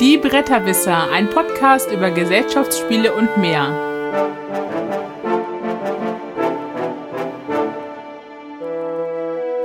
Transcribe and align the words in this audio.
Die 0.00 0.16
Bretterwisser, 0.16 1.10
ein 1.10 1.28
Podcast 1.28 1.92
über 1.92 2.10
Gesellschaftsspiele 2.10 3.14
und 3.14 3.36
mehr. 3.36 3.68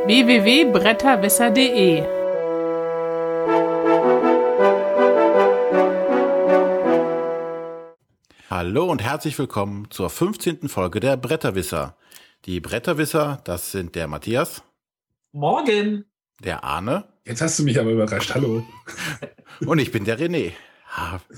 www.bretterwisser.de 0.05 2.03
Hallo 8.49 8.91
und 8.91 9.01
herzlich 9.01 9.39
willkommen 9.39 9.89
zur 9.89 10.09
15. 10.09 10.67
Folge 10.67 10.99
der 10.99 11.15
Bretterwisser. 11.15 11.95
Die 12.43 12.59
Bretterwisser, 12.59 13.39
das 13.45 13.71
sind 13.71 13.95
der 13.95 14.09
Matthias, 14.09 14.63
Morgen. 15.31 16.03
der 16.43 16.65
Arne 16.65 17.05
Jetzt 17.25 17.41
hast 17.41 17.57
du 17.57 17.63
mich 17.63 17.79
aber 17.79 17.91
überrascht. 17.91 18.35
Hallo. 18.35 18.63
und 19.65 19.79
ich 19.79 19.91
bin 19.91 20.05
der 20.05 20.19
René. 20.19 20.51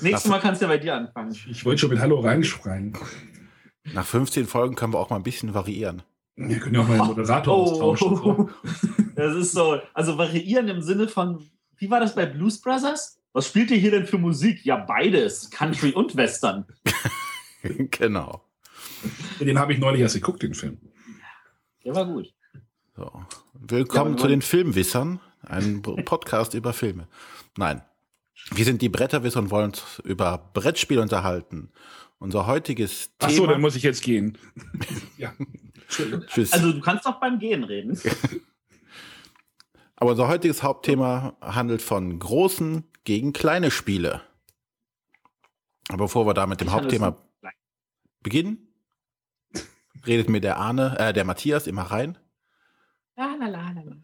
Nächstes 0.01 0.29
Mal 0.29 0.39
kannst 0.39 0.61
du 0.61 0.65
ja 0.65 0.69
bei 0.69 0.77
dir 0.77 0.95
anfangen. 0.95 1.35
Ich 1.49 1.65
wollte 1.65 1.81
schon 1.81 1.89
mit 1.89 1.99
Hallo 1.99 2.19
reinschreien. 2.19 2.97
Nach 3.93 4.05
15 4.05 4.45
Folgen 4.45 4.75
können 4.75 4.93
wir 4.93 4.99
auch 4.99 5.09
mal 5.09 5.15
ein 5.15 5.23
bisschen 5.23 5.53
variieren. 5.53 6.03
Wir 6.35 6.59
können 6.59 6.75
ja 6.75 6.81
auch 6.81 6.87
mal 6.87 6.97
den 6.97 7.07
Moderator 7.07 7.55
austauschen. 7.55 8.15
So. 8.15 8.23
Oh. 8.23 8.49
Das 9.15 9.35
ist 9.35 9.53
so. 9.53 9.79
Also 9.93 10.17
variieren 10.17 10.67
im 10.67 10.81
Sinne 10.81 11.07
von, 11.07 11.49
wie 11.77 11.89
war 11.89 11.99
das 11.99 12.13
bei 12.13 12.25
Blues 12.25 12.61
Brothers? 12.61 13.19
Was 13.33 13.47
spielt 13.47 13.71
ihr 13.71 13.77
hier 13.77 13.91
denn 13.91 14.05
für 14.05 14.17
Musik? 14.17 14.63
Ja, 14.63 14.77
beides. 14.77 15.49
Country 15.49 15.91
und 15.91 16.15
Western. 16.15 16.65
genau. 17.91 18.43
Den 19.39 19.57
habe 19.59 19.73
ich 19.73 19.79
neulich 19.79 20.01
erst 20.01 20.15
geguckt, 20.15 20.43
den 20.43 20.53
Film. 20.53 20.79
Der 21.83 21.95
war 21.95 22.05
gut. 22.05 22.33
So. 22.95 23.11
Willkommen 23.53 24.15
Ja, 24.15 24.21
zu 24.21 24.27
den 24.27 24.41
Filmwissern, 24.41 25.19
ein 25.41 25.81
Podcast 25.81 26.53
über 26.53 26.73
Filme. 26.73 27.07
Nein, 27.57 27.81
wir 28.51 28.65
sind 28.65 28.81
die 28.81 28.89
Bretterwisser 28.89 29.39
und 29.39 29.51
wollen 29.51 29.65
uns 29.65 29.99
über 30.03 30.37
Brettspiele 30.53 31.01
unterhalten. 31.01 31.71
Unser 32.19 32.47
heutiges 32.47 33.11
Ach 33.19 33.29
so, 33.29 33.41
Thema. 33.41 33.53
dann 33.53 33.61
muss 33.61 33.75
ich 33.75 33.83
jetzt 33.83 34.01
gehen. 34.01 34.37
ja. 35.17 35.33
Tschüss. 35.87 36.51
Also 36.51 36.71
du 36.71 36.79
kannst 36.81 37.05
doch 37.05 37.19
beim 37.19 37.39
Gehen 37.39 37.63
reden. 37.63 37.99
Aber 39.95 40.11
unser 40.11 40.27
heutiges 40.27 40.63
Hauptthema 40.63 41.37
handelt 41.41 41.81
von 41.81 42.19
großen 42.19 42.83
gegen 43.03 43.33
kleine 43.33 43.71
Spiele. 43.71 44.21
Aber 45.89 46.05
bevor 46.05 46.25
wir 46.27 46.33
da 46.33 46.45
mit 46.45 46.59
dem 46.59 46.67
Ich 46.67 46.73
Hauptthema 46.73 47.17
beginnen, 48.21 48.67
redet 50.05 50.29
mir 50.29 50.41
der 50.41 50.57
Arne, 50.57 50.97
äh, 50.99 51.13
der 51.13 51.23
Matthias 51.23 51.67
immer 51.67 51.83
rein. 51.83 52.17
La, 53.15 53.35
la, 53.35 53.47
la, 53.47 53.71
la, 53.71 53.81
la. 53.81 53.95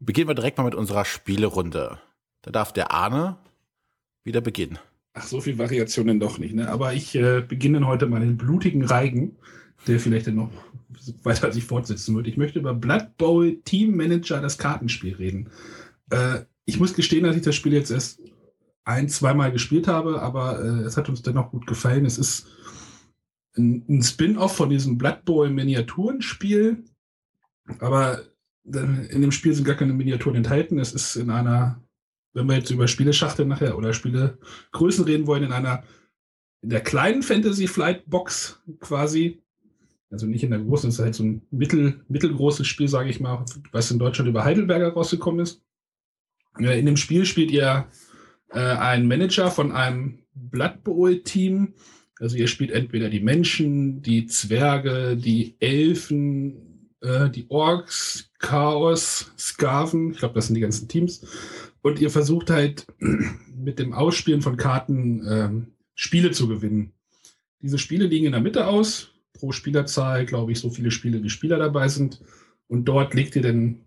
Beginnen 0.00 0.28
wir 0.28 0.34
direkt 0.34 0.58
mal 0.58 0.64
mit 0.64 0.74
unserer 0.74 1.04
Spielerunde. 1.04 2.00
Da 2.42 2.50
darf 2.50 2.72
der 2.72 2.90
Arne 2.90 3.36
wieder 4.24 4.40
beginnen. 4.40 4.78
Ach, 5.14 5.26
so 5.26 5.40
viel 5.40 5.58
Variationen 5.58 6.20
doch 6.20 6.38
nicht. 6.38 6.54
Ne? 6.54 6.68
Aber 6.68 6.94
ich 6.94 7.14
äh, 7.14 7.40
beginne 7.40 7.86
heute 7.86 8.06
mal 8.06 8.20
den 8.20 8.36
blutigen 8.36 8.84
Reigen, 8.84 9.36
der 9.86 10.00
vielleicht 10.00 10.26
dann 10.26 10.36
noch 10.36 10.50
weiter 11.22 11.52
sich 11.52 11.64
fortsetzen 11.64 12.14
wird. 12.14 12.26
Ich 12.26 12.36
möchte 12.36 12.58
über 12.58 12.74
Blood 12.74 13.16
Bowl 13.16 13.60
Team 13.64 13.96
Manager, 13.96 14.40
das 14.40 14.58
Kartenspiel, 14.58 15.14
reden. 15.14 15.50
Äh, 16.10 16.40
ich 16.64 16.78
muss 16.78 16.94
gestehen, 16.94 17.24
dass 17.24 17.36
ich 17.36 17.42
das 17.42 17.54
Spiel 17.54 17.72
jetzt 17.72 17.90
erst 17.90 18.20
ein, 18.84 19.08
zweimal 19.08 19.52
gespielt 19.52 19.86
habe, 19.86 20.22
aber 20.22 20.64
äh, 20.64 20.82
es 20.82 20.96
hat 20.96 21.08
uns 21.08 21.22
dennoch 21.22 21.50
gut 21.50 21.66
gefallen. 21.66 22.04
Es 22.04 22.18
ist 22.18 22.46
ein, 23.56 23.84
ein 23.88 24.02
Spin-off 24.02 24.56
von 24.56 24.70
diesem 24.70 24.98
Blood 24.98 25.24
Bowl 25.24 25.50
Miniaturenspiel, 25.50 26.84
aber 27.78 28.22
dann 28.64 29.04
in 29.06 29.22
dem 29.22 29.32
Spiel 29.32 29.54
sind 29.54 29.64
gar 29.64 29.76
keine 29.76 29.92
Miniaturen 29.92 30.36
enthalten. 30.36 30.78
Es 30.78 30.92
ist 30.92 31.16
in 31.16 31.30
einer, 31.30 31.82
wenn 32.34 32.46
wir 32.48 32.56
jetzt 32.56 32.70
über 32.70 32.88
Spieleschachtel 32.88 33.46
nachher 33.46 33.76
oder 33.76 33.92
Spielegrößen 33.92 35.04
reden 35.04 35.26
wollen, 35.26 35.44
in 35.44 35.52
einer 35.52 35.84
in 36.62 36.70
der 36.70 36.80
kleinen 36.80 37.22
Fantasy 37.22 37.66
Flight 37.66 38.08
Box 38.08 38.62
quasi. 38.80 39.42
Also 40.10 40.26
nicht 40.26 40.44
in 40.44 40.50
der 40.50 40.60
großen, 40.60 40.88
es 40.88 40.96
ist 40.96 41.04
halt 41.04 41.14
so 41.14 41.24
ein 41.24 41.42
mittel, 41.50 42.04
mittelgroßes 42.08 42.66
Spiel, 42.66 42.86
sage 42.86 43.10
ich 43.10 43.18
mal, 43.18 43.44
was 43.72 43.90
in 43.90 43.98
Deutschland 43.98 44.28
über 44.28 44.44
Heidelberger 44.44 44.92
rausgekommen 44.92 45.40
ist. 45.40 45.62
In 46.58 46.86
dem 46.86 46.98
Spiel 46.98 47.24
spielt 47.24 47.50
ihr 47.50 47.86
äh, 48.50 48.58
einen 48.58 49.08
Manager 49.08 49.50
von 49.50 49.72
einem 49.72 50.18
Blood 50.34 50.84
Bowl-Team. 50.84 51.74
Also 52.20 52.36
ihr 52.36 52.46
spielt 52.46 52.70
entweder 52.70 53.08
die 53.08 53.20
Menschen, 53.20 54.02
die 54.02 54.26
Zwerge, 54.26 55.16
die 55.16 55.56
Elfen, 55.60 56.90
äh, 57.00 57.30
die 57.30 57.46
Orks, 57.48 58.30
Chaos, 58.38 59.32
Skaven. 59.38 60.12
Ich 60.12 60.18
glaube, 60.18 60.34
das 60.34 60.46
sind 60.46 60.54
die 60.54 60.60
ganzen 60.60 60.88
Teams. 60.88 61.26
Und 61.82 62.00
ihr 62.00 62.10
versucht 62.10 62.50
halt 62.50 62.86
mit 63.54 63.78
dem 63.78 63.92
Ausspielen 63.92 64.40
von 64.40 64.56
Karten 64.56 65.26
ähm, 65.28 65.66
Spiele 65.94 66.30
zu 66.30 66.48
gewinnen. 66.48 66.92
Diese 67.60 67.78
Spiele 67.78 68.06
liegen 68.06 68.26
in 68.26 68.32
der 68.32 68.40
Mitte 68.40 68.66
aus. 68.66 69.12
Pro 69.34 69.52
Spielerzahl, 69.52 70.26
glaube 70.26 70.52
ich, 70.52 70.60
so 70.60 70.70
viele 70.70 70.90
Spiele 70.90 71.22
wie 71.22 71.30
Spieler 71.30 71.58
dabei 71.58 71.88
sind. 71.88 72.22
Und 72.68 72.86
dort 72.86 73.14
legt 73.14 73.36
ihr 73.36 73.42
dann 73.42 73.84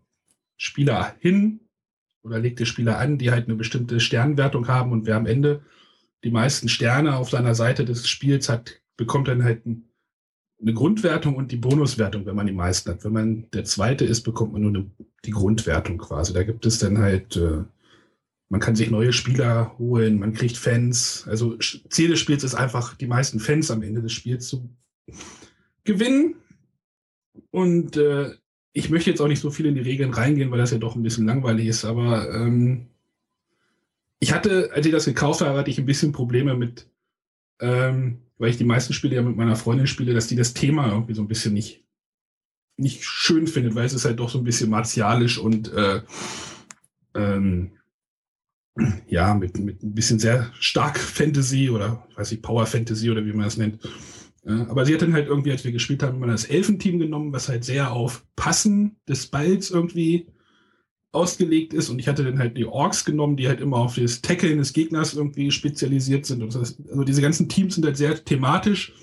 Spieler 0.57 1.15
hin 1.19 1.61
oder 2.23 2.39
legt 2.39 2.59
ihr 2.59 2.65
Spieler 2.65 2.97
an, 2.97 3.17
die 3.17 3.31
halt 3.31 3.45
eine 3.47 3.55
bestimmte 3.55 3.99
Sternwertung 3.99 4.67
haben. 4.67 4.91
Und 4.91 5.05
wer 5.05 5.15
am 5.15 5.25
Ende 5.25 5.61
die 6.23 6.31
meisten 6.31 6.69
Sterne 6.69 7.15
auf 7.15 7.29
seiner 7.29 7.55
Seite 7.55 7.85
des 7.85 8.07
Spiels 8.07 8.49
hat, 8.49 8.81
bekommt 8.97 9.27
dann 9.27 9.43
halt 9.43 9.65
ein, 9.65 9.89
eine 10.61 10.73
Grundwertung 10.73 11.35
und 11.35 11.51
die 11.51 11.57
Bonuswertung, 11.57 12.25
wenn 12.25 12.35
man 12.35 12.47
die 12.47 12.53
meisten 12.53 12.89
hat. 12.89 13.03
Wenn 13.03 13.13
man 13.13 13.51
der 13.51 13.65
Zweite 13.65 14.05
ist, 14.05 14.23
bekommt 14.23 14.53
man 14.53 14.61
nur 14.61 14.71
eine, 14.71 14.91
die 15.25 15.31
Grundwertung 15.31 15.97
quasi. 15.97 16.33
Da 16.33 16.43
gibt 16.43 16.65
es 16.65 16.79
dann 16.79 16.97
halt, 16.97 17.35
äh, 17.35 17.63
man 18.49 18.59
kann 18.59 18.75
sich 18.75 18.91
neue 18.91 19.13
Spieler 19.13 19.75
holen, 19.77 20.19
man 20.19 20.33
kriegt 20.33 20.57
Fans. 20.57 21.25
Also 21.27 21.57
Ziel 21.57 22.09
des 22.09 22.19
Spiels 22.19 22.43
ist 22.43 22.55
einfach, 22.55 22.95
die 22.95 23.07
meisten 23.07 23.39
Fans 23.39 23.71
am 23.71 23.81
Ende 23.81 24.01
des 24.01 24.13
Spiels 24.13 24.47
zu 24.47 24.69
gewinnen. 25.83 26.35
Und 27.51 27.97
äh, 27.97 28.31
ich 28.73 28.89
möchte 28.89 29.09
jetzt 29.09 29.21
auch 29.21 29.27
nicht 29.27 29.39
so 29.39 29.49
viel 29.51 29.65
in 29.65 29.75
die 29.75 29.81
Regeln 29.81 30.13
reingehen, 30.13 30.51
weil 30.51 30.59
das 30.59 30.71
ja 30.71 30.77
doch 30.77 30.95
ein 30.95 31.03
bisschen 31.03 31.25
langweilig 31.25 31.67
ist, 31.67 31.85
aber 31.85 32.29
ähm, 32.33 32.87
ich 34.19 34.33
hatte, 34.33 34.71
als 34.73 34.85
ich 34.85 34.91
das 34.91 35.05
gekauft 35.05 35.41
habe, 35.41 35.57
hatte 35.57 35.69
ich 35.69 35.77
ein 35.77 35.85
bisschen 35.85 36.11
Probleme 36.11 36.55
mit, 36.55 36.87
ähm, 37.59 38.21
weil 38.37 38.49
ich 38.49 38.57
die 38.57 38.63
meisten 38.63 38.93
Spiele 38.93 39.15
ja 39.15 39.21
mit 39.21 39.35
meiner 39.35 39.55
Freundin 39.55 39.87
spiele, 39.87 40.13
dass 40.13 40.27
die 40.27 40.35
das 40.35 40.53
Thema 40.53 40.89
irgendwie 40.89 41.13
so 41.13 41.21
ein 41.21 41.27
bisschen 41.27 41.53
nicht, 41.53 41.83
nicht 42.77 43.05
schön 43.05 43.47
findet, 43.47 43.75
weil 43.75 43.85
es 43.85 43.93
ist 43.93 44.05
halt 44.05 44.19
doch 44.19 44.29
so 44.29 44.39
ein 44.39 44.43
bisschen 44.43 44.69
martialisch 44.69 45.37
und 45.37 45.71
äh, 45.73 46.01
ähm, 47.13 47.71
ja, 49.07 49.33
mit, 49.33 49.57
mit 49.59 49.83
ein 49.83 49.93
bisschen 49.93 50.19
sehr 50.19 50.51
stark 50.59 50.99
Fantasy 50.99 51.69
oder 51.69 52.05
weiß 52.15 52.31
ich, 52.31 52.41
Power 52.41 52.65
Fantasy 52.65 53.09
oder 53.09 53.25
wie 53.25 53.33
man 53.33 53.45
das 53.45 53.57
nennt. 53.57 53.79
Aber 54.45 54.85
sie 54.85 54.93
hat 54.93 55.01
dann 55.01 55.13
halt 55.13 55.27
irgendwie, 55.27 55.51
als 55.51 55.63
wir 55.63 55.71
gespielt 55.71 56.03
haben, 56.03 56.17
immer 56.17 56.27
das 56.27 56.45
Elfenteam 56.45 56.99
genommen, 56.99 57.33
was 57.33 57.49
halt 57.49 57.63
sehr 57.63 57.91
auf 57.91 58.23
Passen 58.35 58.97
des 59.07 59.25
Balls 59.25 59.71
irgendwie 59.71 60.27
ausgelegt 61.15 61.73
ist. 61.73 61.89
Und 61.89 61.97
ich 61.97 62.07
hatte 62.07 62.23
dann 62.23 62.37
halt 62.37 62.55
die 62.55 62.65
Orks 62.65 63.05
genommen, 63.05 63.37
die 63.37 63.47
halt 63.47 63.59
immer 63.59 63.77
auf 63.77 63.95
das 63.95 64.21
Tackeln 64.21 64.59
des 64.59 64.73
Gegners 64.73 65.15
irgendwie 65.15 65.49
spezialisiert 65.49 66.27
sind. 66.27 66.43
Das, 66.53 66.77
also 66.89 67.03
diese 67.03 67.21
ganzen 67.21 67.49
Teams 67.49 67.75
sind 67.75 67.85
halt 67.85 67.97
sehr 67.97 68.23
thematisch. 68.23 68.93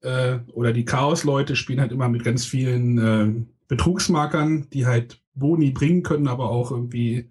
Äh, 0.00 0.38
oder 0.52 0.72
die 0.72 0.84
Chaos-Leute 0.84 1.54
spielen 1.54 1.80
halt 1.80 1.92
immer 1.92 2.08
mit 2.08 2.24
ganz 2.24 2.44
vielen 2.44 2.98
äh, 2.98 3.46
Betrugsmarkern, 3.68 4.68
die 4.72 4.86
halt 4.86 5.20
Boni 5.34 5.70
bringen 5.70 6.02
können, 6.02 6.26
aber 6.26 6.50
auch 6.50 6.72
irgendwie 6.72 7.28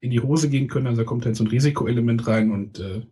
in 0.00 0.10
die 0.10 0.20
Hose 0.20 0.48
gehen 0.48 0.68
können. 0.68 0.86
Also 0.86 1.02
da 1.02 1.06
kommt 1.06 1.26
halt 1.26 1.36
so 1.36 1.44
ein 1.44 1.48
Risikoelement 1.48 2.26
rein 2.26 2.50
und 2.50 2.80
äh, 2.80 3.02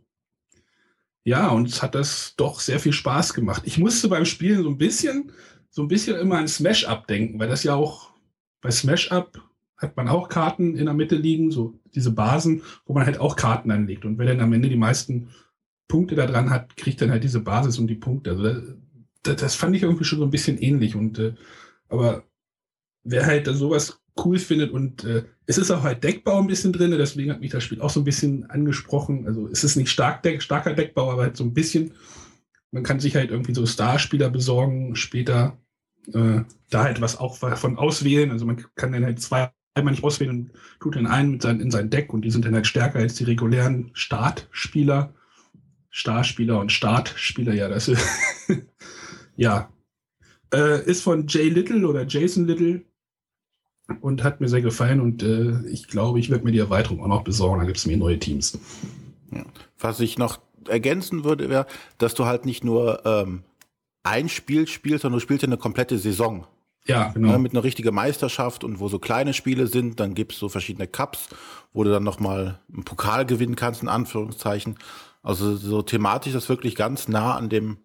ja, 1.25 1.49
und 1.49 1.69
es 1.69 1.83
hat 1.83 1.95
das 1.95 2.35
doch 2.37 2.61
sehr 2.61 2.81
viel 2.81 2.95
Spaß 2.95 3.35
gemacht. 3.35 3.63
Ich 3.67 3.79
musste 3.79 4.09
beim 4.09 4.25
Spielen 4.25 4.63
so 4.63 4.71
ein 4.71 4.79
bisschen, 4.79 5.33
so 5.69 5.83
ein 5.83 5.89
bisschen 5.89 6.17
immer 6.17 6.39
an 6.39 6.49
Smash-Up 6.49 7.07
denken, 7.07 7.39
weil 7.39 7.49
das 7.49 7.65
ja 7.65 7.75
auch 7.75 8.11
bei 8.63 8.71
Smash-Up 8.71 9.39
hat 9.77 9.97
man 9.97 10.09
auch 10.09 10.29
Karten 10.29 10.75
in 10.75 10.87
der 10.87 10.95
Mitte 10.95 11.17
liegen, 11.17 11.51
so 11.51 11.79
diese 11.95 12.11
Basen, 12.11 12.63
wo 12.85 12.95
man 12.95 13.07
halt 13.07 13.21
auch 13.21 13.37
Karten 13.37 13.71
anlegt. 13.71 14.05
Und 14.05 14.19
wer 14.19 14.27
dann 14.27 14.41
am 14.41 14.53
Ende 14.53 14.69
die 14.69 14.77
meisten 14.77 15.29
Punkte 15.87 16.15
da 16.15 16.27
dran 16.27 16.51
hat, 16.51 16.77
kriegt 16.77 17.01
dann 17.01 17.11
halt 17.11 17.25
diese 17.25 17.41
Basis 17.41 17.79
und 17.79 17.87
die 17.87 17.95
Punkte. 17.95 18.31
Also 18.31 18.63
das, 19.23 19.37
das 19.37 19.55
fand 19.55 19.77
ich 19.77 19.83
irgendwie 19.83 20.05
schon 20.05 20.19
so 20.19 20.25
ein 20.25 20.31
bisschen 20.31 20.59
ähnlich. 20.59 20.97
Und 20.97 21.19
äh, 21.19 21.35
aber 21.89 22.25
wer 23.05 23.27
halt 23.27 23.47
sowas 23.47 24.01
cool 24.25 24.39
findet 24.39 24.71
und 24.71 25.05
äh, 25.05 25.25
es 25.47 25.59
ist 25.59 25.71
auch 25.71 25.83
halt 25.83 26.05
Deckbau 26.05 26.39
ein 26.39 26.47
bisschen 26.47 26.73
drin, 26.73 26.91
deswegen 26.91 27.31
hat 27.31 27.41
mich 27.41 27.51
das 27.51 27.65
Spiel 27.65 27.81
auch 27.81 27.91
so 27.91 28.01
ein 28.01 28.05
bisschen 28.05 28.49
angesprochen. 28.51 29.27
Also 29.27 29.49
es 29.49 29.65
ist 29.65 29.77
nicht 29.77 29.91
stark 29.91 30.23
Deck, 30.23 30.43
starker 30.43 30.75
Deckbau, 30.75 31.11
aber 31.11 31.23
halt 31.23 31.37
so 31.37 31.45
ein 31.45 31.55
bisschen. 31.55 31.93
Man 32.71 32.83
kann 32.83 33.01
sich 33.01 33.17
halt 33.17 33.31
irgendwie 33.31 33.55
so 33.55 33.65
Starspieler 33.65 34.29
besorgen, 34.29 34.95
später 34.95 35.59
äh, 36.13 36.43
da 36.71 36.85
halt 36.85 37.01
was 37.01 37.19
auch 37.19 37.37
von 37.37 37.79
auswählen. 37.79 38.31
Also 38.31 38.45
man 38.45 38.65
kann 38.75 38.93
dann 38.93 39.05
halt 39.05 39.21
zwei 39.21 39.51
einmal 39.75 39.93
nicht 39.93 40.05
auswählen 40.05 40.31
und 40.31 40.53
tut 40.81 40.97
den 40.97 41.07
einen 41.07 41.33
mit 41.33 41.43
sein, 41.43 41.61
in 41.61 41.71
sein 41.71 41.89
Deck 41.89 42.13
und 42.13 42.23
die 42.23 42.31
sind 42.31 42.45
dann 42.45 42.55
halt 42.55 42.67
stärker 42.67 42.99
als 42.99 43.15
die 43.15 43.25
regulären 43.25 43.91
Startspieler. 43.95 45.15
Starspieler 45.91 46.61
und 46.61 46.71
Startspieler, 46.71 47.55
ja, 47.55 47.69
das 47.69 47.89
ist 47.89 48.03
ja. 49.37 49.73
Äh, 50.53 50.85
ist 50.85 51.03
von 51.03 51.27
Jay 51.27 51.49
Little 51.49 51.87
oder 51.87 52.07
Jason 52.07 52.47
Little 52.47 52.83
und 54.01 54.23
hat 54.23 54.41
mir 54.41 54.49
sehr 54.49 54.61
gefallen 54.61 55.01
und 55.01 55.23
äh, 55.23 55.61
ich 55.69 55.89
glaube, 55.89 56.21
ich 56.21 56.31
werde 56.31 56.45
mir 56.45 56.53
die 56.53 56.59
Erweiterung 56.59 57.03
auch 57.03 57.09
noch 57.09 57.25
besorgen. 57.25 57.61
Da 57.61 57.67
gibt 57.67 57.79
es 57.79 57.87
mir 57.87 57.97
neue 57.97 58.19
Teams. 58.19 58.59
Ja. 59.33 59.45
Was 59.79 60.01
ich 60.01 60.19
noch 60.19 60.41
ergänzen 60.69 61.25
würde, 61.25 61.49
wäre, 61.49 61.67
dass 61.97 62.15
du 62.15 62.27
halt 62.27 62.45
nicht 62.45 62.65
nur 62.65 63.05
ähm, 63.07 63.43
ein 64.03 64.29
Spiel 64.29 64.67
spielst, 64.67 65.03
sondern 65.03 65.19
du 65.19 65.23
spielst 65.23 65.43
ja 65.43 65.49
eine 65.49 65.57
komplette 65.57 65.99
Saison. 65.99 66.47
Ja, 66.87 67.09
genau. 67.09 67.33
Ne, 67.33 67.39
mit 67.39 67.53
einer 67.53 67.65
richtigen 67.65 67.95
Meisterschaft 67.95 68.65
und 68.65 68.81
wo 68.81 68.89
so 68.89 68.99
kleine 68.99 69.35
Spiele 69.35 69.67
sind, 69.67 70.01
dann 70.01 70.15
gibt's 70.15 70.39
so 70.39 70.49
verschiedene 70.49 70.87
Cups, 70.87 71.29
wo 71.73 71.85
du 71.85 71.91
dann 71.91 72.03
nochmal 72.03 72.61
einen 72.73 72.85
Pokal 72.85 73.27
gewinnen 73.27 73.57
kannst, 73.57 73.83
in 73.83 73.89
Anführungszeichen. 73.89 74.79
Also 75.23 75.57
so 75.57 75.83
thematisch 75.83 76.35
ist 76.35 76.49
wirklich 76.49 76.77
ganz 76.77 77.09
nah 77.09 77.37
an 77.37 77.51
dem 77.51 77.79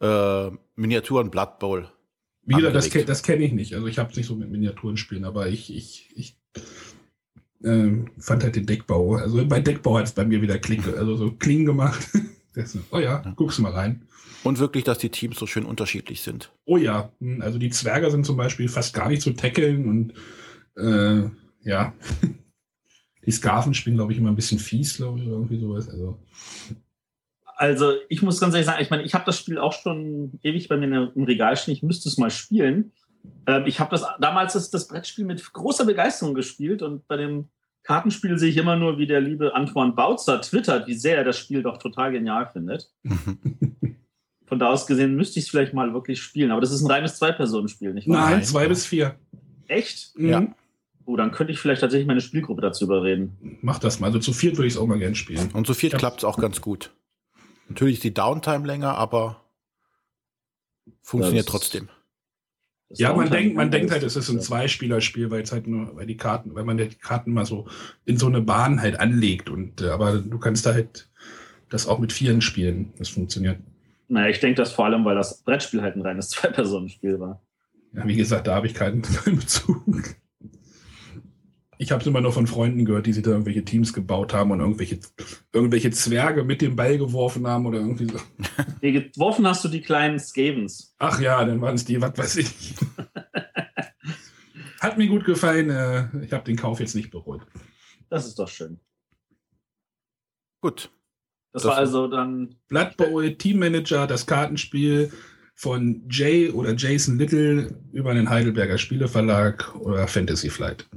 äh, 0.00 0.50
Miniaturen 0.76 1.30
Blood 1.30 1.58
Bowl. 1.58 1.88
Wie 2.48 2.54
gesagt, 2.54 2.74
das, 2.74 2.88
das 3.04 3.22
kenne 3.22 3.44
ich 3.44 3.52
nicht. 3.52 3.74
Also 3.74 3.86
ich 3.86 3.98
habe 3.98 4.14
nicht 4.14 4.26
so 4.26 4.34
mit 4.34 4.50
Miniaturen 4.50 4.96
spielen, 4.96 5.24
aber 5.24 5.48
ich, 5.48 5.74
ich, 5.74 6.10
ich 6.16 6.38
ähm, 7.62 8.10
fand 8.18 8.42
halt 8.42 8.56
den 8.56 8.64
Deckbau. 8.64 9.16
Also 9.16 9.46
bei 9.46 9.60
Deckbau 9.60 9.98
hat 9.98 10.06
es 10.06 10.12
bei 10.12 10.24
mir 10.24 10.40
wieder 10.40 10.58
Kling, 10.58 10.82
also 10.96 11.16
so 11.16 11.32
Klingen 11.32 11.66
gemacht. 11.66 12.08
Oh 12.90 12.98
ja, 12.98 13.18
guckst 13.36 13.60
mal 13.60 13.70
rein. 13.70 14.02
Und 14.42 14.58
wirklich, 14.58 14.82
dass 14.82 14.98
die 14.98 15.10
Teams 15.10 15.38
so 15.38 15.46
schön 15.46 15.64
unterschiedlich 15.64 16.22
sind. 16.22 16.50
Oh 16.64 16.76
ja, 16.76 17.12
hm, 17.20 17.40
also 17.40 17.56
die 17.56 17.70
Zwerge 17.70 18.10
sind 18.10 18.26
zum 18.26 18.36
Beispiel 18.36 18.68
fast 18.68 18.94
gar 18.94 19.08
nicht 19.08 19.22
zu 19.22 19.30
tackeln 19.30 19.86
und 19.88 20.14
äh, 20.76 21.30
ja. 21.62 21.94
Die 23.24 23.30
Skarfen 23.30 23.74
spielen, 23.74 23.94
glaube 23.94 24.12
ich, 24.12 24.18
immer 24.18 24.30
ein 24.30 24.34
bisschen 24.36 24.58
fies, 24.58 24.96
glaube 24.96 25.20
ich, 25.20 25.26
oder 25.26 25.36
irgendwie 25.36 25.60
sowas. 25.60 25.88
Also, 25.88 26.18
Also 27.58 27.94
ich 28.08 28.22
muss 28.22 28.38
ganz 28.40 28.54
ehrlich 28.54 28.66
sagen, 28.66 28.80
ich 28.80 28.88
meine, 28.90 29.02
ich 29.02 29.14
habe 29.14 29.24
das 29.24 29.36
Spiel 29.36 29.58
auch 29.58 29.72
schon 29.72 30.38
ewig 30.44 30.68
bei 30.68 30.76
mir 30.76 31.10
im 31.12 31.24
Regal 31.24 31.56
stehen. 31.56 31.74
Ich 31.74 31.82
müsste 31.82 32.08
es 32.08 32.16
mal 32.16 32.30
spielen. 32.30 32.92
Ähm, 33.48 33.64
ich 33.66 33.80
habe 33.80 33.90
das 33.90 34.04
damals 34.20 34.52
das, 34.52 34.70
das 34.70 34.86
Brettspiel 34.86 35.24
mit 35.24 35.52
großer 35.52 35.84
Begeisterung 35.84 36.34
gespielt 36.34 36.82
und 36.82 37.08
bei 37.08 37.16
dem 37.16 37.48
Kartenspiel 37.82 38.38
sehe 38.38 38.50
ich 38.50 38.56
immer 38.58 38.76
nur, 38.76 38.98
wie 38.98 39.08
der 39.08 39.20
liebe 39.20 39.54
Antoine 39.56 39.92
Bautzer 39.92 40.40
twittert, 40.40 40.86
wie 40.86 40.94
sehr 40.94 41.16
er 41.16 41.24
das 41.24 41.36
Spiel 41.36 41.62
doch 41.64 41.78
total 41.78 42.12
genial 42.12 42.48
findet. 42.52 42.92
Von 44.46 44.58
da 44.60 44.68
aus 44.70 44.86
gesehen 44.86 45.16
müsste 45.16 45.40
ich 45.40 45.46
es 45.46 45.50
vielleicht 45.50 45.74
mal 45.74 45.92
wirklich 45.92 46.22
spielen. 46.22 46.52
Aber 46.52 46.60
das 46.60 46.70
ist 46.70 46.82
ein 46.82 46.90
reines 46.90 47.16
Zwei-Personen-Spiel, 47.16 47.92
nicht 47.92 48.08
wahr? 48.08 48.30
nein, 48.30 48.44
zwei 48.44 48.68
bis 48.68 48.86
vier. 48.86 49.16
Echt? 49.66 50.16
Mhm. 50.16 50.28
Ja. 50.28 50.46
Oh, 51.06 51.16
dann 51.16 51.32
könnte 51.32 51.52
ich 51.52 51.58
vielleicht 51.58 51.80
tatsächlich 51.80 52.06
meine 52.06 52.20
Spielgruppe 52.20 52.60
dazu 52.62 52.84
überreden. 52.84 53.58
Mach 53.62 53.78
das 53.78 53.98
mal. 53.98 54.06
Also 54.06 54.20
zu 54.20 54.32
viert 54.32 54.56
würde 54.56 54.68
ich 54.68 54.74
es 54.74 54.78
auch 54.78 54.86
mal 54.86 54.98
gern 54.98 55.14
spielen. 55.14 55.50
Und 55.54 55.66
so 55.66 55.74
viert 55.74 55.94
Ja. 55.94 55.98
klappt's 55.98 56.22
auch 56.22 56.38
ganz 56.38 56.60
gut. 56.60 56.92
Natürlich 57.68 57.94
ist 57.96 58.04
die 58.04 58.14
Downtime 58.14 58.66
länger, 58.66 58.96
aber 58.96 59.42
funktioniert 61.02 61.46
Das- 61.46 61.52
trotzdem. 61.52 61.88
Das 62.90 62.98
Ja, 63.00 63.12
man 63.12 63.28
denkt, 63.30 63.54
man 63.54 63.70
denkt 63.70 63.90
halt, 63.90 64.02
es 64.02 64.16
ist 64.16 64.30
ein 64.30 64.40
Zweispielerspiel, 64.40 65.30
weil 65.30 65.42
es 65.42 65.52
halt 65.52 65.66
nur, 65.66 65.94
weil 65.94 66.06
die 66.06 66.16
Karten, 66.16 66.54
weil 66.54 66.64
man 66.64 66.78
die 66.78 66.88
Karten 66.88 67.32
mal 67.34 67.44
so 67.44 67.68
in 68.06 68.16
so 68.16 68.26
eine 68.28 68.40
Bahn 68.40 68.80
halt 68.80 68.98
anlegt 68.98 69.50
und 69.50 69.82
äh, 69.82 69.90
aber 69.90 70.18
du 70.18 70.38
kannst 70.38 70.64
da 70.64 70.72
halt 70.72 71.06
das 71.68 71.86
auch 71.86 71.98
mit 71.98 72.14
Vieren 72.14 72.40
spielen. 72.40 72.94
Das 72.96 73.10
funktioniert. 73.10 73.58
Naja, 74.08 74.30
ich 74.30 74.40
denke 74.40 74.56
das 74.62 74.72
vor 74.72 74.86
allem, 74.86 75.04
weil 75.04 75.16
das 75.16 75.42
Brettspiel 75.42 75.82
halt 75.82 75.96
ein 75.96 76.00
reines 76.02 76.28
Zwei-Personen-Spiel 76.30 77.20
war. 77.20 77.42
Ja, 77.92 78.06
wie 78.08 78.16
gesagt, 78.16 78.46
da 78.46 78.54
habe 78.54 78.66
ich 78.66 78.72
keinen, 78.72 79.02
keinen 79.02 79.36
Bezug. 79.40 80.16
Ich 81.80 81.92
habe 81.92 82.00
es 82.00 82.06
immer 82.08 82.20
nur 82.20 82.32
von 82.32 82.46
Freunden 82.48 82.84
gehört, 82.84 83.06
die 83.06 83.12
sich 83.12 83.22
da 83.22 83.30
irgendwelche 83.30 83.64
Teams 83.64 83.92
gebaut 83.92 84.34
haben 84.34 84.50
und 84.50 84.58
irgendwelche, 84.60 84.98
irgendwelche 85.52 85.90
Zwerge 85.92 86.42
mit 86.42 86.60
dem 86.60 86.74
Ball 86.74 86.98
geworfen 86.98 87.46
haben 87.46 87.66
oder 87.66 87.78
irgendwie 87.78 88.06
so. 88.06 88.18
Nee, 88.82 88.92
geworfen 88.92 89.46
hast 89.46 89.64
du 89.64 89.68
die 89.68 89.80
kleinen 89.80 90.18
Skavens. 90.18 90.94
Ach 90.98 91.20
ja, 91.20 91.44
dann 91.44 91.60
waren 91.60 91.74
es 91.76 91.84
die, 91.84 92.00
was 92.00 92.16
weiß 92.18 92.36
ich. 92.36 92.74
Hat 94.80 94.98
mir 94.98 95.08
gut 95.08 95.24
gefallen. 95.24 95.70
Äh, 95.70 96.24
ich 96.24 96.32
habe 96.32 96.44
den 96.44 96.56
Kauf 96.56 96.80
jetzt 96.80 96.94
nicht 96.94 97.10
bereut. 97.10 97.42
Das 98.08 98.26
ist 98.26 98.38
doch 98.38 98.48
schön. 98.48 98.78
Gut. 100.60 100.90
Das, 101.52 101.62
Das- 101.62 101.70
war 101.70 101.76
also 101.78 102.08
dann. 102.08 102.56
Blood 102.68 102.96
Bowl 102.96 103.34
Team 103.36 103.58
Manager, 103.58 104.06
das 104.06 104.26
Kartenspiel 104.26 105.12
von 105.54 106.04
Jay 106.08 106.50
oder 106.50 106.74
Jason 106.76 107.18
Little 107.18 107.76
über 107.92 108.14
den 108.14 108.30
Heidelberger 108.30 108.78
Spieleverlag 108.78 109.74
oder 109.76 110.06
Fantasy 110.06 110.50
Flight. 110.50 110.88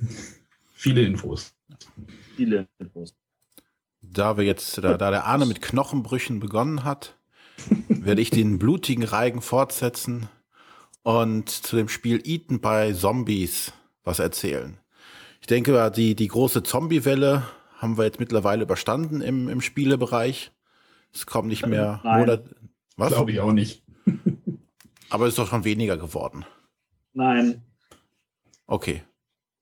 Viele 0.74 1.02
Infos. 1.02 1.54
Viele 2.36 2.68
Infos. 2.78 3.14
Da 4.02 4.36
wir 4.36 4.44
jetzt, 4.44 4.78
da, 4.78 4.96
da 4.96 5.10
der 5.10 5.24
Arne 5.26 5.46
mit 5.46 5.62
Knochenbrüchen 5.62 6.38
begonnen 6.38 6.84
hat, 6.84 7.18
werde 7.88 8.20
ich 8.20 8.30
den 8.30 8.58
blutigen 8.58 9.04
Reigen 9.04 9.40
fortsetzen 9.40 10.28
und 11.02 11.48
zu 11.48 11.76
dem 11.76 11.88
Spiel 11.88 12.20
Eaten 12.24 12.60
by 12.60 12.92
Zombies 12.94 13.72
was 14.04 14.18
erzählen. 14.18 14.78
Ich 15.40 15.46
denke, 15.46 15.90
die, 15.94 16.14
die 16.14 16.28
große 16.28 16.62
Zombie-Welle 16.62 17.44
haben 17.76 17.98
wir 17.98 18.04
jetzt 18.04 18.20
mittlerweile 18.20 18.62
überstanden 18.62 19.20
im, 19.20 19.48
im 19.48 19.60
Spielebereich. 19.60 20.52
Es 21.12 21.26
kommen 21.26 21.48
nicht 21.48 21.66
mehr 21.66 22.00
Nein. 22.04 22.20
Monat. 22.20 22.54
Was? 22.96 23.12
Glaube 23.12 23.32
ich 23.32 23.40
auch 23.40 23.52
nicht. 23.52 23.82
Aber 25.10 25.26
es 25.26 25.30
ist 25.30 25.38
doch 25.38 25.48
schon 25.48 25.64
weniger 25.64 25.96
geworden. 25.96 26.44
Nein. 27.12 27.62
Okay. 28.66 29.02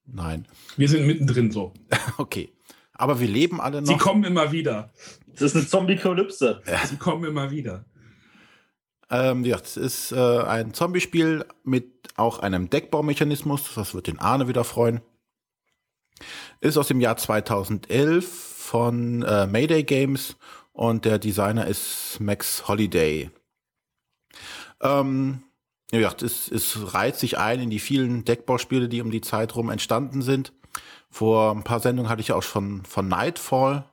Nein. 0.07 0.47
Wir 0.77 0.89
sind 0.89 1.07
mittendrin 1.07 1.51
so. 1.51 1.73
Okay. 2.19 2.53
Aber 2.93 3.19
wir 3.19 3.27
leben 3.29 3.61
alle 3.61 3.85
Sie 3.85 3.93
noch. 3.93 4.01
kommen 4.01 4.23
immer 4.25 4.53
wieder. 4.53 4.93
Das 5.33 5.43
ist 5.43 5.57
eine 5.57 5.67
Zombie-Kalypse. 5.67 6.63
Sie 6.85 6.97
kommen 6.97 7.25
immer 7.25 7.51
wieder. 7.51 7.85
Ähm, 9.11 9.45
ja, 9.45 9.57
es 9.59 9.77
ist 9.77 10.13
äh, 10.13 10.17
ein 10.43 10.73
Zombie-Spiel 10.75 11.45
mit 11.65 11.91
auch 12.17 12.39
einem 12.39 12.71
Deckbaumechanismus. 12.71 13.75
Das 13.75 13.95
wird 13.95 14.07
den 14.07 14.21
Arne 14.21 14.47
wieder 14.47 14.63
freuen. 14.63 15.01
Ist 16.61 16.77
aus 16.79 16.87
dem 16.89 17.01
Jahr 17.01 17.17
2011 17.17 18.27
von 18.29 19.23
äh, 19.23 19.47
Mayday 19.49 19.83
Games 19.83 20.37
und 20.73 21.05
der 21.05 21.19
Designer 21.19 21.67
ist 21.67 22.19
Max 22.21 22.69
Holiday. 22.69 23.31
Ähm, 24.81 25.43
ja, 25.95 26.01
ja, 26.01 26.15
es, 26.21 26.51
es 26.51 26.93
reiht 26.93 27.17
sich 27.17 27.39
ein 27.39 27.61
in 27.61 27.71
die 27.71 27.79
vielen 27.79 28.25
Deckbauspiele, 28.25 28.89
die 28.89 29.01
um 29.01 29.13
die 29.13 29.21
Zeit 29.21 29.55
rum 29.55 29.71
entstanden 29.71 30.23
sind. 30.23 30.53
Vor 31.09 31.53
ein 31.53 31.63
paar 31.63 31.79
Sendungen 31.79 32.11
hatte 32.11 32.21
ich 32.21 32.33
auch 32.33 32.43
schon 32.43 32.85
von 32.85 33.07
Nightfall 33.07 33.89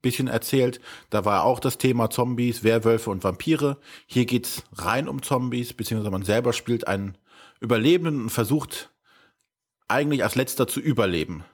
bisschen 0.00 0.28
erzählt. 0.28 0.80
Da 1.10 1.24
war 1.24 1.42
auch 1.42 1.58
das 1.58 1.76
Thema 1.76 2.08
Zombies, 2.08 2.62
Werwölfe 2.62 3.10
und 3.10 3.24
Vampire. 3.24 3.78
Hier 4.06 4.26
geht's 4.26 4.62
rein 4.74 5.08
um 5.08 5.22
Zombies, 5.22 5.72
beziehungsweise 5.72 6.12
man 6.12 6.22
selber 6.22 6.52
spielt 6.52 6.86
einen 6.86 7.18
Überlebenden 7.58 8.22
und 8.22 8.30
versucht 8.30 8.92
eigentlich 9.88 10.22
als 10.22 10.36
letzter 10.36 10.68
zu 10.68 10.78
überleben. 10.78 11.44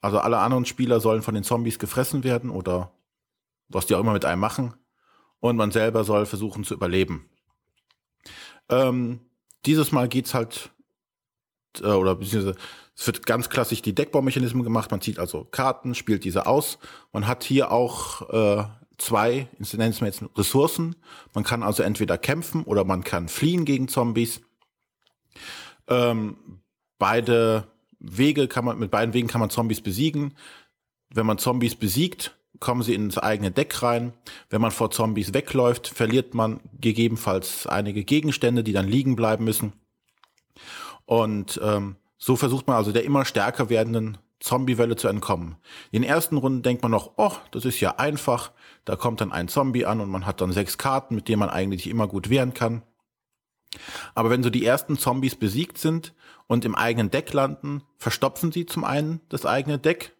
Also 0.00 0.18
alle 0.18 0.38
anderen 0.38 0.66
Spieler 0.66 0.98
sollen 0.98 1.22
von 1.22 1.34
den 1.34 1.44
Zombies 1.44 1.78
gefressen 1.78 2.24
werden 2.24 2.50
oder 2.50 2.90
was 3.68 3.86
die 3.86 3.94
auch 3.94 4.00
immer 4.00 4.12
mit 4.12 4.24
einem 4.24 4.40
machen. 4.40 4.74
Und 5.38 5.56
man 5.56 5.70
selber 5.70 6.02
soll 6.02 6.26
versuchen 6.26 6.64
zu 6.64 6.74
überleben. 6.74 7.30
Ähm, 8.68 9.20
dieses 9.64 9.92
Mal 9.92 10.08
geht's 10.08 10.34
halt, 10.34 10.70
äh, 11.80 11.86
oder 11.86 12.14
beziehungsweise 12.14 12.56
es 12.96 13.06
wird 13.06 13.26
ganz 13.26 13.50
klassisch 13.50 13.82
die 13.82 13.94
Deckbaumechanismen 13.94 14.64
gemacht. 14.64 14.90
Man 14.90 15.00
zieht 15.00 15.18
also 15.18 15.44
Karten, 15.44 15.94
spielt 15.94 16.24
diese 16.24 16.46
aus. 16.46 16.78
Man 17.12 17.26
hat 17.26 17.44
hier 17.44 17.70
auch 17.70 18.30
äh, 18.30 18.64
zwei, 18.96 19.48
ich 19.58 19.72
nenne 19.74 19.90
es 19.90 20.00
mal 20.00 20.06
jetzt 20.06 20.24
Ressourcen. 20.36 20.96
Man 21.34 21.44
kann 21.44 21.62
also 21.62 21.82
entweder 21.82 22.16
kämpfen 22.16 22.64
oder 22.64 22.84
man 22.84 23.04
kann 23.04 23.28
fliehen 23.28 23.66
gegen 23.66 23.88
Zombies. 23.88 24.40
Ähm, 25.88 26.62
beide 26.98 27.68
Wege 27.98 28.48
kann 28.48 28.64
man, 28.64 28.78
mit 28.78 28.90
beiden 28.90 29.12
Wegen 29.12 29.28
kann 29.28 29.40
man 29.40 29.50
Zombies 29.50 29.82
besiegen. 29.82 30.34
Wenn 31.10 31.26
man 31.26 31.38
Zombies 31.38 31.74
besiegt, 31.74 32.36
kommen 32.60 32.82
sie 32.82 32.94
ins 32.94 33.18
eigene 33.18 33.50
Deck 33.50 33.82
rein. 33.82 34.12
Wenn 34.50 34.60
man 34.60 34.70
vor 34.70 34.90
Zombies 34.90 35.34
wegläuft, 35.34 35.88
verliert 35.88 36.34
man 36.34 36.60
gegebenenfalls 36.80 37.66
einige 37.66 38.04
Gegenstände, 38.04 38.64
die 38.64 38.72
dann 38.72 38.88
liegen 38.88 39.16
bleiben 39.16 39.44
müssen. 39.44 39.72
Und 41.04 41.60
ähm, 41.62 41.96
so 42.18 42.36
versucht 42.36 42.66
man 42.66 42.76
also 42.76 42.92
der 42.92 43.04
immer 43.04 43.24
stärker 43.24 43.68
werdenden 43.68 44.18
Zombie-Welle 44.40 44.96
zu 44.96 45.08
entkommen. 45.08 45.56
In 45.90 46.02
den 46.02 46.10
ersten 46.10 46.36
Runden 46.36 46.62
denkt 46.62 46.82
man 46.82 46.92
noch, 46.92 47.12
oh, 47.16 47.32
das 47.52 47.64
ist 47.64 47.80
ja 47.80 47.96
einfach. 47.96 48.52
Da 48.84 48.96
kommt 48.96 49.20
dann 49.20 49.32
ein 49.32 49.48
Zombie 49.48 49.86
an 49.86 50.00
und 50.00 50.10
man 50.10 50.26
hat 50.26 50.40
dann 50.40 50.52
sechs 50.52 50.78
Karten, 50.78 51.14
mit 51.14 51.28
denen 51.28 51.40
man 51.40 51.50
eigentlich 51.50 51.88
immer 51.88 52.06
gut 52.06 52.28
wehren 52.28 52.54
kann. 52.54 52.82
Aber 54.14 54.30
wenn 54.30 54.42
so 54.42 54.50
die 54.50 54.64
ersten 54.64 54.98
Zombies 54.98 55.36
besiegt 55.36 55.78
sind 55.78 56.14
und 56.46 56.64
im 56.64 56.74
eigenen 56.74 57.10
Deck 57.10 57.32
landen, 57.32 57.82
verstopfen 57.98 58.52
sie 58.52 58.66
zum 58.66 58.84
einen 58.84 59.20
das 59.28 59.44
eigene 59.44 59.78
Deck, 59.78 60.15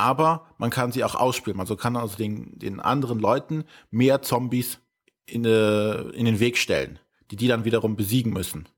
aber 0.00 0.46
man 0.58 0.70
kann 0.70 0.92
sie 0.92 1.04
auch 1.04 1.14
ausspielen. 1.14 1.60
Also 1.60 1.76
kann 1.76 1.96
also 1.96 2.16
den, 2.16 2.58
den 2.58 2.80
anderen 2.80 3.18
Leuten 3.18 3.64
mehr 3.90 4.22
Zombies 4.22 4.78
in, 5.26 5.44
äh, 5.44 6.00
in 6.10 6.24
den 6.24 6.40
Weg 6.40 6.56
stellen, 6.56 6.98
die 7.30 7.36
die 7.36 7.48
dann 7.48 7.64
wiederum 7.64 7.96
besiegen 7.96 8.32
müssen. 8.32 8.68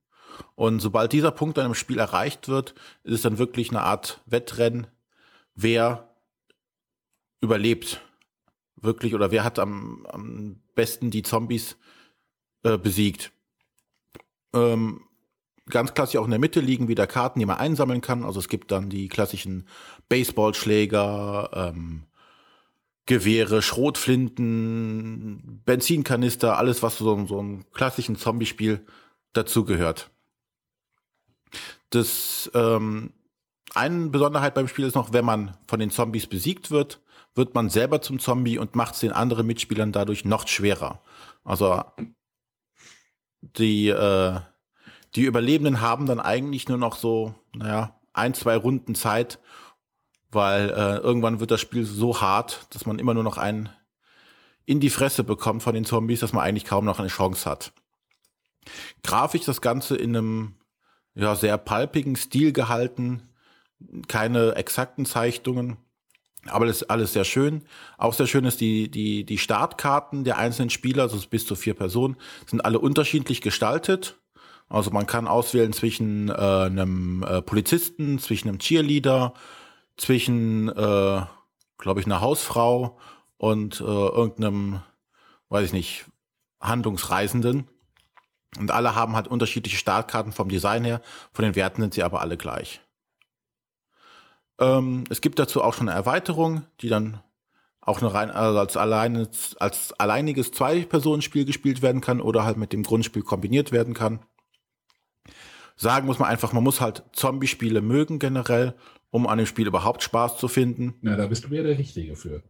Und 0.54 0.80
sobald 0.80 1.12
dieser 1.12 1.30
Punkt 1.30 1.58
dann 1.58 1.66
im 1.66 1.74
Spiel 1.74 1.98
erreicht 1.98 2.48
wird, 2.48 2.74
ist 3.04 3.14
es 3.14 3.22
dann 3.22 3.38
wirklich 3.38 3.70
eine 3.70 3.82
Art 3.82 4.20
Wettrennen, 4.26 4.86
wer 5.54 6.14
überlebt 7.40 8.00
wirklich 8.76 9.14
oder 9.14 9.30
wer 9.30 9.44
hat 9.44 9.58
am, 9.58 10.06
am 10.06 10.60
besten 10.74 11.10
die 11.10 11.22
Zombies 11.22 11.76
äh, 12.62 12.78
besiegt. 12.78 13.32
Ähm, 14.52 15.02
ganz 15.68 15.94
klassisch 15.94 16.16
auch 16.16 16.24
in 16.24 16.30
der 16.30 16.40
Mitte 16.40 16.60
liegen 16.60 16.88
wieder 16.88 17.06
Karten, 17.06 17.38
die 17.38 17.46
man 17.46 17.58
einsammeln 17.58 18.00
kann. 18.00 18.24
Also 18.24 18.40
es 18.40 18.48
gibt 18.48 18.70
dann 18.72 18.88
die 18.88 19.08
klassischen 19.08 19.68
Baseballschläger, 20.08 21.50
ähm, 21.52 22.04
Gewehre, 23.06 23.62
Schrotflinten, 23.62 25.60
Benzinkanister, 25.64 26.56
alles, 26.56 26.82
was 26.82 26.98
so, 26.98 27.26
so 27.26 27.38
einem 27.38 27.64
klassischen 27.72 28.16
Zombie-Spiel 28.16 28.86
dazugehört. 29.32 30.10
Das 31.90 32.50
ähm, 32.54 33.12
eine 33.74 34.08
Besonderheit 34.08 34.54
beim 34.54 34.68
Spiel 34.68 34.86
ist 34.86 34.94
noch, 34.94 35.12
wenn 35.12 35.24
man 35.24 35.56
von 35.66 35.80
den 35.80 35.90
Zombies 35.90 36.26
besiegt 36.26 36.70
wird, 36.70 37.00
wird 37.34 37.54
man 37.54 37.70
selber 37.70 38.02
zum 38.02 38.18
Zombie 38.18 38.58
und 38.58 38.76
macht 38.76 38.94
es 38.94 39.00
den 39.00 39.12
anderen 39.12 39.46
Mitspielern 39.46 39.92
dadurch 39.92 40.24
noch 40.24 40.46
schwerer. 40.46 41.02
Also 41.44 41.82
die, 43.40 43.88
äh, 43.88 44.40
die 45.14 45.24
Überlebenden 45.24 45.80
haben 45.80 46.06
dann 46.06 46.20
eigentlich 46.20 46.68
nur 46.68 46.78
noch 46.78 46.96
so, 46.96 47.34
naja, 47.54 47.98
ein, 48.12 48.34
zwei 48.34 48.56
Runden 48.56 48.94
Zeit, 48.94 49.38
weil 50.30 50.70
äh, 50.70 50.96
irgendwann 50.98 51.40
wird 51.40 51.50
das 51.50 51.60
Spiel 51.60 51.84
so 51.84 52.20
hart, 52.20 52.66
dass 52.70 52.86
man 52.86 52.98
immer 52.98 53.14
nur 53.14 53.22
noch 53.22 53.38
einen 53.38 53.68
in 54.64 54.80
die 54.80 54.90
Fresse 54.90 55.24
bekommt 55.24 55.62
von 55.62 55.74
den 55.74 55.84
Zombies, 55.84 56.20
dass 56.20 56.32
man 56.32 56.44
eigentlich 56.44 56.64
kaum 56.64 56.84
noch 56.84 56.98
eine 56.98 57.08
Chance 57.08 57.48
hat. 57.50 57.72
Grafisch 59.02 59.44
das 59.44 59.60
Ganze 59.60 59.96
in 59.96 60.16
einem 60.16 60.54
ja, 61.14 61.34
sehr 61.34 61.58
palpigen 61.58 62.16
Stil 62.16 62.52
gehalten, 62.52 63.28
keine 64.08 64.54
exakten 64.54 65.04
Zeichnungen, 65.04 65.76
aber 66.46 66.66
das 66.66 66.82
ist 66.82 66.90
alles 66.90 67.12
sehr 67.12 67.24
schön. 67.24 67.62
Auch 67.98 68.14
sehr 68.14 68.26
schön 68.26 68.44
ist 68.44 68.60
die, 68.60 68.90
die, 68.90 69.24
die 69.24 69.38
Startkarten 69.38 70.24
der 70.24 70.38
einzelnen 70.38 70.70
Spieler, 70.70 71.04
also 71.04 71.18
bis 71.28 71.46
zu 71.46 71.54
vier 71.54 71.74
Personen, 71.74 72.16
sind 72.46 72.64
alle 72.64 72.78
unterschiedlich 72.78 73.42
gestaltet. 73.42 74.20
Also 74.72 74.90
man 74.90 75.06
kann 75.06 75.28
auswählen 75.28 75.74
zwischen 75.74 76.30
äh, 76.30 76.32
einem 76.32 77.22
äh, 77.24 77.42
Polizisten, 77.42 78.18
zwischen 78.18 78.48
einem 78.48 78.58
Cheerleader, 78.58 79.34
zwischen, 79.98 80.70
äh, 80.70 81.22
glaube 81.76 82.00
ich, 82.00 82.06
einer 82.06 82.22
Hausfrau 82.22 82.98
und 83.36 83.82
äh, 83.82 83.84
irgendeinem, 83.84 84.80
weiß 85.50 85.66
ich 85.66 85.72
nicht, 85.74 86.06
Handlungsreisenden. 86.58 87.68
Und 88.58 88.70
alle 88.70 88.94
haben 88.94 89.14
halt 89.14 89.28
unterschiedliche 89.28 89.76
Startkarten 89.76 90.32
vom 90.32 90.48
Design 90.48 90.84
her. 90.84 91.02
Von 91.34 91.44
den 91.44 91.54
Werten 91.54 91.82
sind 91.82 91.92
sie 91.92 92.02
aber 92.02 92.22
alle 92.22 92.38
gleich. 92.38 92.80
Ähm, 94.58 95.04
es 95.10 95.20
gibt 95.20 95.38
dazu 95.38 95.62
auch 95.62 95.74
schon 95.74 95.90
eine 95.90 95.98
Erweiterung, 95.98 96.64
die 96.80 96.88
dann 96.88 97.20
auch 97.82 98.00
eine 98.00 98.14
rein, 98.14 98.30
also 98.30 98.58
als, 98.58 98.78
alleine, 98.78 99.28
als 99.58 99.92
alleiniges 100.00 100.50
Zwei-Personen-Spiel 100.52 101.44
gespielt 101.44 101.82
werden 101.82 102.00
kann 102.00 102.22
oder 102.22 102.44
halt 102.44 102.56
mit 102.56 102.72
dem 102.72 102.84
Grundspiel 102.84 103.22
kombiniert 103.22 103.70
werden 103.70 103.92
kann. 103.92 104.20
Sagen 105.76 106.06
muss 106.06 106.18
man 106.18 106.28
einfach, 106.28 106.52
man 106.52 106.62
muss 106.62 106.80
halt 106.80 107.04
Zombie-Spiele 107.12 107.80
mögen 107.80 108.18
generell, 108.18 108.74
um 109.10 109.26
an 109.26 109.38
dem 109.38 109.46
Spiel 109.46 109.66
überhaupt 109.66 110.02
Spaß 110.02 110.38
zu 110.38 110.48
finden. 110.48 110.94
Na, 111.00 111.16
da 111.16 111.26
bist 111.26 111.44
du 111.44 111.48
mir 111.48 111.62
der 111.62 111.78
Richtige 111.78 112.16
für. 112.16 112.42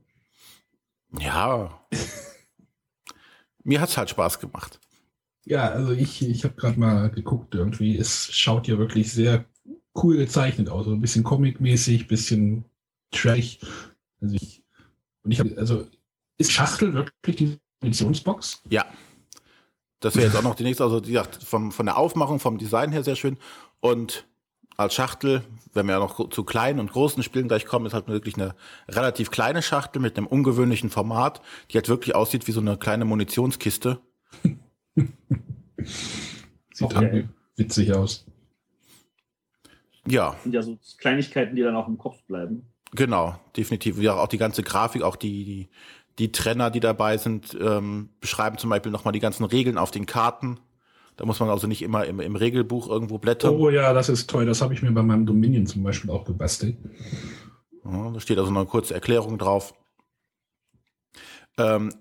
Ja. 1.18 1.80
Mir 3.64 3.80
hat's 3.80 3.96
halt 3.96 4.10
Spaß 4.10 4.40
gemacht. 4.40 4.80
Ja, 5.44 5.70
also 5.70 5.92
ich, 5.92 6.22
ich 6.22 6.44
habe 6.44 6.54
gerade 6.54 6.78
mal 6.78 7.10
geguckt 7.10 7.54
irgendwie. 7.54 7.96
Es 7.96 8.32
schaut 8.32 8.66
ja 8.68 8.78
wirklich 8.78 9.12
sehr 9.12 9.44
cool 9.94 10.16
gezeichnet 10.16 10.68
aus. 10.68 10.86
So 10.86 10.92
ein 10.92 11.00
bisschen 11.00 11.24
comic-mäßig, 11.24 12.08
bisschen 12.08 12.64
trash. 13.12 13.58
Also 14.20 14.34
ich, 14.34 14.64
und 15.22 15.30
ich 15.30 15.40
habe, 15.40 15.56
also 15.56 15.86
ist 16.38 16.52
Schachtel 16.52 16.94
wirklich 16.94 17.36
die 17.36 17.58
Munitionsbox? 17.80 18.62
Ja. 18.68 18.86
Das 20.02 20.16
wäre 20.16 20.26
jetzt 20.26 20.36
auch 20.36 20.42
noch 20.42 20.56
die 20.56 20.64
nächste, 20.64 20.84
also 20.84 21.02
wie 21.06 21.12
gesagt, 21.12 21.42
vom, 21.42 21.72
von 21.72 21.86
der 21.86 21.96
Aufmachung, 21.96 22.40
vom 22.40 22.58
Design 22.58 22.92
her 22.92 23.02
sehr 23.04 23.16
schön. 23.16 23.38
Und 23.80 24.26
als 24.76 24.94
Schachtel, 24.94 25.42
wenn 25.74 25.86
wir 25.86 25.92
ja 25.94 26.00
noch 26.00 26.28
zu 26.28 26.44
kleinen 26.44 26.80
und 26.80 26.90
großen 26.92 27.22
Spielen 27.22 27.48
gleich 27.48 27.66
kommen, 27.66 27.86
ist 27.86 27.94
halt 27.94 28.08
wirklich 28.08 28.34
eine 28.34 28.54
relativ 28.88 29.30
kleine 29.30 29.62
Schachtel 29.62 30.02
mit 30.02 30.18
einem 30.18 30.26
ungewöhnlichen 30.26 30.90
Format, 30.90 31.40
die 31.70 31.76
halt 31.76 31.88
wirklich 31.88 32.14
aussieht 32.14 32.48
wie 32.48 32.52
so 32.52 32.60
eine 32.60 32.76
kleine 32.76 33.04
Munitionskiste. 33.04 34.00
Sieht 36.74 36.82
okay. 36.82 36.94
irgendwie 37.04 37.28
witzig 37.56 37.94
aus. 37.94 38.26
Ja. 40.06 40.36
Sind 40.42 40.54
ja 40.54 40.62
so 40.62 40.78
Kleinigkeiten, 40.98 41.54
die 41.54 41.62
dann 41.62 41.76
auch 41.76 41.86
im 41.86 41.96
Kopf 41.96 42.20
bleiben. 42.24 42.72
Genau, 42.94 43.38
definitiv. 43.56 43.98
Ja, 43.98 44.16
auch 44.16 44.28
die 44.28 44.38
ganze 44.38 44.62
Grafik, 44.62 45.02
auch 45.02 45.16
die, 45.16 45.44
die, 45.44 45.68
die 46.18 46.32
Trenner, 46.32 46.70
die 46.70 46.80
dabei 46.80 47.16
sind, 47.16 47.56
ähm, 47.60 48.10
beschreiben 48.20 48.58
zum 48.58 48.70
Beispiel 48.70 48.92
nochmal 48.92 49.12
die 49.12 49.20
ganzen 49.20 49.44
Regeln 49.44 49.78
auf 49.78 49.90
den 49.90 50.06
Karten. 50.06 50.60
Da 51.16 51.26
muss 51.26 51.40
man 51.40 51.50
also 51.50 51.66
nicht 51.66 51.82
immer 51.82 52.04
im, 52.06 52.20
im 52.20 52.36
Regelbuch 52.36 52.88
irgendwo 52.88 53.18
blättern. 53.18 53.54
Oh 53.54 53.70
ja, 53.70 53.92
das 53.92 54.08
ist 54.08 54.28
toll. 54.30 54.46
Das 54.46 54.62
habe 54.62 54.74
ich 54.74 54.82
mir 54.82 54.92
bei 54.92 55.02
meinem 55.02 55.26
Dominion 55.26 55.66
zum 55.66 55.82
Beispiel 55.82 56.10
auch 56.10 56.24
gebastelt. 56.24 56.76
Ja, 57.84 58.10
da 58.10 58.20
steht 58.20 58.38
also 58.38 58.50
noch 58.50 58.60
eine 58.60 58.68
kurze 58.68 58.94
Erklärung 58.94 59.38
drauf. 59.38 59.74
Ähm, 61.58 61.94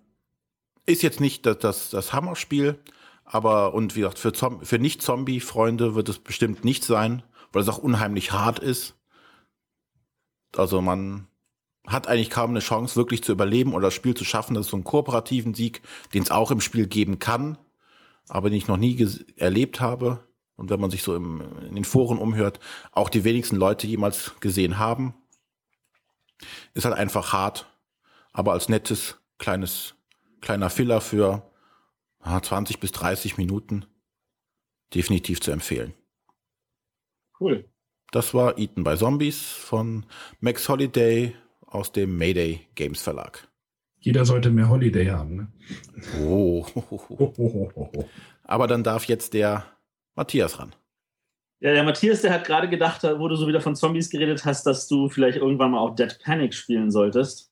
ist 0.85 1.03
jetzt 1.03 1.19
nicht 1.19 1.45
das, 1.45 1.59
das, 1.59 1.89
das 1.89 2.13
Hammerspiel, 2.13 2.79
aber 3.25 3.73
und 3.73 3.95
wie 3.95 4.01
gesagt, 4.01 4.19
für, 4.19 4.31
für 4.33 4.79
Nicht-Zombie-Freunde 4.79 5.95
wird 5.95 6.09
es 6.09 6.19
bestimmt 6.19 6.63
nicht 6.63 6.83
sein 6.83 7.23
weil 7.51 7.61
es 7.61 7.69
auch 7.69 7.77
unheimlich 7.77 8.31
hart 8.31 8.59
ist. 8.59 8.95
Also 10.55 10.81
man 10.81 11.27
hat 11.91 12.07
eigentlich 12.07 12.29
kaum 12.29 12.51
eine 12.51 12.59
Chance, 12.59 12.95
wirklich 12.95 13.23
zu 13.23 13.31
überleben 13.31 13.73
oder 13.73 13.87
das 13.87 13.93
Spiel 13.93 14.15
zu 14.15 14.25
schaffen. 14.25 14.53
Das 14.53 14.65
ist 14.65 14.71
so 14.71 14.77
ein 14.77 14.83
kooperativen 14.83 15.53
Sieg, 15.53 15.81
den 16.13 16.23
es 16.23 16.31
auch 16.31 16.51
im 16.51 16.61
Spiel 16.61 16.87
geben 16.87 17.19
kann, 17.19 17.57
aber 18.27 18.49
den 18.49 18.57
ich 18.57 18.67
noch 18.67 18.77
nie 18.77 19.07
erlebt 19.37 19.81
habe. 19.81 20.27
Und 20.55 20.69
wenn 20.69 20.79
man 20.79 20.91
sich 20.91 21.03
so 21.03 21.15
im, 21.15 21.41
in 21.67 21.75
den 21.75 21.85
Foren 21.85 22.17
umhört, 22.17 22.59
auch 22.91 23.09
die 23.09 23.23
wenigsten 23.23 23.55
Leute 23.55 23.87
jemals 23.87 24.33
gesehen 24.39 24.77
haben. 24.77 25.15
Ist 26.73 26.85
halt 26.85 26.95
einfach 26.95 27.33
hart, 27.33 27.67
aber 28.31 28.53
als 28.53 28.69
nettes 28.69 29.19
kleines 29.37 29.95
kleiner 30.41 30.69
Filler 30.69 31.01
für 31.01 31.43
20 32.23 32.79
bis 32.79 32.91
30 32.91 33.37
Minuten 33.37 33.85
definitiv 34.93 35.39
zu 35.39 35.51
empfehlen. 35.51 35.93
Cool. 37.39 37.69
Das 38.11 38.33
war 38.33 38.57
Eaten 38.57 38.83
by 38.83 38.97
Zombies 38.97 39.41
von 39.41 40.05
Max 40.39 40.67
Holiday 40.67 41.35
aus 41.71 41.91
dem 41.91 42.17
Mayday 42.17 42.67
Games 42.75 43.01
Verlag. 43.01 43.47
Jeder 43.99 44.25
sollte 44.25 44.51
mehr 44.51 44.69
Holiday 44.69 45.07
haben. 45.07 45.35
Ne? 45.35 45.47
Oh. 46.21 46.65
Aber 48.43 48.67
dann 48.67 48.83
darf 48.83 49.05
jetzt 49.05 49.33
der 49.33 49.65
Matthias 50.15 50.59
ran. 50.59 50.73
Ja, 51.59 51.73
der 51.73 51.83
Matthias, 51.83 52.21
der 52.21 52.33
hat 52.33 52.45
gerade 52.45 52.69
gedacht, 52.69 53.03
wo 53.03 53.27
du 53.27 53.35
so 53.35 53.47
wieder 53.47 53.61
von 53.61 53.75
Zombies 53.75 54.09
geredet 54.09 54.45
hast, 54.45 54.65
dass 54.65 54.87
du 54.87 55.09
vielleicht 55.09 55.37
irgendwann 55.37 55.71
mal 55.71 55.79
auch 55.79 55.95
Dead 55.95 56.17
Panic 56.23 56.53
spielen 56.53 56.91
solltest. 56.91 57.51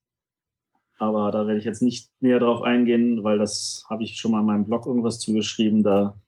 Aber 0.98 1.32
da 1.32 1.48
werde 1.48 1.60
ich 1.60 1.66
jetzt 1.66 1.82
nicht 1.82 2.10
näher 2.20 2.40
drauf 2.40 2.62
eingehen, 2.62 3.24
weil 3.24 3.38
das 3.38 3.86
habe 3.90 4.04
ich 4.04 4.18
schon 4.20 4.32
mal 4.32 4.40
in 4.40 4.46
meinem 4.46 4.66
Blog 4.66 4.86
irgendwas 4.86 5.20
zugeschrieben. 5.20 5.84
Da 5.84 6.20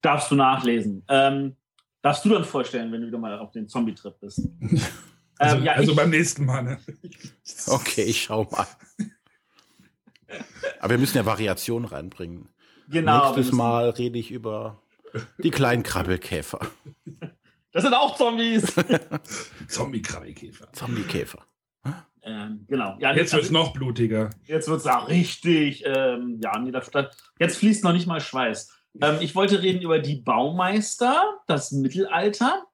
darfst 0.00 0.30
du 0.30 0.34
nachlesen. 0.34 1.04
Ähm, 1.08 1.56
Darfst 2.02 2.24
du 2.24 2.30
dann 2.30 2.44
vorstellen, 2.44 2.90
wenn 2.92 3.02
du 3.02 3.08
wieder 3.08 3.18
mal 3.18 3.38
auf 3.38 3.50
den 3.50 3.68
Zombie-Trip 3.68 4.18
bist? 4.20 4.48
Also, 5.40 5.56
ähm, 5.56 5.64
ja, 5.64 5.72
also 5.72 5.94
beim 5.94 6.10
nächsten 6.10 6.44
Mal. 6.44 6.62
Ne? 6.62 6.78
Okay, 7.66 8.02
ich 8.02 8.22
schau 8.22 8.44
mal. 8.44 8.66
Aber 10.80 10.90
wir 10.90 10.98
müssen 10.98 11.16
ja 11.16 11.26
Variationen 11.26 11.88
reinbringen. 11.88 12.48
Genau. 12.88 13.34
Nächstes 13.34 13.52
Mal 13.52 13.90
rede 13.90 14.18
ich 14.18 14.30
über 14.30 14.82
die 15.38 15.50
kleinen 15.50 15.82
Krabbelkäfer. 15.82 16.60
Das 17.72 17.84
sind 17.84 17.94
auch 17.94 18.16
Zombies. 18.16 18.74
Zombie-Krabbelkäfer. 19.68 20.72
Zombie-Käfer. 20.72 21.38
Ähm, 22.24 22.66
genau. 22.66 22.96
Ja, 22.98 23.14
jetzt 23.14 23.32
wird 23.32 23.44
es 23.44 23.52
noch 23.52 23.72
blutiger. 23.72 24.30
Jetzt 24.44 24.68
wird 24.68 24.80
es 24.80 24.88
auch 24.88 25.08
richtig. 25.08 25.84
Ähm, 25.86 26.40
ja, 26.42 26.58
nee, 26.58 26.72
da, 26.72 26.82
jetzt 27.38 27.58
fließt 27.58 27.84
noch 27.84 27.92
nicht 27.92 28.08
mal 28.08 28.20
Schweiß. 28.20 28.72
Ähm, 29.00 29.18
ich 29.20 29.36
wollte 29.36 29.62
reden 29.62 29.82
über 29.82 30.00
die 30.00 30.16
Baumeister, 30.16 31.38
das 31.46 31.70
Mittelalter. 31.70 32.64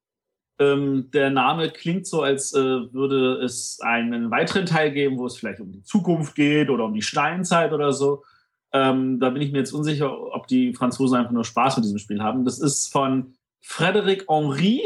Ähm, 0.58 1.10
der 1.12 1.30
Name 1.30 1.70
klingt 1.70 2.06
so, 2.06 2.22
als 2.22 2.54
äh, 2.54 2.60
würde 2.60 3.42
es 3.42 3.78
einen 3.80 4.30
weiteren 4.30 4.64
Teil 4.64 4.90
geben, 4.90 5.18
wo 5.18 5.26
es 5.26 5.36
vielleicht 5.36 5.60
um 5.60 5.70
die 5.70 5.82
Zukunft 5.82 6.34
geht 6.34 6.70
oder 6.70 6.84
um 6.84 6.94
die 6.94 7.02
Steinzeit 7.02 7.72
oder 7.72 7.92
so. 7.92 8.25
Ähm, 8.72 9.20
da 9.20 9.30
bin 9.30 9.42
ich 9.42 9.52
mir 9.52 9.58
jetzt 9.58 9.72
unsicher, 9.72 10.34
ob 10.34 10.46
die 10.46 10.72
Franzosen 10.72 11.18
einfach 11.18 11.32
nur 11.32 11.44
Spaß 11.44 11.76
mit 11.76 11.84
diesem 11.84 11.98
Spiel 11.98 12.22
haben. 12.22 12.44
Das 12.44 12.58
ist 12.58 12.90
von 12.90 13.34
Frédéric 13.62 14.25
Henry, 14.28 14.80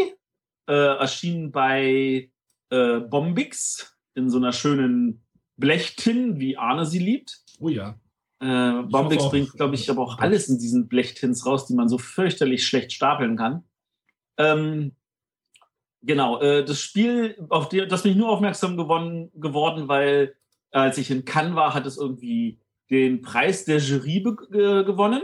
äh, 0.68 0.72
erschienen 0.72 1.52
bei 1.52 2.30
äh, 2.70 3.00
Bombix 3.00 3.96
in 4.14 4.28
so 4.28 4.38
einer 4.38 4.52
schönen 4.52 5.24
Blechtin, 5.56 6.40
wie 6.40 6.56
Arne 6.56 6.86
sie 6.86 6.98
liebt. 6.98 7.42
Oh 7.60 7.68
ja. 7.68 7.98
Äh, 8.40 8.82
Bombix 8.82 9.28
bringt, 9.28 9.52
glaube 9.52 9.74
ich, 9.74 9.90
aber 9.90 10.02
auch 10.02 10.18
alles 10.18 10.48
in 10.48 10.58
diesen 10.58 10.88
Blechtins 10.88 11.44
raus, 11.44 11.66
die 11.66 11.74
man 11.74 11.88
so 11.88 11.98
fürchterlich 11.98 12.66
schlecht 12.66 12.92
stapeln 12.92 13.36
kann. 13.36 13.64
Ähm, 14.38 14.92
genau, 16.02 16.40
äh, 16.40 16.64
das 16.64 16.80
Spiel, 16.80 17.36
auf 17.48 17.68
die, 17.68 17.86
das 17.86 18.02
bin 18.02 18.12
ich 18.12 18.18
nur 18.18 18.30
aufmerksam 18.30 18.76
gewonnen, 18.76 19.30
geworden, 19.34 19.88
weil 19.88 20.34
äh, 20.72 20.78
als 20.78 20.98
ich 20.98 21.10
in 21.10 21.24
Cannes 21.24 21.54
war, 21.54 21.74
hat 21.74 21.86
es 21.86 21.96
irgendwie 21.96 22.60
den 22.90 23.22
Preis 23.22 23.64
der 23.64 23.78
Jury 23.78 24.18
äh, 24.18 24.84
gewonnen. 24.84 25.22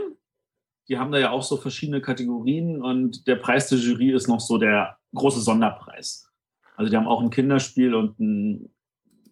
Die 0.87 0.97
haben 0.97 1.11
da 1.11 1.19
ja 1.19 1.31
auch 1.31 1.43
so 1.43 1.57
verschiedene 1.57 2.01
Kategorien 2.01 2.81
und 2.81 3.27
der 3.27 3.35
Preis 3.35 3.67
der 3.67 3.77
Jury 3.77 4.11
ist 4.11 4.27
noch 4.27 4.39
so 4.39 4.57
der 4.57 4.97
große 5.13 5.41
Sonderpreis. 5.41 6.31
Also 6.77 6.89
die 6.89 6.95
haben 6.95 7.07
auch 7.07 7.21
ein 7.21 7.29
Kinderspiel 7.29 7.93
und 7.93 8.19
ein 8.19 8.69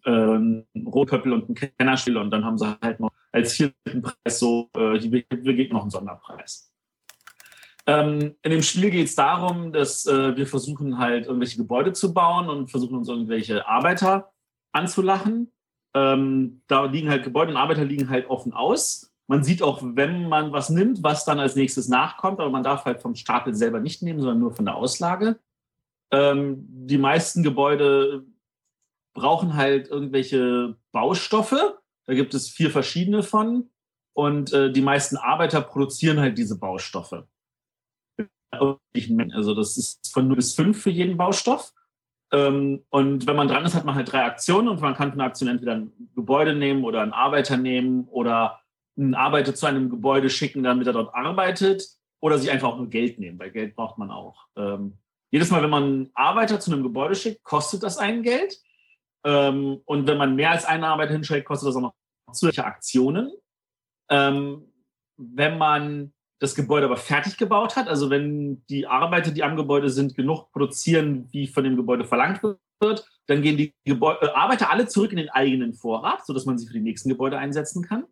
äh, 0.06 0.10
ein 0.10 0.66
Rotköppel 0.86 1.32
und 1.32 1.48
ein 1.48 1.54
Kennerspiel 1.54 2.16
und 2.16 2.30
dann 2.30 2.44
haben 2.44 2.58
sie 2.58 2.78
halt 2.80 3.00
noch 3.00 3.10
als 3.32 3.54
vierten 3.54 4.02
Preis 4.02 4.38
so, 4.38 4.70
äh, 4.76 4.98
die 4.98 5.12
wir 5.12 5.72
noch 5.72 5.82
einen 5.82 5.90
Sonderpreis. 5.90 6.65
Ähm, 7.88 8.34
in 8.42 8.50
dem 8.50 8.62
Spiel 8.62 8.90
geht 8.90 9.06
es 9.06 9.14
darum, 9.14 9.72
dass 9.72 10.06
äh, 10.06 10.36
wir 10.36 10.46
versuchen 10.46 10.98
halt 10.98 11.26
irgendwelche 11.26 11.58
Gebäude 11.58 11.92
zu 11.92 12.12
bauen 12.12 12.48
und 12.48 12.70
versuchen 12.70 12.96
uns 12.96 13.08
irgendwelche 13.08 13.66
Arbeiter 13.66 14.32
anzulachen. 14.72 15.52
Ähm, 15.94 16.62
da 16.66 16.84
liegen 16.84 17.08
halt 17.08 17.22
Gebäude 17.22 17.52
und 17.52 17.56
Arbeiter 17.56 17.84
liegen 17.84 18.10
halt 18.10 18.28
offen 18.28 18.52
aus. 18.52 19.12
Man 19.28 19.44
sieht 19.44 19.62
auch, 19.62 19.80
wenn 19.82 20.28
man 20.28 20.52
was 20.52 20.68
nimmt, 20.68 21.02
was 21.02 21.24
dann 21.24 21.40
als 21.40 21.56
nächstes 21.56 21.88
nachkommt, 21.88 22.40
aber 22.40 22.50
man 22.50 22.62
darf 22.62 22.84
halt 22.84 23.00
vom 23.00 23.14
Stapel 23.14 23.54
selber 23.54 23.80
nicht 23.80 24.02
nehmen, 24.02 24.20
sondern 24.20 24.40
nur 24.40 24.52
von 24.52 24.64
der 24.64 24.76
Auslage. 24.76 25.38
Ähm, 26.12 26.64
die 26.68 26.98
meisten 26.98 27.42
Gebäude 27.42 28.24
brauchen 29.14 29.54
halt 29.54 29.88
irgendwelche 29.88 30.76
Baustoffe. 30.92 31.78
Da 32.06 32.14
gibt 32.14 32.34
es 32.34 32.48
vier 32.48 32.70
verschiedene 32.70 33.22
von. 33.22 33.70
Und 34.12 34.52
äh, 34.52 34.72
die 34.72 34.82
meisten 34.82 35.16
Arbeiter 35.16 35.60
produzieren 35.60 36.20
halt 36.20 36.38
diese 36.38 36.58
Baustoffe. 36.58 37.26
Also 39.32 39.54
das 39.54 39.76
ist 39.76 40.12
von 40.12 40.28
0 40.28 40.36
bis 40.36 40.54
5 40.54 40.80
für 40.80 40.90
jeden 40.90 41.16
Baustoff. 41.16 41.72
Ähm, 42.32 42.84
und 42.90 43.26
wenn 43.26 43.36
man 43.36 43.48
dran 43.48 43.64
ist, 43.64 43.74
hat 43.74 43.84
man 43.84 43.94
halt 43.94 44.10
drei 44.10 44.24
Aktionen 44.24 44.68
und 44.68 44.80
man 44.80 44.94
kann 44.94 45.10
von 45.10 45.18
der 45.18 45.28
Aktion 45.28 45.48
entweder 45.48 45.76
ein 45.76 45.92
Gebäude 46.14 46.54
nehmen 46.54 46.84
oder 46.84 47.02
einen 47.02 47.12
Arbeiter 47.12 47.56
nehmen 47.56 48.08
oder 48.08 48.60
einen 48.96 49.14
Arbeiter 49.14 49.54
zu 49.54 49.66
einem 49.66 49.90
Gebäude 49.90 50.30
schicken, 50.30 50.62
damit 50.62 50.86
er 50.86 50.92
dort 50.92 51.14
arbeitet 51.14 51.86
oder 52.20 52.38
sich 52.38 52.50
einfach 52.50 52.68
auch 52.68 52.78
nur 52.78 52.88
Geld 52.88 53.18
nehmen, 53.18 53.38
weil 53.38 53.50
Geld 53.50 53.76
braucht 53.76 53.98
man 53.98 54.10
auch. 54.10 54.46
Ähm, 54.56 54.98
jedes 55.30 55.50
Mal, 55.50 55.62
wenn 55.62 55.70
man 55.70 55.82
einen 55.82 56.10
Arbeiter 56.14 56.58
zu 56.58 56.72
einem 56.72 56.82
Gebäude 56.82 57.14
schickt, 57.14 57.44
kostet 57.44 57.82
das 57.82 57.98
einen 57.98 58.22
Geld. 58.22 58.58
Ähm, 59.24 59.80
und 59.84 60.06
wenn 60.06 60.18
man 60.18 60.34
mehr 60.34 60.50
als 60.50 60.64
einen 60.64 60.84
Arbeiter 60.84 61.12
hinschickt, 61.12 61.46
kostet 61.46 61.68
das 61.68 61.76
auch 61.76 61.80
noch 61.80 61.94
zusätzliche 62.32 62.66
Aktionen. 62.66 63.32
wenn 64.08 65.58
man 65.58 66.12
das 66.38 66.54
Gebäude 66.54 66.86
aber 66.86 66.96
fertig 66.96 67.36
gebaut 67.38 67.76
hat, 67.76 67.88
also 67.88 68.10
wenn 68.10 68.64
die 68.68 68.86
Arbeiter, 68.86 69.30
die 69.30 69.42
am 69.42 69.56
Gebäude 69.56 69.90
sind, 69.90 70.14
genug 70.14 70.50
produzieren, 70.52 71.28
wie 71.32 71.46
von 71.46 71.64
dem 71.64 71.76
Gebäude 71.76 72.04
verlangt 72.04 72.42
wird, 72.42 73.08
dann 73.26 73.42
gehen 73.42 73.56
die 73.56 73.74
Gebäude, 73.84 74.26
äh, 74.26 74.30
Arbeiter 74.30 74.70
alle 74.70 74.86
zurück 74.86 75.12
in 75.12 75.16
den 75.16 75.30
eigenen 75.30 75.74
Vorrat, 75.74 76.26
sodass 76.26 76.44
man 76.44 76.58
sie 76.58 76.66
für 76.66 76.74
die 76.74 76.80
nächsten 76.80 77.08
Gebäude 77.08 77.38
einsetzen 77.38 77.82
kann. 77.82 78.04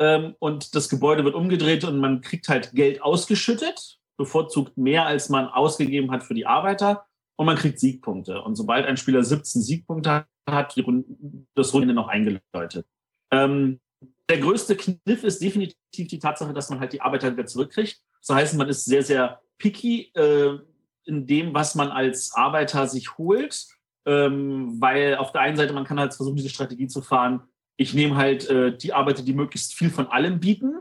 Ähm, 0.00 0.34
und 0.38 0.74
das 0.74 0.88
Gebäude 0.88 1.24
wird 1.24 1.34
umgedreht 1.34 1.84
und 1.84 1.98
man 1.98 2.20
kriegt 2.20 2.48
halt 2.48 2.72
Geld 2.72 3.02
ausgeschüttet, 3.02 3.98
bevorzugt 4.16 4.76
mehr, 4.76 5.06
als 5.06 5.28
man 5.28 5.48
ausgegeben 5.48 6.10
hat 6.10 6.22
für 6.22 6.34
die 6.34 6.46
Arbeiter. 6.46 7.06
Und 7.36 7.46
man 7.46 7.56
kriegt 7.56 7.80
Siegpunkte. 7.80 8.42
Und 8.42 8.54
sobald 8.54 8.86
ein 8.86 8.96
Spieler 8.96 9.24
17 9.24 9.60
Siegpunkte 9.60 10.26
hat, 10.48 10.76
wird 10.76 10.86
das 11.56 11.74
Runde 11.74 11.92
noch 11.92 12.06
eingeläutet. 12.06 12.86
Ähm, 13.32 13.80
der 14.28 14.38
größte 14.38 14.76
Kniff 14.76 15.24
ist 15.24 15.42
definitiv 15.42 15.76
die 15.96 16.18
Tatsache, 16.18 16.52
dass 16.52 16.70
man 16.70 16.80
halt 16.80 16.92
die 16.92 17.00
Arbeiter 17.00 17.32
wieder 17.32 17.46
zurückkriegt. 17.46 18.00
Das 18.26 18.36
heißt, 18.36 18.54
man 18.56 18.68
ist 18.68 18.84
sehr, 18.84 19.02
sehr 19.02 19.40
picky 19.58 20.12
äh, 20.14 20.58
in 21.04 21.26
dem, 21.26 21.54
was 21.54 21.74
man 21.74 21.90
als 21.90 22.32
Arbeiter 22.34 22.86
sich 22.88 23.18
holt, 23.18 23.66
ähm, 24.06 24.80
weil 24.80 25.16
auf 25.16 25.32
der 25.32 25.42
einen 25.42 25.56
Seite 25.56 25.72
man 25.72 25.84
kann 25.84 26.00
halt 26.00 26.14
versuchen, 26.14 26.36
diese 26.36 26.48
Strategie 26.48 26.86
zu 26.86 27.02
fahren. 27.02 27.42
Ich 27.76 27.94
nehme 27.94 28.16
halt 28.16 28.48
äh, 28.48 28.76
die 28.76 28.92
Arbeiter, 28.92 29.22
die 29.22 29.34
möglichst 29.34 29.74
viel 29.74 29.90
von 29.90 30.06
allem 30.06 30.40
bieten, 30.40 30.74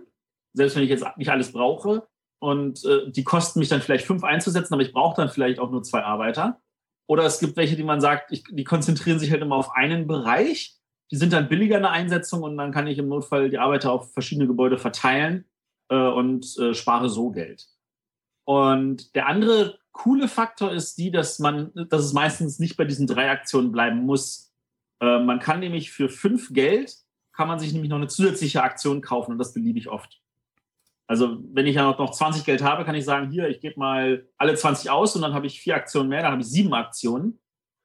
selbst 0.53 0.75
wenn 0.75 0.83
ich 0.83 0.89
jetzt 0.89 1.05
nicht 1.17 1.29
alles 1.29 1.51
brauche. 1.51 2.07
Und 2.39 2.83
äh, 2.85 3.09
die 3.09 3.23
kosten 3.23 3.59
mich 3.59 3.69
dann 3.69 3.81
vielleicht 3.81 4.05
fünf 4.05 4.23
einzusetzen, 4.23 4.73
aber 4.73 4.83
ich 4.83 4.91
brauche 4.91 5.15
dann 5.15 5.29
vielleicht 5.29 5.59
auch 5.59 5.71
nur 5.71 5.83
zwei 5.83 6.03
Arbeiter. 6.03 6.61
Oder 7.07 7.23
es 7.23 7.39
gibt 7.39 7.55
welche, 7.57 7.75
die 7.75 7.83
man 7.83 8.01
sagt, 8.01 8.31
ich, 8.31 8.43
die 8.49 8.63
konzentrieren 8.63 9.19
sich 9.19 9.31
halt 9.31 9.41
immer 9.41 9.55
auf 9.55 9.71
einen 9.75 10.07
Bereich 10.07 10.77
die 11.11 11.17
sind 11.17 11.33
dann 11.33 11.49
billiger 11.49 11.77
in 11.77 11.83
der 11.83 11.91
Einsetzung 11.91 12.43
und 12.43 12.57
dann 12.57 12.71
kann 12.71 12.87
ich 12.87 12.97
im 12.97 13.07
Notfall 13.07 13.49
die 13.49 13.59
Arbeiter 13.59 13.91
auf 13.91 14.13
verschiedene 14.13 14.47
Gebäude 14.47 14.77
verteilen 14.77 15.45
äh, 15.89 15.95
und 15.95 16.57
äh, 16.57 16.73
spare 16.73 17.09
so 17.09 17.31
Geld. 17.31 17.67
Und 18.45 19.15
der 19.15 19.27
andere 19.27 19.79
coole 19.91 20.27
Faktor 20.27 20.71
ist 20.71 20.97
die, 20.97 21.11
dass 21.11 21.39
man, 21.39 21.71
dass 21.89 22.03
es 22.03 22.13
meistens 22.13 22.59
nicht 22.59 22.77
bei 22.77 22.85
diesen 22.85 23.07
drei 23.07 23.29
Aktionen 23.29 23.71
bleiben 23.71 24.05
muss. 24.05 24.51
Äh, 24.99 25.19
man 25.19 25.39
kann 25.39 25.59
nämlich 25.59 25.91
für 25.91 26.09
fünf 26.09 26.53
Geld 26.53 26.97
kann 27.33 27.47
man 27.47 27.59
sich 27.59 27.73
nämlich 27.73 27.89
noch 27.89 27.97
eine 27.97 28.07
zusätzliche 28.07 28.61
Aktion 28.61 29.01
kaufen 29.01 29.31
und 29.31 29.37
das 29.39 29.53
beliebe 29.53 29.79
ich 29.79 29.89
oft. 29.89 30.21
Also 31.07 31.39
wenn 31.51 31.67
ich 31.67 31.75
ja 31.75 31.83
noch 31.83 32.11
20 32.11 32.45
Geld 32.45 32.63
habe, 32.63 32.85
kann 32.85 32.95
ich 32.95 33.05
sagen, 33.05 33.29
hier, 33.29 33.49
ich 33.49 33.59
gebe 33.59 33.79
mal 33.79 34.27
alle 34.37 34.55
20 34.55 34.89
aus 34.89 35.15
und 35.15 35.21
dann 35.21 35.33
habe 35.33 35.47
ich 35.47 35.59
vier 35.59 35.75
Aktionen 35.75 36.09
mehr, 36.09 36.21
dann 36.21 36.31
habe 36.31 36.41
ich 36.41 36.47
sieben 36.47 36.73
Aktionen. 36.73 37.39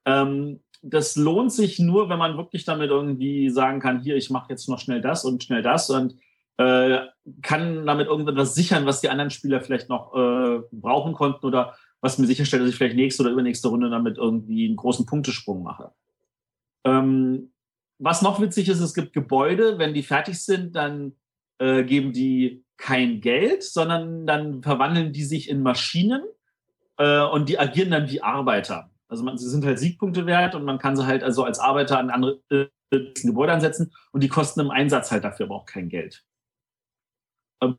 Ähm, 0.09 0.59
das 0.81 1.15
lohnt 1.15 1.51
sich 1.51 1.77
nur, 1.77 2.09
wenn 2.09 2.17
man 2.17 2.37
wirklich 2.37 2.63
damit 2.63 2.89
irgendwie 2.89 3.49
sagen 3.49 3.79
kann, 3.79 4.01
hier, 4.01 4.15
ich 4.15 4.29
mache 4.29 4.49
jetzt 4.49 4.67
noch 4.69 4.79
schnell 4.79 5.01
das 5.01 5.25
und 5.25 5.43
schnell 5.43 5.61
das 5.61 5.89
und 5.89 6.15
äh, 6.57 6.99
kann 7.41 7.85
damit 7.85 8.07
irgendwas 8.07 8.55
sichern, 8.55 8.85
was 8.85 9.01
die 9.01 9.09
anderen 9.09 9.29
Spieler 9.29 9.61
vielleicht 9.61 9.89
noch 9.89 10.15
äh, 10.15 10.61
brauchen 10.71 11.13
konnten 11.13 11.45
oder 11.45 11.75
was 12.01 12.17
mir 12.17 12.27
sicherstellt, 12.27 12.63
dass 12.63 12.69
ich 12.69 12.75
vielleicht 12.75 12.95
nächste 12.95 13.23
oder 13.23 13.31
übernächste 13.31 13.67
Runde 13.67 13.89
damit 13.89 14.17
irgendwie 14.17 14.65
einen 14.65 14.77
großen 14.77 15.05
Punktesprung 15.05 15.63
mache. 15.63 15.91
Ähm, 16.85 17.51
was 17.97 18.21
noch 18.21 18.39
witzig 18.39 18.69
ist, 18.69 18.79
es 18.79 18.93
gibt 18.93 19.11
Gebäude, 19.13 19.77
wenn 19.77 19.93
die 19.93 20.03
fertig 20.03 20.41
sind, 20.41 20.75
dann 20.75 21.13
äh, 21.59 21.83
geben 21.83 22.13
die 22.13 22.63
kein 22.77 23.19
Geld, 23.19 23.63
sondern 23.63 24.25
dann 24.25 24.63
verwandeln 24.63 25.11
die 25.11 25.25
sich 25.25 25.49
in 25.49 25.61
Maschinen 25.61 26.23
äh, 26.97 27.21
und 27.21 27.49
die 27.49 27.59
agieren 27.59 27.91
dann 27.91 28.09
wie 28.09 28.21
Arbeiter. 28.21 28.88
Also 29.09 29.23
man, 29.23 29.37
sie 29.37 29.49
sind 29.49 29.65
halt 29.65 29.79
Siegpunkte 29.79 30.25
wert 30.25 30.55
und 30.55 30.63
man 30.63 30.77
kann 30.77 30.95
sie 30.95 31.05
halt 31.05 31.23
also 31.23 31.43
als 31.43 31.59
Arbeiter 31.59 31.99
an 31.99 32.11
andere 32.11 32.39
äh, 32.49 32.67
Gebäude 33.23 33.53
ansetzen 33.53 33.91
und 34.11 34.21
die 34.21 34.29
kosten 34.29 34.59
im 34.61 34.71
Einsatz 34.71 35.11
halt 35.11 35.23
dafür 35.23 35.47
aber 35.47 35.55
auch 35.55 35.65
kein 35.65 35.89
Geld. 35.89 36.23
Ähm, 37.61 37.77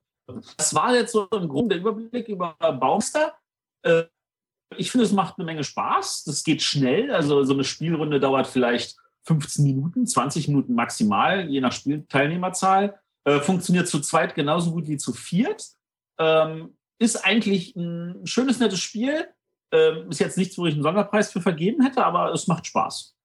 das 0.56 0.74
war 0.74 0.94
jetzt 0.94 1.12
so 1.12 1.28
im 1.28 1.48
Grunde 1.48 1.76
der 1.76 1.80
Überblick 1.80 2.28
über 2.28 2.54
Baumster. 2.58 3.34
Äh, 3.82 4.04
ich 4.76 4.90
finde, 4.90 5.04
es 5.04 5.12
macht 5.12 5.38
eine 5.38 5.46
Menge 5.46 5.64
Spaß. 5.64 6.24
Das 6.24 6.44
geht 6.44 6.62
schnell. 6.62 7.12
Also 7.12 7.44
so 7.44 7.54
eine 7.54 7.64
Spielrunde 7.64 8.20
dauert 8.20 8.46
vielleicht 8.46 8.96
15 9.24 9.64
Minuten, 9.64 10.06
20 10.06 10.48
Minuten 10.48 10.74
maximal, 10.74 11.48
je 11.48 11.60
nach 11.60 11.72
Spielteilnehmerzahl. 11.72 13.00
Äh, 13.24 13.40
funktioniert 13.40 13.88
zu 13.88 14.00
zweit 14.00 14.34
genauso 14.34 14.72
gut 14.72 14.88
wie 14.88 14.96
zu 14.96 15.12
viert. 15.12 15.64
Ähm, 16.18 16.76
ist 16.98 17.24
eigentlich 17.24 17.76
ein 17.76 18.26
schönes, 18.26 18.58
nettes 18.58 18.80
Spiel 18.80 19.28
ähm, 19.72 20.10
ist 20.10 20.20
jetzt 20.20 20.36
nichts, 20.36 20.58
wo 20.58 20.66
ich 20.66 20.74
einen 20.74 20.82
Sonderpreis 20.82 21.32
für 21.32 21.40
vergeben 21.40 21.82
hätte, 21.82 22.04
aber 22.04 22.32
es 22.32 22.46
macht 22.46 22.66
Spaß. 22.66 23.16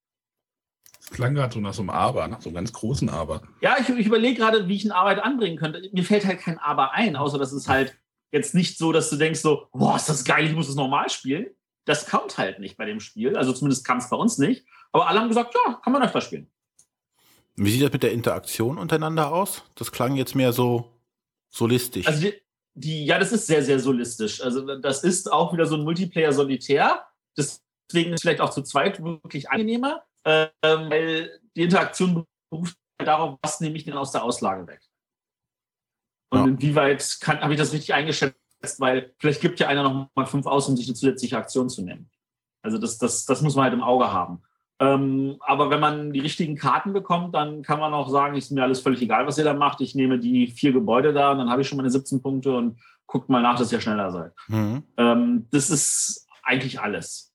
Das 0.99 1.10
klang 1.12 1.36
gerade 1.36 1.53
so 1.53 1.60
nach 1.60 1.73
so 1.73 1.81
einem 1.81 1.91
Aber, 1.91 2.27
nach 2.27 2.41
so 2.41 2.49
einem 2.49 2.55
ganz 2.55 2.73
großen 2.73 3.10
Aber. 3.10 3.41
Ja, 3.62 3.77
ich, 3.79 3.89
ich 3.89 4.08
überlege 4.08 4.39
gerade, 4.39 4.67
wie 4.67 4.75
ich 4.75 4.86
eine 4.86 4.95
Arbeit 4.95 5.19
anbringen 5.19 5.58
könnte. 5.58 5.88
Mir 5.91 6.03
fällt 6.03 6.25
halt 6.25 6.39
kein 6.39 6.58
Aber 6.58 6.93
ein, 6.93 7.15
außer 7.15 7.38
dass 7.38 7.51
es 7.51 7.67
halt 7.67 7.95
jetzt 8.31 8.55
nicht 8.55 8.77
so, 8.77 8.91
dass 8.91 9.10
du 9.10 9.15
denkst 9.15 9.39
so, 9.39 9.67
boah, 9.71 9.95
ist 9.95 10.10
das 10.10 10.25
geil, 10.25 10.45
ich 10.45 10.53
muss 10.53 10.67
es 10.67 10.75
normal 10.75 11.10
spielen. 11.10 11.47
Das 11.86 12.08
kommt 12.08 12.38
halt 12.39 12.60
nicht 12.60 12.77
bei 12.77 12.86
dem 12.86 12.99
Spiel. 12.99 13.38
Also 13.38 13.53
zumindest 13.53 13.86
kam 13.86 13.97
es 13.97 14.10
bei 14.10 14.17
uns 14.17 14.39
nicht. 14.39 14.65
Aber 14.91 15.08
alle 15.08 15.19
haben 15.19 15.27
gesagt, 15.27 15.53
ja, 15.53 15.79
kann 15.84 15.93
man 15.93 16.01
öfter 16.01 16.21
spielen. 16.21 16.49
Wie 17.55 17.71
sieht 17.71 17.84
das 17.84 17.93
mit 17.93 18.03
der 18.03 18.12
Interaktion 18.12 18.77
untereinander 18.77 19.31
aus? 19.31 19.63
Das 19.75 19.91
klang 19.91 20.15
jetzt 20.15 20.36
mehr 20.36 20.51
so 20.51 20.99
solistisch. 21.49 22.08
Also 22.08 22.21
die, 22.21 22.34
die, 22.75 23.05
ja, 23.05 23.17
das 23.17 23.31
ist 23.31 23.47
sehr, 23.47 23.63
sehr 23.63 23.79
solistisch. 23.79 24.41
Also 24.41 24.77
das 24.77 25.03
ist 25.03 25.31
auch 25.31 25.53
wieder 25.53 25.65
so 25.65 25.75
ein 25.75 25.83
Multiplayer-Solitär. 25.83 27.07
Deswegen 27.38 28.11
ist 28.11 28.19
es 28.19 28.21
vielleicht 28.21 28.41
auch 28.41 28.49
zu 28.49 28.61
zweit 28.63 29.01
wirklich 29.01 29.49
angenehmer, 29.49 30.03
äh, 30.23 30.47
weil 30.61 31.39
die 31.55 31.63
Interaktion 31.63 32.25
beruft 32.49 32.77
darauf, 32.97 33.39
was 33.41 33.61
nehme 33.61 33.77
ich 33.77 33.85
denn 33.85 33.93
aus 33.93 34.11
der 34.11 34.23
Auslage 34.23 34.67
weg. 34.67 34.81
Und 36.31 36.39
ja. 36.39 36.45
inwieweit 36.45 37.01
habe 37.25 37.53
ich 37.53 37.59
das 37.59 37.71
richtig 37.71 37.93
eingeschätzt, 37.93 38.35
weil 38.79 39.13
vielleicht 39.19 39.41
gibt 39.41 39.59
ja 39.59 39.67
einer 39.67 39.83
noch 39.83 40.09
mal 40.13 40.25
fünf 40.25 40.45
aus, 40.45 40.67
um 40.67 40.75
sich 40.75 40.88
eine 40.88 40.95
zusätzliche 40.95 41.38
Aktion 41.38 41.69
zu 41.69 41.81
nehmen. 41.81 42.09
Also 42.61 42.77
das, 42.77 42.97
das, 42.97 43.25
das 43.25 43.41
muss 43.41 43.55
man 43.55 43.65
halt 43.65 43.73
im 43.73 43.83
Auge 43.83 44.11
haben. 44.11 44.43
Ähm, 44.79 45.38
aber 45.39 45.69
wenn 45.69 45.79
man 45.79 46.11
die 46.11 46.19
richtigen 46.19 46.57
Karten 46.57 46.91
bekommt, 46.91 47.33
dann 47.33 47.63
kann 47.63 47.79
man 47.79 47.93
auch 47.93 48.09
sagen, 48.09 48.35
ist 48.35 48.51
mir 48.51 48.63
alles 48.63 48.81
völlig 48.81 49.01
egal, 49.01 49.25
was 49.25 49.38
ihr 49.38 49.45
da 49.45 49.53
macht. 49.53 49.79
Ich 49.79 49.95
nehme 49.95 50.19
die 50.19 50.47
vier 50.47 50.73
Gebäude 50.73 51.13
da 51.13 51.31
und 51.31 51.38
dann 51.38 51.49
habe 51.49 51.61
ich 51.61 51.67
schon 51.67 51.77
meine 51.77 51.89
17 51.89 52.21
Punkte 52.21 52.55
und 52.55 52.79
guckt 53.05 53.29
mal 53.29 53.41
nach, 53.41 53.57
dass 53.57 53.71
ihr 53.71 53.79
schneller 53.79 54.11
seid. 54.11 54.33
Mhm. 54.47 54.83
Ähm, 54.97 55.47
das 55.51 55.69
ist 55.69 56.27
eigentlich 56.43 56.79
alles. 56.81 57.33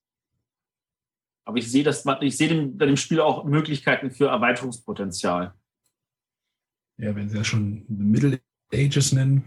Aber 1.45 1.57
ich 1.57 1.71
sehe, 1.71 1.83
dass 1.83 2.05
man, 2.05 2.21
ich 2.21 2.37
sehe 2.37 2.49
dem, 2.49 2.77
bei 2.77 2.85
dem 2.85 2.97
Spiel 2.97 3.19
auch 3.19 3.43
Möglichkeiten 3.43 4.11
für 4.11 4.27
Erweiterungspotenzial. 4.27 5.55
Ja, 6.97 7.15
wenn 7.15 7.29
Sie 7.29 7.37
ja 7.37 7.43
schon 7.43 7.85
Middle 7.87 8.39
Ages 8.71 9.11
nennen. 9.11 9.43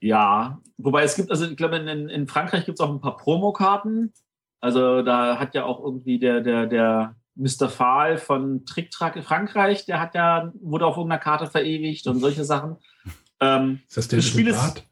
Ja, 0.00 0.60
wobei 0.76 1.02
es 1.02 1.16
gibt, 1.16 1.30
also 1.30 1.46
ich 1.46 1.56
glaube, 1.56 1.76
in, 1.76 2.08
in 2.08 2.26
Frankreich 2.26 2.66
gibt 2.66 2.78
es 2.78 2.84
auch 2.84 2.90
ein 2.90 3.00
paar 3.00 3.16
Promokarten. 3.16 4.12
Also 4.60 5.02
da 5.02 5.38
hat 5.38 5.54
ja 5.54 5.64
auch 5.64 5.82
irgendwie 5.82 6.18
der, 6.18 6.40
der, 6.40 6.66
der 6.66 7.16
Mr. 7.34 7.68
Fahl 7.68 8.18
von 8.18 8.64
Trick 8.66 8.90
Track 8.90 9.22
Frankreich, 9.24 9.86
der 9.86 10.00
hat 10.00 10.14
ja, 10.14 10.52
wurde 10.60 10.86
auf 10.86 10.96
irgendeiner 10.96 11.20
Karte 11.20 11.46
verewigt 11.46 12.06
und 12.06 12.20
solche 12.20 12.44
Sachen. 12.44 12.76
Ähm, 13.40 13.80
ist 13.88 13.96
das, 13.96 14.08
der 14.08 14.18
das, 14.18 14.26
Spiel 14.26 14.48
ist, 14.48 14.86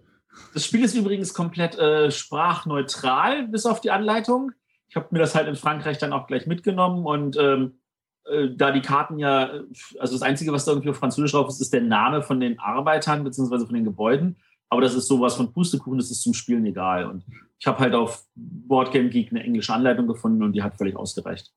das 0.54 0.64
Spiel 0.64 0.82
ist 0.82 0.94
übrigens 0.94 1.34
komplett 1.34 1.78
äh, 1.78 2.10
sprachneutral, 2.10 3.48
bis 3.48 3.66
auf 3.66 3.80
die 3.80 3.90
Anleitung. 3.90 4.52
Ich 4.88 4.96
habe 4.96 5.08
mir 5.10 5.18
das 5.18 5.34
halt 5.34 5.48
in 5.48 5.56
Frankreich 5.56 5.98
dann 5.98 6.14
auch 6.14 6.26
gleich 6.26 6.46
mitgenommen 6.46 7.04
und 7.04 7.36
ähm, 7.36 7.78
äh, 8.24 8.48
da 8.56 8.70
die 8.70 8.80
Karten 8.80 9.18
ja, 9.18 9.50
also 9.98 10.14
das 10.14 10.22
Einzige, 10.22 10.52
was 10.52 10.64
da 10.64 10.72
irgendwie 10.72 10.90
auf 10.90 10.96
Französisch 10.96 11.32
drauf 11.32 11.48
ist, 11.48 11.60
ist 11.60 11.74
der 11.74 11.82
Name 11.82 12.22
von 12.22 12.40
den 12.40 12.58
Arbeitern 12.58 13.24
beziehungsweise 13.24 13.66
von 13.66 13.74
den 13.74 13.84
Gebäuden. 13.84 14.36
Aber 14.70 14.80
das 14.80 14.94
ist 14.94 15.08
sowas 15.08 15.34
von 15.34 15.52
Pustekuchen, 15.52 15.98
das 15.98 16.10
ist 16.10 16.22
zum 16.22 16.34
Spielen 16.34 16.64
egal. 16.66 17.06
Und 17.06 17.24
ich 17.58 17.66
habe 17.66 17.78
halt 17.80 17.94
auf 17.94 18.24
Boardgame 18.34 19.08
Geek 19.10 19.30
eine 19.30 19.42
englische 19.42 19.72
Anleitung 19.72 20.06
gefunden 20.06 20.42
und 20.42 20.52
die 20.52 20.62
hat 20.62 20.76
völlig 20.76 20.96
ausgereicht. 20.96 21.52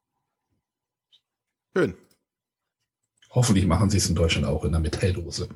Schön. 1.76 1.96
Hoffentlich 3.34 3.66
machen 3.66 3.90
sie 3.90 3.98
es 3.98 4.10
in 4.10 4.16
Deutschland 4.16 4.46
auch 4.46 4.66
in 4.66 4.72
der 4.74 4.82
Metalldose. 4.82 5.48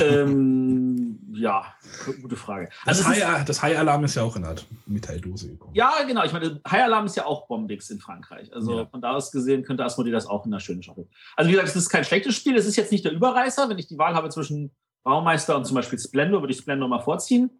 ähm, 0.00 1.18
ja, 1.34 1.74
gute 2.22 2.36
Frage. 2.36 2.70
Das, 2.86 2.98
Also 3.04 3.12
ist- 3.12 3.26
High, 3.26 3.44
das 3.44 3.62
High 3.62 3.76
Alarm 3.78 4.04
ist 4.04 4.14
ja 4.14 4.22
auch 4.22 4.36
in 4.36 4.44
einer 4.44 4.58
Metalldose 4.86 5.48
gekommen. 5.50 5.74
Ja, 5.74 5.92
genau. 6.06 6.24
Ich 6.24 6.32
meine, 6.32 6.60
High 6.66 6.84
Alarm 6.84 7.04
ist 7.04 7.16
ja 7.16 7.26
auch 7.26 7.46
Bombix 7.46 7.90
in 7.90 7.98
Frankreich. 8.00 8.50
Also 8.54 8.78
Ja. 8.80 8.86
von 8.86 9.02
da 9.02 9.12
aus 9.12 9.30
gesehen 9.32 9.64
könnte 9.64 9.84
Asmodee 9.84 10.12
das 10.12 10.26
auch 10.26 10.46
in 10.46 10.52
einer 10.52 10.60
schönen 10.60 10.82
Schachtel. 10.82 11.06
Also 11.36 11.48
wie 11.48 11.52
gesagt, 11.52 11.68
es 11.68 11.76
ist 11.76 11.90
kein 11.90 12.04
schlechtes 12.04 12.36
Spiel. 12.36 12.56
Es 12.56 12.64
ist 12.64 12.76
jetzt 12.76 12.90
nicht 12.92 13.04
der 13.04 13.12
Überreißer. 13.12 13.68
Wenn 13.68 13.78
ich 13.78 13.88
die 13.88 13.98
Wahl 13.98 14.14
habe 14.14 14.30
zwischen 14.30 14.74
Baumeister 15.02 15.56
und 15.58 15.66
zum 15.66 15.74
Beispiel 15.74 15.98
Splendor, 15.98 16.40
würde 16.40 16.54
ich 16.54 16.58
Splendor 16.60 16.88
mal 16.88 17.00
vorziehen. 17.00 17.50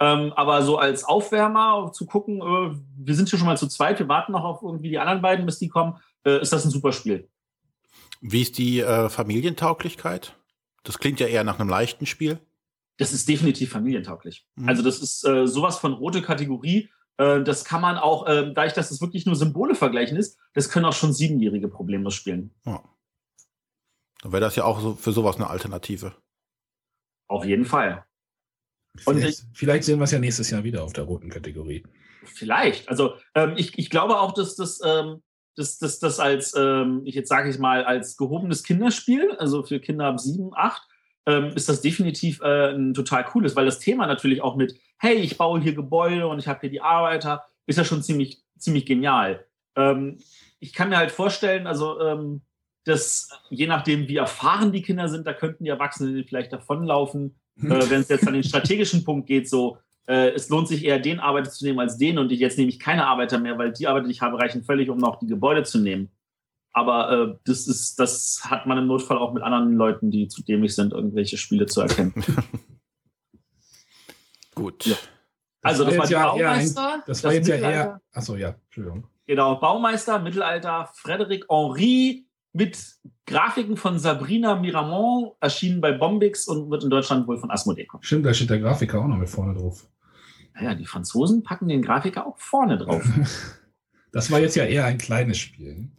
Ähm, 0.00 0.32
aber 0.32 0.62
so 0.62 0.78
als 0.78 1.04
Aufwärmer 1.04 1.92
zu 1.92 2.06
gucken, 2.06 2.40
äh, 2.40 2.76
wir 2.96 3.14
sind 3.14 3.28
hier 3.28 3.38
schon 3.38 3.46
mal 3.46 3.56
zu 3.56 3.68
zweit, 3.68 3.98
wir 3.98 4.08
warten 4.08 4.32
noch 4.32 4.44
auf 4.44 4.62
irgendwie 4.62 4.88
die 4.88 4.98
anderen 4.98 5.22
beiden, 5.22 5.46
bis 5.46 5.58
die 5.58 5.68
kommen, 5.68 5.98
äh, 6.24 6.40
ist 6.40 6.52
das 6.52 6.64
ein 6.64 6.70
super 6.70 6.92
Spiel. 6.92 7.28
Wie 8.20 8.42
ist 8.42 8.58
die 8.58 8.80
äh, 8.80 9.08
Familientauglichkeit? 9.08 10.36
Das 10.82 10.98
klingt 10.98 11.20
ja 11.20 11.26
eher 11.26 11.44
nach 11.44 11.60
einem 11.60 11.68
leichten 11.68 12.06
Spiel. 12.06 12.40
Das 12.96 13.12
ist 13.12 13.28
definitiv 13.28 13.70
familientauglich. 13.70 14.46
Mhm. 14.56 14.68
Also 14.68 14.82
das 14.82 15.00
ist 15.00 15.26
äh, 15.26 15.46
sowas 15.46 15.78
von 15.78 15.92
rote 15.92 16.22
Kategorie. 16.22 16.90
Äh, 17.16 17.42
das 17.42 17.64
kann 17.64 17.80
man 17.80 17.96
auch, 17.96 18.26
äh, 18.26 18.52
dadurch, 18.54 18.72
dass 18.72 18.90
es 18.90 19.00
wirklich 19.00 19.26
nur 19.26 19.36
Symbole 19.36 19.74
vergleichen 19.74 20.16
ist, 20.16 20.38
das 20.54 20.68
können 20.70 20.86
auch 20.86 20.92
schon 20.92 21.12
Siebenjährige 21.12 21.68
problemlos 21.68 22.14
spielen. 22.14 22.54
Ja. 22.64 22.82
Dann 24.22 24.32
wäre 24.32 24.40
das 24.40 24.56
ja 24.56 24.64
auch 24.64 24.80
so 24.80 24.94
für 24.94 25.12
sowas 25.12 25.36
eine 25.36 25.50
Alternative. 25.50 26.14
Auf 27.28 27.44
jeden 27.44 27.64
Fall. 27.64 28.04
Und 29.06 29.18
Vielleicht, 29.18 29.44
vielleicht 29.52 29.84
sehen 29.84 29.98
wir 29.98 30.04
es 30.04 30.12
ja 30.12 30.18
nächstes 30.18 30.50
Jahr 30.50 30.64
wieder 30.64 30.84
auf 30.84 30.92
der 30.92 31.04
roten 31.04 31.28
Kategorie. 31.28 31.82
Vielleicht. 32.24 32.88
Also 32.88 33.14
ähm, 33.34 33.54
ich, 33.56 33.78
ich 33.78 33.90
glaube 33.90 34.20
auch, 34.20 34.32
dass 34.32 34.56
das, 34.56 34.80
ähm, 34.84 35.22
dass, 35.56 35.78
dass 35.78 35.98
das 35.98 36.20
als, 36.20 36.54
ähm, 36.56 37.02
ich 37.04 37.14
jetzt 37.14 37.28
sage 37.28 37.50
ich 37.50 37.58
mal, 37.58 37.84
als 37.84 38.16
gehobenes 38.16 38.62
Kinderspiel, 38.62 39.32
also 39.38 39.62
für 39.62 39.80
Kinder 39.80 40.06
ab 40.06 40.20
sieben, 40.20 40.50
acht, 40.54 40.82
ähm, 41.26 41.52
ist 41.54 41.68
das 41.68 41.80
definitiv 41.80 42.40
äh, 42.40 42.72
ein 42.72 42.94
total 42.94 43.24
cooles, 43.24 43.56
weil 43.56 43.66
das 43.66 43.78
Thema 43.78 44.06
natürlich 44.06 44.42
auch 44.42 44.56
mit, 44.56 44.78
hey, 44.98 45.14
ich 45.14 45.38
baue 45.38 45.60
hier 45.60 45.74
Gebäude 45.74 46.26
und 46.26 46.38
ich 46.38 46.48
habe 46.48 46.60
hier 46.60 46.70
die 46.70 46.80
Arbeiter, 46.80 47.44
ist 47.66 47.76
ja 47.76 47.84
schon 47.84 48.02
ziemlich, 48.02 48.42
ziemlich 48.58 48.86
genial. 48.86 49.44
Ähm, 49.76 50.18
ich 50.60 50.72
kann 50.72 50.88
mir 50.88 50.98
halt 50.98 51.12
vorstellen, 51.12 51.66
also 51.66 52.00
ähm, 52.00 52.42
dass 52.84 53.30
je 53.50 53.66
nachdem, 53.66 54.08
wie 54.08 54.16
erfahren 54.16 54.72
die 54.72 54.82
Kinder 54.82 55.08
sind, 55.08 55.26
da 55.26 55.32
könnten 55.32 55.64
die 55.64 55.70
Erwachsenen 55.70 56.24
vielleicht 56.24 56.52
davonlaufen, 56.52 57.38
äh, 57.58 57.90
wenn 57.90 58.00
es 58.00 58.08
jetzt 58.08 58.26
an 58.26 58.34
den 58.34 58.42
strategischen 58.42 59.04
Punkt 59.04 59.26
geht, 59.26 59.48
so, 59.48 59.78
äh, 60.06 60.30
es 60.30 60.48
lohnt 60.48 60.68
sich 60.68 60.84
eher, 60.84 60.98
den 60.98 61.20
Arbeiter 61.20 61.50
zu 61.50 61.64
nehmen 61.64 61.80
als 61.80 61.96
den 61.96 62.18
und 62.18 62.30
ich 62.32 62.40
jetzt 62.40 62.58
nehme 62.58 62.68
ich 62.68 62.78
keine 62.78 63.06
Arbeiter 63.06 63.38
mehr, 63.38 63.58
weil 63.58 63.72
die 63.72 63.86
Arbeiter, 63.86 64.06
die 64.06 64.12
ich 64.12 64.20
habe, 64.20 64.38
reichen 64.38 64.64
völlig, 64.64 64.90
um 64.90 64.98
noch 64.98 65.18
die 65.18 65.26
Gebäude 65.26 65.62
zu 65.62 65.78
nehmen. 65.78 66.10
Aber 66.72 67.10
äh, 67.10 67.34
das 67.44 67.68
ist, 67.68 68.00
das 68.00 68.42
hat 68.44 68.66
man 68.66 68.78
im 68.78 68.86
Notfall 68.88 69.18
auch 69.18 69.32
mit 69.32 69.42
anderen 69.42 69.76
Leuten, 69.76 70.10
die 70.10 70.26
zu 70.26 70.42
dämlich 70.42 70.74
sind, 70.74 70.92
irgendwelche 70.92 71.36
Spiele 71.36 71.66
zu 71.66 71.80
erkennen. 71.80 72.12
Gut. 74.54 74.86
Ja. 74.86 74.96
Also, 75.62 75.84
das 75.84 75.96
war 75.96 76.04
jetzt 76.04 76.10
die 76.10 76.12
ja 76.14 76.36
eher 76.36 76.50
ein, 76.50 76.74
Baumeister, 76.74 77.02
das 77.06 77.24
war 77.24 77.30
das 77.30 77.38
jetzt 77.38 77.48
ja 77.48 77.54
Mittelalter. 77.54 77.78
eher. 77.78 78.00
Achso, 78.12 78.36
ja, 78.36 78.54
Entschuldigung. 78.66 79.08
Genau, 79.26 79.54
Baumeister, 79.56 80.18
Mittelalter, 80.18 80.90
Frederic 80.94 81.46
Henri 81.48 82.23
mit 82.54 82.78
Grafiken 83.26 83.76
von 83.76 83.98
Sabrina 83.98 84.54
Miramont, 84.54 85.32
erschienen 85.40 85.80
bei 85.80 85.92
Bombix 85.92 86.46
und 86.46 86.70
wird 86.70 86.84
in 86.84 86.90
Deutschland 86.90 87.26
wohl 87.26 87.36
von 87.36 87.50
Asmodee 87.50 87.84
kommen. 87.84 88.02
Stimmt, 88.02 88.24
da 88.24 88.32
steht 88.32 88.50
der 88.50 88.60
Grafiker 88.60 89.00
auch 89.00 89.08
noch 89.08 89.16
mit 89.16 89.28
vorne 89.28 89.54
drauf. 89.54 89.86
Naja, 90.54 90.74
die 90.74 90.86
Franzosen 90.86 91.42
packen 91.42 91.68
den 91.68 91.82
Grafiker 91.82 92.26
auch 92.26 92.38
vorne 92.38 92.78
drauf. 92.78 93.04
Das 94.12 94.30
war 94.30 94.38
jetzt 94.38 94.54
ja 94.54 94.64
eher 94.64 94.84
ein 94.84 94.96
kleines 94.96 95.38
Spiel. 95.38 95.90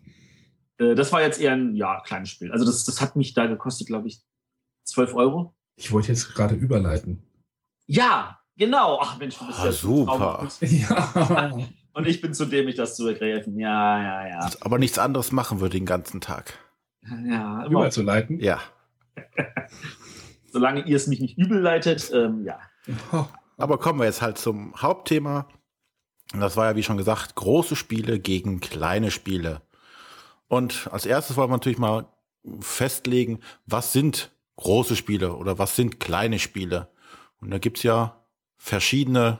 Äh, 0.77 0.95
das 0.95 1.11
war 1.11 1.21
jetzt 1.21 1.37
eher 1.37 1.51
ein 1.51 1.75
ja, 1.75 1.99
kleines 1.99 2.29
Spiel. 2.29 2.49
Also 2.49 2.63
das, 2.65 2.85
das 2.85 3.01
hat 3.01 3.17
mich 3.17 3.33
da 3.33 3.45
gekostet, 3.45 3.87
glaube 3.87 4.07
ich, 4.07 4.21
12 4.85 5.15
Euro. 5.15 5.53
Ich 5.75 5.91
wollte 5.91 6.07
jetzt 6.13 6.33
gerade 6.33 6.55
überleiten. 6.55 7.21
Ja, 7.87 8.39
genau. 8.55 8.99
Ach 9.01 9.17
Mensch, 9.17 9.37
du 9.37 9.47
bist 9.47 9.59
Ah, 9.59 9.65
ja 9.65 9.71
super. 9.73 10.47
Ja. 10.61 11.51
Und 11.95 12.07
ich 12.07 12.21
bin 12.21 12.33
zu 12.33 12.45
dämlich, 12.45 12.75
das 12.75 12.95
zu 12.95 13.07
ergreifen. 13.07 13.57
Ja, 13.57 14.01
ja, 14.01 14.27
ja. 14.27 14.49
Aber 14.61 14.77
nichts 14.77 14.99
anderes 14.99 15.31
machen 15.31 15.61
würde 15.61 15.77
den 15.77 15.85
ganzen 15.85 16.21
Tag. 16.21 16.59
ja 17.01 17.63
immer, 17.63 17.65
Überzuleiten. 17.67 18.39
Ja. 18.39 18.59
solange 20.55 20.85
ihr 20.85 20.95
es 20.95 21.07
mich 21.07 21.19
nicht 21.19 21.37
übel 21.37 21.59
leitet, 21.59 22.09
ähm, 22.13 22.45
ja. 22.45 22.59
Oh, 23.11 23.25
Aber 23.57 23.77
kommen 23.77 23.99
wir 23.99 24.05
jetzt 24.05 24.21
halt 24.21 24.37
zum 24.37 24.73
Hauptthema. 24.81 25.47
Und 26.33 26.39
das 26.39 26.55
war 26.55 26.69
ja, 26.69 26.75
wie 26.77 26.83
schon 26.83 26.95
gesagt, 26.95 27.35
große 27.35 27.75
Spiele 27.75 28.19
gegen 28.19 28.61
kleine 28.61 29.11
Spiele. 29.11 29.61
Und 30.47 30.87
als 30.93 31.05
erstes 31.05 31.35
wollen 31.35 31.49
wir 31.49 31.57
natürlich 31.57 31.77
mal 31.77 32.07
festlegen, 32.61 33.39
was 33.65 33.91
sind 33.91 34.31
große 34.55 34.95
Spiele 34.95 35.35
oder 35.35 35.59
was 35.59 35.75
sind 35.75 35.99
kleine 35.99 36.39
Spiele. 36.39 36.87
Und 37.41 37.51
da 37.51 37.57
gibt's 37.57 37.83
ja 37.83 38.25
verschiedene 38.55 39.39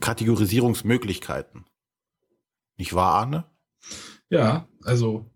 Kategorisierungsmöglichkeiten. 0.00 1.64
Nicht 2.76 2.94
wahr, 2.94 3.14
Arne? 3.14 3.44
Ja, 4.30 4.66
also 4.84 5.26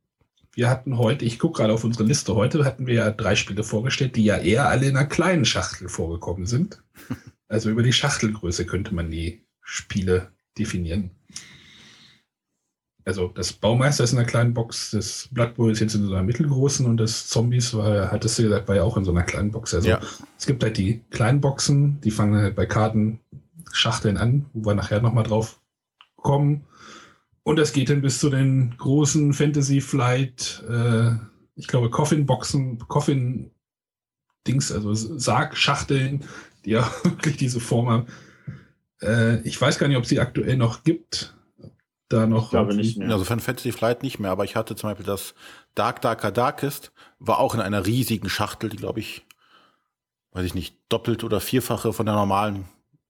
wir 0.55 0.71
hatten 0.71 0.99
heute, 0.99 1.25
ich 1.25 1.39
gucke 1.39 1.59
gerade 1.59 1.73
auf 1.75 1.85
unsere 1.85 2.05
Liste, 2.05 2.35
heute 2.35 2.65
hatten 2.65 2.87
wir 2.87 2.95
ja 2.95 3.11
drei 3.11 3.35
Spiele 3.37 3.65
vorgestellt, 3.65 4.17
die 4.17 4.25
ja 4.25 4.37
eher 4.39 4.69
alle 4.69 4.87
in 4.87 4.97
einer 4.97 5.07
kleinen 5.07 5.45
Schachtel 5.45 5.89
vorgekommen 5.89 6.47
sind. 6.47 6.83
Also 7.47 7.71
über 7.71 7.83
die 7.83 7.93
Schachtelgröße 7.93 8.65
könnte 8.65 8.95
man 8.95 9.11
die 9.11 9.45
Spiele 9.61 10.33
definieren. 10.59 11.11
Also 13.05 13.29
das 13.29 13.53
Baumeister 13.53 14.03
ist 14.03 14.13
in 14.13 14.19
einer 14.19 14.27
kleinen 14.27 14.55
Box, 14.55 14.93
das 14.93 15.29
Blood 15.31 15.55
Bowl 15.55 15.71
ist 15.71 15.81
jetzt 15.81 15.95
in 15.95 16.07
so 16.07 16.13
einer 16.13 16.23
mittelgroßen 16.23 16.87
und 16.87 16.97
das 16.97 17.29
Zombies 17.29 17.75
war, 17.75 18.11
hattest 18.11 18.39
du 18.39 18.45
gesagt, 18.45 18.67
war 18.67 18.77
ja 18.77 18.83
auch 18.83 18.97
in 18.97 19.05
so 19.05 19.11
einer 19.11 19.23
kleinen 19.25 19.53
Box. 19.53 19.75
Also 19.75 19.89
Ja. 19.91 20.01
es 20.39 20.47
gibt 20.47 20.63
halt 20.65 20.79
die 20.79 21.03
kleinen 21.11 21.43
Boxen, 21.43 22.01
die 22.01 22.11
fangen 22.11 22.35
halt 22.41 22.57
bei 22.57 22.65
Karten 22.65 23.21
Schachteln 23.75 24.17
an, 24.17 24.47
wo 24.53 24.71
wir 24.71 24.75
nachher 24.75 25.01
nochmal 25.01 25.25
drauf 25.25 25.61
kommen. 26.17 26.65
Und 27.43 27.57
das 27.57 27.73
geht 27.73 27.91
dann 27.91 28.01
bis 28.01 28.21
zu 28.21 28.31
den 28.31 28.75
großen 28.79 29.33
Fantasy 29.35 29.81
Flight, 29.81 30.65
äh, 30.69 31.11
ich 31.57 31.69
glaube, 31.69 31.91
Coffin-Boxen, 31.91 32.79
Coffin-Dings, 32.89 34.73
also 34.73 34.95
Sargschachteln, 34.95 36.25
die 36.65 36.71
ja 36.71 36.91
wirklich 37.03 37.37
diese 37.37 37.61
Form 37.61 37.91
haben. 37.91 38.07
Äh, 39.03 39.41
ich 39.43 39.61
weiß 39.61 39.79
gar 39.79 39.89
nicht, 39.89 39.99
ob 39.99 40.07
sie 40.07 40.21
aktuell 40.21 40.57
noch 40.57 40.85
gibt. 40.85 41.37
Da 42.09 42.27
noch. 42.27 42.45
Ich 42.45 42.51
glaube 42.51 42.75
nicht 42.75 42.99
mehr. 42.99 43.11
Also 43.11 43.25
von 43.25 43.41
Fantasy 43.41 43.73
Flight 43.73 44.03
nicht 44.03 44.19
mehr, 44.19 44.31
aber 44.31 44.45
ich 44.45 44.57
hatte 44.57 44.77
zum 44.77 44.91
Beispiel 44.91 45.07
das 45.07 45.35
Dark 45.75 46.01
Darker 46.01 46.31
Darkest, 46.31 46.93
war 47.19 47.39
auch 47.39 47.55
in 47.55 47.61
einer 47.61 47.87
riesigen 47.87 48.29
Schachtel, 48.29 48.69
die 48.71 48.77
glaube 48.77 49.01
ich, 49.01 49.27
weiß 50.33 50.45
ich 50.45 50.55
nicht, 50.55 50.77
doppelt 50.89 51.25
oder 51.25 51.41
vierfache 51.41 51.93
von 51.93 52.07
der 52.07 52.15
normalen. 52.15 52.67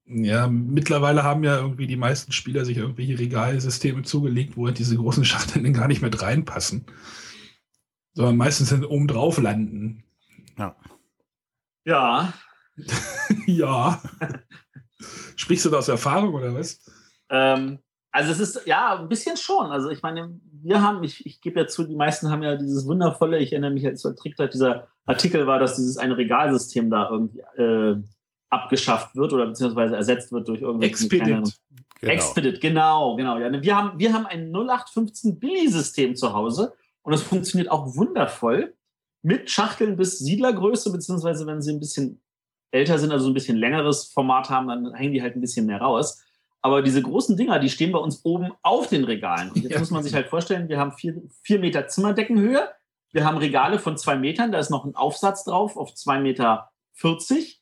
Ja, 0.06 0.48
mittlerweile 0.48 1.22
haben 1.22 1.44
ja 1.44 1.56
irgendwie 1.58 1.86
die 1.86 1.96
meisten 1.96 2.32
Spieler 2.32 2.64
sich 2.64 2.76
irgendwelche 2.76 3.18
Regalsysteme 3.18 4.02
zugelegt, 4.02 4.56
wo 4.56 4.66
halt 4.66 4.78
diese 4.78 4.96
großen 4.96 5.24
Schachteln 5.26 5.64
dann 5.64 5.72
gar 5.72 5.88
nicht 5.88 6.02
mit 6.02 6.20
reinpassen. 6.20 6.84
Sondern 8.12 8.36
meistens 8.36 8.70
dann 8.70 8.84
oben 8.84 9.08
drauf 9.08 9.38
landen. 9.38 10.04
Ja, 11.84 12.32
ja. 13.46 14.02
Sprichst 15.36 15.64
du 15.64 15.70
da 15.70 15.78
aus 15.78 15.88
Erfahrung 15.88 16.34
oder 16.34 16.54
was? 16.54 16.80
ähm, 17.30 17.78
also 18.12 18.30
es 18.30 18.38
ist 18.38 18.66
ja 18.66 18.96
ein 18.98 19.08
bisschen 19.08 19.36
schon. 19.36 19.72
Also 19.72 19.90
ich 19.90 20.02
meine, 20.02 20.40
wir 20.62 20.80
haben, 20.82 21.02
ich, 21.02 21.26
ich 21.26 21.40
gebe 21.40 21.60
ja 21.60 21.66
zu, 21.66 21.84
die 21.84 21.96
meisten 21.96 22.30
haben 22.30 22.42
ja 22.42 22.56
dieses 22.56 22.86
wundervolle, 22.86 23.38
ich 23.38 23.52
erinnere 23.52 23.72
mich, 23.72 23.84
als 23.86 24.02
Trick, 24.02 24.36
dieser 24.52 24.86
Artikel 25.04 25.46
war, 25.48 25.58
dass 25.58 25.76
dieses 25.76 25.98
eine 25.98 26.16
Regalsystem 26.16 26.90
da 26.90 27.10
irgendwie 27.10 27.40
äh, 27.60 27.96
abgeschafft 28.54 29.14
wird 29.16 29.32
oder 29.32 29.46
beziehungsweise 29.46 29.96
ersetzt 29.96 30.32
wird 30.32 30.48
durch 30.48 30.60
irgendwelche 30.62 30.92
Expedit. 30.92 31.26
Genau. 32.00 32.12
Expedit, 32.12 32.60
genau, 32.60 33.16
genau. 33.16 33.38
Ja, 33.38 33.62
wir 33.62 33.76
haben, 33.76 33.98
wir 33.98 34.12
haben 34.12 34.26
ein 34.26 34.50
0815 34.52 35.38
Billy-System 35.38 36.16
zu 36.16 36.32
Hause 36.32 36.72
und 37.02 37.12
das 37.12 37.22
funktioniert 37.22 37.70
auch 37.70 37.96
wundervoll 37.96 38.74
mit 39.22 39.50
Schachteln 39.50 39.96
bis 39.96 40.18
Siedlergröße, 40.18 40.92
beziehungsweise 40.92 41.46
wenn 41.46 41.62
sie 41.62 41.72
ein 41.72 41.80
bisschen 41.80 42.20
älter 42.70 42.98
sind, 42.98 43.12
also 43.12 43.28
ein 43.28 43.34
bisschen 43.34 43.56
längeres 43.56 44.06
Format 44.12 44.50
haben, 44.50 44.68
dann 44.68 44.94
hängen 44.94 45.12
die 45.14 45.22
halt 45.22 45.36
ein 45.36 45.40
bisschen 45.40 45.66
mehr 45.66 45.80
raus. 45.80 46.22
Aber 46.60 46.82
diese 46.82 47.02
großen 47.02 47.36
Dinger, 47.36 47.58
die 47.58 47.70
stehen 47.70 47.92
bei 47.92 47.98
uns 47.98 48.24
oben 48.24 48.52
auf 48.62 48.88
den 48.88 49.04
Regalen. 49.04 49.50
Und 49.50 49.62
jetzt 49.62 49.72
Ja. 49.72 49.78
muss 49.78 49.90
man 49.90 50.02
sich 50.02 50.14
halt 50.14 50.28
vorstellen, 50.28 50.68
wir 50.68 50.78
haben 50.78 50.92
vier, 50.92 51.22
vier 51.42 51.58
Meter 51.58 51.88
Zimmerdeckenhöhe. 51.88 52.68
Wir 53.12 53.24
haben 53.24 53.36
Regale 53.38 53.78
von 53.78 53.96
zwei 53.96 54.16
Metern, 54.16 54.50
da 54.50 54.58
ist 54.58 54.70
noch 54.70 54.84
ein 54.84 54.96
Aufsatz 54.96 55.44
drauf 55.44 55.76
auf 55.76 55.94
zwei 55.94 56.18
Meter. 56.20 56.70
40. 56.94 57.60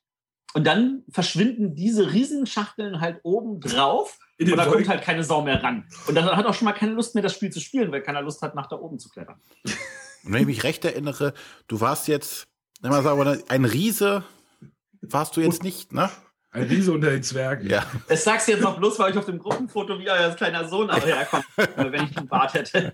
und 0.55 0.67
dann 0.67 1.05
verschwinden 1.11 1.75
diese 1.75 2.13
Riesenschachteln 2.13 3.01
halt 3.01 3.21
oben 3.23 3.61
drauf 3.61 4.19
und 4.41 4.57
da 4.57 4.67
kommt 4.67 4.89
halt 4.89 5.03
keine 5.03 5.25
Sau 5.25 5.43
mehr 5.43 5.63
ran. 5.63 5.87
Und 6.07 6.15
dann 6.15 6.25
hat 6.25 6.47
auch 6.47 6.55
schon 6.55 6.67
mal 6.67 6.73
keine 6.73 6.93
Lust 6.93 7.15
mehr, 7.15 7.23
das 7.23 7.35
Spiel 7.35 7.51
zu 7.51 7.61
spielen, 7.61 7.93
weil 7.93 8.03
keiner 8.03 8.23
Lust 8.23 8.43
hat, 8.43 8.55
nach 8.55 8.69
da 8.69 8.77
oben 8.77 8.99
zu 8.99 9.09
klettern. 9.09 9.41
Und 10.25 10.33
wenn 10.33 10.41
ich 10.41 10.47
mich 10.47 10.65
recht 10.65 10.85
erinnere, 10.85 11.35
du 11.69 11.81
warst 11.81 12.09
jetzt, 12.09 12.45
wenn 12.81 12.91
man 12.91 13.03
sagen 13.03 13.43
ein 13.49 13.65
Riese 13.65 14.25
warst 15.01 15.37
du 15.37 15.41
jetzt 15.41 15.63
nicht, 15.63 15.93
ne? 15.93 16.11
Ein 16.53 16.65
Riese 16.65 16.93
unter 16.93 17.11
den 17.11 17.23
Zwergen. 17.23 17.69
Ja. 17.69 17.87
Das 18.09 18.25
sagst 18.25 18.47
du 18.47 18.53
jetzt 18.53 18.61
noch 18.61 18.77
bloß, 18.77 18.99
weil 18.99 19.13
ich 19.13 19.19
auf 19.19 19.25
dem 19.25 19.39
Gruppenfoto 19.39 19.99
wie 19.99 20.11
euer 20.11 20.35
kleiner 20.35 20.69
Sohn 20.69 20.91
aber 20.91 21.07
herkomme, 21.07 21.45
wenn 21.57 22.05
ich 22.05 22.17
einen 22.17 22.29
Bart 22.29 22.55
hätte. 22.55 22.93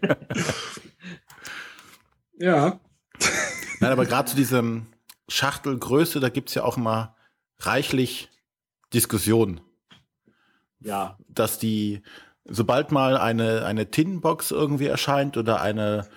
Ja. 2.39 2.79
Nein, 3.81 3.93
aber 3.93 4.07
gerade 4.07 4.31
zu 4.31 4.37
diesem 4.37 4.87
Schachtelgröße, 5.29 6.21
da 6.21 6.29
gibt's 6.29 6.55
ja 6.55 6.63
auch 6.63 6.77
immer 6.77 7.17
reichlich 7.61 8.29
Diskussionen, 8.93 9.61
Ja, 10.81 11.19
dass 11.29 11.59
die, 11.59 12.03
sobald 12.45 12.93
mal 12.93 13.17
eine, 13.17 13.65
eine 13.67 13.91
Tinbox 13.91 14.51
irgendwie 14.51 14.87
erscheint 14.87 15.37
oder 15.37 15.61
eine, 15.61 16.09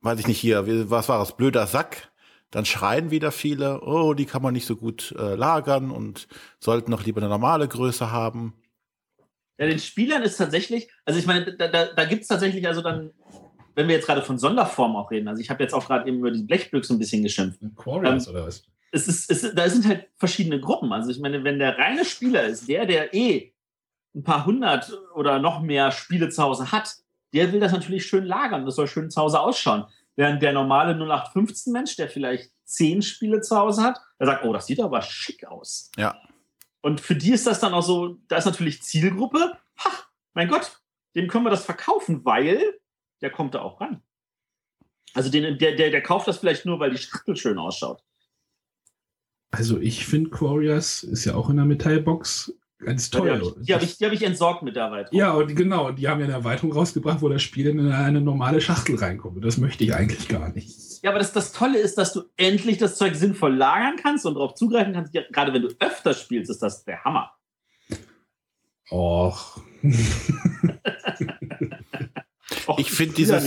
weiß 0.00 0.20
ich 0.20 0.26
nicht 0.26 0.38
hier, 0.38 0.90
was 0.90 1.08
war 1.08 1.18
das, 1.18 1.36
blöder 1.36 1.66
Sack, 1.66 2.12
dann 2.50 2.66
schreien 2.66 3.10
wieder 3.10 3.32
viele, 3.32 3.80
oh, 3.80 4.14
die 4.14 4.26
kann 4.26 4.42
man 4.42 4.52
nicht 4.52 4.66
so 4.66 4.76
gut 4.76 5.14
äh, 5.18 5.34
lagern 5.34 5.90
und 5.90 6.28
sollten 6.60 6.90
noch 6.90 7.04
lieber 7.04 7.20
eine 7.20 7.30
normale 7.30 7.66
Größe 7.66 8.12
haben. 8.12 8.54
Ja, 9.58 9.66
den 9.66 9.78
Spielern 9.78 10.22
ist 10.22 10.36
tatsächlich, 10.36 10.90
also 11.04 11.18
ich 11.18 11.26
meine, 11.26 11.56
da, 11.56 11.68
da, 11.68 11.86
da 11.86 12.04
gibt 12.04 12.22
es 12.22 12.28
tatsächlich 12.28 12.66
also 12.68 12.82
dann, 12.82 13.10
wenn 13.74 13.88
wir 13.88 13.94
jetzt 13.94 14.06
gerade 14.06 14.22
von 14.22 14.38
Sonderformen 14.38 14.96
auch 14.96 15.10
reden, 15.10 15.28
also 15.28 15.40
ich 15.40 15.48
habe 15.48 15.62
jetzt 15.62 15.72
auch 15.72 15.86
gerade 15.86 16.06
eben 16.08 16.18
über 16.18 16.30
die 16.30 16.42
Blechbüchse 16.42 16.92
ein 16.92 16.98
bisschen 16.98 17.22
geschimpft. 17.22 17.60
Quarriors 17.74 18.28
oder 18.28 18.46
was? 18.46 18.64
Es 18.92 19.08
ist, 19.08 19.30
es, 19.30 19.54
da 19.54 19.68
sind 19.68 19.86
halt 19.86 20.08
verschiedene 20.16 20.60
Gruppen. 20.60 20.92
Also 20.92 21.10
ich 21.10 21.18
meine, 21.18 21.42
wenn 21.44 21.58
der 21.58 21.78
reine 21.78 22.04
Spieler 22.04 22.44
ist, 22.44 22.68
der, 22.68 22.86
der 22.86 23.12
eh 23.14 23.52
ein 24.14 24.22
paar 24.22 24.46
hundert 24.46 24.92
oder 25.14 25.38
noch 25.38 25.60
mehr 25.60 25.90
Spiele 25.90 26.28
zu 26.28 26.42
Hause 26.42 26.70
hat, 26.70 26.96
der 27.32 27.52
will 27.52 27.60
das 27.60 27.72
natürlich 27.72 28.06
schön 28.06 28.24
lagern. 28.24 28.66
Das 28.66 28.76
soll 28.76 28.86
schön 28.86 29.10
zu 29.10 29.20
Hause 29.20 29.40
ausschauen. 29.40 29.86
Während 30.14 30.42
der 30.42 30.52
normale 30.52 30.92
0815-Mensch, 30.92 31.96
der 31.96 32.08
vielleicht 32.08 32.52
zehn 32.64 33.00
Spiele 33.00 33.40
zu 33.40 33.56
Hause 33.56 33.82
hat, 33.82 33.98
der 34.20 34.26
sagt, 34.26 34.44
oh, 34.44 34.52
das 34.52 34.66
sieht 34.66 34.80
aber 34.80 35.00
schick 35.00 35.46
aus. 35.46 35.90
Ja. 35.96 36.20
Und 36.82 37.00
für 37.00 37.14
die 37.14 37.32
ist 37.32 37.46
das 37.46 37.60
dann 37.60 37.72
auch 37.72 37.82
so, 37.82 38.18
da 38.28 38.36
ist 38.36 38.44
natürlich 38.44 38.82
Zielgruppe, 38.82 39.56
ha, 39.78 39.90
mein 40.34 40.48
Gott, 40.48 40.80
dem 41.14 41.28
können 41.28 41.44
wir 41.44 41.50
das 41.50 41.64
verkaufen, 41.64 42.24
weil 42.24 42.60
der 43.22 43.30
kommt 43.30 43.54
da 43.54 43.62
auch 43.62 43.80
ran. 43.80 44.02
Also 45.14 45.30
den, 45.30 45.58
der, 45.58 45.76
der, 45.76 45.90
der 45.90 46.02
kauft 46.02 46.28
das 46.28 46.38
vielleicht 46.38 46.66
nur, 46.66 46.80
weil 46.80 46.90
die 46.90 46.98
Schachtel 46.98 47.36
schön 47.36 47.58
ausschaut. 47.58 48.02
Also 49.52 49.78
ich 49.78 50.04
finde 50.06 50.30
Quarriors 50.30 51.04
ist 51.04 51.24
ja 51.24 51.34
auch 51.34 51.48
in 51.50 51.56
der 51.56 51.64
Metallbox 51.66 52.52
ganz 52.78 53.10
Die 53.10 53.18
toll. 53.18 53.30
habe 53.30 53.42
ich, 53.44 53.66
die 53.66 53.74
hab 53.74 53.82
ich, 53.82 53.98
die 53.98 54.04
hab 54.06 54.12
ich 54.12 54.22
entsorgt 54.22 54.62
mit 54.62 54.74
der 54.76 54.84
Erweiterung. 54.84 55.16
ja, 55.16 55.32
und 55.32 55.54
genau, 55.54 55.92
die 55.92 56.08
haben 56.08 56.18
ja 56.20 56.24
eine 56.24 56.34
Erweiterung 56.34 56.72
rausgebracht, 56.72 57.22
wo 57.22 57.28
das 57.28 57.42
Spiel 57.42 57.68
in 57.68 57.78
eine 57.92 58.20
normale 58.20 58.60
Schachtel 58.60 58.96
reinkommt. 58.96 59.36
Und 59.36 59.44
das 59.44 59.58
möchte 59.58 59.84
ich 59.84 59.94
eigentlich 59.94 60.26
gar 60.28 60.48
nicht. 60.52 61.02
Ja, 61.02 61.10
aber 61.10 61.18
das, 61.20 61.32
das 61.32 61.52
Tolle 61.52 61.78
ist, 61.78 61.96
dass 61.98 62.12
du 62.12 62.22
endlich 62.36 62.78
das 62.78 62.96
Zeug 62.96 63.14
sinnvoll 63.14 63.54
lagern 63.54 63.96
kannst 64.02 64.26
und 64.26 64.34
darauf 64.34 64.54
zugreifen 64.54 64.94
kannst. 64.94 65.14
Ja, 65.14 65.22
gerade 65.30 65.52
wenn 65.52 65.62
du 65.62 65.68
öfter 65.80 66.14
spielst, 66.14 66.50
ist 66.50 66.62
das 66.62 66.84
der 66.84 67.04
Hammer. 67.04 67.30
Och. 68.90 69.60
Och, 72.66 72.78
Ich 72.78 72.90
finde 72.90 73.20
ja. 73.22 73.40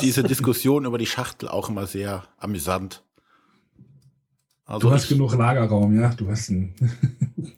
Diese 0.00 0.22
Diskussion 0.22 0.84
über 0.84 0.98
die 0.98 1.06
Schachtel 1.06 1.48
auch 1.48 1.68
immer 1.68 1.86
sehr 1.86 2.24
amüsant. 2.36 3.02
Also 4.68 4.88
Du 4.88 4.94
hast 4.94 5.04
ich- 5.04 5.08
genug 5.10 5.34
Lagerraum, 5.34 5.98
ja? 5.98 6.14
Du 6.14 6.28
hast 6.30 6.50
einen. 6.50 6.74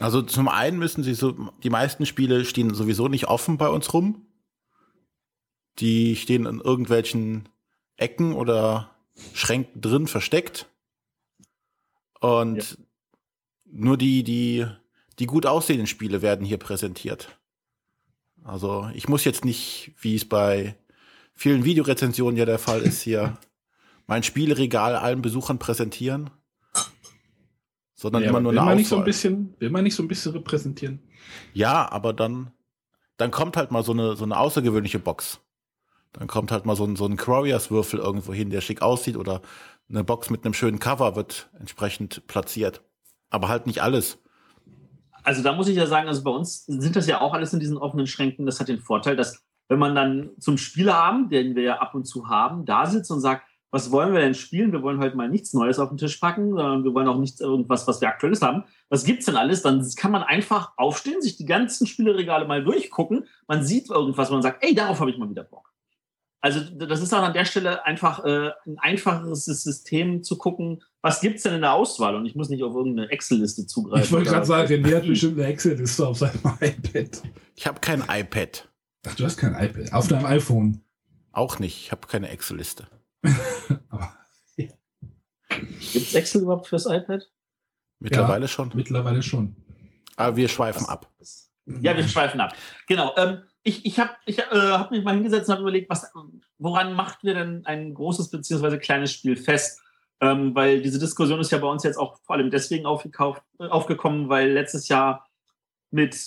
Also 0.00 0.22
zum 0.22 0.46
einen 0.46 0.78
müssen 0.78 1.02
sie 1.02 1.12
so, 1.14 1.32
die 1.64 1.70
meisten 1.70 2.06
Spiele 2.06 2.44
stehen 2.44 2.72
sowieso 2.72 3.08
nicht 3.08 3.26
offen 3.26 3.58
bei 3.58 3.68
uns 3.68 3.92
rum. 3.92 4.26
Die 5.80 6.14
stehen 6.14 6.46
in 6.46 6.60
irgendwelchen 6.60 7.48
Ecken 7.96 8.32
oder 8.34 8.92
Schränken 9.34 9.80
drin 9.80 10.06
versteckt. 10.06 10.68
Und 12.20 12.56
Ja. 12.58 12.84
nur 13.64 13.96
die, 13.96 14.22
die, 14.22 14.66
die 15.18 15.26
gut 15.26 15.46
aussehenden 15.46 15.88
Spiele 15.88 16.22
werden 16.22 16.46
hier 16.46 16.58
präsentiert. 16.58 17.36
Also 18.44 18.88
ich 18.94 19.08
muss 19.08 19.24
jetzt 19.24 19.44
nicht, 19.44 19.94
wie 20.00 20.14
es 20.14 20.28
bei 20.28 20.76
vielen 21.34 21.64
Videorezensionen 21.64 22.36
ja 22.36 22.44
der 22.44 22.60
Fall 22.60 22.82
ist, 22.82 23.02
hier 23.02 23.36
mein 24.06 24.22
Spielregal 24.22 24.94
allen 24.94 25.22
Besuchern 25.22 25.58
präsentieren. 25.58 26.30
Sondern 28.00 28.22
Ja, 28.22 28.28
immer 28.30 28.40
nur 28.40 28.52
will 28.52 28.58
eine 28.60 28.66
man 28.66 28.76
nicht 28.76 28.86
so 28.88 28.94
ein 28.94 29.00
Auswahl. 29.00 29.06
bisschen, 29.06 29.54
will 29.58 29.70
man 29.70 29.82
nicht 29.82 29.96
so 29.96 30.04
ein 30.04 30.08
bisschen 30.08 30.30
repräsentieren? 30.32 31.00
Ja, 31.52 31.90
aber 31.90 32.12
dann, 32.12 32.52
dann 33.16 33.32
kommt 33.32 33.56
halt 33.56 33.72
mal 33.72 33.82
so 33.82 33.90
eine, 33.92 34.14
so 34.14 34.22
eine 34.24 34.38
außergewöhnliche 34.38 35.00
Box. 35.00 35.40
Dann 36.12 36.28
kommt 36.28 36.52
halt 36.52 36.64
mal 36.64 36.76
so 36.76 36.84
ein, 36.84 36.94
so 36.94 37.06
ein 37.06 37.16
Quarriors-Würfel 37.16 37.98
irgendwo 37.98 38.32
hin, 38.32 38.50
der 38.50 38.60
schick 38.60 38.82
aussieht 38.82 39.16
oder 39.16 39.42
eine 39.88 40.04
Box 40.04 40.30
mit 40.30 40.44
einem 40.44 40.54
schönen 40.54 40.78
Cover 40.78 41.16
wird 41.16 41.50
entsprechend 41.58 42.24
platziert. 42.28 42.82
Aber 43.30 43.48
halt 43.48 43.66
nicht 43.66 43.82
alles. 43.82 44.18
Also 45.24 45.42
da 45.42 45.52
muss 45.52 45.66
ich 45.68 45.76
ja 45.76 45.86
sagen, 45.86 46.06
also 46.06 46.22
bei 46.22 46.30
uns 46.30 46.66
sind 46.66 46.94
das 46.94 47.08
ja 47.08 47.20
auch 47.20 47.34
alles 47.34 47.52
in 47.52 47.58
diesen 47.58 47.78
offenen 47.78 48.06
Schränken. 48.06 48.46
Das 48.46 48.60
hat 48.60 48.68
den 48.68 48.78
Vorteil, 48.78 49.16
dass 49.16 49.42
wenn 49.68 49.80
man 49.80 49.96
dann 49.96 50.30
zum 50.38 50.56
Spieleabend, 50.56 51.32
den 51.32 51.56
wir 51.56 51.62
ja 51.64 51.78
ab 51.80 51.94
und 51.96 52.04
zu 52.04 52.28
haben, 52.28 52.64
da 52.64 52.86
sitzt 52.86 53.10
und 53.10 53.20
sagt, 53.20 53.42
was 53.70 53.90
wollen 53.90 54.12
wir 54.12 54.20
denn 54.20 54.34
spielen? 54.34 54.72
Wir 54.72 54.82
wollen 54.82 54.98
heute 54.98 55.16
mal 55.16 55.28
nichts 55.28 55.52
Neues 55.52 55.78
auf 55.78 55.90
den 55.90 55.98
Tisch 55.98 56.16
packen, 56.16 56.50
sondern 56.50 56.84
wir 56.84 56.94
wollen 56.94 57.08
auch 57.08 57.18
nichts 57.18 57.40
irgendwas, 57.40 57.86
was 57.86 58.00
wir 58.00 58.08
aktuelles 58.08 58.40
haben. 58.40 58.64
Was 58.88 59.04
gibt's 59.04 59.26
denn 59.26 59.36
alles? 59.36 59.62
Dann 59.62 59.86
kann 59.96 60.10
man 60.10 60.22
einfach 60.22 60.72
aufstehen, 60.76 61.20
sich 61.20 61.36
die 61.36 61.44
ganzen 61.44 61.86
Spieleregale 61.86 62.46
mal 62.46 62.64
durchgucken. 62.64 63.26
Man 63.46 63.64
sieht 63.64 63.90
irgendwas, 63.90 64.30
wo 64.30 64.34
man 64.34 64.42
sagt, 64.42 64.64
ey, 64.64 64.74
darauf 64.74 65.00
habe 65.00 65.10
ich 65.10 65.18
mal 65.18 65.28
wieder 65.28 65.44
Bock. 65.44 65.68
Also 66.40 66.60
das 66.60 67.02
ist 67.02 67.12
auch 67.12 67.22
an 67.22 67.32
der 67.32 67.44
Stelle 67.44 67.84
einfach 67.84 68.24
äh, 68.24 68.50
ein 68.64 68.78
einfacheres 68.78 69.44
System 69.44 70.22
zu 70.22 70.38
gucken, 70.38 70.82
was 71.02 71.20
gibt's 71.20 71.42
denn 71.42 71.54
in 71.54 71.62
der 71.62 71.72
Auswahl? 71.72 72.14
Und 72.14 72.26
ich 72.26 72.36
muss 72.36 72.48
nicht 72.48 72.62
auf 72.62 72.74
irgendeine 72.74 73.10
Excel-Liste 73.10 73.66
zugreifen. 73.66 74.04
Ich 74.04 74.12
wollte 74.12 74.30
gerade 74.30 74.46
sagen, 74.46 74.72
René 74.72 74.96
hat 74.96 75.06
bestimmt 75.06 75.38
eine 75.38 75.48
Excel-Liste 75.48 76.06
auf 76.06 76.18
seinem 76.18 76.40
iPad. 76.60 77.22
Ich 77.56 77.66
habe 77.66 77.80
kein 77.80 78.04
iPad. 78.08 78.68
Ach, 79.06 79.14
du 79.14 79.24
hast 79.24 79.36
kein 79.36 79.54
iPad. 79.54 79.92
Auf 79.92 80.08
deinem 80.08 80.26
iPhone. 80.26 80.80
Auch 81.32 81.58
nicht. 81.58 81.76
Ich 81.76 81.92
habe 81.92 82.06
keine 82.06 82.28
Excel-Liste. 82.28 82.86
Aber 83.90 84.18
Gibt's 85.92 86.14
Excel 86.14 86.42
überhaupt 86.42 86.66
fürs 86.66 86.86
iPad? 86.86 87.28
Mittlerweile 88.00 88.48
schon. 88.48 88.70
mittlerweile 88.74 89.22
schon. 89.22 89.56
Aber 90.16 90.36
wir 90.36 90.48
schweifen 90.48 90.86
ab. 90.86 91.10
Ja, 91.66 91.96
wir 91.96 92.06
schweifen 92.06 92.40
ab. 92.40 92.54
Genau. 92.86 93.14
Ähm, 93.16 93.42
ich 93.62 93.84
ich 93.84 93.98
habe 93.98 94.10
ich, 94.26 94.38
äh, 94.38 94.44
hab 94.52 94.90
mich 94.90 95.04
mal 95.04 95.14
hingesetzt 95.14 95.48
und 95.48 95.54
habe 95.54 95.62
überlegt, 95.62 95.90
was, 95.90 96.10
woran 96.58 96.94
macht 96.94 97.22
wir 97.24 97.34
denn 97.34 97.66
ein 97.66 97.94
großes 97.94 98.30
beziehungsweise 98.30 98.78
kleines 98.78 99.12
Spiel 99.12 99.36
fest? 99.36 99.80
Ähm, 100.20 100.54
weil 100.54 100.82
diese 100.82 100.98
Diskussion 100.98 101.40
ist 101.40 101.52
ja 101.52 101.58
bei 101.58 101.68
uns 101.68 101.84
jetzt 101.84 101.96
auch 101.96 102.18
vor 102.22 102.36
allem 102.36 102.50
deswegen 102.50 102.86
aufgekauft, 102.86 103.42
äh, 103.60 103.66
aufgekommen, 103.66 104.28
weil 104.28 104.50
letztes 104.50 104.88
Jahr 104.88 105.28
mit 105.90 106.18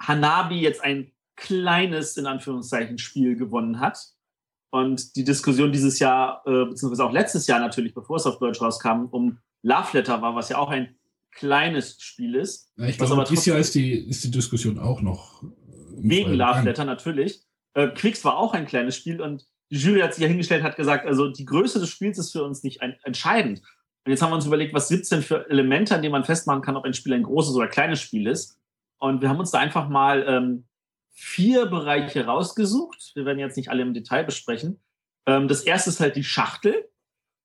Hanabi 0.00 0.60
jetzt 0.60 0.82
ein 0.82 1.12
kleines, 1.36 2.16
in 2.16 2.26
Anführungszeichen, 2.26 2.98
Spiel 2.98 3.36
gewonnen 3.36 3.78
hat. 3.80 4.11
Und 4.72 5.16
die 5.16 5.24
Diskussion 5.24 5.70
dieses 5.70 5.98
Jahr, 5.98 6.42
äh, 6.46 6.64
beziehungsweise 6.64 7.04
auch 7.04 7.12
letztes 7.12 7.46
Jahr 7.46 7.60
natürlich, 7.60 7.92
bevor 7.92 8.16
es 8.16 8.24
auf 8.24 8.38
Deutsch 8.38 8.60
rauskam, 8.62 9.04
um 9.10 9.38
Love 9.62 9.88
Letter 9.92 10.22
war, 10.22 10.34
was 10.34 10.48
ja 10.48 10.56
auch 10.56 10.70
ein 10.70 10.96
kleines 11.30 12.00
Spiel 12.00 12.34
ist. 12.34 12.72
Ja, 12.76 12.86
ich 12.86 12.96
glaube, 12.96 13.12
aber 13.12 13.24
dieses 13.24 13.44
Jahr 13.44 13.58
ist 13.58 13.74
die, 13.74 13.92
ist 13.92 14.24
die 14.24 14.30
Diskussion 14.30 14.78
auch 14.78 15.02
noch. 15.02 15.42
äh, 15.42 15.46
Wegen 15.98 16.32
Love. 16.32 16.62
Letter 16.62 16.86
natürlich. 16.86 17.42
Äh, 17.74 17.88
Quicks 17.88 18.24
war 18.24 18.38
auch 18.38 18.54
ein 18.54 18.66
kleines 18.66 18.96
Spiel 18.96 19.20
und 19.20 19.44
die 19.70 19.76
Jury 19.76 20.00
hat 20.00 20.14
sich 20.14 20.22
ja 20.22 20.28
hingestellt, 20.28 20.62
hat 20.62 20.76
gesagt, 20.76 21.06
also 21.06 21.28
die 21.28 21.44
Größe 21.44 21.78
des 21.78 21.90
Spiels 21.90 22.16
ist 22.18 22.32
für 22.32 22.42
uns 22.42 22.62
nicht 22.62 22.80
ein, 22.80 22.96
entscheidend. 23.04 23.60
Und 24.04 24.10
jetzt 24.10 24.22
haben 24.22 24.30
wir 24.30 24.36
uns 24.36 24.46
überlegt, 24.46 24.72
was 24.72 24.88
gibt's 24.88 25.10
denn 25.10 25.22
für 25.22 25.48
Elemente, 25.50 25.94
an 25.94 26.00
denen 26.00 26.12
man 26.12 26.24
festmachen 26.24 26.62
kann, 26.62 26.76
ob 26.76 26.84
ein 26.84 26.94
Spiel 26.94 27.12
ein 27.12 27.22
großes 27.22 27.54
oder 27.54 27.68
kleines 27.68 28.00
Spiel 28.00 28.26
ist. 28.26 28.58
Und 28.98 29.20
wir 29.20 29.28
haben 29.28 29.38
uns 29.38 29.50
da 29.50 29.58
einfach 29.58 29.90
mal 29.90 30.24
ähm, 30.26 30.64
vier 31.12 31.66
Bereiche 31.66 32.26
rausgesucht. 32.26 33.12
Wir 33.14 33.24
werden 33.24 33.38
jetzt 33.38 33.56
nicht 33.56 33.70
alle 33.70 33.82
im 33.82 33.94
Detail 33.94 34.24
besprechen. 34.24 34.80
Ähm, 35.26 35.48
das 35.48 35.62
erste 35.62 35.90
ist 35.90 36.00
halt 36.00 36.16
die 36.16 36.24
Schachtel. 36.24 36.88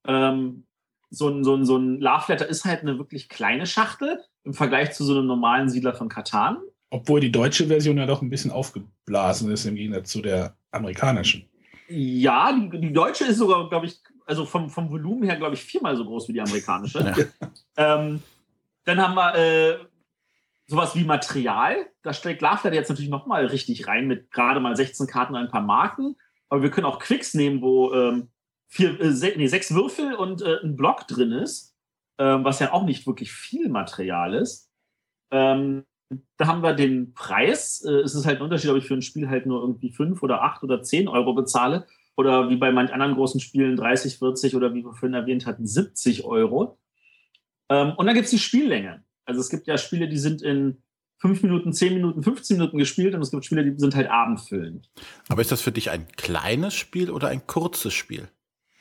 Ähm, 0.06 0.66
so 1.10 1.30
ein, 1.30 1.44
so 1.44 1.56
ein, 1.56 1.66
so 1.66 1.78
ein 1.78 2.00
Love 2.00 2.26
Letter 2.30 2.48
ist 2.48 2.66
halt 2.66 2.82
eine 2.82 2.98
wirklich 2.98 3.30
kleine 3.30 3.66
Schachtel 3.66 4.24
im 4.44 4.54
Vergleich 4.54 4.94
zu 4.94 5.04
so 5.04 5.14
einem 5.14 5.28
normalen 5.28 5.70
Siedler 5.70 5.94
von 5.94 6.10
Katan. 6.10 6.58
Obwohl 6.90 7.20
die 7.20 7.32
deutsche 7.32 7.68
Version 7.68 7.98
ja 7.98 8.06
doch 8.06 8.22
ein 8.22 8.30
bisschen 8.30 8.52
aufgeblasen 8.52 9.52
ist 9.52 9.66
im 9.66 9.76
Gegensatz 9.76 10.12
zu 10.12 10.22
der 10.22 10.56
amerikanischen. 10.72 11.50
Ja, 11.90 12.52
die, 12.52 12.80
die 12.80 12.94
deutsche 12.94 13.26
ist 13.26 13.38
sogar, 13.38 13.70
glaube 13.70 13.88
ich, 13.88 14.00
also 14.26 14.46
vom, 14.46 14.70
vom 14.70 14.90
Volumen 14.90 15.24
her, 15.24 15.38
glaube 15.38 15.56
ich, 15.56 15.62
viermal 15.62 15.96
so 15.96 16.06
groß 16.06 16.28
wie 16.28 16.34
die 16.34 16.42
amerikanische. 16.42 17.00
Ja. 17.00 17.96
Ähm, 18.00 18.22
dann 18.84 19.02
haben 19.02 19.16
wir 19.16 19.36
äh, 19.36 19.78
sowas 20.68 20.96
wie 20.96 21.04
Material. 21.04 21.88
Da 22.04 22.14
steckt 22.14 22.42
Lafler 22.42 22.74
jetzt 22.74 22.90
natürlich 22.90 23.10
nochmal 23.10 23.46
richtig 23.48 23.88
rein 23.88 24.08
mit 24.08 24.32
gerade 24.32 24.60
mal 24.60 24.76
16 24.76 25.08
Karten 25.08 25.34
und 25.34 25.40
ein 25.40 25.52
paar 25.52 25.62
Marken. 25.62 26.16
Aber 26.50 26.62
wir 26.62 26.72
können 26.72 26.86
auch 26.86 27.00
Quicks 27.00 27.34
nehmen, 27.34 27.62
wo 27.62 27.94
ähm, 27.94 28.30
vier, 28.68 29.00
äh, 29.00 29.12
se 29.12 29.34
nee, 29.36 29.48
sechs 29.48 29.74
Würfel 29.74 30.14
und 30.14 30.42
äh, 30.42 30.58
ein 30.64 30.76
Block 30.76 31.08
drin 31.08 31.32
ist. 31.32 31.76
ähm, 32.20 32.44
was 32.44 32.60
ja 32.60 32.74
auch 32.74 32.84
nicht 32.84 33.06
wirklich 33.06 33.32
viel 33.32 33.70
Material 33.70 34.34
ist. 34.34 34.72
Ähm, 35.32 35.86
da 36.38 36.48
haben 36.48 36.64
wir 36.64 36.74
den 36.74 37.14
Preis. 37.14 37.84
Äh, 37.86 38.02
es 38.02 38.16
ist 38.16 38.26
halt 38.26 38.38
ein 38.38 38.44
Unterschied, 38.44 38.70
ob 38.72 38.78
ich 38.78 38.88
für 38.88 38.96
ein 38.96 39.02
Spiel 39.02 39.30
halt 39.30 39.46
nur 39.46 39.62
irgendwie 39.62 39.92
fünf 39.92 40.24
oder 40.24 40.42
acht 40.44 40.64
oder 40.64 40.82
zehn 40.82 41.08
Euro 41.08 41.34
bezahle 41.34 41.86
oder 42.16 42.50
wie 42.50 42.56
bei 42.58 42.72
manch 42.72 42.92
anderen 42.92 43.14
großen 43.14 43.40
Spielen 43.40 43.76
30, 43.76 44.18
40 44.18 44.56
oder 44.56 44.74
wie 44.74 44.84
wir 44.84 44.94
vorhin 44.94 45.14
erwähnt 45.14 45.46
hatten, 45.46 45.68
70 45.68 46.24
Euro. 46.26 46.80
Ähm, 47.70 47.94
und 47.98 48.06
dann 48.06 48.16
gibt 48.16 48.26
es 48.26 48.32
die 48.32 48.40
Spiellänge. 48.40 49.04
Also 49.28 49.42
es 49.42 49.50
gibt 49.50 49.68
ja 49.68 49.78
Spiele, 49.78 50.08
die 50.08 50.18
sind 50.18 50.42
in 50.42 50.82
fünf 51.20 51.44
Minuten, 51.44 51.74
zehn 51.74 51.94
Minuten, 51.94 52.24
15 52.24 52.58
Minuten 52.58 52.78
gespielt 52.78 53.13
und 53.13 53.22
es 53.22 53.32
gibt 53.32 53.46
Spiele, 53.46 53.63
die 53.63 53.78
sind 53.78 53.96
halt 53.96 54.10
abendfüllend. 54.10 54.90
Aber 55.30 55.42
ist 55.42 55.52
das 55.52 55.62
für 55.62 55.72
dich 55.72 55.90
ein 55.90 56.08
kleines 56.16 56.74
Spiel 56.74 57.12
oder 57.12 57.28
ein 57.28 57.46
kurzes 57.46 57.94
Spiel? 57.94 58.30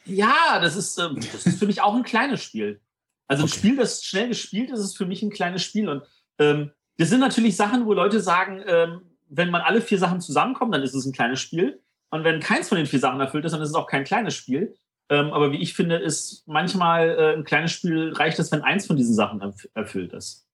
Ja, 0.04 0.60
das 0.60 0.76
ist, 0.76 0.98
ähm, 0.98 1.16
das 1.16 1.46
ist 1.46 1.58
für 1.58 1.66
mich 1.66 1.80
auch 1.82 1.94
ein 1.94 2.04
kleines 2.04 2.42
Spiel. 2.42 2.80
Also 3.26 3.42
ein 3.42 3.48
Okay. 3.48 3.58
Spiel, 3.58 3.76
das 3.76 4.04
schnell 4.04 4.28
gespielt 4.28 4.70
ist, 4.70 4.80
ist 4.80 4.96
für 4.96 5.06
mich 5.06 5.22
ein 5.22 5.30
kleines 5.30 5.64
Spiel. 5.64 5.88
Und 5.88 6.02
ähm, 6.38 6.70
das 6.98 7.08
sind 7.08 7.20
natürlich 7.20 7.56
Sachen, 7.56 7.86
wo 7.86 7.92
Leute 7.92 8.20
sagen, 8.20 8.62
ähm, 8.66 9.00
wenn 9.28 9.50
man 9.50 9.62
alle 9.62 9.80
vier 9.80 9.98
Sachen 9.98 10.20
zusammenkommt, 10.20 10.72
dann 10.72 10.82
ist 10.82 10.94
es 10.94 11.04
ein 11.06 11.12
kleines 11.12 11.40
Spiel. 11.40 11.82
Und 12.10 12.22
wenn 12.22 12.38
keins 12.38 12.68
von 12.68 12.78
den 12.78 12.86
vier 12.86 13.00
Sachen 13.00 13.20
erfüllt 13.20 13.44
ist, 13.44 13.52
dann 13.52 13.62
ist 13.62 13.70
es 13.70 13.74
auch 13.74 13.88
kein 13.88 14.04
kleines 14.04 14.34
Spiel. 14.34 14.76
Ähm, 15.08 15.32
aber 15.32 15.52
wie 15.52 15.62
ich 15.62 15.74
finde, 15.74 15.96
ist 15.96 16.42
manchmal 16.46 17.10
äh, 17.10 17.36
ein 17.36 17.44
kleines 17.44 17.72
Spiel 17.72 18.12
reicht 18.12 18.38
es, 18.38 18.50
wenn 18.50 18.62
eins 18.62 18.86
von 18.86 18.96
diesen 18.96 19.14
Sachen 19.14 19.40
erf 19.40 19.68
erfüllt 19.74 20.12
ist. 20.12 20.46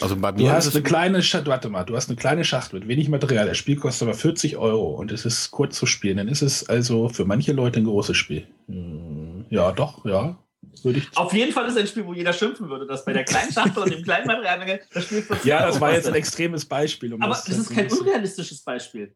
Also 0.00 0.16
bei 0.16 0.32
Du 0.32 0.44
mir 0.44 0.52
hast 0.52 0.66
ist 0.66 0.74
eine 0.74 0.82
kleine 0.82 1.22
Schachtel, 1.22 1.50
warte 1.50 1.68
mal, 1.68 1.84
du 1.84 1.94
hast 1.96 2.08
eine 2.08 2.16
kleine 2.16 2.44
Schachtel 2.44 2.80
mit 2.80 2.88
wenig 2.88 3.08
Material. 3.08 3.46
Das 3.46 3.58
Spiel 3.58 3.76
kostet 3.76 4.08
aber 4.08 4.16
40 4.16 4.56
Euro 4.56 4.94
und 4.94 5.12
es 5.12 5.24
ist 5.24 5.50
kurz 5.50 5.76
zu 5.76 5.86
spielen. 5.86 6.16
Dann 6.16 6.28
ist 6.28 6.42
es 6.42 6.68
also 6.68 7.08
für 7.08 7.24
manche 7.24 7.52
Leute 7.52 7.80
ein 7.80 7.84
großes 7.84 8.16
Spiel. 8.16 8.46
Hm, 8.68 9.46
Ja, 9.50 9.72
doch, 9.72 10.04
ja. 10.04 10.38
Würde 10.82 10.98
ich. 11.00 11.16
Auf 11.16 11.32
jeden 11.34 11.52
Fall 11.52 11.66
ist 11.66 11.72
es 11.74 11.78
ein 11.78 11.86
Spiel, 11.86 12.06
wo 12.06 12.14
jeder 12.14 12.32
schimpfen 12.32 12.68
würde, 12.68 12.86
dass 12.86 13.04
bei 13.04 13.12
der 13.12 13.24
kleinen 13.24 13.52
Schachtel 13.52 13.82
und 13.82 13.92
dem 13.92 14.02
kleinen 14.02 14.26
Material 14.26 14.80
das 14.92 15.04
Spiel 15.04 15.22
40 15.22 15.44
Ja, 15.44 15.66
das 15.66 15.80
war 15.80 15.92
jetzt 15.92 16.08
ein 16.08 16.14
extremes 16.14 16.64
Beispiel. 16.64 17.12
Um 17.12 17.22
Aber 17.22 17.34
das 17.34 17.48
ist 17.48 17.70
kein 17.70 17.90
unrealistisches 17.90 18.62
Beispiel. 18.62 19.14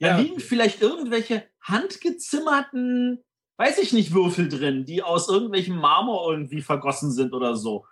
Da 0.00 0.08
Ja. 0.08 0.18
liegen 0.18 0.40
vielleicht 0.40 0.82
irgendwelche 0.82 1.44
handgezimmerten, 1.60 3.22
weiß 3.58 3.78
ich 3.78 3.92
nicht, 3.92 4.12
Würfel 4.12 4.48
drin, 4.48 4.84
die 4.84 5.02
aus 5.02 5.28
irgendwelchem 5.28 5.76
Marmor 5.76 6.30
irgendwie 6.30 6.62
vergossen 6.62 7.12
sind 7.12 7.32
oder 7.32 7.56
so. 7.56 7.86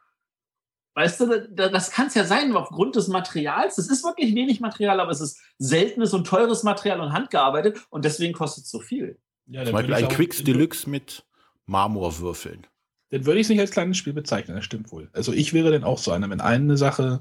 Weißt 0.95 1.21
du, 1.21 1.49
da- 1.51 1.69
das 1.69 1.91
kann 1.91 2.09
es 2.09 2.15
ja 2.15 2.25
sein, 2.25 2.55
aufgrund 2.55 2.97
des 2.97 3.09
Materials. 3.09 3.79
Es 3.79 3.89
ist 3.91 4.05
wirklich 4.05 4.35
wenig 4.35 4.61
Material, 4.61 5.01
aber 5.01 5.11
es 5.11 5.21
ist 5.23 5.41
seltenes 5.59 6.13
und 6.13 6.27
teures 6.27 6.65
Material 6.65 7.01
und 7.01 7.13
handgearbeitet 7.13 7.79
und 7.91 8.05
deswegen 8.05 8.35
kostet 8.35 8.65
es 8.65 8.71
so 8.71 8.81
viel. 8.81 9.19
Ja, 9.47 9.65
zum 9.65 9.73
Beispiel 9.73 9.95
ein 9.95 10.09
Quicks 10.09 10.45
Deluxe 10.45 10.89
mit 10.91 11.25
Marmorwürfeln. 11.67 12.67
Dann 13.11 13.25
würde 13.27 13.41
ich 13.41 13.47
es 13.47 13.51
nicht 13.51 13.61
als 13.61 13.71
kleines 13.71 13.97
Spiel 13.97 14.13
bezeichnen, 14.13 14.57
das 14.57 14.65
stimmt 14.65 14.91
wohl. 14.93 15.09
Also 15.13 15.33
ich 15.33 15.53
wäre 15.55 15.71
dann 15.71 15.85
auch 15.85 15.99
so 15.99 16.13
einer. 16.13 16.29
Wenn 16.29 16.41
eine 16.41 16.77
Sache 16.77 17.21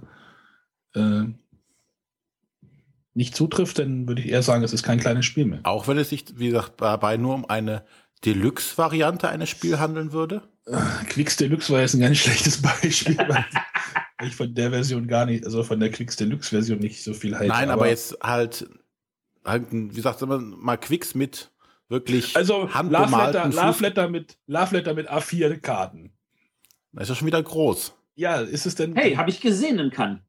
äh, 0.94 1.24
nicht 3.14 3.36
zutrifft, 3.36 3.80
dann 3.80 4.08
würde 4.08 4.22
ich 4.22 4.30
eher 4.30 4.42
sagen, 4.42 4.64
es 4.64 4.74
ist 4.74 4.84
kein 4.84 5.00
kleines 5.00 5.26
Spiel 5.26 5.46
mehr. 5.46 5.60
Auch 5.64 5.88
wenn 5.88 5.98
es 5.98 6.10
sich, 6.10 6.26
wie 6.36 6.48
gesagt, 6.48 6.74
dabei 6.78 7.18
nur 7.18 7.36
um 7.36 7.50
eine 7.50 7.84
Deluxe-Variante 8.26 9.30
eines 9.30 9.50
Spiels 9.50 9.80
handeln 9.80 10.12
würde. 10.14 10.44
Quicks 11.10 11.38
Deluxe 11.38 11.74
war 11.74 11.82
jetzt 11.82 11.96
ein 11.96 12.02
ganz 12.02 12.18
schlechtes 12.20 12.62
Beispiel, 12.62 13.18
weil 13.18 13.46
ich 14.24 14.36
von 14.36 14.54
der 14.54 14.70
Version 14.70 15.08
gar 15.08 15.26
nicht, 15.26 15.46
also 15.46 15.64
von 15.64 15.80
der 15.80 15.90
Quicks 15.90 16.16
Deluxe 16.16 16.50
Version 16.50 16.80
nicht 16.80 17.04
so 17.04 17.14
viel 17.14 17.36
halte. 17.36 17.48
Nein, 17.48 17.70
aber, 17.70 17.88
jetzt 17.88 18.18
halt, 18.22 18.70
halt 19.44 19.66
wie 19.72 19.88
gesagt, 19.90 20.20
sagen 20.20 20.32
wir 20.32 20.40
mal 20.40 20.78
Quicks 20.78 21.16
mit 21.16 21.52
wirklich 21.90 22.38
also 22.38 22.70
Love. 22.72 23.82
Letter 23.82 24.08
mit 24.10 24.38
Love 24.48 24.76
Letter 24.76 24.94
mit 24.94 25.12
A4 25.12 25.60
Karten. 25.60 26.14
Das 26.94 27.04
ist 27.04 27.10
ja 27.10 27.16
schon 27.16 27.28
wieder 27.28 27.42
groß. 27.42 27.94
Ja, 28.16 28.42
ist 28.42 28.66
es 28.66 28.76
denn 28.76 28.96
Hey, 28.96 29.16
habe 29.16 29.30
ich 29.30 29.42
gesehen 29.42 29.80
in 29.80 29.90
Cannes. 29.90 30.20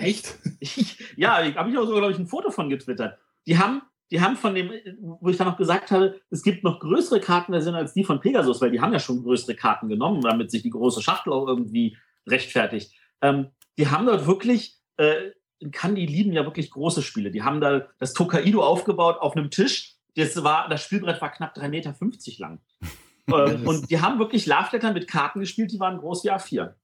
Echt? 0.00 0.38
Ich, 0.60 0.98
ja, 1.16 1.42
habe 1.54 1.70
ich 1.70 1.78
auch 1.78 1.84
sogar, 1.84 2.00
glaube 2.00 2.12
ich, 2.12 2.18
ein 2.18 2.26
Foto 2.26 2.50
von 2.50 2.68
getwittert. 2.68 3.18
Die 3.46 3.58
haben, 3.58 3.82
die 4.10 4.20
haben 4.20 4.36
von 4.36 4.54
dem, 4.54 4.70
wo 5.00 5.28
ich 5.28 5.36
dann 5.36 5.46
noch 5.46 5.56
gesagt 5.56 5.90
habe, 5.90 6.20
es 6.30 6.42
gibt 6.42 6.64
noch 6.64 6.80
größere 6.80 7.20
Kartenversionen 7.20 7.80
als 7.80 7.94
die 7.94 8.04
von 8.04 8.20
Pegasus, 8.20 8.60
weil 8.60 8.70
die 8.70 8.80
haben 8.80 8.92
ja 8.92 8.98
schon 8.98 9.22
größere 9.22 9.54
Karten 9.54 9.88
genommen, 9.88 10.20
damit 10.20 10.50
sich 10.50 10.62
die 10.62 10.70
große 10.70 11.02
Schachtel 11.02 11.32
auch 11.32 11.46
irgendwie 11.46 11.96
rechtfertigt. 12.26 12.92
Ähm, 13.22 13.48
die 13.78 13.88
haben 13.88 14.06
dort 14.06 14.26
wirklich, 14.26 14.78
äh, 14.96 15.30
kann 15.72 15.94
die 15.94 16.06
lieben 16.06 16.32
ja 16.32 16.44
wirklich 16.44 16.70
große 16.70 17.02
Spiele. 17.02 17.30
Die 17.30 17.42
haben 17.42 17.60
da 17.60 17.86
das 17.98 18.12
Tokaido 18.12 18.62
aufgebaut 18.62 19.18
auf 19.20 19.36
einem 19.36 19.50
Tisch. 19.50 19.96
Das, 20.16 20.42
war, 20.42 20.68
das 20.68 20.82
Spielbrett 20.84 21.20
war 21.20 21.30
knapp 21.30 21.56
3,50 21.56 21.68
Meter 21.68 21.94
lang. 22.38 22.60
ähm, 23.28 23.66
und 23.66 23.90
die 23.90 24.00
haben 24.00 24.18
wirklich 24.18 24.46
Love 24.46 24.68
Letter 24.72 24.92
mit 24.92 25.08
Karten 25.08 25.40
gespielt, 25.40 25.72
die 25.72 25.80
waren 25.80 25.98
groß 25.98 26.24
wie 26.24 26.30
A4. 26.30 26.74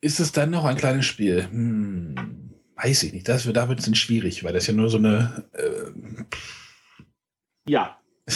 Ist 0.00 0.20
es 0.20 0.32
dann 0.32 0.50
noch 0.50 0.64
ein 0.64 0.76
kleines 0.76 1.06
Spiel? 1.06 1.48
Hm, 1.50 2.54
weiß 2.76 3.02
ich 3.04 3.12
nicht. 3.12 3.28
Das 3.28 3.46
wird, 3.46 3.56
da 3.56 3.68
wird 3.68 3.86
es 3.86 3.98
schwierig, 3.98 4.44
weil 4.44 4.52
das 4.52 4.66
ja 4.66 4.72
nur 4.72 4.88
so 4.88 4.98
eine. 4.98 5.44
Ja, 7.68 7.98
Äh, 8.26 8.26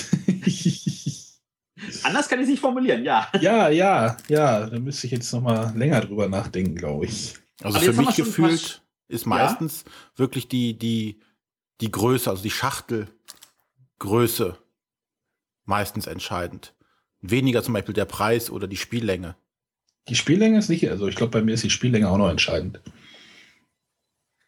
anders 2.03 2.29
kann 2.29 2.39
ich 2.39 2.45
es 2.45 2.51
nicht 2.51 2.61
formulieren, 2.61 3.05
ja. 3.05 3.29
ja, 3.41 3.69
ja, 3.69 4.17
ja. 4.29 4.67
Da 4.67 4.79
müsste 4.79 5.07
ich 5.07 5.13
jetzt 5.13 5.33
noch 5.33 5.41
mal 5.41 5.77
länger 5.77 6.01
drüber 6.01 6.29
nachdenken, 6.29 6.77
glaube 6.77 7.07
ich. 7.07 7.35
Also 7.63 7.79
Aber 7.79 7.87
für 7.87 8.01
mich 8.01 8.17
gefühlt 8.17 8.83
ist 9.09 9.27
meistens 9.27 9.85
wirklich 10.17 10.49
die, 10.49 10.79
die, 10.79 11.21
die 11.81 11.91
Größe, 11.91 12.31
also 12.31 12.43
die 12.43 12.51
Schachtelgröße 12.51 14.59
meistens 15.65 16.07
entscheidend. 16.07 16.75
Weniger 17.21 17.63
zum 17.63 17.75
Beispiel 17.75 17.95
der 17.95 18.05
Preis 18.05 18.51
oder 18.51 18.67
die 18.67 18.77
Spiellänge. 18.77 19.37
Die 20.09 20.15
Spiellänge 20.15 20.59
ist 20.59 20.69
nicht, 20.69 20.89
also 20.91 21.09
ich 21.09 21.17
glaube, 21.17 21.31
bei 21.31 21.43
mir 21.43 21.55
ist 21.55 21.65
die 21.65 21.71
Spiellänge 21.71 22.09
auch 22.09 22.19
noch 22.19 22.29
entscheidend. 22.29 22.81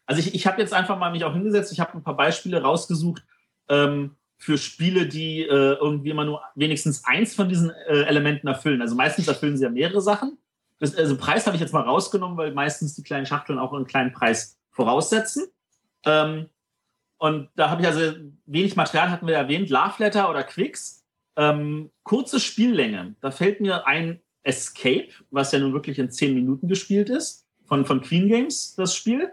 Also 0.05 0.19
ich, 0.19 0.35
ich 0.35 0.47
habe 0.47 0.61
jetzt 0.61 0.73
einfach 0.73 0.97
mal 0.97 1.11
mich 1.11 1.25
auch 1.25 1.33
hingesetzt, 1.33 1.71
ich 1.71 1.79
habe 1.79 1.93
ein 1.95 2.03
paar 2.03 2.15
Beispiele 2.15 2.61
rausgesucht 2.61 3.23
ähm, 3.69 4.15
für 4.37 4.57
Spiele, 4.57 5.07
die 5.07 5.41
äh, 5.41 5.73
irgendwie 5.73 6.11
immer 6.11 6.25
nur 6.25 6.41
wenigstens 6.55 7.03
eins 7.05 7.35
von 7.35 7.49
diesen 7.49 7.71
äh, 7.71 8.03
Elementen 8.03 8.47
erfüllen. 8.47 8.81
Also 8.81 8.95
meistens 8.95 9.27
erfüllen 9.27 9.57
sie 9.57 9.63
ja 9.63 9.69
mehrere 9.69 10.01
Sachen. 10.01 10.37
Das, 10.79 10.95
also 10.95 11.17
Preis 11.17 11.45
habe 11.47 11.55
ich 11.55 11.61
jetzt 11.61 11.73
mal 11.73 11.81
rausgenommen, 11.81 12.37
weil 12.37 12.53
meistens 12.53 12.93
die 12.93 13.03
kleinen 13.03 13.25
Schachteln 13.25 13.59
auch 13.59 13.73
einen 13.73 13.87
kleinen 13.87 14.13
Preis 14.13 14.59
voraussetzen. 14.69 15.47
Ähm, 16.05 16.49
und 17.17 17.49
da 17.55 17.71
habe 17.71 17.81
ich 17.81 17.87
also 17.87 18.13
wenig 18.45 18.75
Material, 18.75 19.09
hatten 19.09 19.25
wir 19.25 19.35
erwähnt, 19.35 19.69
Love 19.69 19.95
Letter 19.97 20.29
oder 20.29 20.43
Quicks. 20.43 21.03
Ähm, 21.35 21.91
kurze 22.03 22.39
Spiellänge. 22.39 23.15
Da 23.21 23.31
fällt 23.31 23.59
mir 23.59 23.87
ein 23.87 24.21
Escape, 24.47 25.09
was 25.29 25.51
ja 25.51 25.59
nun 25.59 25.73
wirklich 25.73 25.99
in 25.99 26.09
zehn 26.09 26.33
Minuten 26.33 26.67
gespielt 26.67 27.09
ist, 27.09 27.45
von, 27.65 27.85
von 27.85 28.01
Queen 28.01 28.27
Games, 28.27 28.75
das 28.75 28.95
Spiel. 28.95 29.31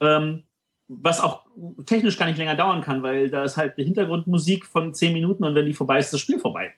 Ähm, 0.00 0.44
was 0.88 1.20
auch 1.20 1.44
technisch 1.84 2.16
gar 2.16 2.26
nicht 2.26 2.38
länger 2.38 2.56
dauern 2.56 2.80
kann, 2.80 3.02
weil 3.02 3.28
da 3.28 3.44
ist 3.44 3.56
halt 3.58 3.76
eine 3.76 3.84
Hintergrundmusik 3.84 4.64
von 4.64 4.94
zehn 4.94 5.12
Minuten 5.12 5.44
und 5.44 5.54
wenn 5.54 5.66
die 5.66 5.74
vorbei 5.74 5.98
ist, 5.98 6.12
das 6.12 6.20
Spiel 6.20 6.38
vorbei. 6.38 6.72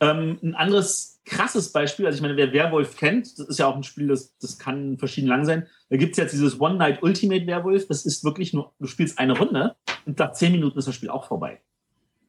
Ähm, 0.00 0.38
ein 0.42 0.54
anderes 0.54 1.20
krasses 1.24 1.72
Beispiel, 1.72 2.06
also 2.06 2.16
ich 2.16 2.22
meine, 2.22 2.36
wer 2.36 2.52
Werwolf 2.52 2.96
kennt, 2.96 3.38
das 3.38 3.46
ist 3.46 3.58
ja 3.58 3.66
auch 3.66 3.76
ein 3.76 3.82
Spiel, 3.82 4.08
das, 4.08 4.36
das 4.38 4.58
kann 4.58 4.96
verschieden 4.96 5.28
lang 5.28 5.44
sein. 5.44 5.66
Da 5.90 5.96
gibt 5.96 6.12
es 6.12 6.18
jetzt 6.18 6.32
dieses 6.32 6.60
One 6.60 6.76
Night 6.76 7.02
Ultimate 7.02 7.46
Werwolf, 7.46 7.86
das 7.88 8.06
ist 8.06 8.24
wirklich 8.24 8.54
nur, 8.54 8.72
du 8.78 8.86
spielst 8.86 9.18
eine 9.18 9.36
Runde 9.36 9.76
und 10.06 10.18
nach 10.18 10.32
zehn 10.32 10.52
Minuten 10.52 10.78
ist 10.78 10.88
das 10.88 10.94
Spiel 10.94 11.10
auch 11.10 11.26
vorbei. 11.26 11.60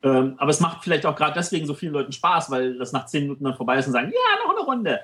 Ähm, 0.03 0.35
aber 0.37 0.51
es 0.51 0.59
macht 0.59 0.83
vielleicht 0.83 1.05
auch 1.05 1.15
gerade 1.15 1.33
deswegen 1.33 1.65
so 1.65 1.73
vielen 1.73 1.93
Leuten 1.93 2.11
Spaß, 2.11 2.51
weil 2.51 2.77
das 2.77 2.91
nach 2.91 3.05
zehn 3.07 3.23
Minuten 3.23 3.43
dann 3.43 3.55
vorbei 3.55 3.79
ist 3.79 3.87
und 3.87 3.93
sagen, 3.93 4.11
ja, 4.11 4.45
noch 4.45 4.55
eine 4.55 4.65
Runde. 4.65 5.01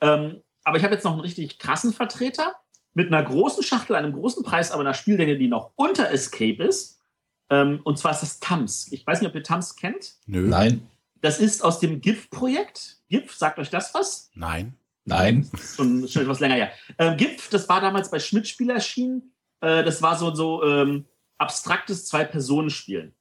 Ähm, 0.00 0.42
aber 0.64 0.76
ich 0.76 0.84
habe 0.84 0.94
jetzt 0.94 1.04
noch 1.04 1.12
einen 1.12 1.20
richtig 1.20 1.58
krassen 1.58 1.92
Vertreter 1.92 2.54
mit 2.94 3.08
einer 3.08 3.22
großen 3.22 3.62
Schachtel, 3.62 3.96
einem 3.96 4.12
großen 4.12 4.42
Preis, 4.42 4.70
aber 4.70 4.80
einer 4.80 4.94
Spiellänge, 4.94 5.38
die 5.38 5.48
noch 5.48 5.72
unter 5.76 6.10
Escape 6.10 6.62
ist. 6.62 7.00
Ähm, 7.50 7.80
und 7.84 7.98
zwar 7.98 8.12
ist 8.12 8.22
das 8.22 8.40
Tams. 8.40 8.90
Ich 8.92 9.06
weiß 9.06 9.20
nicht, 9.20 9.28
ob 9.28 9.34
ihr 9.34 9.42
Tams 9.42 9.76
kennt. 9.76 10.14
Nö. 10.26 10.48
Nein, 10.48 10.88
Das 11.20 11.38
ist 11.38 11.62
aus 11.62 11.80
dem 11.80 12.00
GIF-Projekt. 12.00 12.98
GIF, 13.08 13.34
sagt 13.34 13.58
euch 13.58 13.70
das 13.70 13.94
was? 13.94 14.30
Nein. 14.34 14.74
nein. 15.04 15.48
Schon, 15.76 16.08
schon 16.08 16.22
etwas 16.22 16.40
länger 16.40 16.54
her. 16.56 16.72
Ähm, 16.98 17.16
GIF, 17.16 17.48
das 17.48 17.68
war 17.68 17.80
damals 17.80 18.10
bei 18.10 18.18
Schmidt-Spiel 18.18 18.70
erschienen. 18.70 19.34
Äh, 19.60 19.84
das 19.84 20.02
war 20.02 20.16
so, 20.16 20.34
so 20.34 20.64
ähm, 20.64 21.06
abstraktes 21.38 22.06
Zwei-Personen-Spiel. 22.06 23.12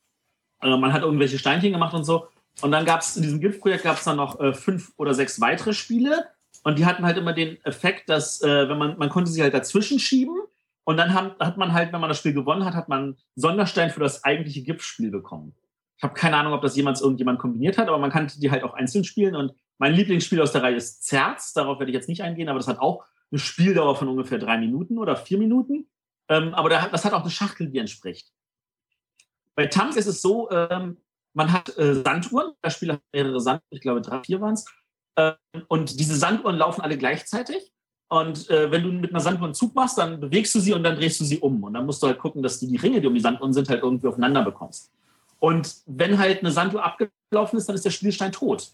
Äh, 0.62 0.78
man 0.78 0.94
hat 0.94 1.04
irgendwelche 1.04 1.40
Steinchen 1.40 1.72
gemacht 1.72 1.94
und 1.94 2.04
so. 2.04 2.28
Und 2.62 2.72
dann 2.72 2.86
gab 2.86 3.02
es 3.02 3.16
in 3.16 3.24
diesem 3.24 3.40
GIF-Projekt 3.40 3.84
gab 3.84 3.98
es 3.98 4.04
dann 4.04 4.18
noch 4.18 4.40
äh, 4.40 4.54
fünf 4.54 4.92
oder 4.98 5.14
sechs 5.14 5.40
weitere 5.42 5.74
Spiele. 5.74 6.28
Und 6.64 6.78
die 6.78 6.86
hatten 6.86 7.06
halt 7.06 7.18
immer 7.18 7.34
den 7.34 7.64
Effekt, 7.66 8.10
dass 8.10 8.42
äh, 8.42 8.70
wenn 8.70 8.78
man, 8.78 8.98
man 8.98 9.10
konnte 9.10 9.32
sie 9.32 9.42
halt 9.42 9.54
dazwischen 9.54 10.00
schieben. 10.00 10.38
Und 10.84 10.98
dann 10.98 11.14
haben, 11.14 11.32
hat 11.40 11.58
man 11.58 11.74
halt, 11.74 11.94
wenn 11.94 12.02
man 12.02 12.10
das 12.10 12.20
Spiel 12.20 12.34
gewonnen 12.34 12.66
hat, 12.66 12.74
hat 12.74 12.90
man 12.90 13.18
Sonderstein 13.36 13.90
für 13.90 14.00
das 14.00 14.24
eigentliche 14.24 14.64
GIF-Spiel 14.64 15.12
bekommen. 15.12 15.56
Ich 15.98 16.04
habe 16.04 16.14
keine 16.14 16.38
Ahnung, 16.38 16.54
ob 16.54 16.62
das 16.62 16.76
jemals 16.76 17.02
irgendjemand 17.02 17.40
kombiniert 17.40 17.78
hat, 17.78 17.88
aber 17.88 18.00
man 18.00 18.10
kannte 18.10 18.40
die 18.40 18.50
halt 18.50 18.64
auch 18.64 18.74
einzeln 18.74 19.04
spielen. 19.04 19.36
Und 19.36 19.54
mein 19.78 19.94
Lieblingsspiel 19.94 20.42
aus 20.42 20.52
der 20.52 20.64
Reihe 20.64 20.76
ist 20.76 21.04
Zerz. 21.04 21.54
Darauf 21.54 21.80
werde 21.80 21.92
ich 21.92 21.96
jetzt 21.96 22.10
nicht 22.10 22.24
eingehen, 22.24 22.50
aber 22.50 22.60
das 22.60 22.68
hat 22.68 22.80
auch 22.80 23.04
eine 23.32 23.40
Spieldauer 23.40 23.96
von 23.96 24.08
ungefähr 24.08 24.40
drei 24.40 24.58
Minuten 24.58 24.98
oder 24.98 25.16
vier 25.16 25.38
Minuten. 25.38 25.88
Ähm, 26.28 26.54
aber 26.54 26.70
das 26.70 27.06
hat 27.06 27.14
auch 27.14 27.22
eine 27.22 27.32
Schachtel, 27.32 27.70
die 27.70 27.80
entspricht. 27.80 28.32
Bei 29.62 29.68
Tams 29.68 29.96
ist 29.96 30.08
es 30.08 30.24
so, 30.24 30.50
ähm, 30.50 30.98
man 31.34 31.52
hat 31.52 31.78
äh, 31.78 31.94
Sanduhren, 31.94 32.54
das 32.64 32.74
Spiel 32.74 32.94
hat 32.94 33.02
mehrere 33.14 33.40
Sanduhren, 33.40 33.68
ich 33.70 33.82
glaube 33.82 34.02
drei, 34.02 34.24
vier 34.24 34.42
waren 34.42 34.56
es. 34.56 34.66
Ähm, 35.16 35.36
und 35.68 36.00
diese 36.00 36.16
Sanduhren 36.16 36.58
laufen 36.58 36.82
alle 36.82 36.98
gleichzeitig. 36.98 37.72
Und 38.10 38.50
äh, 38.50 38.72
wenn 38.72 38.82
du 38.82 38.92
mit 38.92 39.12
einer 39.12 39.20
Sanduhr 39.20 39.46
einen 39.46 39.54
Zug 39.54 39.76
machst, 39.76 40.00
dann 40.00 40.20
bewegst 40.20 40.56
du 40.56 40.60
sie 40.60 40.74
und 40.74 40.82
dann 40.82 40.96
drehst 40.96 41.20
du 41.20 41.26
sie 41.26 41.38
um. 41.38 41.64
Und 41.64 41.76
dann 41.76 41.86
musst 41.86 42.02
du 42.02 42.08
halt 42.08 42.18
gucken, 42.18 42.42
dass 42.42 42.60
du 42.60 42.66
die 42.66 42.78
Ringe, 42.78 43.02
die 43.02 43.06
um 43.06 43.14
die 43.14 43.20
Sanduhren 43.20 43.54
sind, 43.54 43.70
halt 43.70 43.84
irgendwie 43.84 44.08
aufeinander 44.08 44.44
bekommst. 44.44 44.90
Und 45.38 45.76
wenn 45.86 46.18
halt 46.18 46.40
eine 46.40 46.52
Sanduhr 46.52 46.84
abgelaufen 46.84 47.60
ist, 47.60 47.70
dann 47.70 47.76
ist 47.76 47.86
der 47.86 47.92
Spielstein 47.92 48.32
tot. 48.32 48.72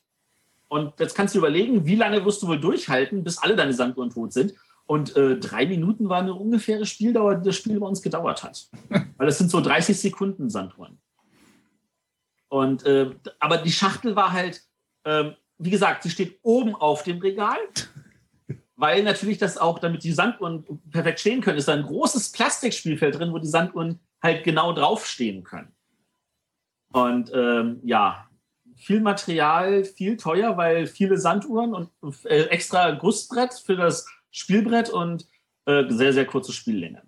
Und 0.70 0.98
jetzt 1.02 1.16
kannst 1.16 1.36
du 1.36 1.40
überlegen, 1.40 1.86
wie 1.86 1.96
lange 1.96 2.24
wirst 2.24 2.42
du 2.42 2.48
wohl 2.48 2.62
durchhalten, 2.62 3.26
bis 3.26 3.40
alle 3.40 3.58
deine 3.58 3.74
Sanduhren 3.74 4.10
tot 4.10 4.32
sind. 4.32 4.54
Und 4.88 5.16
äh, 5.16 5.38
drei 5.38 5.68
Minuten 5.68 6.10
war 6.10 6.22
eine 6.22 6.34
ungefähre 6.34 6.86
Spieldauer, 6.86 7.36
die 7.36 7.46
das 7.46 7.56
Spiel 7.56 7.80
bei 7.80 7.86
uns 7.86 8.02
gedauert 8.02 8.44
hat. 8.44 8.70
Weil 8.90 9.28
das 9.28 9.38
sind 9.38 9.52
so 9.52 9.62
30 9.62 10.00
Sekunden 10.00 10.50
Sanduhren. 10.50 10.98
Und 12.50 12.86
äh, 12.86 13.12
aber 13.40 13.58
die 13.58 13.72
Schachtel 13.72 14.16
war 14.16 14.32
halt, 14.32 14.64
äh, 15.04 15.32
wie 15.58 15.70
gesagt, 15.70 16.04
sie 16.04 16.10
steht 16.10 16.40
oben 16.42 16.74
auf 16.74 17.04
dem 17.04 17.20
Regal 17.20 17.58
weil 18.78 19.04
natürlich 19.04 19.40
das 19.40 19.58
auch, 19.58 19.80
damit 19.80 20.04
die 20.04 20.12
Sanduhren 20.12 20.64
perfekt 20.92 21.20
stehen 21.20 21.42
können, 21.42 21.58
ist 21.58 21.68
da 21.68 21.74
ein 21.74 21.84
großes 21.84 22.32
Plastikspielfeld 22.32 23.20
drin, 23.20 23.34
wo 23.34 23.40
die 23.40 23.48
Sanduhren 23.48 24.00
halt 24.22 24.44
genau 24.44 24.72
draufstehen 24.72 25.44
können. 25.44 25.76
Und 26.94 27.32
ähm, 27.34 27.82
ja, 27.84 28.28
viel 28.76 29.02
Material, 29.02 29.84
viel 29.84 30.16
teuer, 30.16 30.58
weil 30.58 30.86
viele 30.86 31.18
Sanduhren 31.18 31.74
und 31.74 31.90
äh, 32.26 32.44
extra 32.46 32.92
Gussbrett 32.92 33.54
für 33.54 33.76
das 33.76 34.08
Spielbrett 34.38 34.90
und 34.90 35.28
äh, 35.66 35.84
sehr, 35.90 36.14
sehr 36.14 36.26
kurze 36.26 36.54
Spiellänge. 36.54 37.04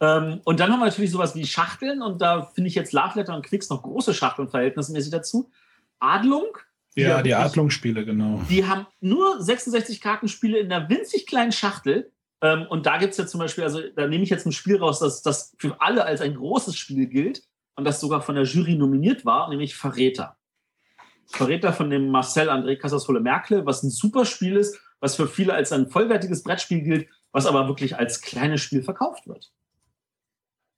Ähm, 0.00 0.40
und 0.44 0.60
dann 0.60 0.72
haben 0.72 0.80
wir 0.80 0.86
natürlich 0.86 1.10
sowas 1.10 1.34
wie 1.34 1.46
Schachteln 1.46 2.02
und 2.02 2.20
da 2.22 2.42
finde 2.42 2.68
ich 2.68 2.74
jetzt 2.74 2.92
Love 2.92 3.18
Letter 3.18 3.34
und 3.34 3.44
Quicks 3.44 3.68
noch 3.68 3.82
große 3.82 4.14
Schachteln 4.14 4.48
verhältnismäßig 4.48 5.10
dazu. 5.10 5.50
Adlung 5.98 6.56
ja, 6.96 7.22
die 7.22 7.34
Adlungsspiele, 7.34 8.04
genau. 8.04 8.42
Die 8.48 8.66
haben 8.66 8.86
nur 9.00 9.40
66 9.40 10.00
Kartenspiele 10.00 10.58
in 10.58 10.72
einer 10.72 10.88
winzig 10.88 11.26
kleinen 11.26 11.52
Schachtel. 11.52 12.10
Ähm, 12.42 12.66
und 12.68 12.86
da 12.86 12.98
gibt 12.98 13.12
es 13.12 13.18
ja 13.18 13.26
zum 13.26 13.38
Beispiel, 13.40 13.64
also 13.64 13.80
da 13.94 14.06
nehme 14.06 14.24
ich 14.24 14.30
jetzt 14.30 14.46
ein 14.46 14.52
Spiel 14.52 14.78
raus, 14.78 14.98
das, 14.98 15.22
das 15.22 15.54
für 15.58 15.80
alle 15.80 16.04
als 16.04 16.20
ein 16.20 16.34
großes 16.34 16.76
Spiel 16.76 17.06
gilt 17.06 17.42
und 17.76 17.84
das 17.84 18.00
sogar 18.00 18.22
von 18.22 18.34
der 18.34 18.44
Jury 18.44 18.74
nominiert 18.74 19.24
war, 19.24 19.48
nämlich 19.48 19.74
Verräter. 19.74 20.36
Verräter 21.26 21.72
von 21.72 21.90
dem 21.90 22.08
Marcel 22.08 22.50
André 22.50 22.76
Casasole-Merkel, 22.76 23.66
was 23.66 23.82
ein 23.82 23.90
super 23.90 24.24
Spiel 24.24 24.56
ist, 24.56 24.80
was 25.00 25.16
für 25.16 25.26
viele 25.26 25.54
als 25.54 25.72
ein 25.72 25.88
vollwertiges 25.88 26.42
Brettspiel 26.42 26.82
gilt, 26.82 27.08
was 27.32 27.46
aber 27.46 27.68
wirklich 27.68 27.98
als 27.98 28.20
kleines 28.20 28.60
Spiel 28.60 28.82
verkauft 28.82 29.26
wird. 29.26 29.50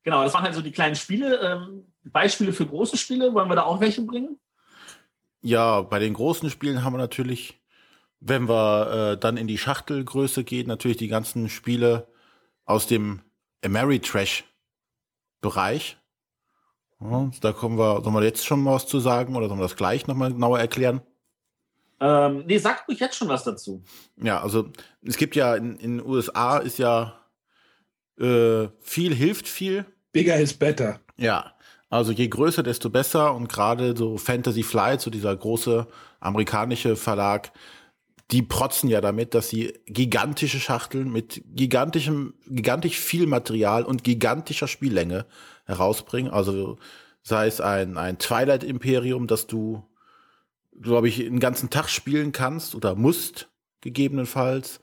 Genau, 0.04 0.24
das 0.24 0.34
waren 0.34 0.42
halt 0.42 0.54
so 0.54 0.62
die 0.62 0.72
kleinen 0.72 0.96
Spiele. 0.96 1.40
Ähm, 1.40 1.86
Beispiele 2.04 2.52
für 2.52 2.66
große 2.66 2.96
Spiele, 2.96 3.34
wollen 3.34 3.48
wir 3.48 3.56
da 3.56 3.62
auch 3.62 3.80
welche 3.80 4.02
bringen? 4.02 4.38
Ja, 5.42 5.82
bei 5.82 5.98
den 5.98 6.14
großen 6.14 6.48
Spielen 6.50 6.84
haben 6.84 6.94
wir 6.94 6.98
natürlich, 6.98 7.60
wenn 8.20 8.48
wir 8.48 9.12
äh, 9.12 9.18
dann 9.18 9.36
in 9.36 9.46
die 9.46 9.58
Schachtelgröße 9.58 10.44
gehen, 10.44 10.68
natürlich 10.68 10.96
die 10.96 11.08
ganzen 11.08 11.48
Spiele 11.48 12.08
aus 12.64 12.86
dem 12.86 13.22
Ameritrash-Bereich. 13.64 15.98
Ja, 17.00 17.30
da 17.40 17.52
kommen 17.52 17.78
wir, 17.78 18.00
sollen 18.02 18.14
wir 18.14 18.22
jetzt 18.22 18.46
schon 18.46 18.62
mal 18.62 18.74
was 18.74 18.86
zu 18.86 19.00
sagen 19.00 19.34
oder 19.34 19.48
sollen 19.48 19.58
wir 19.58 19.64
das 19.64 19.74
gleich 19.76 20.06
nochmal 20.06 20.32
genauer 20.32 20.60
erklären? 20.60 21.02
Ähm, 22.04 22.42
nee, 22.48 22.58
sag 22.58 22.88
ruhig 22.88 22.98
jetzt 22.98 23.14
schon 23.14 23.28
was 23.28 23.44
dazu. 23.44 23.84
Ja, 24.20 24.42
also 24.42 24.70
es 25.06 25.16
gibt 25.16 25.36
ja 25.36 25.54
in 25.54 25.78
den 25.78 26.04
USA 26.04 26.58
ist 26.58 26.78
ja 26.78 27.14
äh, 28.18 28.66
viel 28.80 29.14
hilft 29.14 29.46
viel. 29.46 29.86
Bigger 30.10 30.36
is 30.36 30.52
better. 30.52 30.98
Ja, 31.16 31.54
also 31.90 32.10
je 32.10 32.26
größer, 32.26 32.64
desto 32.64 32.90
besser. 32.90 33.32
Und 33.34 33.48
gerade 33.48 33.96
so 33.96 34.18
Fantasy 34.18 34.64
Flight, 34.64 35.00
so 35.00 35.10
dieser 35.10 35.36
große 35.36 35.86
amerikanische 36.18 36.96
Verlag, 36.96 37.52
die 38.32 38.42
protzen 38.42 38.88
ja 38.88 39.00
damit, 39.00 39.34
dass 39.34 39.50
sie 39.50 39.78
gigantische 39.86 40.58
Schachteln 40.58 41.12
mit 41.12 41.42
gigantischem, 41.54 42.34
gigantisch 42.48 42.98
viel 42.98 43.28
Material 43.28 43.84
und 43.84 44.02
gigantischer 44.02 44.66
Spiellänge 44.66 45.24
herausbringen. 45.66 46.32
Also 46.32 46.78
sei 47.22 47.46
es 47.46 47.60
ein, 47.60 47.96
ein 47.96 48.18
Twilight 48.18 48.64
Imperium, 48.64 49.28
das 49.28 49.46
du, 49.46 49.84
glaube 50.80 51.08
ich, 51.08 51.24
einen 51.24 51.40
ganzen 51.40 51.70
Tag 51.70 51.88
spielen 51.88 52.32
kannst 52.32 52.74
oder 52.74 52.94
musst, 52.94 53.48
gegebenenfalls. 53.80 54.80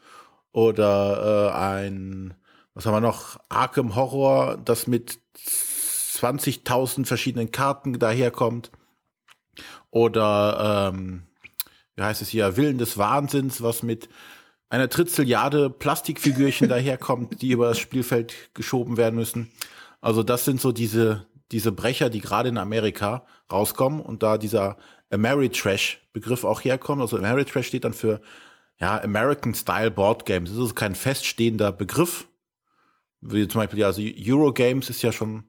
Oder 0.52 1.52
äh, 1.52 1.58
ein, 1.58 2.34
was 2.74 2.86
haben 2.86 2.94
wir 2.94 3.02
noch, 3.02 3.40
Arkham 3.50 3.96
Horror, 3.96 4.58
das 4.58 4.88
mit 4.88 5.20
20.000 5.38 7.06
verschiedenen 7.06 7.52
Karten 7.52 8.00
daherkommt. 8.00 8.72
Oder, 9.92 10.92
ähm, 10.94 11.24
wie 11.96 12.04
heißt 12.04 12.22
es 12.22 12.30
hier, 12.30 12.58
Willen 12.58 12.78
des 12.78 12.98
Wahnsinns, 12.98 13.62
was 13.62 13.84
mit 13.84 14.10
einer 14.70 14.90
Tritzelliarde 14.90 15.70
Plastikfigürchen 15.70 16.70
daherkommt, 16.70 17.42
die 17.42 17.52
über 17.52 17.70
das 17.70 17.80
Spielfeld 17.80 18.54
geschoben 18.54 18.98
werden 18.98 19.16
müssen. 19.16 19.52
Also 20.02 20.24
das 20.24 20.46
sind 20.46 20.62
so 20.62 20.72
diese, 20.72 21.26
diese 21.52 21.72
Brecher, 21.72 22.10
die 22.10 22.22
gerade 22.22 22.50
in 22.50 22.58
Amerika 22.58 23.26
rauskommen 23.52 24.00
und 24.00 24.24
da 24.24 24.38
dieser 24.38 24.78
Ameritrash-Begriff 25.12 26.44
auch 26.44 26.64
herkommt. 26.64 27.02
Also 27.02 27.18
Ameritrash 27.18 27.68
steht 27.68 27.84
dann 27.84 27.94
für 27.94 28.22
ja, 28.80 29.02
American 29.02 29.54
Style 29.54 29.92
Board 29.92 30.26
Games. 30.26 30.50
Das 30.50 30.60
ist 30.60 30.76
kein 30.76 30.96
feststehender 30.96 31.72
Begriff. 31.72 32.28
Wie 33.22 33.48
zum 33.48 33.62
Beispiel, 33.62 33.80
ja, 33.80 33.88
also 33.88 34.02
Eurogames 34.02 34.90
ist 34.90 35.02
ja 35.02 35.12
schon 35.12 35.44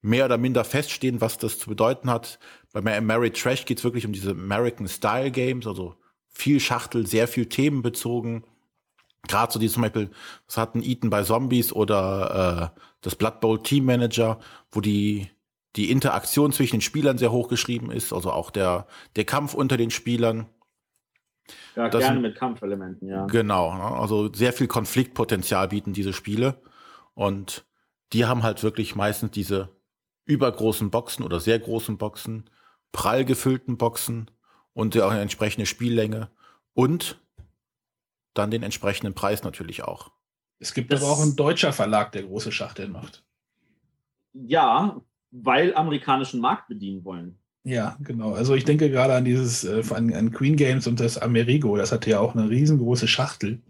mehr 0.00 0.26
oder 0.26 0.38
minder 0.38 0.64
feststehen, 0.64 1.20
was 1.20 1.38
das 1.38 1.58
zu 1.58 1.68
bedeuten 1.68 2.10
hat. 2.10 2.38
Bei 2.72 3.00
Mary 3.00 3.30
Trash 3.30 3.64
geht 3.64 3.78
es 3.78 3.84
wirklich 3.84 4.06
um 4.06 4.12
diese 4.12 4.32
American 4.32 4.88
Style 4.88 5.30
Games, 5.30 5.66
also 5.66 5.96
viel 6.28 6.60
Schachtel, 6.60 7.06
sehr 7.06 7.28
viel 7.28 7.46
themenbezogen. 7.46 8.44
Gerade 9.28 9.52
so 9.52 9.58
die 9.58 9.68
zum 9.68 9.82
Beispiel, 9.82 10.10
was 10.46 10.58
hatten 10.58 10.82
Eaton 10.82 11.08
bei 11.08 11.22
Zombies 11.22 11.72
oder 11.72 12.72
äh, 12.74 12.80
das 13.00 13.16
Blood 13.16 13.40
Bowl 13.40 13.62
Team 13.62 13.86
Manager, 13.86 14.38
wo 14.70 14.80
die 14.80 15.30
die 15.76 15.90
Interaktion 15.90 16.52
zwischen 16.52 16.76
den 16.76 16.80
Spielern 16.80 17.18
sehr 17.18 17.32
hoch 17.32 17.48
geschrieben 17.48 17.90
ist, 17.90 18.12
also 18.12 18.30
auch 18.30 18.50
der 18.50 18.86
der 19.16 19.24
Kampf 19.24 19.54
unter 19.54 19.76
den 19.76 19.90
Spielern. 19.90 20.46
Ja, 21.76 21.88
das 21.88 22.02
gerne 22.02 22.20
mit 22.20 22.36
Kampfelementen, 22.36 23.08
ja. 23.08 23.26
Genau, 23.26 23.74
ne? 23.74 23.82
also 23.82 24.32
sehr 24.32 24.52
viel 24.52 24.66
Konfliktpotenzial 24.66 25.68
bieten 25.68 25.92
diese 25.92 26.12
Spiele 26.12 26.60
und 27.14 27.66
die 28.12 28.24
haben 28.24 28.42
halt 28.42 28.62
wirklich 28.62 28.94
meistens 28.94 29.32
diese 29.32 29.70
übergroßen 30.24 30.90
Boxen 30.90 31.24
oder 31.24 31.40
sehr 31.40 31.58
großen 31.58 31.98
Boxen, 31.98 32.48
prall 32.92 33.24
gefüllten 33.24 33.76
Boxen 33.76 34.30
und 34.72 34.98
auch 35.00 35.10
eine 35.10 35.20
entsprechende 35.20 35.66
Spiellänge 35.66 36.30
und 36.72 37.20
dann 38.32 38.50
den 38.50 38.62
entsprechenden 38.62 39.14
Preis 39.14 39.42
natürlich 39.42 39.84
auch. 39.84 40.12
Es 40.58 40.74
gibt 40.74 40.92
das 40.92 41.02
aber 41.02 41.12
auch 41.12 41.20
einen 41.20 41.36
deutscher 41.36 41.72
Verlag, 41.72 42.12
der 42.12 42.22
große 42.22 42.52
Schachteln 42.52 42.92
macht. 42.92 43.24
Ja, 44.32 45.00
weil 45.34 45.74
amerikanischen 45.74 46.40
Markt 46.40 46.68
bedienen 46.68 47.04
wollen. 47.04 47.38
Ja, 47.64 47.96
genau. 48.00 48.34
Also 48.34 48.54
ich 48.54 48.64
denke 48.64 48.90
gerade 48.90 49.14
an 49.14 49.24
dieses, 49.24 49.64
äh, 49.64 49.82
an, 49.94 50.12
an 50.12 50.32
Queen 50.32 50.56
Games 50.56 50.86
und 50.86 51.00
das 51.00 51.18
Amerigo. 51.18 51.76
Das 51.76 51.92
hatte 51.92 52.10
ja 52.10 52.20
auch 52.20 52.34
eine 52.34 52.48
riesengroße 52.48 53.08
Schachtel. 53.08 53.62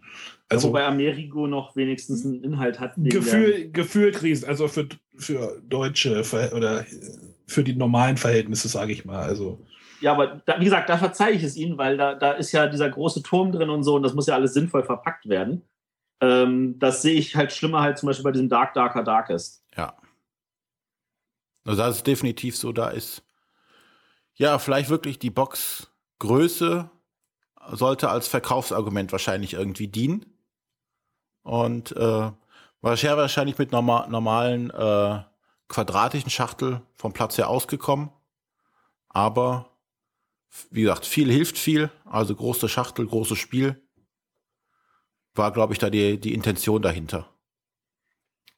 Also, 0.49 0.69
Wobei 0.69 0.85
Amerigo 0.85 1.47
noch 1.47 1.75
wenigstens 1.75 2.25
einen 2.25 2.43
Inhalt 2.43 2.81
hat. 2.81 2.93
Gefühl, 2.97 3.71
gefühlt 3.71 4.23
riesen, 4.23 4.49
also 4.49 4.69
für, 4.69 4.89
für 5.17 5.63
deutsche 5.67 6.23
oder 6.55 6.85
für 7.47 7.65
die 7.65 7.75
normalen 7.75 8.17
Verhältnisse, 8.17 8.69
sage 8.69 8.93
ich 8.93 9.05
mal. 9.05 9.23
Also. 9.23 9.65
Ja, 10.01 10.13
aber 10.13 10.43
da, 10.45 10.61
wie 10.61 10.65
gesagt, 10.65 10.91
da 10.91 10.99
verzeihe 10.99 11.33
ich 11.33 11.43
es 11.43 11.57
Ihnen, 11.57 11.79
weil 11.79 11.97
da, 11.97 12.15
da 12.15 12.33
ist 12.33 12.53
ja 12.53 12.67
dieser 12.67 12.91
große 12.91 13.23
Turm 13.23 13.53
drin 13.53 13.71
und 13.71 13.85
so 13.85 13.95
und 13.95 14.03
das 14.03 14.15
muss 14.15 14.27
ja 14.27 14.35
alles 14.35 14.53
sinnvoll 14.53 14.83
verpackt 14.83 15.29
werden. 15.29 15.63
Ähm, 16.21 16.79
das 16.79 17.01
sehe 17.01 17.15
ich 17.15 17.37
halt 17.37 17.53
schlimmer 17.53 17.81
halt 17.81 17.97
zum 17.97 18.09
Beispiel 18.09 18.25
bei 18.25 18.33
diesem 18.33 18.49
Dark 18.49 18.75
Darker 18.75 19.03
Darkest. 19.03 19.65
Ja. 19.77 19.95
Also 21.65 21.83
das 21.83 21.97
ist 21.97 22.07
definitiv 22.07 22.57
so, 22.57 22.73
da 22.73 22.89
ist 22.89 23.23
ja 24.35 24.59
vielleicht 24.59 24.91
wirklich 24.91 25.19
die 25.19 25.31
Boxgröße 25.31 26.91
sollte 27.73 28.11
als 28.11 28.29
Verkaufsargument 28.29 29.13
wahrscheinlich 29.13 29.55
irgendwie 29.55 29.89
dienen. 29.89 30.27
Und 31.43 31.93
äh, 31.97 32.31
wahrscheinlich 32.81 33.59
mit 33.59 33.73
norma 33.73 34.07
normalen 34.09 34.71
äh, 34.71 35.23
quadratischen 35.69 36.31
Schachtel 36.31 36.83
vom 36.95 37.13
Platz 37.13 37.39
her 37.39 37.49
ausgekommen. 37.49 38.11
Aber 39.09 39.71
wie 40.71 40.83
gesagt, 40.83 41.07
viel 41.07 41.31
hilft 41.31 41.59
viel. 41.59 41.91
Also 42.05 42.35
große 42.35 42.69
Schachtel, 42.69 43.07
großes 43.07 43.39
Spiel. 43.39 43.81
War, 45.35 45.53
glaube 45.53 45.73
ich, 45.73 45.79
da 45.79 45.91
die, 45.91 46.19
die 46.21 46.35
Intention 46.35 46.81
dahinter. 46.81 47.29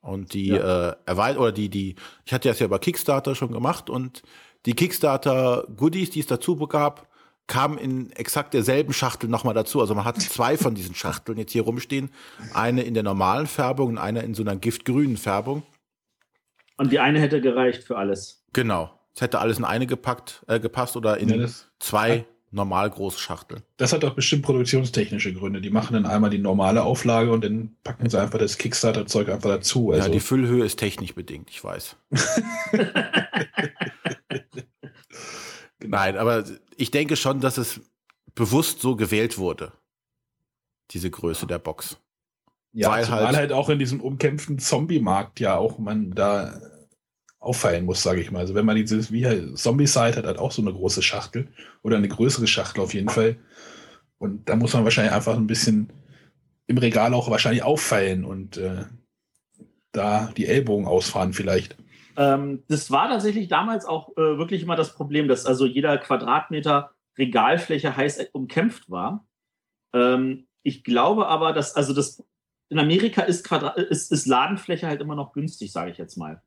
Und 0.06 0.34
die 0.34 0.48
ja. 0.48 0.90
äh, 0.90 0.96
erweitert 1.04 1.40
oder 1.40 1.52
die, 1.52 1.68
die, 1.68 1.96
ich 2.24 2.32
hatte 2.32 2.48
das 2.48 2.60
ja 2.60 2.68
bei 2.68 2.78
Kickstarter 2.78 3.34
schon 3.34 3.52
gemacht 3.52 3.90
und 3.90 4.22
die 4.64 4.74
Kickstarter-Goodies, 4.74 6.10
die 6.10 6.20
es 6.20 6.26
dazu 6.26 6.56
gab, 6.56 7.08
kam 7.46 7.78
in 7.78 8.10
exakt 8.12 8.54
derselben 8.54 8.92
Schachtel 8.92 9.28
nochmal 9.28 9.54
dazu. 9.54 9.80
Also 9.80 9.94
man 9.94 10.04
hat 10.04 10.20
zwei 10.20 10.56
von 10.56 10.74
diesen 10.74 10.94
Schachteln 10.94 11.38
jetzt 11.38 11.52
hier 11.52 11.62
rumstehen. 11.62 12.10
Eine 12.54 12.82
in 12.82 12.94
der 12.94 13.02
normalen 13.02 13.46
Färbung 13.46 13.90
und 13.90 13.98
eine 13.98 14.22
in 14.22 14.34
so 14.34 14.42
einer 14.42 14.56
giftgrünen 14.56 15.16
Färbung. 15.16 15.62
Und 16.76 16.92
die 16.92 16.98
eine 16.98 17.20
hätte 17.20 17.40
gereicht 17.40 17.84
für 17.84 17.96
alles. 17.96 18.44
Genau. 18.52 18.92
Es 19.14 19.20
hätte 19.20 19.38
alles 19.38 19.58
in 19.58 19.64
eine 19.64 19.86
gepackt, 19.86 20.44
äh, 20.46 20.60
gepasst 20.60 20.96
oder 20.96 21.18
in 21.18 21.28
ja, 21.28 21.48
zwei 21.78 22.26
normal 22.56 22.90
große 22.90 23.20
Schachtel. 23.20 23.62
Das 23.76 23.92
hat 23.92 24.02
doch 24.02 24.14
bestimmt 24.14 24.42
produktionstechnische 24.42 25.32
Gründe. 25.32 25.60
Die 25.60 25.70
machen 25.70 25.92
dann 25.92 26.06
einmal 26.06 26.30
die 26.30 26.38
normale 26.38 26.82
Auflage 26.82 27.30
und 27.30 27.44
dann 27.44 27.76
packen 27.84 28.10
sie 28.10 28.18
einfach 28.20 28.40
das 28.40 28.58
Kickstarter-Zeug 28.58 29.28
einfach 29.28 29.50
dazu. 29.50 29.92
Also 29.92 30.08
ja, 30.08 30.12
die 30.12 30.18
Füllhöhe 30.20 30.64
ist 30.64 30.78
technisch 30.78 31.14
bedingt, 31.14 31.50
ich 31.50 31.62
weiß. 31.62 31.96
Nein, 35.84 36.16
aber 36.16 36.44
ich 36.76 36.90
denke 36.90 37.14
schon, 37.16 37.40
dass 37.40 37.58
es 37.58 37.80
bewusst 38.34 38.80
so 38.80 38.96
gewählt 38.96 39.38
wurde. 39.38 39.72
Diese 40.90 41.10
Größe 41.10 41.46
der 41.46 41.58
Box. 41.58 41.98
Ja, 42.72 42.90
weil 42.90 43.08
halt, 43.08 43.36
halt 43.36 43.52
auch 43.52 43.68
in 43.68 43.78
diesem 43.78 44.00
umkämpften 44.00 44.58
Zombie-Markt 44.58 45.40
ja 45.40 45.56
auch 45.56 45.78
man 45.78 46.10
da 46.10 46.60
auffallen 47.46 47.84
muss, 47.84 48.02
sage 48.02 48.20
ich 48.20 48.30
mal. 48.30 48.40
Also 48.40 48.54
wenn 48.54 48.66
man 48.66 48.76
dieses, 48.76 49.12
wie 49.12 49.54
Zombie-Side 49.54 50.16
hat, 50.16 50.26
hat 50.26 50.38
auch 50.38 50.52
so 50.52 50.62
eine 50.62 50.72
große 50.72 51.02
Schachtel 51.02 51.48
oder 51.82 51.96
eine 51.96 52.08
größere 52.08 52.46
Schachtel 52.46 52.80
auf 52.80 52.92
jeden 52.92 53.08
Fall. 53.08 53.36
Und 54.18 54.48
da 54.48 54.56
muss 54.56 54.74
man 54.74 54.84
wahrscheinlich 54.84 55.14
einfach 55.14 55.36
ein 55.36 55.46
bisschen 55.46 55.92
im 56.66 56.78
Regal 56.78 57.14
auch 57.14 57.30
wahrscheinlich 57.30 57.62
auffallen 57.62 58.24
und 58.24 58.56
äh, 58.56 58.84
da 59.92 60.30
die 60.36 60.46
Ellbogen 60.46 60.86
ausfahren 60.86 61.32
vielleicht. 61.32 61.76
Ähm, 62.16 62.64
das 62.68 62.90
war 62.90 63.08
tatsächlich 63.08 63.48
damals 63.48 63.84
auch 63.84 64.10
äh, 64.16 64.38
wirklich 64.38 64.62
immer 64.62 64.76
das 64.76 64.94
Problem, 64.94 65.28
dass 65.28 65.46
also 65.46 65.66
jeder 65.66 65.96
Quadratmeter 65.98 66.90
Regalfläche 67.18 67.96
heiß 67.96 68.28
umkämpft 68.32 68.90
war. 68.90 69.26
Ähm, 69.94 70.46
ich 70.62 70.82
glaube 70.82 71.28
aber, 71.28 71.52
dass 71.52 71.74
also 71.74 71.92
das 71.92 72.24
in 72.68 72.78
Amerika 72.78 73.22
ist, 73.22 73.44
Quadrat, 73.44 73.76
ist, 73.78 74.10
ist 74.10 74.26
Ladenfläche 74.26 74.88
halt 74.88 75.00
immer 75.00 75.14
noch 75.14 75.32
günstig, 75.32 75.72
sage 75.72 75.92
ich 75.92 75.98
jetzt 75.98 76.16
mal. 76.16 76.42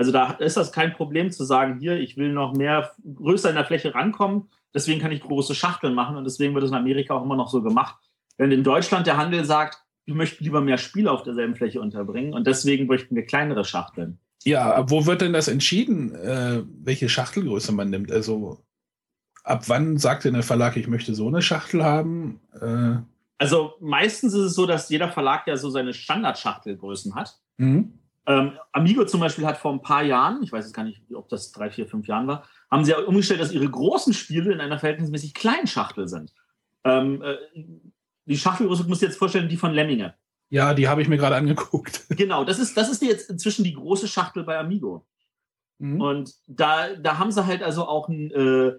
Also 0.00 0.12
da 0.12 0.30
ist 0.30 0.56
das 0.56 0.72
kein 0.72 0.94
Problem 0.94 1.30
zu 1.30 1.44
sagen, 1.44 1.78
hier, 1.78 2.00
ich 2.00 2.16
will 2.16 2.32
noch 2.32 2.54
mehr 2.54 2.90
größer 3.16 3.50
in 3.50 3.54
der 3.54 3.66
Fläche 3.66 3.94
rankommen, 3.94 4.48
deswegen 4.72 4.98
kann 4.98 5.12
ich 5.12 5.20
große 5.20 5.54
Schachteln 5.54 5.92
machen 5.92 6.16
und 6.16 6.24
deswegen 6.24 6.54
wird 6.54 6.64
es 6.64 6.70
in 6.70 6.76
Amerika 6.76 7.12
auch 7.12 7.22
immer 7.22 7.36
noch 7.36 7.50
so 7.50 7.60
gemacht. 7.62 7.96
Wenn 8.38 8.50
in 8.50 8.64
Deutschland 8.64 9.06
der 9.06 9.18
Handel 9.18 9.44
sagt, 9.44 9.84
wir 10.06 10.14
möchten 10.14 10.42
lieber 10.42 10.62
mehr 10.62 10.78
Spiele 10.78 11.10
auf 11.10 11.22
derselben 11.22 11.54
Fläche 11.54 11.82
unterbringen 11.82 12.32
und 12.32 12.46
deswegen 12.46 12.86
möchten 12.86 13.14
wir 13.14 13.26
kleinere 13.26 13.62
Schachteln. 13.62 14.18
Ja, 14.42 14.88
wo 14.88 15.04
wird 15.04 15.20
denn 15.20 15.34
das 15.34 15.48
entschieden, 15.48 16.14
äh, 16.14 16.62
welche 16.82 17.10
Schachtelgröße 17.10 17.72
man 17.72 17.90
nimmt? 17.90 18.10
Also 18.10 18.64
ab 19.44 19.64
wann 19.68 19.98
sagt 19.98 20.24
denn 20.24 20.32
der 20.32 20.42
Verlag, 20.42 20.78
ich 20.78 20.88
möchte 20.88 21.14
so 21.14 21.28
eine 21.28 21.42
Schachtel 21.42 21.84
haben? 21.84 22.40
Äh 22.58 23.02
also 23.36 23.74
meistens 23.80 24.32
ist 24.32 24.46
es 24.46 24.54
so, 24.54 24.64
dass 24.64 24.88
jeder 24.88 25.12
Verlag 25.12 25.46
ja 25.46 25.58
so 25.58 25.68
seine 25.68 25.92
Standardschachtelgrößen 25.92 27.14
hat. 27.14 27.38
Mhm. 27.58 27.99
Ähm, 28.30 28.52
Amigo 28.70 29.04
zum 29.06 29.18
Beispiel 29.18 29.44
hat 29.44 29.58
vor 29.58 29.72
ein 29.72 29.82
paar 29.82 30.04
Jahren, 30.04 30.40
ich 30.44 30.52
weiß 30.52 30.64
jetzt 30.64 30.74
gar 30.74 30.84
nicht, 30.84 31.02
ob 31.12 31.28
das 31.28 31.50
drei, 31.50 31.68
vier, 31.68 31.88
fünf 31.88 32.06
Jahren 32.06 32.28
war, 32.28 32.44
haben 32.70 32.84
sie 32.84 32.92
ja 32.92 33.00
umgestellt, 33.00 33.40
dass 33.40 33.50
ihre 33.50 33.68
großen 33.68 34.14
Spiele 34.14 34.52
in 34.52 34.60
einer 34.60 34.78
verhältnismäßig 34.78 35.34
kleinen 35.34 35.66
Schachtel 35.66 36.06
sind. 36.06 36.32
Ähm, 36.84 37.22
äh, 37.22 37.36
die 38.26 38.38
Schachtelgröße, 38.38 38.84
dir 38.84 38.94
jetzt 38.94 39.18
vorstellen, 39.18 39.48
die 39.48 39.56
von 39.56 39.72
Lemminge. 39.72 40.14
Ja, 40.48 40.74
die 40.74 40.88
habe 40.88 41.02
ich 41.02 41.08
mir 41.08 41.16
gerade 41.16 41.34
angeguckt. 41.34 42.04
Genau, 42.16 42.44
das 42.44 42.60
ist, 42.60 42.76
das 42.76 42.88
ist 42.88 43.02
jetzt 43.02 43.30
inzwischen 43.30 43.64
die 43.64 43.74
große 43.74 44.06
Schachtel 44.06 44.44
bei 44.44 44.58
Amigo. 44.58 45.06
Mhm. 45.78 46.00
Und 46.00 46.34
da, 46.46 46.94
da 46.94 47.18
haben 47.18 47.32
sie 47.32 47.46
halt 47.46 47.64
also 47.64 47.88
auch 47.88 48.08
ein 48.08 48.30
äh, 48.30 48.72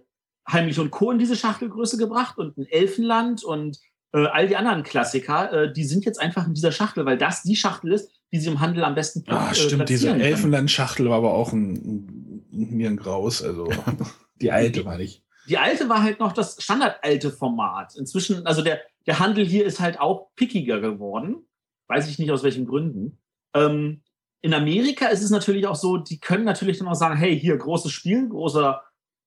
Heimlich 0.49 0.79
und 0.79 0.91
Co. 0.91 1.11
in 1.11 1.19
diese 1.19 1.35
Schachtelgröße 1.35 1.97
gebracht 1.97 2.37
und 2.37 2.57
ein 2.57 2.67
Elfenland 2.67 3.43
und 3.43 3.79
äh, 4.13 4.27
all 4.27 4.47
die 4.47 4.55
anderen 4.55 4.83
Klassiker, 4.83 5.51
äh, 5.51 5.73
die 5.73 5.83
sind 5.83 6.05
jetzt 6.05 6.21
einfach 6.21 6.47
in 6.47 6.53
dieser 6.53 6.71
Schachtel, 6.71 7.05
weil 7.05 7.17
das 7.17 7.43
die 7.43 7.55
Schachtel 7.57 7.91
ist, 7.91 8.09
die 8.31 8.39
sie 8.39 8.49
im 8.49 8.59
Handel 8.59 8.83
am 8.83 8.95
besten 8.95 9.23
Ah, 9.27 9.53
stimmt, 9.53 9.89
diese 9.89 10.09
Elfenland-Schachtel 10.09 11.09
war 11.09 11.17
aber 11.17 11.33
auch 11.33 11.51
ein, 11.51 12.45
ein, 12.51 12.77
mir 12.77 12.89
ein 12.89 12.97
Graus, 12.97 13.43
also 13.43 13.69
die 14.41 14.51
alte 14.51 14.83
meine 14.83 15.03
ich. 15.03 15.23
Die 15.47 15.57
alte 15.57 15.89
war 15.89 16.03
halt 16.03 16.19
noch 16.19 16.33
das 16.33 16.61
standardalte 16.61 17.31
Format. 17.31 17.95
Inzwischen, 17.95 18.45
also 18.45 18.61
der, 18.61 18.79
der 19.05 19.19
Handel 19.19 19.45
hier 19.45 19.65
ist 19.65 19.79
halt 19.79 19.99
auch 19.99 20.29
pickiger 20.35 20.79
geworden. 20.79 21.45
Weiß 21.87 22.07
ich 22.07 22.19
nicht 22.19 22.31
aus 22.31 22.43
welchen 22.43 22.65
Gründen. 22.65 23.17
Ähm, 23.53 24.01
in 24.41 24.53
Amerika 24.53 25.07
ist 25.07 25.23
es 25.23 25.29
natürlich 25.29 25.67
auch 25.67 25.75
so, 25.75 25.97
die 25.97 26.19
können 26.19 26.45
natürlich 26.45 26.77
dann 26.77 26.87
auch 26.87 26.95
sagen, 26.95 27.17
hey, 27.17 27.37
hier 27.37 27.57
großes 27.57 27.91
Spiel, 27.91 28.29
großer 28.29 28.81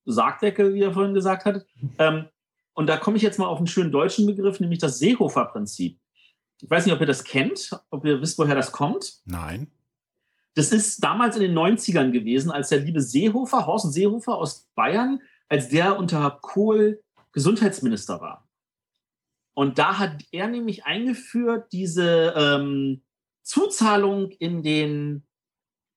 Sargdeckel, 0.07 0.75
wie 0.75 0.83
er 0.83 0.93
vorhin 0.93 1.15
gesagt 1.15 1.45
hat. 1.45 1.67
Ähm, 1.99 2.27
und 2.77 2.89
da 2.89 2.97
komme 2.97 3.17
ich 3.17 3.23
jetzt 3.23 3.39
mal 3.39 3.47
auf 3.47 3.59
einen 3.59 3.69
schönen 3.69 3.93
deutschen 3.93 4.27
Begriff, 4.27 4.59
nämlich 4.59 4.81
das 4.81 4.99
Seehofer-Prinzip. 4.99 6.01
Ich 6.61 6.71
weiß 6.71 6.87
nicht, 6.87 6.95
ob 6.95 7.01
ihr 7.01 7.07
das 7.07 7.25
kennt, 7.25 7.79
ob 7.91 8.05
ihr 8.05 8.21
wisst, 8.21 8.39
woher 8.39 8.55
das 8.55 8.73
kommt. 8.73 9.21
Nein. 9.25 9.71
Das 10.55 10.71
ist 10.71 11.03
damals 11.03 11.37
in 11.37 11.43
den 11.43 11.55
90ern 11.55 12.13
gewesen, 12.13 12.51
als 12.51 12.69
der 12.69 12.81
liebe 12.81 13.01
Seehofer, 13.01 13.67
Horst 13.67 13.93
Seehofer 13.93 14.37
aus 14.37 14.69
Bayern, 14.75 15.21
als 15.49 15.69
der 15.69 15.99
unter 15.99 16.39
Kohl 16.41 17.03
Gesundheitsminister 17.33 18.21
war. 18.21 18.49
Und 19.55 19.79
da 19.79 19.99
hat 19.99 20.25
er 20.31 20.49
nämlich 20.49 20.85
eingeführt, 20.85 21.73
diese 21.73 22.35
ähm, 22.37 23.03
Zuzahlung 23.43 24.31
in 24.31 24.63
den 24.63 25.25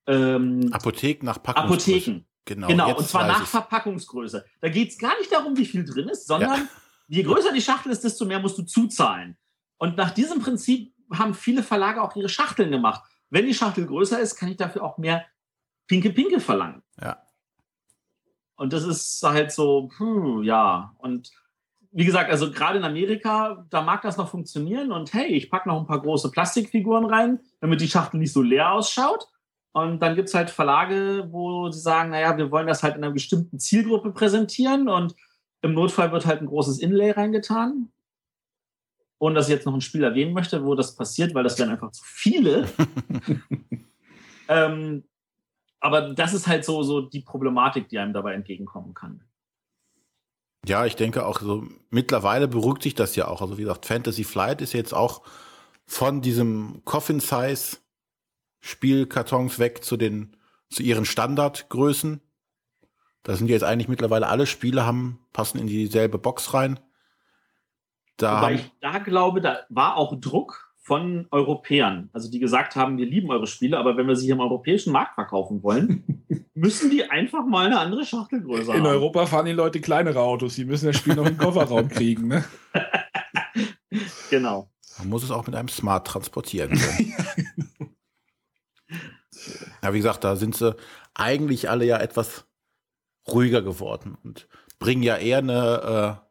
ähm, 0.07 0.69
Apotheken 0.71 1.25
nach 1.25 1.41
Packungsgröße. 1.41 1.91
Apotheken. 2.01 2.25
Genau, 2.45 2.67
genau 2.67 2.97
und 2.97 3.07
zwar 3.07 3.27
nach 3.27 3.45
Verpackungsgröße. 3.45 4.45
Da 4.61 4.69
geht 4.69 4.89
es 4.89 4.97
gar 4.97 5.17
nicht 5.19 5.31
darum, 5.31 5.57
wie 5.57 5.65
viel 5.65 5.83
drin 5.83 6.07
ist, 6.07 6.27
sondern 6.27 6.61
ja. 6.61 6.67
je 7.07 7.23
größer 7.23 7.51
die 7.51 7.61
Schachtel 7.61 7.91
ist, 7.91 8.03
desto 8.03 8.25
mehr 8.25 8.39
musst 8.39 8.57
du 8.57 8.63
zuzahlen. 8.63 9.37
Und 9.77 9.97
nach 9.97 10.11
diesem 10.11 10.41
Prinzip 10.41 10.93
haben 11.13 11.33
viele 11.33 11.63
Verlage 11.63 12.01
auch 12.01 12.15
ihre 12.15 12.29
Schachteln 12.29 12.71
gemacht. 12.71 13.03
Wenn 13.29 13.45
die 13.45 13.53
Schachtel 13.53 13.85
größer 13.85 14.19
ist, 14.19 14.35
kann 14.35 14.49
ich 14.49 14.57
dafür 14.57 14.83
auch 14.83 14.97
mehr 14.97 15.25
Pinke 15.87 16.11
Pinke 16.11 16.39
verlangen. 16.39 16.83
Ja. 17.01 17.21
Und 18.55 18.73
das 18.73 18.83
ist 18.83 19.21
halt 19.23 19.51
so, 19.51 19.89
hm, 19.97 20.43
ja. 20.43 20.93
Und 20.97 21.31
wie 21.91 22.05
gesagt, 22.05 22.29
also 22.29 22.51
gerade 22.51 22.79
in 22.79 22.83
Amerika, 22.83 23.65
da 23.69 23.81
mag 23.81 24.01
das 24.01 24.17
noch 24.17 24.29
funktionieren. 24.29 24.91
Und 24.91 25.13
hey, 25.13 25.27
ich 25.27 25.49
packe 25.49 25.69
noch 25.69 25.79
ein 25.79 25.87
paar 25.87 26.01
große 26.01 26.31
Plastikfiguren 26.31 27.05
rein, 27.05 27.39
damit 27.59 27.81
die 27.81 27.87
Schachtel 27.87 28.19
nicht 28.19 28.33
so 28.33 28.41
leer 28.41 28.71
ausschaut. 28.71 29.27
Und 29.71 29.99
dann 30.01 30.15
gibt 30.15 30.29
es 30.29 30.33
halt 30.33 30.49
Verlage, 30.49 31.27
wo 31.29 31.69
sie 31.69 31.79
sagen, 31.79 32.09
naja, 32.09 32.35
wir 32.35 32.51
wollen 32.51 32.67
das 32.67 32.81
halt 32.81 32.95
in 32.95 33.03
einer 33.03 33.13
bestimmten 33.13 33.59
Zielgruppe 33.59 34.11
präsentieren 34.11 34.89
und 34.89 35.15
im 35.61 35.73
Notfall 35.73 36.11
wird 36.11 36.25
halt 36.25 36.41
ein 36.41 36.47
großes 36.47 36.79
Inlay 36.79 37.11
reingetan 37.11 37.91
ohne 39.19 39.35
dass 39.35 39.47
ich 39.47 39.53
jetzt 39.53 39.65
noch 39.65 39.73
ein 39.73 39.81
Spiel 39.81 40.03
erwähnen 40.03 40.33
möchte, 40.33 40.63
wo 40.63 40.75
das 40.75 40.95
passiert, 40.95 41.33
weil 41.33 41.43
das 41.43 41.57
wären 41.57 41.69
einfach 41.69 41.91
zu 41.91 42.03
viele. 42.05 42.67
ähm, 44.47 45.03
aber 45.79 46.13
das 46.13 46.33
ist 46.33 46.47
halt 46.47 46.65
so, 46.65 46.83
so 46.83 47.01
die 47.01 47.21
Problematik, 47.21 47.89
die 47.89 47.99
einem 47.99 48.13
dabei 48.13 48.33
entgegenkommen 48.33 48.93
kann. 48.93 49.23
Ja, 50.65 50.85
ich 50.85 50.95
denke 50.95 51.25
auch 51.25 51.39
so, 51.39 51.65
mittlerweile 51.89 52.47
beruhigt 52.47 52.83
sich 52.83 52.93
das 52.93 53.15
ja 53.15 53.27
auch. 53.27 53.41
Also 53.41 53.57
wie 53.57 53.61
gesagt, 53.61 53.85
Fantasy 53.85 54.23
Flight 54.23 54.61
ist 54.61 54.73
jetzt 54.73 54.93
auch 54.93 55.21
von 55.85 56.21
diesem 56.21 56.81
Coffin 56.83 57.19
Size 57.19 57.77
Spielkartons 58.59 59.59
weg 59.59 59.83
zu 59.83 59.97
den, 59.97 60.35
zu 60.69 60.83
ihren 60.83 61.05
Standardgrößen. 61.05 62.21
Da 63.23 63.35
sind 63.35 63.49
jetzt 63.49 63.63
eigentlich 63.63 63.87
mittlerweile 63.87 64.27
alle 64.27 64.45
Spiele 64.45 64.85
haben, 64.85 65.19
passen 65.31 65.59
in 65.59 65.67
dieselbe 65.67 66.17
Box 66.17 66.53
rein. 66.53 66.79
Da 68.17 68.41
Wobei 68.41 68.55
ich 68.55 68.71
da 68.81 68.97
glaube, 68.97 69.41
da 69.41 69.59
war 69.69 69.95
auch 69.95 70.19
Druck 70.19 70.73
von 70.87 71.27
Europäern, 71.31 72.09
also 72.13 72.31
die 72.31 72.39
gesagt 72.39 72.75
haben, 72.75 72.97
wir 72.97 73.05
lieben 73.05 73.29
eure 73.29 73.45
Spiele, 73.45 73.77
aber 73.77 73.97
wenn 73.97 74.07
wir 74.07 74.15
sie 74.15 74.25
hier 74.25 74.35
im 74.35 74.39
europäischen 74.39 74.93
Markt 74.93 75.15
verkaufen 75.15 75.61
wollen, 75.61 76.25
müssen 76.53 76.89
die 76.89 77.09
einfach 77.09 77.45
mal 77.45 77.67
eine 77.67 77.79
andere 77.79 78.05
Schachtelgröße 78.05 78.71
haben. 78.71 78.79
In 78.79 78.85
Europa 78.85 79.25
fahren 79.25 79.45
die 79.45 79.51
Leute 79.51 79.81
kleinere 79.81 80.21
Autos, 80.21 80.55
die 80.55 80.65
müssen 80.65 80.87
das 80.87 80.95
Spiel 80.95 81.15
noch 81.15 81.25
im 81.25 81.37
Kofferraum 81.37 81.89
kriegen. 81.89 82.29
Ne? 82.29 82.45
genau. 84.29 84.69
Man 84.97 85.09
muss 85.09 85.23
es 85.23 85.31
auch 85.31 85.45
mit 85.45 85.55
einem 85.55 85.67
Smart 85.67 86.07
transportieren 86.07 86.71
können. 86.71 87.13
ja, 89.83 89.93
wie 89.93 89.97
gesagt, 89.97 90.23
da 90.23 90.37
sind 90.37 90.55
sie 90.55 90.75
eigentlich 91.13 91.69
alle 91.69 91.85
ja 91.85 91.97
etwas 91.97 92.45
ruhiger 93.27 93.61
geworden 93.61 94.17
und 94.23 94.47
bringen 94.79 95.03
ja 95.03 95.17
eher 95.17 95.39
eine 95.39 96.21
äh, 96.23 96.26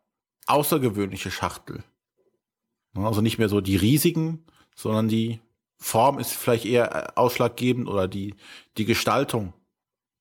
außergewöhnliche 0.46 1.30
Schachtel. 1.30 1.84
Also 2.94 3.20
nicht 3.20 3.38
mehr 3.38 3.48
so 3.48 3.60
die 3.60 3.76
riesigen, 3.76 4.44
sondern 4.74 5.08
die 5.08 5.40
Form 5.78 6.18
ist 6.18 6.32
vielleicht 6.32 6.64
eher 6.64 6.94
äh, 6.94 7.12
ausschlaggebend 7.16 7.88
oder 7.88 8.08
die, 8.08 8.34
die 8.78 8.86
Gestaltung, 8.86 9.52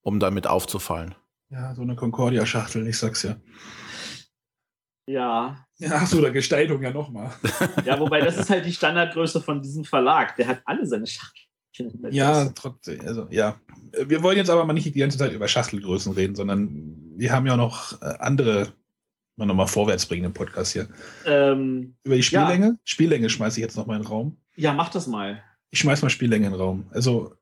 um 0.02 0.20
damit 0.20 0.46
aufzufallen. 0.46 1.14
Ja, 1.48 1.74
so 1.74 1.82
eine 1.82 1.96
Concordia-Schachtel, 1.96 2.86
ich 2.86 2.98
sag's 2.98 3.22
ja. 3.22 3.36
Ja. 5.06 5.66
Ja, 5.78 5.90
ach 5.94 6.06
so, 6.06 6.20
der 6.20 6.32
Gestaltung 6.32 6.82
ja 6.82 6.90
nochmal. 6.90 7.32
Ja, 7.84 7.98
wobei 8.00 8.20
das 8.20 8.36
ist 8.36 8.50
halt 8.50 8.66
die 8.66 8.72
Standardgröße 8.72 9.40
von 9.40 9.62
diesem 9.62 9.84
Verlag. 9.84 10.36
Der 10.36 10.48
hat 10.48 10.62
alle 10.64 10.86
seine 10.86 11.06
Schachteln. 11.06 11.44
Ja, 12.10 12.46
trotzdem. 12.54 13.00
Also, 13.02 13.26
ja. 13.30 13.60
Wir 13.92 14.22
wollen 14.22 14.38
jetzt 14.38 14.50
aber 14.50 14.64
mal 14.64 14.72
nicht 14.72 14.86
die 14.86 14.98
ganze 14.98 15.18
Zeit 15.18 15.32
über 15.32 15.46
Schachtelgrößen 15.46 16.12
reden, 16.12 16.34
sondern 16.34 16.96
wir 17.16 17.32
haben 17.32 17.46
ja 17.46 17.56
noch 17.56 18.00
äh, 18.00 18.14
andere 18.18 18.72
mal 19.36 19.46
nochmal 19.46 19.68
vorwärts 19.68 20.06
bringen 20.06 20.24
im 20.24 20.32
Podcast 20.32 20.72
hier. 20.72 20.88
Ähm, 21.24 21.96
Über 22.02 22.16
die 22.16 22.22
Spiellänge? 22.22 22.66
Ja. 22.66 22.78
Spiellänge 22.84 23.30
schmeiße 23.30 23.60
ich 23.60 23.64
jetzt 23.64 23.76
noch 23.76 23.86
mal 23.86 23.96
in 23.96 24.02
den 24.02 24.08
Raum. 24.08 24.36
Ja, 24.56 24.72
mach 24.72 24.88
das 24.88 25.06
mal. 25.06 25.42
Ich 25.70 25.80
schmeiß 25.80 26.02
mal 26.02 26.10
Spiellänge 26.10 26.46
in 26.46 26.52
den 26.52 26.60
Raum. 26.60 26.86
Also, 26.90 27.34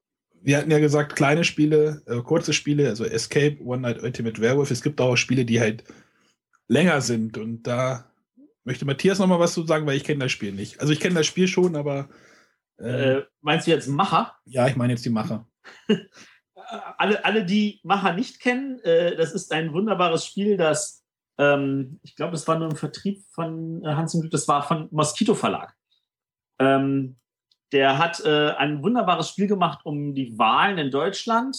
wir 0.43 0.59
hatten 0.59 0.71
ja 0.71 0.79
gesagt, 0.79 1.17
kleine 1.17 1.45
Spiele, 1.45 2.03
äh, 2.07 2.21
kurze 2.21 2.53
Spiele, 2.53 2.89
also 2.89 3.05
Escape, 3.05 3.59
One 3.65 3.83
Night 3.83 4.03
Ultimate 4.03 4.41
Werewolf. 4.41 4.71
Es 4.71 4.83
gibt 4.83 5.01
auch 5.01 5.17
Spiele, 5.17 5.45
die 5.45 5.61
halt 5.61 5.85
länger 6.69 7.01
sind. 7.01 7.39
Und 7.39 7.63
da 7.63 8.11
möchte 8.65 8.85
Matthias 8.85 9.19
noch 9.19 9.27
mal 9.27 9.41
was 9.41 9.55
zu 9.55 9.65
sagen, 9.65 9.87
weil 9.87 9.97
ich 9.97 10.05
kenne 10.05 10.25
das 10.25 10.33
Spiel 10.33 10.53
nicht. 10.53 10.81
Also 10.81 10.93
ich 10.93 11.01
kenne 11.01 11.15
das 11.15 11.27
Spiel 11.27 11.49
schon, 11.49 11.77
aber 11.77 12.09
äh, 12.79 13.23
meinst 13.41 13.67
du 13.67 13.71
jetzt 13.71 13.89
Macher? 13.89 14.35
Ja, 14.45 14.67
ich 14.67 14.77
meine 14.77 14.93
jetzt 14.93 15.05
die 15.05 15.11
Macher. 15.11 15.47
alle, 16.99 17.25
alle, 17.25 17.45
die 17.45 17.81
Macher 17.83 18.15
nicht 18.15 18.41
kennen, 18.41 18.81
äh, 18.81 19.17
das 19.17 19.33
ist 19.33 19.53
ein 19.53 19.73
wunderbares 19.73 20.27
Spiel, 20.27 20.57
das 20.57 21.04
ähm, 21.39 22.01
ich 22.03 22.16
glaube, 22.16 22.32
das 22.32 22.47
war 22.47 22.59
nur 22.59 22.70
im 22.70 22.76
Vertrieb 22.76 23.24
von 23.30 23.85
äh, 23.85 23.95
Hans 23.95 24.14
im 24.14 24.20
Glück, 24.20 24.32
das 24.32 24.49
war 24.49 24.62
von 24.62 24.89
Mosquito 24.91 25.35
Verlag. 25.35 25.74
Ähm, 26.59 27.16
der 27.72 27.99
hat 27.99 28.24
äh, 28.24 28.51
ein 28.53 28.82
wunderbares 28.82 29.30
Spiel 29.30 29.49
gemacht 29.49 29.80
um 29.85 30.14
die 30.14 30.39
Wahlen 30.39 30.78
in 30.78 30.91
Deutschland 30.91 31.57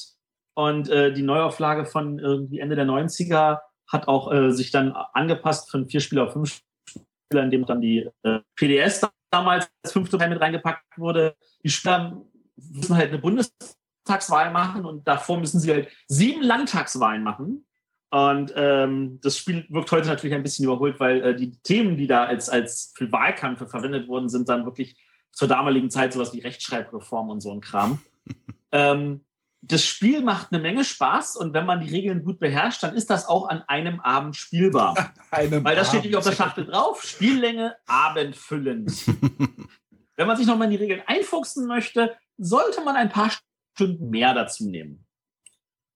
und 0.53 0.89
äh, 0.89 1.11
die 1.11 1.23
Neuauflage 1.23 1.85
von 1.85 2.19
irgendwie 2.19 2.59
Ende 2.59 2.75
der 2.75 2.85
90er 2.85 3.59
hat 3.87 4.07
auch 4.07 4.31
äh, 4.31 4.51
sich 4.51 4.71
dann 4.71 4.93
angepasst 4.93 5.69
von 5.69 5.87
vier 5.87 5.99
Spieler 5.99 6.23
auf 6.23 6.33
fünf 6.33 6.61
Spieler, 6.87 7.43
in 7.43 7.51
dem 7.51 7.65
dann 7.65 7.81
die 7.81 8.09
äh, 8.23 8.39
PDS 8.55 9.07
damals 9.29 9.69
als 9.83 9.91
fünfte 9.91 10.17
Teil 10.17 10.29
mit 10.29 10.41
reingepackt 10.41 10.97
wurde. 10.97 11.35
Die 11.63 11.69
Spieler 11.69 12.21
müssen 12.55 12.95
halt 12.95 13.09
eine 13.09 13.19
Bundestagswahl 13.19 14.51
machen 14.51 14.85
und 14.85 15.07
davor 15.07 15.37
müssen 15.37 15.59
sie 15.59 15.71
halt 15.71 15.89
sieben 16.07 16.41
Landtagswahlen 16.41 17.23
machen. 17.23 17.65
Und 18.11 18.53
ähm, 18.55 19.19
das 19.21 19.37
Spiel 19.37 19.65
wirkt 19.69 19.91
heute 19.91 20.07
natürlich 20.07 20.35
ein 20.35 20.43
bisschen 20.43 20.65
überholt, 20.65 20.99
weil 20.99 21.21
äh, 21.23 21.35
die 21.35 21.51
Themen, 21.63 21.97
die 21.97 22.07
da 22.07 22.25
als, 22.25 22.49
als 22.49 22.93
für 22.95 23.11
Wahlkämpfe 23.11 23.67
verwendet 23.67 24.07
wurden, 24.07 24.29
sind 24.29 24.47
dann 24.47 24.65
wirklich 24.65 24.95
zur 25.31 25.47
damaligen 25.47 25.89
Zeit 25.89 26.13
sowas 26.13 26.33
wie 26.33 26.39
Rechtschreibreform 26.39 27.29
und 27.29 27.41
so 27.41 27.51
ein 27.51 27.61
Kram. 27.61 27.99
ähm, 28.71 29.25
das 29.67 29.83
Spiel 29.83 30.21
macht 30.21 30.51
eine 30.51 30.61
Menge 30.61 30.83
Spaß 30.83 31.37
und 31.37 31.53
wenn 31.53 31.65
man 31.65 31.81
die 31.81 31.89
Regeln 31.89 32.23
gut 32.23 32.39
beherrscht, 32.39 32.83
dann 32.83 32.95
ist 32.95 33.09
das 33.09 33.27
auch 33.27 33.49
an 33.49 33.63
einem 33.67 33.99
Abend 33.99 34.35
spielbar. 34.35 35.13
einem 35.31 35.63
Weil 35.63 35.75
das 35.75 35.87
steht 35.89 36.01
nämlich 36.01 36.17
auf 36.17 36.23
der 36.23 36.33
Schachtel 36.33 36.65
drauf. 36.65 37.03
Spiellänge 37.03 37.75
abendfüllend. 37.87 38.91
wenn 40.15 40.27
man 40.27 40.37
sich 40.37 40.45
nochmal 40.45 40.65
in 40.65 40.71
die 40.71 40.83
Regeln 40.83 41.01
einfuchsen 41.07 41.67
möchte, 41.67 42.15
sollte 42.37 42.83
man 42.83 42.95
ein 42.95 43.09
paar 43.09 43.31
Stunden 43.75 44.09
mehr 44.09 44.33
dazu 44.33 44.69
nehmen. 44.69 45.04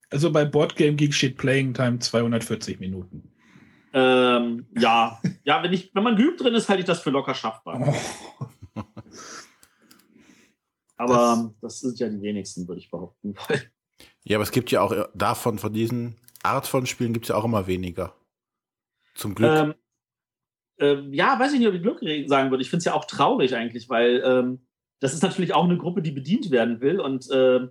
Also 0.10 0.32
bei 0.32 0.45
Boardgame 0.45 0.95
Geek 0.95 1.14
steht 1.14 1.38
Playing 1.38 1.74
Time 1.74 1.99
240 1.99 2.80
Minuten. 2.80 3.32
Ähm, 3.93 4.68
ja, 4.78 5.20
ja, 5.43 5.64
wenn 5.64 5.74
ich, 5.74 5.93
wenn 5.93 6.03
man 6.03 6.16
geübt 6.16 6.41
drin 6.41 6.53
ist, 6.53 6.70
halte 6.70 6.82
ich 6.82 6.88
das 6.88 7.01
für 7.01 7.10
locker 7.10 7.34
schaffbar. 7.34 7.80
Oh. 8.76 8.84
Aber 10.97 11.51
das, 11.62 11.62
das 11.62 11.80
sind 11.80 11.99
ja 11.99 12.10
die 12.10 12.22
wenigsten, 12.22 12.68
würde 12.68 12.82
ich 12.82 12.89
behaupten. 12.89 13.36
Ja, 14.24 14.38
aber 14.38 14.43
es 14.43 14.51
gibt 14.51 14.70
ja 14.70 14.82
auch 14.82 14.91
äh, 14.91 15.05
davon, 15.16 15.60
von 15.60 15.74
diesen 15.74 16.16
Art 16.43 16.68
von 16.68 16.86
Spielen 16.86 17.14
gibt 17.14 17.26
es 17.26 17.30
ja 17.30 17.36
auch 17.36 17.45
immer 17.45 17.68
weniger. 17.68 18.14
Zum 19.16 19.34
Glück. 19.34 19.51
Ähm, 19.51 19.74
äh, 20.78 21.16
ja, 21.16 21.39
weiß 21.39 21.53
ich 21.53 21.60
nicht, 21.60 21.68
ob 21.68 21.74
ich 21.74 21.82
Glück 21.82 21.99
sagen 22.28 22.51
würde. 22.51 22.62
Ich 22.62 22.70
finde 22.70 22.80
es 22.80 22.86
ja 22.86 22.93
auch 22.93 23.05
traurig 23.05 23.55
eigentlich, 23.55 23.89
weil 23.89 24.22
ähm, 24.24 24.68
das 24.99 25.14
ist 25.14 25.24
natürlich 25.24 25.53
auch 25.53 25.64
eine 25.64 25.78
Gruppe, 25.78 26.01
die 26.01 26.12
bedient 26.12 26.51
werden 26.51 26.80
will. 26.80 26.99
Und 26.99 27.30
äh, 27.32 27.68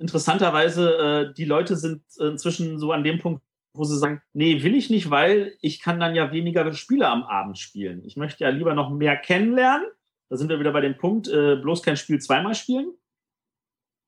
interessanterweise, 0.00 1.30
äh, 1.30 1.34
die 1.34 1.44
Leute 1.44 1.76
sind 1.76 2.02
inzwischen 2.18 2.78
so 2.78 2.92
an 2.92 3.04
dem 3.04 3.18
Punkt, 3.18 3.42
wo 3.74 3.84
sie 3.84 3.98
sagen, 3.98 4.20
nee, 4.32 4.62
will 4.62 4.74
ich 4.74 4.90
nicht, 4.90 5.10
weil 5.10 5.56
ich 5.60 5.80
kann 5.80 5.98
dann 5.98 6.14
ja 6.14 6.32
weniger 6.32 6.70
Spiele 6.74 7.08
am 7.08 7.22
Abend 7.22 7.58
spielen. 7.58 8.04
Ich 8.04 8.16
möchte 8.16 8.44
ja 8.44 8.50
lieber 8.50 8.74
noch 8.74 8.90
mehr 8.90 9.16
kennenlernen 9.16 9.86
da 10.32 10.38
sind 10.38 10.48
wir 10.48 10.58
wieder 10.58 10.72
bei 10.72 10.80
dem 10.80 10.96
Punkt, 10.96 11.28
äh, 11.28 11.56
bloß 11.56 11.82
kein 11.82 11.98
Spiel 11.98 12.18
zweimal 12.18 12.54
spielen, 12.54 12.94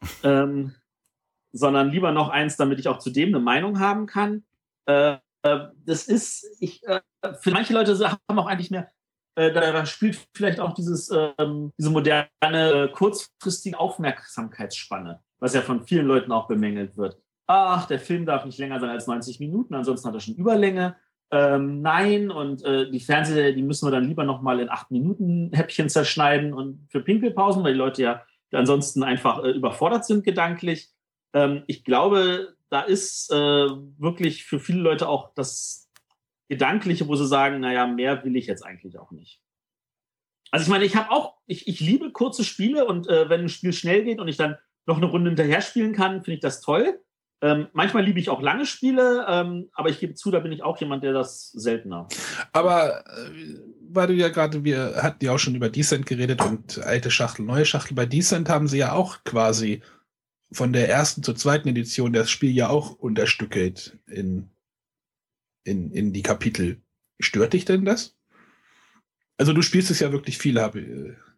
ähm, 0.23 0.75
sondern 1.53 1.91
lieber 1.91 2.13
noch 2.13 2.31
eins, 2.31 2.57
damit 2.57 2.79
ich 2.79 2.89
auch 2.89 2.99
zu 2.99 3.11
dem 3.11 3.29
eine 3.29 3.41
Meinung 3.41 3.79
haben 3.79 4.07
kann. 4.07 4.43
Äh, 4.87 5.19
äh 5.43 5.69
das 5.85 6.09
ist, 6.09 6.47
ich, 6.61 6.83
äh, 6.85 7.03
für 7.43 7.51
manche 7.51 7.75
Leute 7.75 7.95
haben 8.11 8.39
auch 8.39 8.47
eigentlich 8.47 8.71
mehr, 8.71 8.91
äh, 9.35 9.53
da, 9.53 9.85
spielt 9.85 10.27
vielleicht 10.35 10.61
auch 10.61 10.73
dieses, 10.73 11.11
ähm, 11.11 11.73
diese 11.79 11.91
moderne, 11.91 12.91
kurzfristige 12.95 13.79
Aufmerksamkeitsspanne, 13.79 15.23
was 15.39 15.55
ja 15.55 15.63
von 15.63 15.85
vielen 15.87 16.07
Leuten 16.07 16.33
auch 16.33 16.47
bemängelt 16.47 16.97
wird. 16.97 17.19
Ach, 17.47 17.87
der 17.87 17.99
Film 17.99 18.25
darf 18.25 18.45
nicht 18.45 18.59
länger 18.59 18.81
sein 18.81 18.91
als 18.91 19.07
90 19.07 19.41
Minuten, 19.41 19.75
ansonsten 19.75 20.09
hat 20.09 20.15
er 20.15 20.21
schon 20.21 20.35
Überlänge 20.35 20.97
ähm, 21.35 21.83
nein 21.83 22.31
und 22.31 22.65
äh, 22.65 22.89
die 22.89 23.01
Fernseher, 23.01 23.53
die 23.53 23.63
müssen 23.63 23.87
wir 23.87 23.91
dann 23.91 24.07
lieber 24.07 24.23
nochmal 24.25 24.61
in 24.61 24.69
acht 24.69 24.93
Minuten 24.93 25.51
Häppchen 25.53 25.89
zerschneiden 25.89 26.55
und 26.55 26.87
für 26.91 27.01
Pinkelpausen, 27.01 27.65
weil 27.65 27.73
die 27.73 27.79
Leute 27.79 28.03
ja 28.03 28.23
ansonsten 28.53 29.03
einfach 29.03 29.43
äh, 29.43 29.51
überfordert 29.51 30.05
sind 30.05 30.23
gedanklich. 30.23 30.91
Ähm, 31.33 31.65
ich 31.67 31.83
glaube, 31.83 32.55
da 32.71 32.83
ist 32.83 33.33
äh, 33.33 33.35
wirklich 33.35 34.45
für 34.45 34.61
viele 34.61 34.81
Leute 34.81 35.09
auch 35.09 35.35
das 35.35 35.91
Gedankliche, 36.49 37.09
wo 37.09 37.17
sie 37.17 37.27
sagen, 37.27 37.59
naja, 37.59 37.87
mehr 37.87 38.25
will 38.25 38.37
ich 38.37 38.47
jetzt 38.47 38.65
eigentlich 38.65 38.99
auch 38.99 39.11
nicht. 39.11 39.41
Also 40.53 40.65
ich 40.65 40.71
meine, 40.71 40.85
ich 40.85 40.95
habe 40.95 41.11
auch, 41.11 41.35
ich, 41.47 41.67
ich 41.67 41.81
liebe 41.81 42.13
kurze 42.13 42.45
Spiele 42.45 42.87
und 42.87 43.09
äh, 43.09 43.29
wenn 43.29 43.41
ein 43.41 43.49
Spiel 43.49 43.73
schnell 43.73 44.05
geht 44.05 44.21
und 44.21 44.29
ich 44.29 44.37
dann 44.37 44.57
noch 44.87 44.99
eine 44.99 45.07
Runde 45.07 45.31
hinterher 45.31 45.61
spielen 45.61 45.93
kann, 45.93 46.23
finde 46.23 46.35
ich 46.35 46.41
das 46.41 46.61
toll. 46.61 47.01
Ähm, 47.43 47.69
manchmal 47.75 48.05
liebe 48.05 48.19
ich 48.19 48.31
auch 48.31 48.41
lange 48.41 48.65
Spiele, 48.65 49.27
ähm, 49.29 49.69
aber 49.75 49.91
ich 49.91 50.01
gebe 50.01 50.15
zu, 50.15 50.31
da 50.31 50.41
bin 50.41 50.53
ich 50.53 50.63
auch 50.63 50.81
jemand, 50.81 51.05
der 51.05 51.13
das 51.13 51.51
seltener. 51.53 52.09
Aber 52.53 53.05
äh, 53.07 53.59
weil 53.91 54.07
du 54.07 54.15
ja 54.15 54.31
gerade, 54.31 54.65
wir 54.65 55.03
hatten 55.03 55.25
ja 55.25 55.33
auch 55.33 55.39
schon 55.39 55.55
über 55.55 55.69
Decent 55.69 56.07
geredet 56.07 56.43
und 56.43 56.79
alte 56.79 57.11
Schachtel, 57.11 57.45
neue 57.45 57.67
Schachtel. 57.67 57.95
Bei 57.95 58.07
Decent 58.07 58.49
haben 58.49 58.67
sie 58.67 58.79
ja 58.79 58.93
auch 58.93 59.25
quasi 59.25 59.83
von 60.53 60.73
der 60.73 60.89
ersten 60.89 61.23
zur 61.23 61.37
zweiten 61.37 61.69
Edition 61.69 62.13
das 62.13 62.31
Spiel 62.31 62.53
ja 62.53 62.69
auch 62.69 62.93
unterstückelt 62.93 63.99
in, 64.07 64.49
in, 65.65 65.91
in 65.91 66.13
die 66.13 66.23
Kapitel. 66.23 66.81
Stört 67.21 67.53
dich 67.53 67.65
denn 67.65 67.85
das? 67.85 68.17
Also 69.37 69.53
du 69.53 69.63
spielst 69.63 69.91
es 69.91 70.01
ja 70.01 70.13
wirklich 70.13 70.39
viel, 70.39 70.61
hab, 70.61 70.77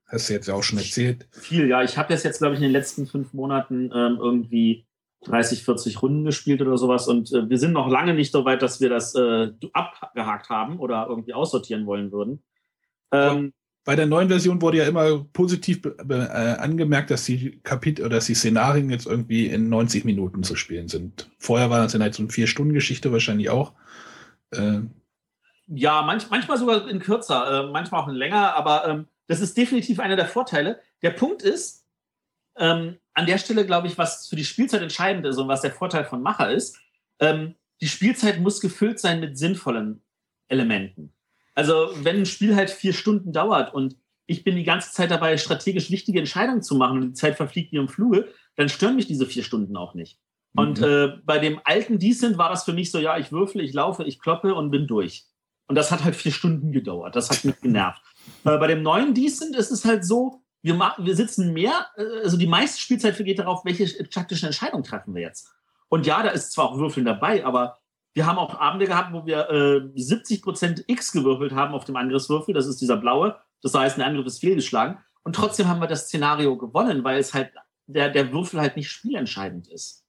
hast 0.07 0.28
du 0.28 0.32
jetzt 0.32 0.46
ja 0.46 0.54
auch 0.54 0.62
schon 0.62 0.78
erzählt. 0.78 1.26
Viel, 1.32 1.68
ja. 1.68 1.82
Ich 1.82 1.98
habe 1.98 2.12
das 2.12 2.22
jetzt, 2.22 2.38
glaube 2.38 2.54
ich, 2.54 2.61
in 2.61 2.64
den 2.64 2.72
letzten 2.72 3.07
fünf 3.07 3.32
Monaten 3.32 3.90
ähm, 3.94 4.18
irgendwie 4.20 4.86
30, 5.24 5.64
40 5.64 6.02
Runden 6.02 6.24
gespielt 6.24 6.62
oder 6.62 6.78
sowas. 6.78 7.09
Und 7.09 7.32
äh, 7.32 7.48
wir 7.48 7.59
sind 7.59 7.72
noch 7.72 7.88
lange 7.88 8.14
nicht 8.14 8.32
so 8.32 8.44
weit, 8.44 8.62
dass 8.62 8.80
wir 8.80 8.88
das 8.88 9.14
äh, 9.14 9.50
abgehakt 9.72 10.48
haben 10.48 10.78
oder 10.78 11.07
irgendwie 11.09 11.34
aussortieren 11.34 11.86
wollen 11.86 12.12
würden. 12.12 12.42
Ähm, 13.12 13.52
bei 13.84 13.94
der 13.94 14.07
neuen 14.07 14.28
Version 14.28 14.61
wurde 14.62 14.78
ja 14.78 14.84
immer 14.86 15.24
positiv 15.32 15.80
äh, 15.84 16.14
angemerkt, 16.14 17.11
dass 17.11 17.24
die 17.24 17.61
Kapitel 17.62 18.04
oder 18.04 18.16
dass 18.16 18.26
die 18.26 18.34
Szenarien 18.34 18.90
jetzt 18.90 19.07
irgendwie 19.07 19.46
in 19.46 19.68
90 19.68 20.04
Minuten 20.04 20.42
zu 20.42 20.57
spielen 20.57 20.88
sind. 20.88 21.30
Vorher 21.38 21.70
war 21.70 21.78
das 21.78 21.92
ja 21.92 22.00
halt 22.00 22.14
so 22.14 22.22
eine 22.22 22.30
Vier-Stunden-Geschichte 22.30 23.12
wahrscheinlich 23.12 23.48
auch. 23.50 23.74
Äh, 24.50 24.80
ja, 25.68 26.02
manch, 26.02 26.28
manchmal 26.30 26.59
sogar 26.59 26.88
in 26.88 26.98
kürzer, 26.98 27.68
äh, 27.68 27.72
manchmal 27.72 28.02
auch 28.02 28.09
in 28.09 28.14
länger, 28.14 28.54
aber 28.54 28.88
ähm, 28.88 29.07
das 29.29 29.41
ist 29.41 29.57
definitiv 29.57 30.01
einer 30.01 30.16
der 30.16 30.29
Vorteile. 30.29 30.81
Der 31.03 31.11
Punkt 31.11 31.43
ist, 31.43 31.85
ähm, 32.59 32.99
an 33.14 33.27
der 33.27 33.39
Stelle, 33.39 33.66
glaube 33.66 33.87
ich, 33.87 33.99
was 33.99 34.29
für 34.29 34.37
die 34.37 34.45
Spielzeit 34.45 34.83
entscheidend 34.83 35.27
ist 35.27 35.39
und 35.39 35.49
was 35.49 35.62
der 35.62 35.72
Vorteil 35.72 36.05
von 36.05 36.22
Macher 36.22 36.51
ist, 36.51 36.79
ähm, 37.18 37.55
die 37.81 37.89
Spielzeit 37.89 38.41
muss 38.41 38.61
gefüllt 38.61 38.99
sein 38.99 39.20
mit 39.20 39.39
sinnvollen 39.39 40.03
Elementen. 40.49 41.12
Also 41.55 41.91
wenn 42.03 42.18
ein 42.18 42.27
Spiel 42.27 42.55
halt 42.55 42.70
vier 42.70 42.93
Stunden 42.93 43.33
dauert 43.33 43.74
und 43.74 43.97
ich 44.27 44.45
bin 44.45 44.57
die 44.57 44.64
ganze 44.64 44.93
Zeit 44.93 45.11
dabei, 45.11 45.37
strategisch 45.39 45.91
wichtige 45.91 46.18
Entscheidungen 46.18 46.62
zu 46.62 46.74
machen 46.74 46.99
und 46.99 47.09
die 47.09 47.12
Zeit 47.14 47.37
verfliegt 47.37 47.72
wie 47.72 47.77
im 47.77 47.89
Fluge, 47.89 48.29
dann 48.57 48.68
stören 48.68 48.97
mich 48.97 49.07
diese 49.07 49.27
vier 49.27 49.45
Stunden 49.45 49.77
auch 49.77 49.95
nicht. 49.95 50.18
Mhm. 50.53 50.61
Und 50.61 50.83
äh, 50.83 51.09
bei 51.24 51.39
dem 51.39 51.61
alten 51.64 51.99
Decent 51.99 52.39
war 52.39 52.49
das 52.49 52.64
für 52.64 52.72
mich 52.72 52.91
so, 52.91 52.99
ja, 52.99 53.18
ich 53.18 53.33
würfle, 53.33 53.62
ich 53.62 53.72
laufe, 53.72 54.05
ich 54.05 54.20
kloppe 54.20 54.55
und 54.55 54.70
bin 54.70 54.87
durch. 54.87 55.24
Und 55.68 55.74
das 55.77 55.91
hat 55.91 56.05
halt 56.05 56.16
vier 56.16 56.33
Stunden 56.33 56.72
gedauert. 56.72 57.16
Das 57.16 57.31
hat 57.31 57.45
mich 57.45 57.61
genervt. 57.61 58.03
Äh, 58.45 58.59
bei 58.59 58.66
dem 58.66 58.83
neuen 58.83 59.14
Decent 59.14 59.57
ist 59.57 59.70
es 59.70 59.85
halt 59.85 60.05
so, 60.05 60.43
wir, 60.62 60.79
wir 60.99 61.16
sitzen 61.16 61.53
mehr, 61.53 61.87
äh, 61.97 62.22
also 62.22 62.37
die 62.37 62.47
meiste 62.47 62.81
Spielzeit 62.81 63.14
vergeht 63.14 63.39
darauf, 63.39 63.64
welche 63.64 64.09
taktischen 64.09 64.47
Entscheidungen 64.47 64.85
treffen 64.85 65.14
wir 65.14 65.22
jetzt. 65.22 65.53
Und 65.89 66.07
ja, 66.07 66.22
da 66.22 66.31
ist 66.31 66.53
zwar 66.53 66.66
auch 66.66 66.79
Würfeln 66.79 67.07
dabei, 67.07 67.45
aber 67.45 67.79
wir 68.14 68.27
haben 68.27 68.39
auch 68.39 68.59
Abende 68.59 68.87
gehabt, 68.87 69.12
wo 69.12 69.27
wir 69.27 69.51
äh, 69.51 70.01
70% 70.01 70.85
X 70.87 71.12
gewürfelt 71.12 71.53
haben 71.53 71.74
auf 71.74 71.85
dem 71.85 71.97
Angriffswürfel. 71.97 72.55
Das 72.55 72.66
ist 72.66 72.81
dieser 72.81 72.97
blaue. 72.97 73.39
Das 73.62 73.74
heißt, 73.74 73.99
ein 73.99 74.03
Angriff 74.03 74.27
ist 74.27 74.41
fehlgeschlagen. 74.41 74.99
Und 75.22 75.37
trotzdem 75.37 75.68
haben 75.68 75.81
wir 75.81 75.87
das 75.87 76.07
Szenario 76.07 76.57
gewonnen, 76.57 77.05
weil 77.05 77.18
es 77.18 77.35
halt 77.35 77.53
der, 77.87 78.09
der 78.09 78.33
Würfel 78.33 78.61
halt 78.61 78.77
nicht 78.77 78.91
spielentscheidend 78.91 79.68
ist. 79.68 80.05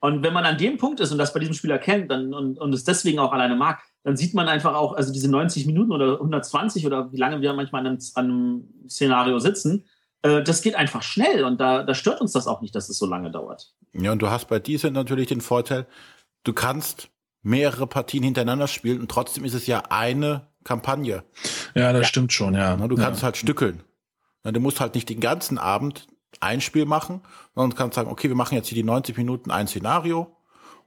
Und 0.00 0.22
wenn 0.22 0.32
man 0.32 0.44
an 0.44 0.58
dem 0.58 0.76
Punkt 0.76 1.00
ist 1.00 1.10
und 1.10 1.18
das 1.18 1.32
bei 1.32 1.40
diesem 1.40 1.54
Spieler 1.54 1.78
kennt 1.78 2.10
dann, 2.10 2.32
und, 2.34 2.58
und 2.58 2.72
es 2.72 2.84
deswegen 2.84 3.18
auch 3.18 3.32
alleine 3.32 3.56
mag, 3.56 3.82
dann 4.04 4.16
sieht 4.16 4.34
man 4.34 4.48
einfach 4.48 4.74
auch, 4.74 4.94
also 4.94 5.12
diese 5.12 5.30
90 5.30 5.66
Minuten 5.66 5.92
oder 5.92 6.14
120 6.14 6.86
oder 6.86 7.12
wie 7.12 7.16
lange 7.16 7.40
wir 7.40 7.52
manchmal 7.52 7.86
an 7.86 7.86
einem, 7.86 7.98
an 8.14 8.24
einem 8.24 8.88
Szenario 8.88 9.38
sitzen, 9.38 9.84
äh, 10.22 10.42
das 10.42 10.62
geht 10.62 10.74
einfach 10.74 11.02
schnell 11.02 11.44
und 11.44 11.60
da, 11.60 11.82
da 11.82 11.94
stört 11.94 12.20
uns 12.20 12.32
das 12.32 12.46
auch 12.46 12.60
nicht, 12.60 12.74
dass 12.74 12.88
es 12.88 12.98
so 12.98 13.06
lange 13.06 13.30
dauert. 13.30 13.74
Ja, 13.92 14.12
und 14.12 14.22
du 14.22 14.30
hast 14.30 14.48
bei 14.48 14.58
Decent 14.58 14.94
natürlich 14.94 15.28
den 15.28 15.40
Vorteil, 15.40 15.86
du 16.44 16.52
kannst 16.52 17.10
mehrere 17.42 17.86
Partien 17.86 18.22
hintereinander 18.22 18.66
spielen 18.66 19.00
und 19.00 19.10
trotzdem 19.10 19.44
ist 19.44 19.54
es 19.54 19.66
ja 19.66 19.82
eine 19.90 20.48
Kampagne. 20.64 21.24
Ja, 21.74 21.92
das 21.92 22.02
ja. 22.02 22.08
stimmt 22.08 22.32
schon, 22.32 22.54
ja. 22.54 22.76
Du 22.76 22.96
kannst 22.96 23.22
ja. 23.22 23.26
halt 23.26 23.36
stückeln. 23.36 23.82
Du 24.44 24.60
musst 24.60 24.80
halt 24.80 24.94
nicht 24.94 25.08
den 25.08 25.20
ganzen 25.20 25.58
Abend 25.58 26.06
ein 26.40 26.60
Spiel 26.60 26.84
machen, 26.84 27.22
sondern 27.54 27.76
kannst 27.76 27.96
sagen, 27.96 28.10
okay, 28.10 28.28
wir 28.28 28.36
machen 28.36 28.54
jetzt 28.54 28.68
hier 28.68 28.76
die 28.76 28.84
90 28.84 29.16
Minuten 29.16 29.50
ein 29.50 29.66
Szenario 29.66 30.36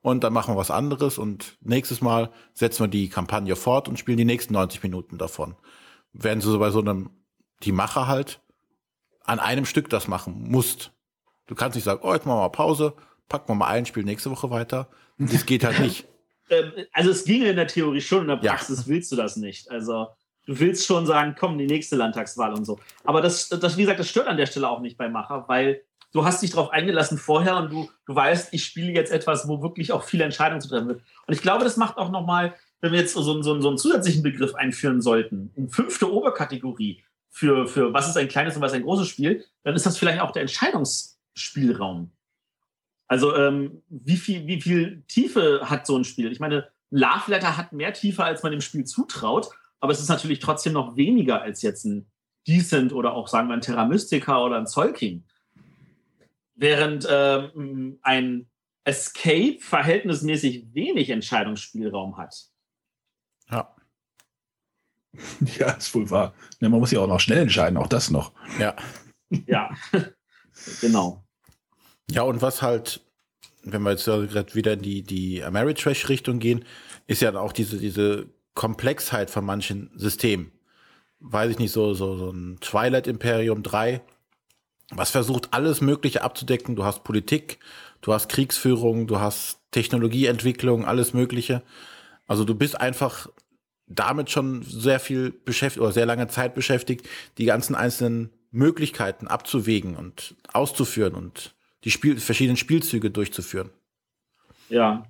und 0.02 0.24
dann 0.24 0.34
machen 0.34 0.54
wir 0.54 0.58
was 0.58 0.72
anderes 0.72 1.18
und 1.18 1.58
nächstes 1.62 2.02
Mal 2.02 2.32
setzen 2.54 2.84
wir 2.84 2.88
die 2.88 3.10
Kampagne 3.10 3.56
fort 3.56 3.88
und 3.88 4.00
spielen 4.00 4.18
die 4.18 4.26
nächsten 4.26 4.54
90 4.54 4.82
Minuten 4.84 5.18
davon. 5.18 5.56
Während 6.14 6.44
du 6.44 6.50
so 6.50 6.60
bei 6.60 6.72
so 6.72 6.80
einem, 6.80 7.12
die 7.64 7.72
Macher 7.72 8.08
halt 8.08 8.42
an 9.24 9.40
einem 9.40 9.66
Stück 9.66 9.90
das 9.90 10.08
machen 10.08 10.50
musst. 10.50 10.92
Du 11.48 11.56
kannst 11.56 11.76
nicht 11.76 11.84
sagen, 11.84 12.02
oh, 12.04 12.14
jetzt 12.14 12.26
machen 12.26 12.38
wir 12.38 12.44
mal 12.44 12.50
Pause, 12.50 12.96
packen 13.30 13.50
wir 13.50 13.56
mal 13.56 13.68
ein, 13.68 13.86
spielen 13.86 14.08
nächste 14.08 14.32
Woche 14.32 14.50
weiter. 14.50 14.90
Das 15.18 15.46
geht 15.46 15.64
halt 15.64 15.80
nicht. 15.80 16.08
Ähm, 16.52 16.74
also 16.92 17.12
es 17.12 17.24
ginge 17.24 17.50
in 17.50 17.56
der 17.56 17.68
Theorie 17.68 18.02
schon, 18.02 18.24
in 18.24 18.28
der 18.28 18.36
Praxis 18.36 18.80
ja. 18.80 18.88
willst 18.88 19.10
du 19.10 19.16
das 19.16 19.38
nicht. 19.38 19.72
Also 19.72 20.08
du 20.46 20.60
willst 20.60 20.86
schon 20.86 21.06
sagen, 21.06 21.34
komm, 21.40 21.58
die 21.58 21.66
nächste 21.66 21.96
Landtagswahl 21.96 22.54
und 22.54 22.66
so. 22.66 22.78
Aber 23.06 23.22
das, 23.22 23.48
das, 23.48 23.78
wie 23.78 23.84
gesagt, 23.84 24.02
das 24.02 24.10
stört 24.10 24.28
an 24.28 24.36
der 24.36 24.48
Stelle 24.48 24.68
auch 24.68 24.82
nicht 24.82 24.98
bei 24.98 25.08
Macher, 25.08 25.46
weil 25.48 25.82
du 26.12 26.26
hast 26.26 26.42
dich 26.42 26.52
darauf 26.52 26.72
eingelassen 26.72 27.18
vorher 27.18 27.58
und 27.58 27.72
du, 27.72 27.90
du 28.06 28.16
weißt, 28.16 28.54
ich 28.54 28.66
spiele 28.66 28.92
jetzt 28.92 29.12
etwas, 29.12 29.48
wo 29.48 29.62
wirklich 29.62 29.92
auch 29.92 30.04
viele 30.04 30.24
Entscheidungen 30.24 30.62
zu 30.62 30.70
treffen 30.70 30.88
wird. 30.88 31.02
Und 31.28 31.34
ich 31.34 31.42
glaube, 31.42 31.64
das 31.64 31.78
macht 31.78 31.98
auch 31.98 32.12
nochmal, 32.12 32.56
wenn 32.82 32.92
wir 32.92 33.00
jetzt 33.00 33.14
so, 33.14 33.22
so, 33.22 33.42
so 33.42 33.68
einen 33.68 33.78
zusätzlichen 33.78 34.24
Begriff 34.24 34.56
einführen 34.56 35.02
sollten, 35.02 35.52
eine 35.56 35.70
fünfte 35.70 36.12
Oberkategorie 36.12 37.04
für, 37.30 37.68
für 37.68 37.94
was 37.94 38.10
ist 38.10 38.18
ein 38.18 38.28
kleines 38.28 38.56
und 38.56 38.62
was 38.62 38.72
ist 38.72 38.78
ein 38.78 38.84
großes 38.84 39.08
Spiel, 39.08 39.46
dann 39.64 39.76
ist 39.76 39.86
das 39.86 39.98
vielleicht 39.98 40.22
auch 40.22 40.32
der 40.32 40.42
Entscheidungsspielraum. 40.42 42.12
Also 43.08 43.36
ähm, 43.36 43.82
wie, 43.90 44.18
viel, 44.18 44.48
wie 44.48 44.62
viel 44.62 45.04
Tiefe 45.08 45.70
hat 45.70 45.86
so 45.86 45.98
ein 45.98 46.04
Spiel? 46.04 46.32
Ich 46.32 46.40
meine, 46.40 46.70
Love 46.92 47.32
Letter 47.32 47.58
hat 47.58 47.74
mehr 47.74 47.94
Tiefe, 47.94 48.24
als 48.24 48.44
man 48.44 48.52
dem 48.52 48.62
Spiel 48.62 48.86
zutraut, 48.86 49.50
aber 49.80 49.92
es 49.92 50.00
ist 50.00 50.10
natürlich 50.10 50.40
trotzdem 50.40 50.74
noch 50.74 50.96
weniger 50.96 51.42
als 51.42 51.62
jetzt 51.62 51.86
ein 51.86 52.06
Decent 52.48 52.94
oder 52.94 53.14
auch, 53.14 53.28
sagen 53.28 53.48
wir, 53.48 53.54
ein 53.54 53.62
Terra 53.62 53.86
Mystica 53.86 54.44
oder 54.44 54.58
ein 54.58 54.68
Zolking. 54.68 55.24
Während 56.62 57.08
ähm, 57.10 57.98
ein 58.04 58.48
Escape 58.84 59.58
verhältnismäßig 59.60 60.76
wenig 60.76 61.10
Entscheidungsspielraum 61.10 62.18
hat. 62.18 62.36
Ja. 63.50 63.76
Ja, 65.58 65.72
ist 65.72 65.96
wohl 65.96 66.08
wahr. 66.12 66.36
Ja, 66.60 66.70
man 66.70 66.80
muss 66.80 66.92
ja 66.92 67.00
auch 67.00 67.08
noch 67.08 67.20
schnell 67.20 67.40
entscheiden, 67.40 67.78
auch 67.78 67.88
das 67.88 68.12
noch. 68.12 68.32
Ja. 68.60 68.76
Ja, 69.48 69.76
genau. 70.82 71.26
Ja, 72.12 72.22
und 72.22 72.44
was 72.44 72.62
halt, 72.62 73.02
wenn 73.64 73.82
wir 73.82 73.94
jetzt 73.94 74.06
gerade 74.06 74.54
wieder 74.54 74.74
in 74.74 74.84
die, 74.84 75.02
die 75.02 75.44
Ameritrash-Richtung 75.44 76.38
gehen, 76.38 76.64
ist 77.08 77.24
ja 77.24 77.34
auch 77.34 77.54
diese, 77.54 77.80
diese 77.80 78.30
Komplexheit 78.54 79.32
von 79.32 79.46
manchen 79.46 79.90
Systemen. 79.96 80.52
Weiß 81.22 81.50
ich 81.50 81.58
nicht, 81.58 81.72
so, 81.72 81.96
so, 81.96 82.18
so 82.18 82.30
ein 82.30 82.60
Twilight 82.62 83.08
Imperium 83.08 83.64
3, 83.64 84.02
was 84.92 85.12
versucht, 85.12 85.54
alles 85.54 85.82
Mögliche 85.82 86.22
abzudecken. 86.22 86.76
Du 86.76 86.84
hast 86.84 87.04
Politik, 87.04 87.60
du 88.02 88.14
hast 88.14 88.30
Kriegsführung, 88.30 89.08
du 89.08 89.20
hast 89.20 89.60
Technologieentwicklung, 89.72 90.86
alles 90.86 91.14
Mögliche. 91.14 91.64
Also 92.28 92.44
du 92.44 92.56
bist 92.56 92.80
einfach 92.80 93.28
damit 93.88 94.30
schon 94.30 94.64
sehr 94.64 95.00
viel 95.00 95.32
beschäftigt 95.32 95.82
oder 95.82 95.92
sehr 95.92 96.06
lange 96.06 96.28
Zeit 96.28 96.54
beschäftigt, 96.56 97.08
die 97.38 97.46
ganzen 97.46 97.76
einzelnen 97.76 98.32
Möglichkeiten 98.52 99.28
abzuwägen 99.28 99.96
und 99.96 100.36
auszuführen 100.52 101.16
und 101.16 101.56
die 101.84 101.92
Spiel 101.92 102.20
verschiedenen 102.20 102.58
Spielzüge 102.58 103.12
durchzuführen. 103.12 103.70
Ja. 104.70 105.04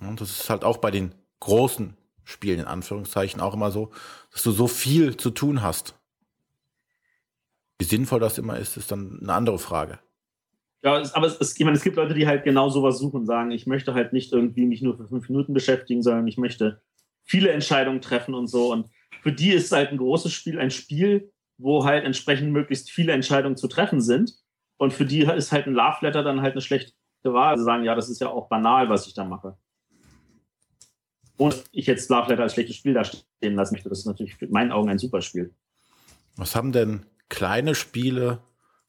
Und 0.00 0.20
das 0.20 0.30
ist 0.30 0.50
halt 0.50 0.64
auch 0.64 0.78
bei 0.78 0.90
den 0.90 1.14
großen 1.40 1.96
Spielen 2.24 2.60
in 2.60 2.66
Anführungszeichen 2.66 3.40
auch 3.40 3.54
immer 3.54 3.70
so, 3.70 3.90
dass 4.32 4.42
du 4.42 4.50
so 4.50 4.66
viel 4.66 5.16
zu 5.16 5.30
tun 5.30 5.62
hast. 5.62 5.97
Sinnvoll 7.88 8.20
das 8.20 8.38
immer 8.38 8.58
ist, 8.58 8.76
ist 8.76 8.92
dann 8.92 9.18
eine 9.20 9.32
andere 9.32 9.58
Frage. 9.58 9.98
Ja, 10.82 11.02
aber 11.14 11.26
es, 11.26 11.36
es, 11.40 11.58
ich 11.58 11.64
meine, 11.64 11.76
es 11.76 11.82
gibt 11.82 11.96
Leute, 11.96 12.14
die 12.14 12.26
halt 12.26 12.44
genau 12.44 12.68
sowas 12.68 12.98
suchen 12.98 13.20
und 13.20 13.26
sagen, 13.26 13.50
ich 13.50 13.66
möchte 13.66 13.94
halt 13.94 14.12
nicht 14.12 14.32
irgendwie 14.32 14.64
mich 14.66 14.80
nur 14.80 14.96
für 14.96 15.08
fünf 15.08 15.28
Minuten 15.28 15.52
beschäftigen, 15.52 16.02
sondern 16.02 16.26
ich 16.28 16.38
möchte 16.38 16.80
viele 17.24 17.50
Entscheidungen 17.50 18.00
treffen 18.00 18.34
und 18.34 18.46
so. 18.46 18.72
Und 18.72 18.88
für 19.22 19.32
die 19.32 19.50
ist 19.50 19.72
halt 19.72 19.90
ein 19.90 19.98
großes 19.98 20.32
Spiel 20.32 20.60
ein 20.60 20.70
Spiel, 20.70 21.32
wo 21.58 21.84
halt 21.84 22.04
entsprechend 22.04 22.52
möglichst 22.52 22.90
viele 22.90 23.12
Entscheidungen 23.12 23.56
zu 23.56 23.66
treffen 23.66 24.00
sind. 24.00 24.34
Und 24.76 24.92
für 24.92 25.04
die 25.04 25.22
ist 25.22 25.50
halt 25.50 25.66
ein 25.66 25.74
Love 25.74 25.98
Letter 26.02 26.22
dann 26.22 26.42
halt 26.42 26.52
eine 26.52 26.60
schlechte 26.60 26.94
Wahl. 27.24 27.58
Sie 27.58 27.64
sagen, 27.64 27.84
ja, 27.84 27.96
das 27.96 28.08
ist 28.08 28.20
ja 28.20 28.28
auch 28.28 28.48
banal, 28.48 28.88
was 28.88 29.08
ich 29.08 29.14
da 29.14 29.24
mache. 29.24 29.56
Und 31.36 31.64
ich 31.72 31.86
jetzt 31.86 32.08
Love 32.08 32.28
Letter 32.30 32.44
als 32.44 32.54
schlechtes 32.54 32.76
Spiel 32.76 32.94
da 32.94 33.04
stehen 33.04 33.56
lassen 33.56 33.74
möchte. 33.74 33.88
Das 33.88 33.98
ist 33.98 34.06
natürlich 34.06 34.40
in 34.40 34.50
meinen 34.50 34.70
Augen 34.70 34.88
ein 34.88 34.98
super 34.98 35.20
Spiel. 35.20 35.52
Was 36.36 36.54
haben 36.54 36.70
denn 36.70 37.04
kleine 37.28 37.74
Spiele 37.74 38.40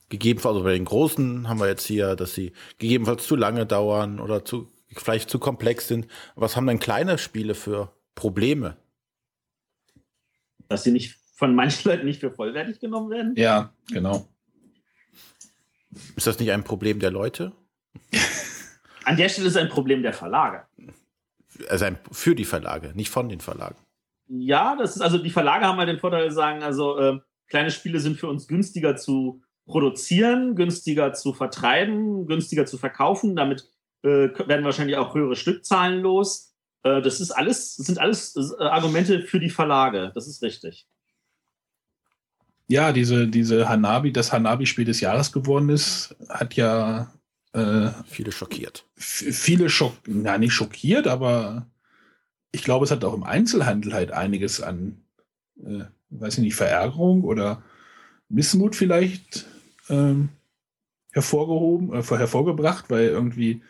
gegebenenfalls, 0.09 0.55
also 0.55 0.63
bei 0.63 0.73
den 0.73 0.85
großen 0.85 1.47
haben 1.47 1.59
wir 1.59 1.67
jetzt 1.67 1.85
hier, 1.85 2.15
dass 2.15 2.33
sie 2.33 2.53
gegebenenfalls 2.77 3.25
zu 3.25 3.35
lange 3.35 3.65
dauern 3.65 4.19
oder 4.19 4.43
zu, 4.43 4.71
vielleicht 4.95 5.29
zu 5.29 5.39
komplex 5.39 5.87
sind. 5.87 6.07
Was 6.35 6.55
haben 6.55 6.67
denn 6.67 6.79
kleine 6.79 7.17
Spiele 7.17 7.55
für 7.55 7.93
Probleme? 8.15 8.77
Dass 10.67 10.83
sie 10.83 10.91
nicht 10.91 11.17
von 11.35 11.55
manchen 11.55 11.89
Leuten 11.89 12.05
nicht 12.05 12.19
für 12.19 12.31
vollwertig 12.31 12.79
genommen 12.79 13.09
werden? 13.09 13.33
Ja, 13.35 13.73
genau. 13.91 14.27
Ist 16.15 16.27
das 16.27 16.39
nicht 16.39 16.51
ein 16.51 16.63
Problem 16.63 16.99
der 16.99 17.11
Leute? 17.11 17.53
An 19.05 19.17
der 19.17 19.29
Stelle 19.29 19.47
ist 19.47 19.55
es 19.55 19.61
ein 19.61 19.69
Problem 19.69 20.03
der 20.03 20.13
Verlage. 20.13 20.65
Also 21.69 21.85
ein, 21.85 21.97
für 22.11 22.35
die 22.35 22.45
Verlage, 22.45 22.93
nicht 22.93 23.09
von 23.09 23.29
den 23.29 23.39
Verlagen. 23.39 23.75
Ja, 24.27 24.75
das 24.75 24.95
ist 24.95 25.01
also 25.01 25.17
die 25.17 25.31
Verlage 25.31 25.65
haben 25.65 25.79
halt 25.79 25.89
den 25.89 25.97
Vorteil, 25.97 26.29
sagen, 26.31 26.61
also 26.61 26.99
äh, 26.99 27.19
kleine 27.49 27.71
Spiele 27.71 27.99
sind 27.99 28.17
für 28.17 28.27
uns 28.27 28.47
günstiger 28.47 28.95
zu 28.95 29.41
produzieren, 29.65 30.55
günstiger 30.55 31.13
zu 31.13 31.33
vertreiben, 31.33 32.25
günstiger 32.25 32.65
zu 32.65 32.77
verkaufen. 32.77 33.35
Damit 33.35 33.69
äh, 34.03 34.29
werden 34.47 34.65
wahrscheinlich 34.65 34.97
auch 34.97 35.13
höhere 35.13 35.35
Stückzahlen 35.35 36.01
los. 36.01 36.53
Äh, 36.83 37.01
das 37.01 37.19
ist 37.19 37.31
alles, 37.31 37.75
das 37.75 37.87
sind 37.87 37.99
alles 37.99 38.35
äh, 38.35 38.63
Argumente 38.63 39.21
für 39.21 39.39
die 39.39 39.49
Verlage. 39.49 40.11
Das 40.15 40.27
ist 40.27 40.41
richtig. 40.41 40.87
Ja, 42.67 42.91
diese, 42.91 43.27
diese 43.27 43.67
Hanabi, 43.67 44.11
das 44.11 44.31
Hanabi-Spiel 44.31 44.85
des 44.85 45.01
Jahres 45.01 45.31
geworden 45.31 45.69
ist, 45.69 46.15
hat 46.29 46.53
ja 46.53 47.11
äh, 47.53 47.89
viele 48.05 48.31
schockiert. 48.31 48.85
Viele 48.95 49.69
schock, 49.69 49.93
na 50.05 50.37
nicht 50.37 50.53
schockiert, 50.53 51.07
aber 51.07 51.67
ich 52.51 52.63
glaube, 52.63 52.85
es 52.85 52.91
hat 52.91 53.03
auch 53.03 53.15
im 53.15 53.23
Einzelhandel 53.23 53.93
halt 53.93 54.11
einiges 54.11 54.61
an, 54.61 55.01
äh, 55.63 55.85
weiß 56.09 56.37
ich 56.37 56.43
nicht, 56.43 56.55
Verärgerung 56.55 57.23
oder 57.23 57.63
Missmut 58.29 58.75
vielleicht 58.75 59.47
ähm, 59.89 60.29
hervorgehoben, 61.11 61.93
äh, 61.93 62.03
hervorgebracht, 62.03 62.85
weil 62.89 63.07
irgendwie, 63.07 63.61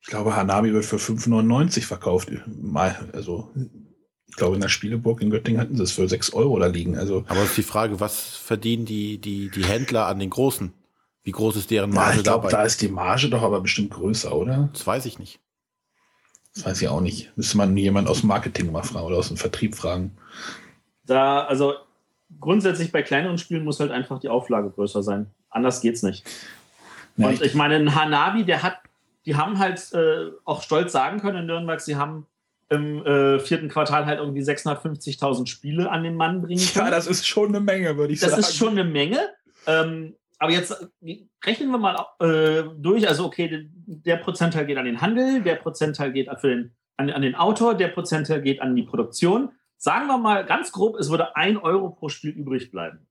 ich 0.00 0.08
glaube, 0.08 0.36
Hanabi 0.36 0.72
wird 0.72 0.84
für 0.84 0.96
5,99 0.96 1.82
verkauft. 1.82 2.30
Mal, 2.46 3.08
also 3.12 3.50
ich 4.28 4.36
glaube, 4.36 4.56
in 4.56 4.60
der 4.60 4.68
Spieleburg 4.68 5.22
in 5.22 5.30
Göttingen 5.30 5.60
hatten 5.60 5.76
sie 5.76 5.82
es 5.82 5.92
für 5.92 6.08
6 6.08 6.32
Euro 6.34 6.58
da 6.58 6.66
liegen. 6.66 6.96
Also, 6.96 7.24
Aber 7.28 7.42
ist 7.42 7.56
die 7.56 7.62
Frage, 7.62 8.00
was 8.00 8.36
verdienen 8.36 8.84
die, 8.84 9.18
die, 9.18 9.50
die 9.50 9.64
Händler 9.64 10.06
an 10.06 10.18
den 10.18 10.30
Großen? 10.30 10.72
Wie 11.22 11.32
groß 11.32 11.56
ist 11.56 11.70
deren 11.70 11.90
Marge 11.90 12.12
ja, 12.12 12.16
ich 12.18 12.22
glaube, 12.24 12.48
da 12.48 12.62
ist 12.62 12.80
die 12.82 12.88
Marge 12.88 13.28
doch 13.28 13.42
aber 13.42 13.60
bestimmt 13.60 13.90
größer, 13.90 14.34
oder? 14.34 14.70
Das 14.72 14.86
weiß 14.86 15.06
ich 15.06 15.18
nicht. 15.18 15.40
Das 16.54 16.64
weiß 16.64 16.82
ich 16.82 16.88
auch 16.88 17.00
nicht. 17.00 17.36
Müsste 17.36 17.56
man 17.56 17.76
jemand 17.76 18.08
aus 18.08 18.20
dem 18.20 18.28
Marketing 18.28 18.70
mal 18.70 18.82
fragen 18.82 19.06
oder 19.06 19.18
aus 19.18 19.28
dem 19.28 19.36
Vertrieb 19.36 19.74
fragen. 19.74 20.16
Da, 21.04 21.44
also 21.44 21.74
grundsätzlich 22.40 22.92
bei 22.92 23.02
kleineren 23.02 23.38
Spielen 23.38 23.64
muss 23.64 23.80
halt 23.80 23.90
einfach 23.90 24.18
die 24.20 24.28
Auflage 24.28 24.70
größer 24.70 25.02
sein. 25.02 25.26
Anders 25.50 25.80
geht's 25.80 26.02
nicht. 26.02 26.26
Ja, 27.16 27.28
Und 27.28 27.42
ich 27.42 27.54
meine, 27.54 27.76
ein 27.76 27.94
Hanabi, 27.94 28.44
der 28.44 28.62
hat, 28.62 28.78
die 29.24 29.36
haben 29.36 29.58
halt 29.58 29.92
äh, 29.92 30.30
auch 30.44 30.62
stolz 30.62 30.92
sagen 30.92 31.20
können 31.20 31.38
in 31.38 31.46
Nürnberg, 31.46 31.80
sie 31.80 31.96
haben 31.96 32.26
im 32.68 33.04
äh, 33.06 33.38
vierten 33.38 33.68
Quartal 33.68 34.06
halt 34.06 34.18
irgendwie 34.18 34.42
650.000 34.42 35.46
Spiele 35.46 35.90
an 35.90 36.02
den 36.02 36.16
Mann 36.16 36.42
bringen 36.42 36.66
können. 36.72 36.86
Ja, 36.86 36.90
das 36.90 37.06
ist 37.06 37.26
schon 37.26 37.48
eine 37.48 37.60
Menge, 37.60 37.96
würde 37.96 38.12
ich 38.12 38.20
das 38.20 38.30
sagen. 38.30 38.42
Das 38.42 38.50
ist 38.50 38.56
schon 38.56 38.70
eine 38.70 38.84
Menge. 38.84 39.20
Ähm, 39.66 40.16
aber 40.38 40.52
jetzt 40.52 40.72
äh, 41.02 41.18
rechnen 41.44 41.70
wir 41.70 41.78
mal 41.78 42.06
äh, 42.20 42.64
durch. 42.76 43.06
Also, 43.06 43.24
okay, 43.24 43.68
der 43.86 44.16
Prozentteil 44.16 44.66
geht 44.66 44.78
an 44.78 44.84
den 44.84 45.00
Handel, 45.00 45.42
der 45.42 45.54
Prozentteil 45.54 46.12
geht 46.12 46.28
für 46.40 46.48
den, 46.48 46.72
an, 46.96 47.10
an 47.10 47.22
den 47.22 47.36
Autor, 47.36 47.74
der 47.74 47.88
Prozentteil 47.88 48.42
geht 48.42 48.60
an 48.60 48.74
die 48.74 48.82
Produktion. 48.82 49.50
Sagen 49.78 50.06
wir 50.06 50.18
mal 50.18 50.44
ganz 50.44 50.72
grob, 50.72 50.96
es 50.96 51.10
würde 51.10 51.36
ein 51.36 51.56
Euro 51.56 51.90
pro 51.90 52.08
Spiel 52.08 52.30
übrig 52.30 52.70
bleiben. 52.70 53.06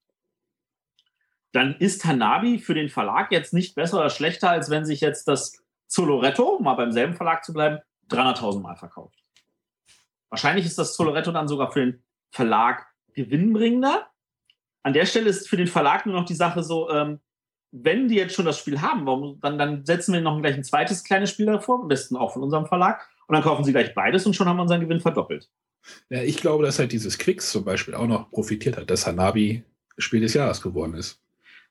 Dann 1.51 1.75
ist 1.75 2.03
Hanabi 2.03 2.59
für 2.59 2.73
den 2.73 2.89
Verlag 2.89 3.31
jetzt 3.31 3.53
nicht 3.53 3.75
besser 3.75 3.97
oder 3.97 4.09
schlechter, 4.09 4.49
als 4.49 4.69
wenn 4.69 4.85
sich 4.85 4.99
jetzt 4.99 5.27
das 5.27 5.63
Zoloretto, 5.87 6.59
mal 6.59 6.73
beim 6.73 6.91
selben 6.91 7.13
Verlag 7.13 7.45
zu 7.45 7.53
bleiben, 7.53 7.79
300.000 8.09 8.59
Mal 8.59 8.75
verkauft. 8.75 9.23
Wahrscheinlich 10.29 10.65
ist 10.65 10.77
das 10.77 10.95
Zoloretto 10.95 11.31
dann 11.31 11.47
sogar 11.47 11.71
für 11.71 11.79
den 11.79 12.03
Verlag 12.31 12.87
gewinnbringender. 13.13 14.07
An 14.83 14.93
der 14.93 15.05
Stelle 15.05 15.29
ist 15.29 15.47
für 15.47 15.57
den 15.57 15.67
Verlag 15.67 16.05
nur 16.05 16.15
noch 16.15 16.25
die 16.25 16.35
Sache 16.35 16.61
so, 16.61 16.89
ähm, 16.89 17.21
wenn 17.71 18.07
die 18.07 18.15
jetzt 18.15 18.35
schon 18.35 18.45
das 18.45 18.59
Spiel 18.59 18.81
haben, 18.81 19.05
warum, 19.05 19.39
dann, 19.41 19.57
dann 19.57 19.85
setzen 19.85 20.13
wir 20.13 20.21
noch 20.21 20.39
gleich 20.41 20.55
ein 20.55 20.63
zweites 20.63 21.03
kleines 21.03 21.29
Spiel 21.29 21.45
davor, 21.45 21.81
am 21.81 21.87
besten 21.87 22.15
auch 22.15 22.33
von 22.33 22.43
unserem 22.43 22.65
Verlag, 22.65 23.07
und 23.27 23.33
dann 23.33 23.43
kaufen 23.43 23.63
sie 23.63 23.71
gleich 23.71 23.93
beides 23.93 24.25
und 24.25 24.35
schon 24.35 24.47
haben 24.47 24.57
wir 24.57 24.61
unseren 24.61 24.81
Gewinn 24.81 25.01
verdoppelt. 25.01 25.49
Ja, 26.09 26.21
ich 26.21 26.37
glaube, 26.37 26.63
dass 26.65 26.79
halt 26.79 26.91
dieses 26.91 27.17
Quicks 27.17 27.51
zum 27.51 27.63
Beispiel 27.63 27.93
auch 27.95 28.07
noch 28.07 28.31
profitiert 28.31 28.77
hat, 28.77 28.89
dass 28.89 29.05
Hanabi 29.05 29.63
Spiel 29.97 30.21
des 30.21 30.33
Jahres 30.33 30.61
geworden 30.61 30.93
ist. 30.95 31.21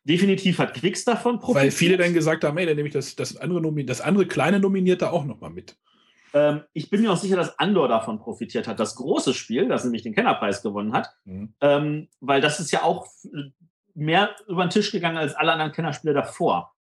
Definitiv 0.05 0.59
hat 0.59 0.75
Quicks 0.75 1.05
davon 1.05 1.39
profitiert. 1.39 1.65
Weil 1.65 1.71
viele 1.71 1.97
dann 1.97 2.15
gesagt 2.15 2.45
haben, 2.45 2.57
hey, 2.57 2.67
dann 2.67 2.77
nehme 2.77 2.89
ich 2.89 2.95
das, 2.95 3.17
das, 3.17 3.37
andere, 3.37 3.85
das 3.85 4.01
andere 4.01 4.27
kleine 4.27 4.61
Nominierte 4.61 5.11
auch 5.11 5.25
noch 5.25 5.41
mal 5.41 5.51
mit. 5.51 5.77
Ähm, 6.35 6.63
ich 6.73 6.91
bin 6.91 7.01
mir 7.01 7.13
auch 7.13 7.17
sicher, 7.17 7.37
dass 7.37 7.59
Andor 7.59 7.89
davon 7.89 8.19
profitiert 8.19 8.67
hat. 8.67 8.81
Das 8.81 8.97
große 8.97 9.33
Spiel, 9.35 9.69
das 9.69 9.85
nämlich 9.85 10.03
den 10.03 10.15
Kennerpreis 10.15 10.63
gewonnen 10.63 10.93
hat, 10.93 11.15
Mhm. 11.25 11.55
ähm, 11.61 12.09
weil 12.21 12.41
das 12.41 12.61
ist 12.61 12.71
ja 12.71 12.83
auch 12.83 13.07
mehr 13.95 14.35
über 14.49 14.67
den 14.67 14.71
Tisch 14.71 14.91
gegangen 14.91 15.17
als 15.17 15.35
alle 15.35 15.53
anderen 15.53 15.73
Kennerspiele 15.73 16.13
davor. 16.13 16.75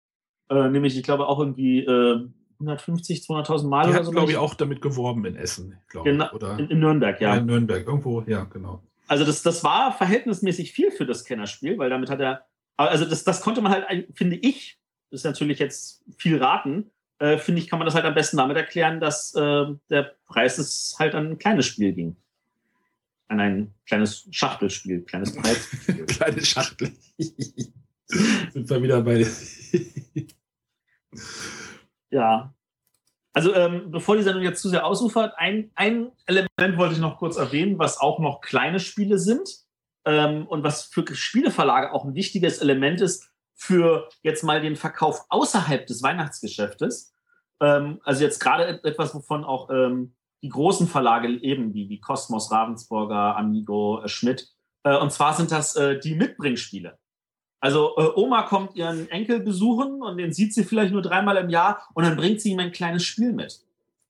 Äh, 0.48 0.68
nämlich, 0.68 0.96
ich 0.96 1.02
glaube, 1.02 1.26
auch 1.26 1.38
irgendwie 1.38 1.80
äh, 1.80 2.26
150, 2.62 3.20
200.000 3.20 3.68
Mal 3.68 3.82
Die 3.84 3.90
oder 3.90 3.98
hat, 3.98 4.04
so. 4.06 4.10
glaube 4.12 4.30
ich, 4.30 4.36
auch 4.36 4.54
damit 4.54 4.80
geworben 4.80 5.24
in 5.24 5.36
Essen, 5.36 5.78
glaube 5.88 6.10
Genau, 6.10 6.26
ich. 6.26 6.32
Oder 6.32 6.58
in, 6.58 6.68
in 6.68 6.80
Nürnberg, 6.80 7.20
ja. 7.20 7.36
in 7.36 7.46
Nürnberg, 7.46 7.86
irgendwo, 7.86 8.22
ja, 8.22 8.44
genau. 8.44 8.82
Also 9.08 9.24
das, 9.24 9.42
das 9.42 9.62
war 9.64 9.92
verhältnismäßig 9.92 10.72
viel 10.72 10.90
für 10.90 11.04
das 11.06 11.24
Kennerspiel, 11.24 11.76
weil 11.78 11.90
damit 11.90 12.08
hat 12.08 12.20
er, 12.20 12.46
also 12.76 13.04
das, 13.04 13.24
das 13.24 13.40
konnte 13.42 13.60
man 13.60 13.72
halt, 13.72 14.08
finde 14.14 14.36
ich, 14.36 14.78
das 15.10 15.20
ist 15.20 15.24
natürlich 15.24 15.58
jetzt 15.58 16.02
viel 16.16 16.42
raten, 16.42 16.90
äh, 17.18 17.36
finde 17.38 17.60
ich, 17.60 17.68
kann 17.68 17.78
man 17.78 17.86
das 17.86 17.94
halt 17.94 18.04
am 18.04 18.14
besten 18.14 18.36
damit 18.38 18.56
erklären, 18.56 19.00
dass 19.00 19.34
äh, 19.34 19.66
der 19.90 20.14
Preis 20.26 20.58
es 20.58 20.96
halt 20.98 21.14
an 21.14 21.32
ein 21.32 21.38
kleines 21.38 21.66
Spiel 21.66 21.92
ging. 21.92 22.16
An 23.28 23.40
ein 23.40 23.74
kleines 23.86 24.26
Schachtelspiel, 24.30 25.02
kleines 25.02 25.34
Preisspiel. 25.36 26.06
Kleine 26.06 26.44
Schachtel. 26.44 26.92
Sind 28.06 28.68
wir 28.68 28.82
wieder 28.82 29.00
bei. 29.02 29.26
Ja. 32.12 32.54
Also 33.34 33.54
ähm, 33.54 33.90
bevor 33.90 34.16
die 34.16 34.22
Sendung 34.22 34.42
jetzt 34.44 34.60
zu 34.60 34.68
sehr 34.68 34.84
ausufert, 34.84 35.32
ein, 35.38 35.70
ein 35.74 36.12
Element 36.26 36.76
wollte 36.76 36.94
ich 36.94 37.00
noch 37.00 37.16
kurz 37.16 37.36
erwähnen, 37.38 37.78
was 37.78 37.98
auch 37.98 38.18
noch 38.18 38.42
kleine 38.42 38.78
Spiele 38.78 39.18
sind 39.18 39.48
ähm, 40.04 40.46
und 40.46 40.62
was 40.62 40.84
für 40.84 41.02
Spieleverlage 41.14 41.92
auch 41.92 42.04
ein 42.04 42.14
wichtiges 42.14 42.58
Element 42.58 43.00
ist 43.00 43.30
für 43.54 44.08
jetzt 44.22 44.44
mal 44.44 44.60
den 44.60 44.76
Verkauf 44.76 45.24
außerhalb 45.30 45.86
des 45.86 46.02
Weihnachtsgeschäftes. 46.02 47.14
Ähm, 47.60 48.00
also 48.04 48.22
jetzt 48.22 48.38
gerade 48.38 48.66
et- 48.66 48.84
etwas, 48.84 49.14
wovon 49.14 49.44
auch 49.44 49.70
ähm, 49.70 50.14
die 50.42 50.50
großen 50.50 50.86
Verlage 50.86 51.28
eben, 51.28 51.72
wie, 51.72 51.88
wie 51.88 52.00
Cosmos, 52.00 52.50
Ravensburger, 52.50 53.36
Amigo, 53.36 54.02
äh, 54.02 54.08
Schmidt, 54.08 54.50
äh, 54.82 54.98
und 54.98 55.10
zwar 55.12 55.32
sind 55.34 55.52
das 55.52 55.76
äh, 55.76 55.98
die 55.98 56.16
Mitbringspiele. 56.16 56.98
Also 57.62 57.92
äh, 57.96 58.08
Oma 58.16 58.42
kommt 58.42 58.74
ihren 58.74 59.08
Enkel 59.10 59.38
besuchen 59.38 60.02
und 60.02 60.16
den 60.18 60.32
sieht 60.32 60.52
sie 60.52 60.64
vielleicht 60.64 60.92
nur 60.92 61.00
dreimal 61.00 61.36
im 61.36 61.48
Jahr 61.48 61.88
und 61.94 62.04
dann 62.04 62.16
bringt 62.16 62.40
sie 62.40 62.50
ihm 62.50 62.58
ein 62.58 62.72
kleines 62.72 63.04
Spiel 63.04 63.32
mit. 63.32 63.60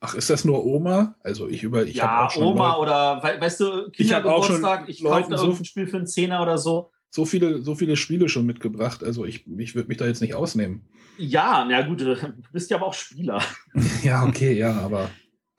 Ach, 0.01 0.15
ist 0.15 0.31
das 0.31 0.45
nur 0.47 0.65
Oma? 0.65 1.15
Also 1.23 1.47
ich 1.49 1.63
über. 1.63 1.85
Ich 1.85 1.97
ja, 1.97 2.27
auch 2.27 2.31
schon 2.31 2.43
Oma 2.45 2.71
Leute- 2.77 2.81
oder 2.81 3.23
we 3.23 3.41
weißt 3.43 3.61
du, 3.61 3.87
Ich 3.89 3.93
Kindergeburtstag, 3.93 4.89
ich, 4.89 5.01
Leuten 5.01 5.17
kaufe 5.25 5.31
da 5.31 5.37
so- 5.37 5.45
irgendein 5.45 5.65
Spiel 5.67 5.87
für 5.87 5.99
einen 5.99 6.07
Zehner 6.07 6.41
oder 6.43 6.57
so. 6.57 6.91
so 7.11 7.27
viele, 7.27 7.61
so 7.61 7.75
viele 7.75 7.97
Spiele 7.97 8.29
schon 8.31 8.47
mitgebracht. 8.47 9.05
Also 9.05 9.27
ich, 9.27 9.47
ich 9.59 9.75
würde 9.75 9.89
mich 9.89 9.99
da 9.99 10.07
jetzt 10.07 10.23
nicht 10.23 10.35
ausnehmen. 10.35 10.89
Ja, 11.19 11.65
na 11.69 11.83
gut, 11.83 12.01
du 12.01 12.17
bist 12.53 12.71
ja 12.71 12.79
aber 12.79 12.87
auch 12.87 12.95
Spieler. 12.95 13.43
Ja, 14.03 14.25
okay, 14.25 14.55
ja, 14.55 14.73
aber. 14.81 15.11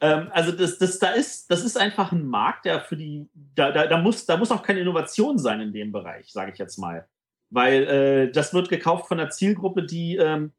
Ähm, 0.01 0.27
also 0.31 0.51
das, 0.51 0.79
das, 0.79 0.97
da 0.99 1.09
ist, 1.11 1.49
das 1.51 1.63
ist 1.63 1.77
einfach 1.77 2.11
ein 2.11 2.25
Markt, 2.25 2.65
der 2.65 2.81
für 2.81 2.97
die, 2.97 3.29
da, 3.55 3.71
da, 3.71 3.85
da, 3.85 3.97
muss, 4.01 4.25
da 4.25 4.35
muss 4.35 4.51
auch 4.51 4.63
keine 4.63 4.79
Innovation 4.81 5.37
sein 5.37 5.61
in 5.61 5.71
dem 5.71 5.91
Bereich, 5.91 6.31
sage 6.33 6.51
ich 6.51 6.57
jetzt 6.57 6.77
mal. 6.79 7.07
Weil 7.53 7.83
äh, 7.83 8.31
das 8.31 8.53
wird 8.53 8.69
gekauft 8.69 9.07
von 9.07 9.19
einer 9.19 9.29
Zielgruppe, 9.29 9.85
die 9.85 10.17
ähm, 10.17 10.53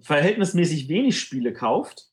verhältnismäßig 0.00 0.88
wenig 0.88 1.20
Spiele 1.20 1.52
kauft 1.52 2.08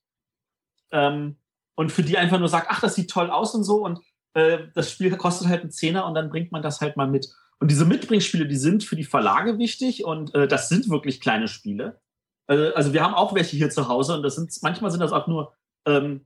ähm, 0.91 1.37
und 1.75 1.91
für 1.91 2.03
die 2.03 2.17
einfach 2.17 2.37
nur 2.37 2.49
sagt, 2.49 2.67
ach, 2.69 2.81
das 2.81 2.95
sieht 2.95 3.09
toll 3.09 3.29
aus 3.29 3.55
und 3.55 3.63
so 3.63 3.85
und 3.85 4.01
äh, 4.33 4.67
das 4.73 4.91
Spiel 4.91 5.15
kostet 5.15 5.47
halt 5.47 5.61
einen 5.61 5.71
Zehner 5.71 6.05
und 6.05 6.15
dann 6.15 6.29
bringt 6.29 6.51
man 6.51 6.61
das 6.61 6.81
halt 6.81 6.97
mal 6.97 7.07
mit. 7.07 7.29
Und 7.59 7.71
diese 7.71 7.85
Mitbringspiele, 7.85 8.45
die 8.45 8.57
sind 8.57 8.83
für 8.83 8.97
die 8.97 9.05
Verlage 9.05 9.57
wichtig 9.57 10.03
und 10.03 10.35
äh, 10.35 10.45
das 10.45 10.67
sind 10.67 10.89
wirklich 10.89 11.21
kleine 11.21 11.47
Spiele. 11.47 12.01
Äh, 12.47 12.71
also 12.73 12.91
wir 12.91 13.03
haben 13.03 13.13
auch 13.13 13.33
welche 13.33 13.55
hier 13.55 13.69
zu 13.69 13.87
Hause 13.87 14.15
und 14.15 14.23
das 14.23 14.35
sind 14.35 14.51
manchmal 14.61 14.91
sind 14.91 14.99
das 14.99 15.13
auch 15.13 15.27
nur 15.27 15.53
ähm, 15.85 16.25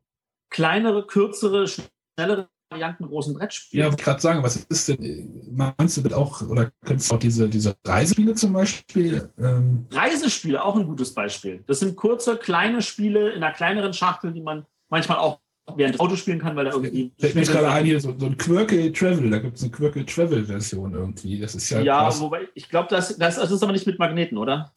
kleinere, 0.49 1.05
kürzere, 1.05 1.67
schnellere 1.67 2.49
Varianten 2.73 3.05
großen 3.05 3.33
Brettspielen. 3.33 3.85
Ja, 3.85 3.91
wollte 3.91 4.03
gerade 4.03 4.21
sagen, 4.21 4.43
was 4.43 4.55
ist 4.57 4.89
denn, 4.89 5.29
meinst 5.51 5.97
du 5.97 6.15
auch, 6.15 6.41
oder 6.41 6.71
könntest 6.83 7.11
du 7.11 7.15
auch 7.15 7.19
diese, 7.19 7.47
diese 7.47 7.75
Reisespiele 7.85 8.33
zum 8.35 8.53
Beispiel? 8.53 9.29
Ähm, 9.39 9.85
Reisespiele, 9.91 10.63
auch 10.63 10.75
ein 10.75 10.85
gutes 10.85 11.13
Beispiel. 11.13 11.63
Das 11.67 11.79
sind 11.79 11.95
kurze, 11.95 12.37
kleine 12.37 12.81
Spiele 12.81 13.31
in 13.31 13.43
einer 13.43 13.53
kleineren 13.53 13.93
Schachtel, 13.93 14.33
die 14.33 14.41
man 14.41 14.65
manchmal 14.89 15.17
auch 15.19 15.39
während 15.75 15.95
des 15.95 16.01
Autos 16.01 16.19
spielen 16.19 16.39
kann, 16.39 16.55
weil 16.55 16.65
da 16.65 16.71
irgendwie. 16.71 17.11
fällt 17.17 17.35
mir 17.35 17.43
gerade 17.43 17.69
ein, 17.71 17.85
hier 17.85 17.99
so, 17.99 18.13
so 18.17 18.25
ein 18.25 18.37
Quirky 18.37 18.91
Travel, 18.91 19.29
da 19.29 19.39
gibt 19.39 19.57
es 19.57 19.63
eine 19.63 19.71
Quirky 19.71 20.05
Travel 20.05 20.45
Version 20.45 20.93
irgendwie. 20.93 21.39
Das 21.39 21.55
ist 21.55 21.69
ja, 21.69 21.81
Ja, 21.81 21.99
krass. 21.99 22.19
wobei, 22.19 22.47
ich 22.53 22.69
glaube, 22.69 22.89
das, 22.89 23.17
das, 23.17 23.35
das 23.35 23.51
ist 23.51 23.63
aber 23.63 23.71
nicht 23.71 23.87
mit 23.87 23.99
Magneten, 23.99 24.37
oder? 24.37 24.73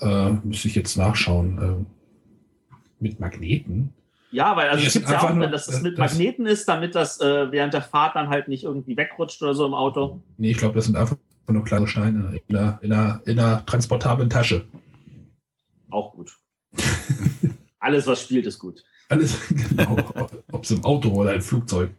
Äh, 0.00 0.30
müsste 0.42 0.68
ich 0.68 0.74
jetzt 0.74 0.96
nachschauen. 0.96 1.58
Ähm, 1.62 1.86
mit 3.00 3.20
Magneten? 3.20 3.92
Ja, 4.34 4.56
weil 4.56 4.68
also 4.68 4.84
es 4.84 4.92
gibt 4.92 5.08
ja 5.08 5.22
auch, 5.22 5.32
nur- 5.32 5.46
dass 5.46 5.68
es 5.68 5.80
mit 5.80 5.96
das- 5.96 6.12
Magneten 6.12 6.44
ist, 6.46 6.66
damit 6.68 6.96
das 6.96 7.20
äh, 7.20 7.52
während 7.52 7.72
der 7.72 7.82
Fahrt 7.82 8.16
dann 8.16 8.28
halt 8.28 8.48
nicht 8.48 8.64
irgendwie 8.64 8.96
wegrutscht 8.96 9.40
oder 9.42 9.54
so 9.54 9.64
im 9.64 9.74
Auto. 9.74 10.20
Nee, 10.38 10.50
ich 10.50 10.58
glaube, 10.58 10.74
das 10.74 10.86
sind 10.86 10.96
einfach 10.96 11.16
nur 11.46 11.62
kleine 11.64 11.86
Steine 11.86 12.40
in 12.48 12.56
einer, 12.56 12.78
in 12.82 12.92
einer, 12.92 13.20
in 13.26 13.38
einer 13.38 13.64
transportablen 13.64 14.28
Tasche. 14.28 14.64
Auch 15.88 16.12
gut. 16.14 16.32
Alles, 17.78 18.06
was 18.08 18.22
spielt, 18.22 18.46
ist 18.46 18.58
gut. 18.58 18.82
Alles, 19.08 19.38
genau. 19.68 19.96
Ob 20.50 20.64
es 20.64 20.70
im 20.72 20.82
Auto 20.84 21.10
oder 21.10 21.34
im 21.34 21.42
Flugzeug. 21.42 21.90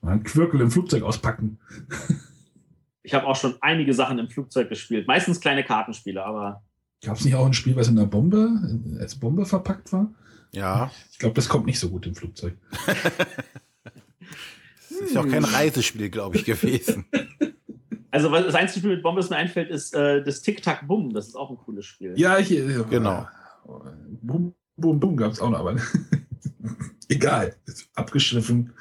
Und 0.00 0.08
dann 0.08 0.24
Quirkel 0.24 0.60
im 0.62 0.70
Flugzeug 0.72 1.04
auspacken. 1.04 1.58
Ich 3.04 3.14
habe 3.14 3.26
auch 3.26 3.36
schon 3.36 3.54
einige 3.60 3.94
Sachen 3.94 4.18
im 4.18 4.28
Flugzeug 4.28 4.68
gespielt. 4.68 5.06
Meistens 5.06 5.40
kleine 5.40 5.62
Kartenspiele, 5.62 6.24
aber 6.24 6.64
Gab 7.04 7.16
es 7.18 7.24
nicht 7.24 7.34
auch 7.34 7.46
ein 7.46 7.52
Spiel, 7.52 7.76
was 7.76 7.86
in 7.88 7.98
einer 7.98 8.06
Bombe, 8.08 8.50
als 8.98 9.14
Bombe 9.14 9.44
verpackt 9.44 9.92
war? 9.92 10.10
Ja, 10.54 10.90
Ich 11.12 11.18
glaube, 11.18 11.34
das 11.34 11.48
kommt 11.48 11.66
nicht 11.66 11.78
so 11.80 11.88
gut 11.90 12.06
im 12.06 12.14
Flugzeug. 12.14 12.54
es 14.90 14.90
ist 15.00 15.14
ja 15.14 15.20
auch 15.22 15.28
kein 15.28 15.44
Reisespiel, 15.44 16.10
glaube 16.10 16.36
ich, 16.36 16.44
gewesen. 16.44 17.06
Also 18.10 18.30
was- 18.30 18.44
das 18.46 18.54
einzige 18.54 18.78
Spiel 18.78 18.90
mit 18.94 19.02
Bombe, 19.02 19.20
das 19.20 19.28
mir 19.28 19.34
einfällt, 19.38 19.68
ist 19.70 19.92
äh, 19.92 20.22
das 20.22 20.40
Tic-Tac-Bum. 20.42 21.12
Das 21.12 21.26
ist 21.26 21.34
auch 21.34 21.50
ein 21.50 21.56
cooles 21.56 21.84
Spiel. 21.84 22.12
Ja, 22.16 22.38
ich, 22.38 22.48
Genau. 22.48 23.26
Boom, 24.22 24.54
boom, 24.76 25.00
boom 25.00 25.16
gab 25.16 25.32
es 25.32 25.40
auch 25.40 25.50
noch, 25.50 25.58
aber 25.58 25.74
egal. 27.08 27.56
Ist 27.66 27.88
abgeschliffen. 27.96 28.72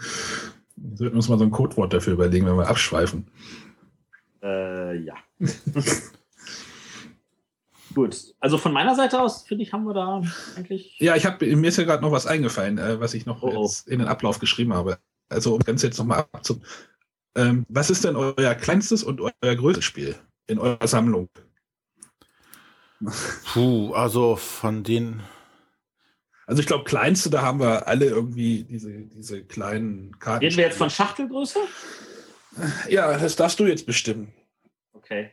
Wir 0.76 0.98
sollten 0.98 1.16
uns 1.16 1.30
mal 1.30 1.40
so 1.40 1.46
ein 1.46 1.50
Codewort 1.50 1.92
dafür 1.94 2.14
überlegen, 2.14 2.46
wenn 2.46 2.58
wir 2.58 2.68
abschweifen. 2.68 3.26
Äh, 4.44 5.00
ja. 5.00 5.16
Gut. 7.94 8.34
Also 8.40 8.58
von 8.58 8.74
meiner 8.74 8.96
Seite 8.96 9.22
aus, 9.22 9.44
finde 9.44 9.64
ich, 9.64 9.74
haben 9.74 9.86
wir 9.86 9.94
da 9.94 10.22
eigentlich. 10.56 10.96
Ja, 11.00 11.16
ich 11.16 11.26
habe 11.26 11.46
mir 11.56 11.68
ist 11.68 11.78
ja 11.78 11.84
gerade 11.84 12.02
noch 12.02 12.12
was 12.12 12.26
eingefallen, 12.26 12.78
äh, 12.78 13.00
was 13.00 13.14
ich 13.14 13.26
noch 13.26 13.44
Oh, 13.44 13.54
oh. 13.56 13.72
in 13.86 14.00
den 14.00 14.08
Ablauf 14.08 14.40
geschrieben 14.40 14.74
habe. 14.74 14.98
Also 15.30 15.56
um 15.56 15.60
ganz 15.60 15.82
jetzt 15.84 15.98
nochmal 15.98 16.26
abzu. 16.32 16.62
Ähm, 17.36 17.66
was 17.70 17.90
ist 17.90 18.04
denn 18.04 18.16
euer 18.16 18.56
kleinstes 18.56 19.04
und 19.04 19.22
euer 19.22 19.56
größtes 19.56 19.84
Spiel 19.84 20.16
in 20.48 20.60
eurer 20.60 20.88
Sammlung? 20.88 21.30
Puh, 23.54 23.94
also 23.94 24.36
von 24.36 24.84
den, 24.84 25.22
Also 26.46 26.62
ich 26.62 26.68
glaube, 26.68 26.84
kleinste, 26.84 27.30
da 27.30 27.42
haben 27.42 27.60
wir 27.60 27.88
alle 27.88 28.06
irgendwie 28.06 28.64
diese, 28.64 28.92
diese 28.92 29.44
kleinen 29.44 30.18
Karten. 30.20 30.46
Reden 30.46 30.58
wir 30.58 30.66
jetzt 30.66 30.78
von 30.78 30.90
Schachtelgröße? 30.90 31.60
Ja, 32.90 33.18
das 33.18 33.36
darfst 33.36 33.60
du 33.60 33.66
jetzt 33.66 33.86
bestimmen. 33.86 34.32
Okay. 34.94 35.32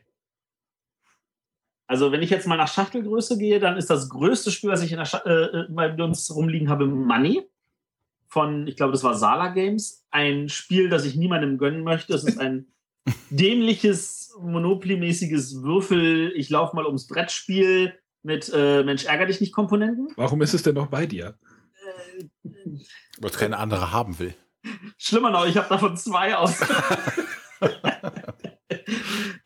Also 1.91 2.13
wenn 2.13 2.23
ich 2.23 2.31
jetzt 2.31 2.47
mal 2.47 2.57
nach 2.57 2.73
Schachtelgröße 2.73 3.37
gehe, 3.37 3.59
dann 3.59 3.77
ist 3.77 3.91
das 3.91 4.09
größte 4.09 4.53
Spiel, 4.53 4.71
was 4.71 4.81
ich 4.81 4.93
in 4.93 4.99
der 4.99 5.07
Scha 5.07 5.19
äh, 5.25 5.67
bei 5.71 5.93
uns 5.93 6.33
rumliegen 6.33 6.69
habe, 6.69 6.87
Money. 6.87 7.43
Von, 8.29 8.69
ich 8.69 8.77
glaube, 8.77 8.93
das 8.93 9.03
war 9.03 9.17
Sala 9.17 9.49
Games. 9.49 10.07
Ein 10.13 10.49
Spiel, 10.49 10.89
das 10.89 11.05
ich 11.05 11.17
niemandem 11.17 11.59
gönnen 11.59 11.83
möchte. 11.83 12.15
Es 12.15 12.23
ist 12.23 12.39
ein 12.39 12.69
dämliches, 13.31 14.33
Monopoly-mäßiges 14.41 15.65
Würfel. 15.65 16.33
Ich 16.37 16.49
laufe 16.49 16.77
mal 16.77 16.87
ums 16.87 17.09
Brettspiel 17.09 17.93
mit 18.23 18.53
äh, 18.55 18.85
Mensch, 18.85 19.07
ärger 19.07 19.27
dich 19.27 19.41
nicht 19.41 19.53
Komponenten. 19.53 20.13
Warum 20.15 20.43
ist 20.43 20.55
es 20.55 20.63
denn 20.63 20.77
noch 20.77 20.87
bei 20.87 21.07
dir? 21.07 21.35
Äh, 22.15 22.49
was 23.19 23.37
keine 23.37 23.59
andere 23.59 23.91
haben 23.91 24.17
will. 24.21 24.35
Schlimmer 24.97 25.33
noch, 25.33 25.45
ich 25.45 25.57
habe 25.57 25.69
davon 25.69 25.97
zwei 25.97 26.37
aus. 26.37 26.61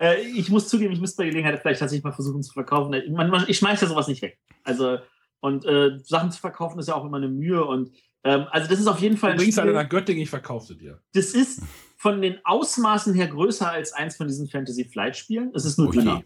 äh, 0.05 0.21
ich 0.21 0.49
muss 0.51 0.69
zugeben, 0.69 0.93
ich 0.93 1.01
müsste 1.01 1.19
bei 1.23 1.29
Gelegenheit 1.29 1.61
vielleicht 1.61 1.81
tatsächlich 1.81 2.05
mal 2.05 2.13
versuchen 2.13 2.43
zu 2.43 2.53
verkaufen. 2.53 2.91
Man, 3.13 3.45
ich 3.49 3.59
schmeiße 3.59 3.85
ja 3.85 3.89
sowas 3.89 4.09
nicht 4.09 4.23
weg. 4.23 4.39
Also, 4.63 4.99
und 5.41 5.65
äh, 5.65 5.99
Sachen 6.05 6.31
zu 6.31 6.41
verkaufen 6.41 6.79
ist 6.79 6.89
ja 6.89 6.95
auch 6.95 7.05
immer 7.05 7.19
eine 7.19 7.29
Mühe. 7.29 7.65
Und 7.65 7.91
ähm, 8.25 8.47
also, 8.51 8.69
das 8.69 8.81
ist 8.81 8.87
auf 8.87 9.01
jeden 9.01 9.17
Fall 9.17 9.33
Du 9.33 9.39
bringst 9.39 9.59
Spiel, 9.59 9.73
nach 9.73 9.89
Göttingen, 9.89 10.23
ich 10.23 10.31
verkaufe 10.31 10.75
dir. 10.75 11.01
das 11.13 11.35
ist 11.35 11.63
von 11.97 12.21
den 12.21 12.39
Ausmaßen 12.45 13.15
her 13.15 13.29
größer 13.29 13.71
als 13.71 13.93
eins 13.93 14.17
von 14.17 14.27
diesen 14.27 14.49
Fantasy 14.49 14.85
Flight 14.85 15.17
Spielen. 15.17 15.51
Es 15.55 15.65
ist 15.65 15.79
nur 15.79 15.89
Okay. 15.89 15.99
dünner. 15.99 16.23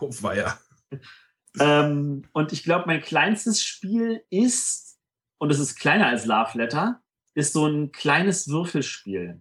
Oh, 0.00 0.10
weia. 0.20 0.58
Ähm, 1.60 2.24
und 2.32 2.52
ich 2.52 2.62
glaube, 2.62 2.84
mein 2.86 3.00
kleinstes 3.00 3.62
Spiel 3.62 4.22
ist, 4.30 4.98
und 5.38 5.50
es 5.50 5.58
ist 5.58 5.76
kleiner 5.76 6.06
als 6.06 6.26
Love 6.26 6.56
Letter, 6.56 7.00
ist 7.34 7.52
so 7.52 7.66
ein 7.66 7.90
kleines 7.92 8.48
Würfelspiel. 8.48 9.40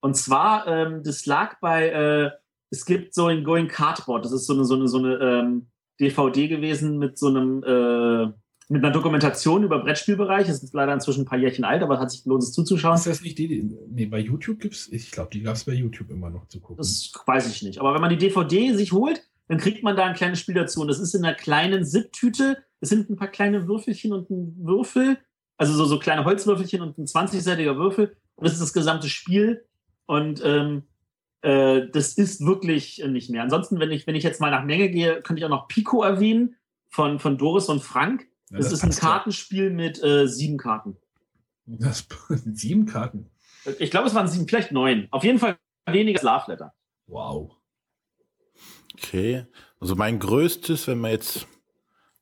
Und 0.00 0.16
zwar, 0.16 0.66
ähm, 0.66 1.02
das 1.02 1.26
lag 1.26 1.58
bei, 1.60 1.88
äh, 1.88 2.30
es 2.70 2.84
gibt 2.84 3.14
so 3.14 3.26
ein 3.26 3.44
Going 3.44 3.68
Cardboard, 3.68 4.24
das 4.24 4.32
ist 4.32 4.46
so 4.46 4.54
eine, 4.54 4.64
so 4.64 4.74
eine, 4.74 4.88
so 4.88 4.98
eine 4.98 5.14
ähm, 5.16 5.66
DVD 6.00 6.48
gewesen 6.48 6.98
mit 6.98 7.18
so 7.18 7.28
einem, 7.28 7.62
äh, 7.64 8.32
mit 8.70 8.84
einer 8.84 8.92
Dokumentation 8.92 9.64
über 9.64 9.78
Brettspielbereich. 9.78 10.48
Es 10.48 10.62
ist 10.62 10.74
leider 10.74 10.92
inzwischen 10.92 11.22
ein 11.22 11.26
paar 11.26 11.38
Jährchen 11.38 11.64
alt, 11.64 11.82
aber 11.82 11.98
hat 11.98 12.10
sich 12.10 12.22
gelohnt, 12.22 12.42
es 12.42 12.52
zuzuschauen. 12.52 12.96
Ist 12.96 13.06
das 13.06 13.22
nicht 13.22 13.38
die, 13.38 13.48
die 13.48 13.76
nee, 13.88 14.06
bei 14.06 14.18
YouTube 14.18 14.60
gibt's, 14.60 14.88
ich 14.92 15.10
glaube, 15.10 15.30
die 15.32 15.42
gab 15.42 15.56
es 15.56 15.64
bei 15.64 15.72
YouTube 15.72 16.10
immer 16.10 16.30
noch 16.30 16.46
zu 16.48 16.60
gucken. 16.60 16.76
Das 16.76 17.10
weiß 17.26 17.48
ich 17.50 17.62
nicht. 17.62 17.80
Aber 17.80 17.94
wenn 17.94 18.00
man 18.00 18.10
die 18.10 18.18
DVD 18.18 18.74
sich 18.74 18.92
holt, 18.92 19.22
dann 19.48 19.58
kriegt 19.58 19.82
man 19.82 19.96
da 19.96 20.04
ein 20.04 20.14
kleines 20.14 20.40
Spiel 20.40 20.54
dazu. 20.54 20.82
Und 20.82 20.88
das 20.88 21.00
ist 21.00 21.14
in 21.14 21.24
einer 21.24 21.34
kleinen 21.34 21.84
Zip-Tüte. 21.84 22.58
Es 22.80 22.90
sind 22.90 23.08
ein 23.08 23.16
paar 23.16 23.28
kleine 23.28 23.66
Würfelchen 23.66 24.12
und 24.12 24.28
ein 24.30 24.54
Würfel. 24.60 25.18
Also 25.56 25.72
so, 25.72 25.86
so 25.86 25.98
kleine 25.98 26.24
Holzwürfelchen 26.24 26.82
und 26.82 26.98
ein 26.98 27.06
20-seitiger 27.06 27.76
Würfel. 27.76 28.16
Und 28.36 28.46
das 28.46 28.52
ist 28.52 28.62
das 28.62 28.74
gesamte 28.74 29.08
Spiel. 29.08 29.64
Und 30.08 30.42
ähm, 30.42 30.84
äh, 31.42 31.82
das 31.92 32.14
ist 32.14 32.44
wirklich 32.44 33.04
nicht 33.06 33.28
mehr. 33.28 33.42
Ansonsten, 33.42 33.78
wenn 33.78 33.90
ich, 33.90 34.06
wenn 34.06 34.14
ich 34.14 34.24
jetzt 34.24 34.40
mal 34.40 34.50
nach 34.50 34.64
Menge 34.64 34.88
gehe, 34.88 35.20
könnte 35.20 35.40
ich 35.40 35.44
auch 35.44 35.50
noch 35.50 35.68
Pico 35.68 36.02
erwähnen 36.02 36.56
von, 36.88 37.18
von 37.18 37.36
Doris 37.36 37.68
und 37.68 37.82
Frank. 37.82 38.26
Ja, 38.50 38.56
das, 38.56 38.70
das 38.70 38.72
ist 38.72 38.82
ein 38.84 38.88
passt 38.88 39.02
ja. 39.02 39.08
Kartenspiel 39.08 39.70
mit 39.70 40.02
äh, 40.02 40.26
sieben 40.26 40.56
Karten. 40.56 40.96
Das, 41.66 42.06
sieben 42.30 42.86
Karten. 42.86 43.30
Ich 43.78 43.90
glaube, 43.90 44.08
es 44.08 44.14
waren 44.14 44.28
sieben, 44.28 44.48
vielleicht 44.48 44.72
neun. 44.72 45.08
Auf 45.10 45.24
jeden 45.24 45.38
Fall 45.38 45.58
weniger 45.86 46.18
als 46.18 46.24
Love 46.24 46.50
Letter. 46.52 46.74
Wow. 47.06 47.54
Okay. 48.94 49.44
Also 49.78 49.94
mein 49.94 50.18
größtes, 50.18 50.86
wenn 50.86 51.00
man 51.00 51.10
jetzt 51.10 51.46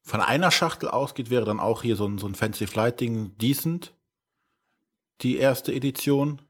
von 0.03 0.20
einer 0.20 0.51
Schachtel 0.51 0.89
ausgeht, 0.89 1.30
wäre 1.30 1.45
dann 1.45 1.61
auch 1.61 1.82
hier 1.82 1.95
so 1.95 2.09
ein, 2.09 2.18
so 2.18 2.26
ein 2.26 2.34
Fancy 2.34 2.66
Flight 2.66 2.99
Ding 2.99 3.39
Decent. 3.39 3.95
Die 5.20 5.37
erste 5.37 5.72
Edition. 5.72 6.43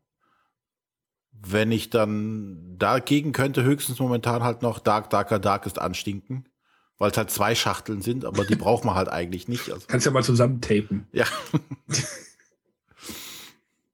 Wenn 1.42 1.72
ich 1.72 1.90
dann 1.90 2.76
dagegen 2.78 3.32
könnte, 3.32 3.62
höchstens 3.62 3.98
momentan 3.98 4.42
halt 4.42 4.62
noch 4.62 4.78
Dark, 4.78 5.10
Darker, 5.10 5.38
Darkest 5.38 5.78
anstinken. 5.78 6.48
Weil 6.98 7.10
es 7.10 7.16
halt 7.18 7.30
zwei 7.30 7.54
Schachteln 7.54 8.00
sind, 8.00 8.24
aber 8.24 8.46
die 8.46 8.56
braucht 8.56 8.86
man 8.86 8.94
halt 8.94 9.08
eigentlich 9.08 9.48
nicht. 9.48 9.70
Also, 9.70 9.86
Kannst 9.86 10.06
ja 10.06 10.12
mal 10.12 10.24
zusammen 10.24 10.62
tapen. 10.62 11.06
ja. 11.12 11.26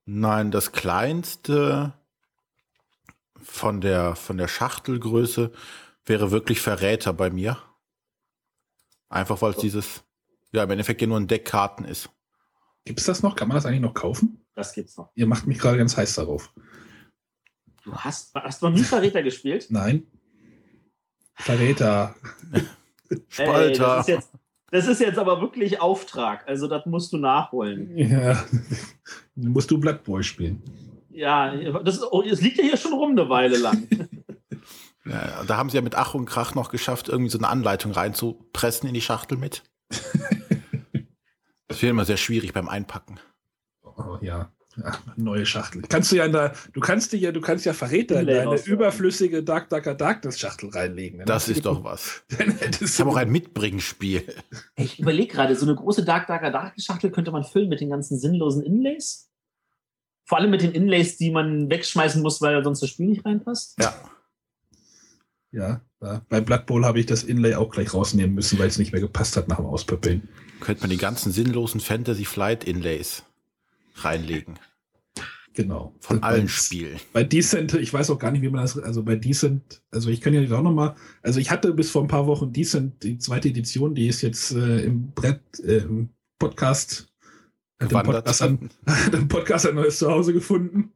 Nein, 0.05 0.51
das 0.51 0.73
kleinste 0.73 1.95
von 3.41 3.81
der, 3.81 4.17
von 4.17 4.37
der 4.37 4.49
Schachtelgröße 4.49 5.53
wäre 6.07 6.31
wirklich 6.31 6.61
Verräter 6.61 7.13
bei 7.13 7.31
mir. 7.31 7.59
Einfach 9.09 9.43
weil 9.43 9.53
es 9.53 9.59
dieses, 9.59 10.03
ja, 10.53 10.63
im 10.65 10.71
Endeffekt 10.71 11.01
ja 11.01 11.07
nur 11.07 11.19
ein 11.19 11.29
Deck 11.29 11.45
Karten 11.45 11.85
ist. 11.85 12.09
Gibt's 12.85 13.05
das 13.05 13.23
noch? 13.23 13.37
Kann 13.37 13.49
man 13.49 13.57
das 13.57 13.67
eigentlich 13.67 13.81
noch 13.81 13.95
kaufen? 13.95 14.45
Das 14.55 14.75
gibt's 14.75 14.97
noch. 14.97 15.11
Ihr 15.15 15.27
macht 15.27 15.47
mich 15.47 15.59
gerade 15.59 15.79
ganz 15.79 15.97
heiß 15.97 16.15
darauf. 16.15 16.53
Du 17.85 17.93
hast, 17.95 18.35
hast 18.35 18.63
du 18.63 18.69
noch 18.69 18.77
nie 18.77 18.83
Verräter 18.85 19.23
gespielt? 19.23 19.67
Nein. 19.71 20.07
Verräter. 21.35 22.15
Ey, 23.37 23.77
das, 23.77 24.01
ist 24.01 24.09
jetzt, 24.09 24.31
das 24.71 24.87
ist 24.87 25.01
jetzt 25.01 25.19
aber 25.19 25.41
wirklich 25.41 25.81
Auftrag. 25.81 26.47
Also, 26.49 26.69
das 26.69 26.87
musst 26.87 27.13
du 27.13 27.19
nachholen. 27.19 27.97
Ja. 27.97 28.43
Musst 29.35 29.71
du 29.71 29.79
Blood 29.79 30.05
Boy 30.05 30.23
spielen. 30.23 30.63
Ja, 31.11 31.55
das, 31.81 31.97
ist- 31.97 32.07
oh, 32.11 32.23
es 32.23 32.41
liegt 32.43 32.59
ja 32.59 32.65
hier 32.65 32.77
schon 32.77 32.93
rum 32.93 33.11
eine 33.13 33.29
Weile 33.29 33.59
lang. 33.59 33.87
Ja, 35.05 35.43
da 35.43 35.57
haben 35.57 35.69
sie 35.69 35.75
ja 35.77 35.83
mit 35.83 35.97
Ach 35.97 36.15
und 36.15 36.27
Krach 36.27 36.55
noch 36.55 36.71
geschafft, 36.71 37.09
irgendwie 37.09 37.29
so 37.29 37.37
eine 37.37 37.49
Anleitung 37.49 37.91
reinzupressen 37.91 38.87
in 38.87 38.95
die 38.95 39.01
Schachtel 39.01 39.37
mit. 39.37 39.65
Das 41.67 41.83
wird 41.83 41.91
immer 41.91 42.05
sehr 42.05 42.17
schwierig 42.19 42.53
beim 42.53 42.69
Einpacken. 42.69 43.19
Oh, 43.83 44.19
ja. 44.21 44.53
Ja. 44.77 44.99
Neue 45.17 45.45
Schachtel. 45.45 45.83
Kannst 45.89 46.13
du 46.13 46.17
ja 46.17 46.25
in 46.25 46.33
der, 46.33 46.55
du 46.73 46.81
kannst 46.81 47.13
dir 47.13 47.19
ja, 47.19 47.33
du 47.33 47.41
kannst 47.41 47.67
ja 47.67 47.73
Verräter 47.73 48.21
in 48.21 48.27
deine 48.27 48.57
überflüssige 48.65 49.43
Dark 49.43 49.69
Darker 49.69 49.95
Darkness 49.95 50.39
Schachtel 50.39 50.71
reinlegen. 50.71 51.19
Dann 51.19 51.27
Das 51.27 51.49
ist 51.49 51.67
doch 51.67 51.85
was. 51.85 52.23
Ich 52.31 52.37
du 52.39 52.87
habe 53.01 53.11
auch 53.11 53.17
ein 53.17 53.31
Mitbringspiel. 53.31 54.25
Ich 54.77 54.99
überlege 54.99 55.35
gerade, 55.35 55.57
so 55.57 55.67
eine 55.67 55.75
große 55.75 56.05
Dark 56.05 56.27
Darker 56.27 56.51
Dark 56.51 56.75
Schachtel 56.81 57.11
könnte 57.11 57.33
man 57.33 57.45
füllen 57.45 57.69
mit 57.69 57.81
den 57.81 57.91
ganzen 57.91 58.19
sinnlosen 58.19 58.63
Inlays. 58.63 59.29
Vor 60.25 60.39
allem 60.39 60.51
mit 60.51 60.63
den 60.63 60.73
Inlays, 60.73 61.19
die 61.19 61.31
man 61.31 61.69
wegschmeißen 61.69 62.23
muss, 62.23 62.41
weil 62.41 62.63
sonst 62.65 62.81
das 62.81 62.91
Spiel 62.91 63.09
nicht 63.09 63.27
reinpasst. 63.27 63.77
Ja. 63.81 63.95
Ja, 65.51 65.83
ja. 66.01 66.23
bei 66.31 66.41
Blood 66.41 66.65
Bowl 66.65 66.87
habe 66.87 66.99
ich 66.99 67.05
das 67.05 67.25
Inlay 67.25 67.57
auch 67.57 67.71
gleich 67.71 67.93
rausnehmen 67.93 68.35
müssen, 68.35 68.59
weil 68.59 68.69
es 68.69 68.79
nicht 68.79 68.93
mehr 68.93 69.03
gepasst 69.03 69.37
hat 69.37 69.49
nach 69.49 69.57
dem 69.57 69.67
Auspöppeln. 69.67 70.27
Könnte 70.61 70.81
man 70.83 70.91
die 70.91 70.97
ganzen 70.97 71.31
sinnlosen 71.31 71.81
Fantasy 71.81 72.25
Flight 72.25 72.65
Inlays 72.65 73.25
reinlegen. 73.95 74.59
Genau. 75.55 75.95
Von 76.01 76.21
bei, 76.21 76.29
allen 76.29 76.49
Spielen. 76.49 76.99
Bei 77.13 77.25
Decent, 77.25 77.75
ich 77.75 77.93
weiß 77.93 78.11
auch 78.11 78.19
gar 78.19 78.31
nicht, 78.31 78.43
wie 78.43 78.49
man 78.49 78.63
das, 78.63 78.79
also 78.79 79.03
bei 79.03 79.17
Decent, 79.17 79.83
also 79.91 80.09
ich 80.09 80.21
kann 80.21 80.33
ja 80.33 80.57
auch 80.57 80.63
noch 80.63 80.73
mal, 80.73 80.97
also 81.23 81.41
ich 81.41 81.51
hatte 81.51 81.75
bis 81.75 81.91
vor 81.91 82.03
ein 82.03 82.09
paar 82.09 82.27
Wochen 82.27 82.53
Decent, 82.53 83.03
die 83.03 83.19
zweite 83.19 83.49
Edition, 83.49 83.95
die 83.95 84.09
ist 84.09 84.23
jetzt 84.23 84.53
äh, 84.53 84.85
im 84.85 85.11
Brett, 85.13 85.43
äh, 85.61 85.79
im 85.79 86.09
Podcast, 86.39 87.09
im 87.81 87.89
Gewandert. 87.89 88.25
Podcast, 88.25 88.43
an, 88.43 88.71
Podcast 89.29 89.67
ein 89.67 89.75
neues 89.75 89.99
Zuhause 89.99 90.33
gefunden. 90.33 90.93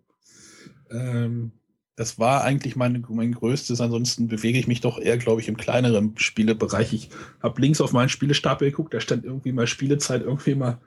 Ähm, 0.91 1.53
das 1.97 2.19
war 2.19 2.45
eigentlich 2.45 2.77
mein, 2.77 3.05
mein 3.09 3.33
größtes. 3.33 3.81
Ansonsten 3.81 4.29
bewege 4.29 4.59
ich 4.59 4.69
mich 4.69 4.83
doch 4.83 4.99
eher, 4.99 5.17
glaube 5.17 5.41
ich, 5.41 5.49
im 5.49 5.57
kleineren 5.57 6.17
Spielebereich. 6.17 6.93
Ich 6.93 7.11
habe 7.43 7.61
links 7.61 7.81
auf 7.81 7.93
meinen 7.93 8.11
Spielestapel 8.11 8.71
geguckt, 8.71 8.95
da 8.95 9.01
stand 9.01 9.25
irgendwie 9.25 9.53
mal 9.53 9.67
Spielezeit 9.67 10.23
irgendwie 10.23 10.55
mal 10.55 10.79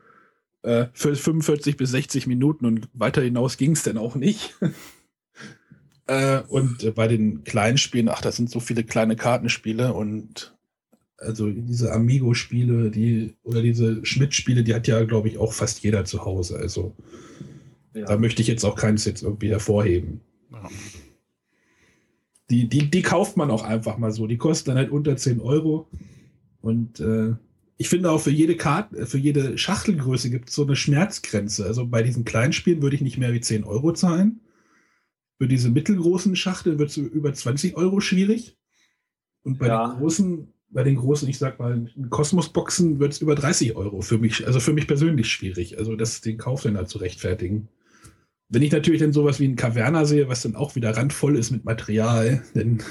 äh, 0.64 0.88
für 0.94 1.16
45 1.16 1.78
bis 1.78 1.92
60 1.92 2.28
Minuten 2.28 2.66
und 2.66 2.90
weiter 2.94 3.22
hinaus 3.22 3.58
ging 3.58 3.72
es 3.72 3.84
dann 3.84 3.98
auch 3.98 4.16
nicht. 4.16 4.56
äh, 6.08 6.42
und 6.48 6.96
bei 6.96 7.08
den 7.08 7.44
kleinen 7.44 7.78
Spielen, 7.78 8.10
ach, 8.10 8.22
das 8.22 8.36
sind 8.36 8.50
so 8.50 8.60
viele 8.60 8.84
kleine 8.84 9.16
Kartenspiele 9.16 9.94
und 9.94 10.56
also 11.18 11.50
diese 11.50 11.92
Amigo-Spiele, 11.92 12.92
die 12.92 13.36
oder 13.44 13.62
diese 13.62 14.06
Schmidt-Spiele, 14.06 14.64
die 14.64 14.74
hat 14.74 14.88
ja, 14.88 15.04
glaube 15.04 15.28
ich, 15.28 15.38
auch 15.38 15.52
fast 15.54 15.84
jeder 15.84 16.06
zu 16.06 16.24
Hause. 16.24 16.58
Also 16.58 16.96
da 17.94 18.18
möchte 18.18 18.42
ich 18.42 18.48
jetzt 18.48 18.64
auch 18.64 18.76
keins 18.76 19.06
jetzt 19.06 19.24
irgendwie 19.24 19.50
hervorheben. 19.50 20.22
Ja. 20.52 20.70
Die, 22.50 22.68
die, 22.68 22.90
die 22.90 23.02
kauft 23.02 23.38
man 23.38 23.52
auch 23.52 23.64
einfach 23.64 23.98
mal 23.98 24.12
so. 24.12 24.28
Die 24.28 24.38
kosten 24.38 24.70
dann 24.70 24.78
halt 24.78 24.92
unter 24.92 25.16
10 25.18 25.40
Euro. 25.40 25.88
Und 26.62 27.00
äh, 27.00 27.36
ich 27.82 27.88
finde 27.88 28.12
auch 28.12 28.20
für 28.20 28.30
jede 28.30 28.58
Karte, 28.58 29.06
für 29.08 29.18
jede 29.18 29.58
Schachtelgröße 29.58 30.30
gibt 30.30 30.50
es 30.50 30.56
so 30.56 30.64
eine 30.66 30.76
Schmerzgrenze. 30.76 31.66
Also 31.66 31.88
bei 31.88 32.04
diesen 32.04 32.26
kleinen 32.26 32.52
Spielen 32.52 32.82
würde 32.82 32.98
ich 32.98 33.02
nicht 33.02 33.18
mehr 33.18 33.32
wie 33.32 33.40
10 33.40 33.64
Euro 33.64 33.94
zahlen. 33.94 34.42
Für 35.42 35.48
diese 35.48 35.70
mittelgroßen 35.70 36.36
Schachteln 36.36 36.78
wird 36.78 36.90
es 36.90 36.98
über 36.98 37.34
20 37.34 37.78
Euro 37.78 38.02
schwierig. 38.02 38.58
Und 39.44 39.60
bei 39.60 39.68
Ja. 39.68 39.88
den 39.94 39.98
großen, 40.00 40.54
bei 40.72 40.84
den 40.84 40.98
großen, 40.98 41.30
ich 41.30 41.38
sag 41.38 41.58
mal, 41.58 41.90
Kosmos-Boxen 42.10 43.00
wird 43.00 43.14
es 43.14 43.22
über 43.22 43.34
30 43.34 43.78
Euro. 43.78 44.02
Für 44.02 44.18
mich, 44.18 44.46
also 44.46 44.60
für 44.60 44.74
mich 44.74 44.86
persönlich 44.86 45.32
schwierig. 45.32 45.78
Also 45.78 45.96
das, 45.96 46.20
den 46.20 46.38
Kauf 46.38 46.64
dann 46.64 46.76
halt 46.76 46.90
zu 46.90 46.98
rechtfertigen. 46.98 47.70
Wenn 48.50 48.62
ich 48.62 48.74
natürlich 48.74 49.00
dann 49.00 49.14
sowas 49.14 49.40
wie 49.40 49.48
ein 49.48 49.56
Caverna 49.56 50.04
sehe, 50.04 50.28
was 50.28 50.42
dann 50.42 50.58
auch 50.58 50.76
wieder 50.76 50.98
randvoll 50.98 51.38
ist 51.38 51.52
mit 51.52 51.64
Material, 51.64 52.44
dann, 52.56 52.84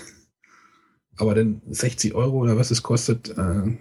aber 1.18 1.34
dann 1.34 1.60
60 1.68 2.14
Euro 2.14 2.38
oder 2.38 2.56
was 2.56 2.70
es 2.70 2.82
kostet, 2.82 3.36
äh, 3.36 3.76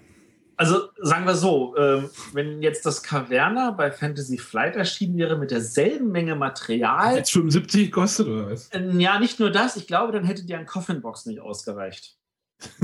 Also 0.60 0.90
sagen 1.00 1.26
wir 1.26 1.36
so, 1.36 1.78
ähm, 1.78 2.10
wenn 2.34 2.64
jetzt 2.64 2.84
das 2.86 3.04
Caverna 3.04 3.72
bei 3.72 3.92
Fantasy 3.92 4.40
Flight 4.40 4.76
erschienen 4.76 5.16
wäre 5.18 5.38
mit 5.38 5.52
derselben 5.52 6.12
Menge 6.12 6.36
Material, 6.36 7.16
jetzt 7.16 7.32
75 7.32 7.92
kostet 7.92 8.28
oder 8.28 8.50
was? 8.50 8.70
äh, 8.70 8.90
ja, 8.98 9.20
nicht 9.20 9.40
nur 9.40 9.52
das, 9.52 9.76
ich 9.78 9.86
glaube, 9.86 10.12
dann 10.14 10.24
hätte 10.26 10.46
dir 10.46 10.58
ein 10.58 10.66
Coffin 10.66 11.02
Box 11.02 11.28
nicht 11.28 11.40
ausgereicht. 11.40 12.18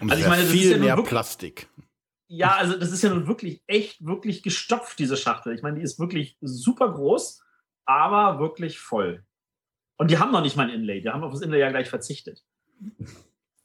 Und 0.00 0.10
Also 0.10 0.22
ich 0.22 0.28
meine, 0.28 0.42
das 0.42 0.52
ist 0.52 0.58
viel 0.60 0.70
ja 0.72 0.76
nur 0.76 0.86
mehr 0.86 0.96
wirklich- 0.96 1.08
Plastik. 1.10 1.68
Ja, 2.28 2.56
also 2.56 2.76
das 2.76 2.90
ist 2.90 3.02
ja 3.04 3.10
nun 3.10 3.28
wirklich 3.28 3.62
echt, 3.68 4.04
wirklich 4.04 4.42
gestopft, 4.42 4.98
diese 4.98 5.16
Schachtel. 5.16 5.54
Ich 5.54 5.62
meine, 5.62 5.76
die 5.78 5.82
ist 5.84 6.00
wirklich 6.00 6.36
super 6.40 6.92
groß, 6.92 7.40
aber 7.84 8.40
wirklich 8.40 8.80
voll. 8.80 9.24
Und 9.96 10.10
die 10.10 10.18
haben 10.18 10.32
noch 10.32 10.42
nicht 10.42 10.56
mal 10.56 10.64
ein 10.68 10.74
Inlay. 10.74 11.00
Die 11.00 11.08
haben 11.08 11.22
auf 11.22 11.32
das 11.32 11.42
Inlay 11.42 11.60
ja 11.60 11.70
gleich 11.70 11.88
verzichtet. 11.88 12.44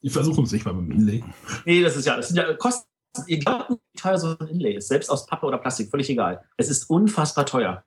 Die 0.03 0.09
versuchen 0.11 0.43
es 0.43 0.51
nicht 0.51 0.63
mal 0.65 0.73
mit 0.75 0.91
dem 0.91 0.99
Inlay. 0.99 1.23
Nee, 1.65 1.81
das 1.81 1.97
ist 1.97 2.05
ja, 2.05 2.15
das 2.15 2.27
sind 2.27 2.37
ja 2.37 2.53
Kosten. 2.53 2.87
Ihr 3.27 3.39
glaubt 3.39 3.69
nicht, 3.69 3.81
wie 3.93 3.99
teuer 3.99 4.17
so 4.17 4.37
ein 4.37 4.47
Inlay 4.47 4.75
ist, 4.75 4.87
selbst 4.87 5.09
aus 5.09 5.25
Pappe 5.25 5.45
oder 5.45 5.57
Plastik, 5.57 5.89
völlig 5.89 6.09
egal. 6.09 6.43
Es 6.57 6.69
ist 6.69 6.89
unfassbar 6.89 7.45
teuer. 7.45 7.83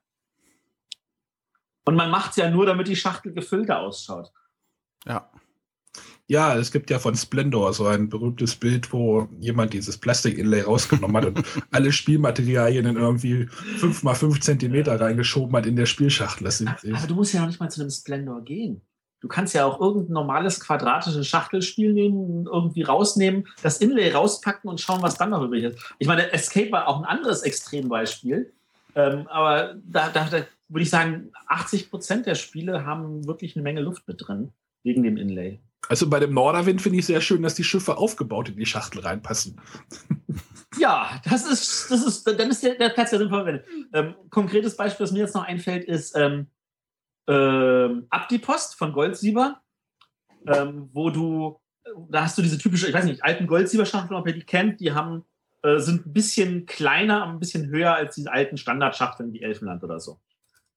Und 1.86 1.96
man 1.96 2.10
macht 2.10 2.30
es 2.30 2.36
ja 2.36 2.50
nur, 2.50 2.66
damit 2.66 2.88
die 2.88 2.96
Schachtel 2.96 3.32
gefüllter 3.32 3.80
ausschaut. 3.80 4.32
Ja. 5.06 5.30
Ja, 6.26 6.56
es 6.56 6.72
gibt 6.72 6.88
ja 6.88 6.98
von 6.98 7.14
Splendor 7.14 7.74
so 7.74 7.86
ein 7.86 8.08
berühmtes 8.08 8.56
Bild, 8.56 8.92
wo 8.94 9.28
jemand 9.40 9.74
dieses 9.74 9.98
Plastik-Inlay 9.98 10.62
rausgenommen 10.62 11.16
hat 11.18 11.26
und 11.26 11.44
alle 11.70 11.92
Spielmaterialien 11.92 12.86
in 12.86 12.96
irgendwie 12.96 13.46
5 13.46 14.02
mal 14.02 14.14
5 14.14 14.40
Zentimeter 14.40 14.98
reingeschoben 14.98 15.54
hat 15.54 15.66
in 15.66 15.76
der 15.76 15.84
Spielschachtel. 15.84 16.44
Das 16.44 16.58
sind, 16.58 16.68
Aber 16.68 17.06
du 17.06 17.14
musst 17.14 17.34
ja 17.34 17.40
noch 17.40 17.48
nicht 17.48 17.60
mal 17.60 17.70
zu 17.70 17.82
einem 17.82 17.90
Splendor 17.90 18.42
gehen. 18.42 18.80
Du 19.24 19.28
kannst 19.28 19.54
ja 19.54 19.64
auch 19.64 19.80
irgendein 19.80 20.12
normales 20.12 20.60
quadratisches 20.60 21.26
Schachtelspiel 21.26 21.94
nehmen, 21.94 22.44
irgendwie 22.44 22.82
rausnehmen, 22.82 23.48
das 23.62 23.78
Inlay 23.78 24.12
rauspacken 24.12 24.68
und 24.68 24.82
schauen, 24.82 25.00
was 25.00 25.16
dann 25.16 25.30
noch 25.30 25.42
übrig 25.42 25.64
ist. 25.64 25.78
Ich 25.98 26.06
meine, 26.06 26.30
Escape 26.30 26.70
war 26.70 26.88
auch 26.88 26.98
ein 26.98 27.06
anderes 27.06 27.40
Extrembeispiel. 27.40 28.52
Ähm, 28.94 29.26
aber 29.28 29.76
da, 29.82 30.10
da, 30.10 30.28
da 30.28 30.42
würde 30.68 30.82
ich 30.82 30.90
sagen, 30.90 31.32
80 31.46 31.88
Prozent 31.88 32.26
der 32.26 32.34
Spiele 32.34 32.84
haben 32.84 33.26
wirklich 33.26 33.56
eine 33.56 33.62
Menge 33.62 33.80
Luft 33.80 34.06
mit 34.06 34.18
drin, 34.20 34.52
wegen 34.82 35.02
dem 35.02 35.16
Inlay. 35.16 35.58
Also 35.88 36.10
bei 36.10 36.20
dem 36.20 36.34
Norderwind 36.34 36.82
finde 36.82 36.98
ich 36.98 37.06
sehr 37.06 37.22
schön, 37.22 37.42
dass 37.42 37.54
die 37.54 37.64
Schiffe 37.64 37.96
aufgebaut 37.96 38.50
in 38.50 38.56
die 38.56 38.66
Schachtel 38.66 39.00
reinpassen. 39.00 39.58
Ja, 40.76 41.20
das 41.30 41.46
ist, 41.46 41.88
das 41.88 42.04
ist, 42.04 42.26
dann 42.26 42.50
ist 42.50 42.64
der, 42.64 42.74
der 42.74 42.88
Platz 42.88 43.12
ja 43.12 43.18
sinnvoll 43.18 43.44
verwendet. 43.44 43.64
Ähm, 43.92 44.14
konkretes 44.28 44.76
Beispiel, 44.76 45.04
was 45.04 45.12
mir 45.12 45.20
jetzt 45.20 45.34
noch 45.36 45.44
einfällt, 45.44 45.84
ist 45.84 46.16
ähm, 46.16 46.48
ähm, 47.26 48.06
Abdipost 48.10 48.76
von 48.76 48.92
Goldsieber, 48.92 49.60
ähm, 50.46 50.90
wo 50.92 51.10
du, 51.10 51.60
da 52.08 52.22
hast 52.24 52.36
du 52.38 52.42
diese 52.42 52.58
typische, 52.58 52.88
ich 52.88 52.94
weiß 52.94 53.04
nicht, 53.04 53.24
alten 53.24 53.46
Goldsieber-Schachteln, 53.46 54.18
ob 54.18 54.26
ihr 54.26 54.34
die 54.34 54.44
kennt, 54.44 54.80
die 54.80 54.92
haben, 54.92 55.24
äh, 55.62 55.78
sind 55.78 56.06
ein 56.06 56.12
bisschen 56.12 56.66
kleiner, 56.66 57.26
ein 57.26 57.40
bisschen 57.40 57.68
höher 57.68 57.94
als 57.94 58.14
diese 58.14 58.32
alten 58.32 58.56
Standardschachteln 58.56 59.32
wie 59.32 59.42
Elfenland 59.42 59.82
oder 59.82 60.00
so. 60.00 60.20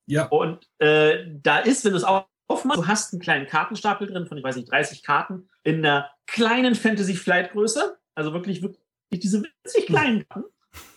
Ja. 0.05 0.27
Und 0.27 0.69
äh, 0.79 1.25
da 1.43 1.59
ist, 1.59 1.83
wenn 1.83 1.91
du 1.91 1.97
es 1.97 2.03
aufmachst, 2.03 2.79
du 2.79 2.87
hast 2.87 3.13
einen 3.13 3.21
kleinen 3.21 3.45
Kartenstapel 3.45 4.07
drin 4.07 4.25
von, 4.25 4.37
ich 4.37 4.43
weiß 4.43 4.55
nicht, 4.55 4.71
30 4.71 5.03
Karten 5.03 5.49
in 5.63 5.85
einer 5.85 6.09
kleinen 6.27 6.75
Fantasy 6.75 7.15
Flight 7.15 7.51
Größe, 7.51 7.97
also 8.15 8.33
wirklich, 8.33 8.61
wirklich 8.61 8.79
diese 9.11 9.43
winzig 9.43 9.85
kleinen 9.85 10.27
Karten. 10.27 10.49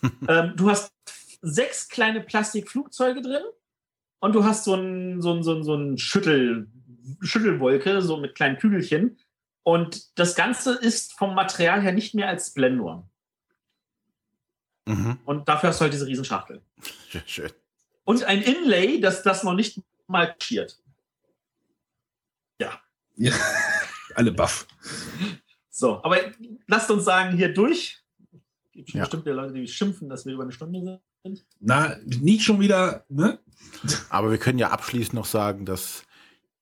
ähm, 0.28 0.52
du 0.56 0.70
hast 0.70 0.92
sechs 1.42 1.88
kleine 1.88 2.20
Plastikflugzeuge 2.20 3.22
drin 3.22 3.42
und 4.20 4.34
du 4.34 4.44
hast 4.44 4.64
so 4.64 4.74
ein, 4.74 5.20
so 5.20 5.32
ein, 5.34 5.42
so 5.42 5.54
ein, 5.54 5.64
so 5.64 5.74
ein 5.74 5.98
Schüttel, 5.98 6.68
Schüttelwolke, 7.20 8.02
so 8.02 8.16
mit 8.16 8.34
kleinen 8.34 8.58
Kügelchen. 8.58 9.18
Und 9.62 10.18
das 10.18 10.34
Ganze 10.34 10.74
ist 10.74 11.12
vom 11.14 11.34
Material 11.34 11.82
her 11.82 11.92
nicht 11.92 12.14
mehr 12.14 12.28
als 12.28 12.48
Splendor. 12.48 13.08
Mhm. 14.86 15.18
Und 15.24 15.48
dafür 15.48 15.70
hast 15.70 15.80
du 15.80 15.82
halt 15.82 15.92
diese 15.92 16.06
Riesenschachtel. 16.06 16.62
Schön. 17.26 17.50
Und 18.04 18.24
ein 18.24 18.42
Inlay, 18.42 19.00
das 19.00 19.22
das 19.22 19.42
noch 19.44 19.54
nicht 19.54 19.80
mal 20.06 20.34
schiert. 20.40 20.78
Ja. 22.60 22.80
Alle 24.14 24.32
baff. 24.32 24.66
So, 25.68 26.02
aber 26.02 26.18
lasst 26.66 26.90
uns 26.90 27.04
sagen, 27.04 27.36
hier 27.36 27.52
durch. 27.52 28.02
Es 28.32 28.72
gibt 28.72 28.90
schon 28.90 28.98
Ja. 28.98 29.04
bestimmt 29.04 29.26
Leute, 29.26 29.52
die 29.54 29.68
schimpfen, 29.68 30.08
dass 30.08 30.24
wir 30.26 30.32
über 30.34 30.42
eine 30.42 30.52
Stunde 30.52 30.80
sind. 30.82 31.00
Na, 31.60 31.96
nicht 32.04 32.42
schon 32.44 32.60
wieder, 32.60 33.04
ne? 33.08 33.38
Aber 34.08 34.30
wir 34.30 34.38
können 34.38 34.58
ja 34.58 34.70
abschließend 34.70 35.14
noch 35.14 35.26
sagen, 35.26 35.66
dass 35.66 36.02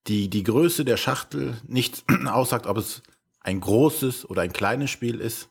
die, 0.07 0.29
die 0.29 0.43
Größe 0.43 0.85
der 0.85 0.97
Schachtel 0.97 1.61
nicht 1.67 2.05
aussagt, 2.27 2.67
ob 2.67 2.77
es 2.77 3.03
ein 3.41 3.61
großes 3.61 4.29
oder 4.29 4.43
ein 4.43 4.53
kleines 4.53 4.91
Spiel 4.91 5.21
ist. 5.21 5.49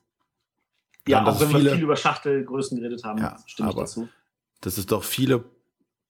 Ja, 1.08 1.24
dass 1.24 1.38
auch 1.38 1.41
wenn 1.41 1.49
wir 1.51 1.60
viele- 1.60 1.72
viel 1.76 1.84
über 1.84 1.95
Schachtelgrößen 1.95 2.78
geredet 2.80 3.03
haben, 3.03 3.20
Ja, 3.20 3.38
stimme 3.45 3.70
ich 3.70 3.76
aber- 3.76 3.84
dazu. 3.84 4.10
dass 4.62 4.78
es 4.78 4.86
doch 4.88 5.03
viele 5.03 5.45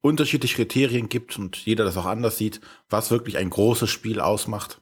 unterschiedliche 0.01 0.55
Kriterien 0.55 1.09
gibt 1.09 1.37
und 1.37 1.57
jeder 1.57 1.83
das 1.83 1.97
auch 1.97 2.05
anders 2.05 2.37
sieht, 2.37 2.61
was 2.89 3.11
wirklich 3.11 3.37
ein 3.37 3.49
großes 3.49 3.89
Spiel 3.89 4.19
ausmacht. 4.21 4.79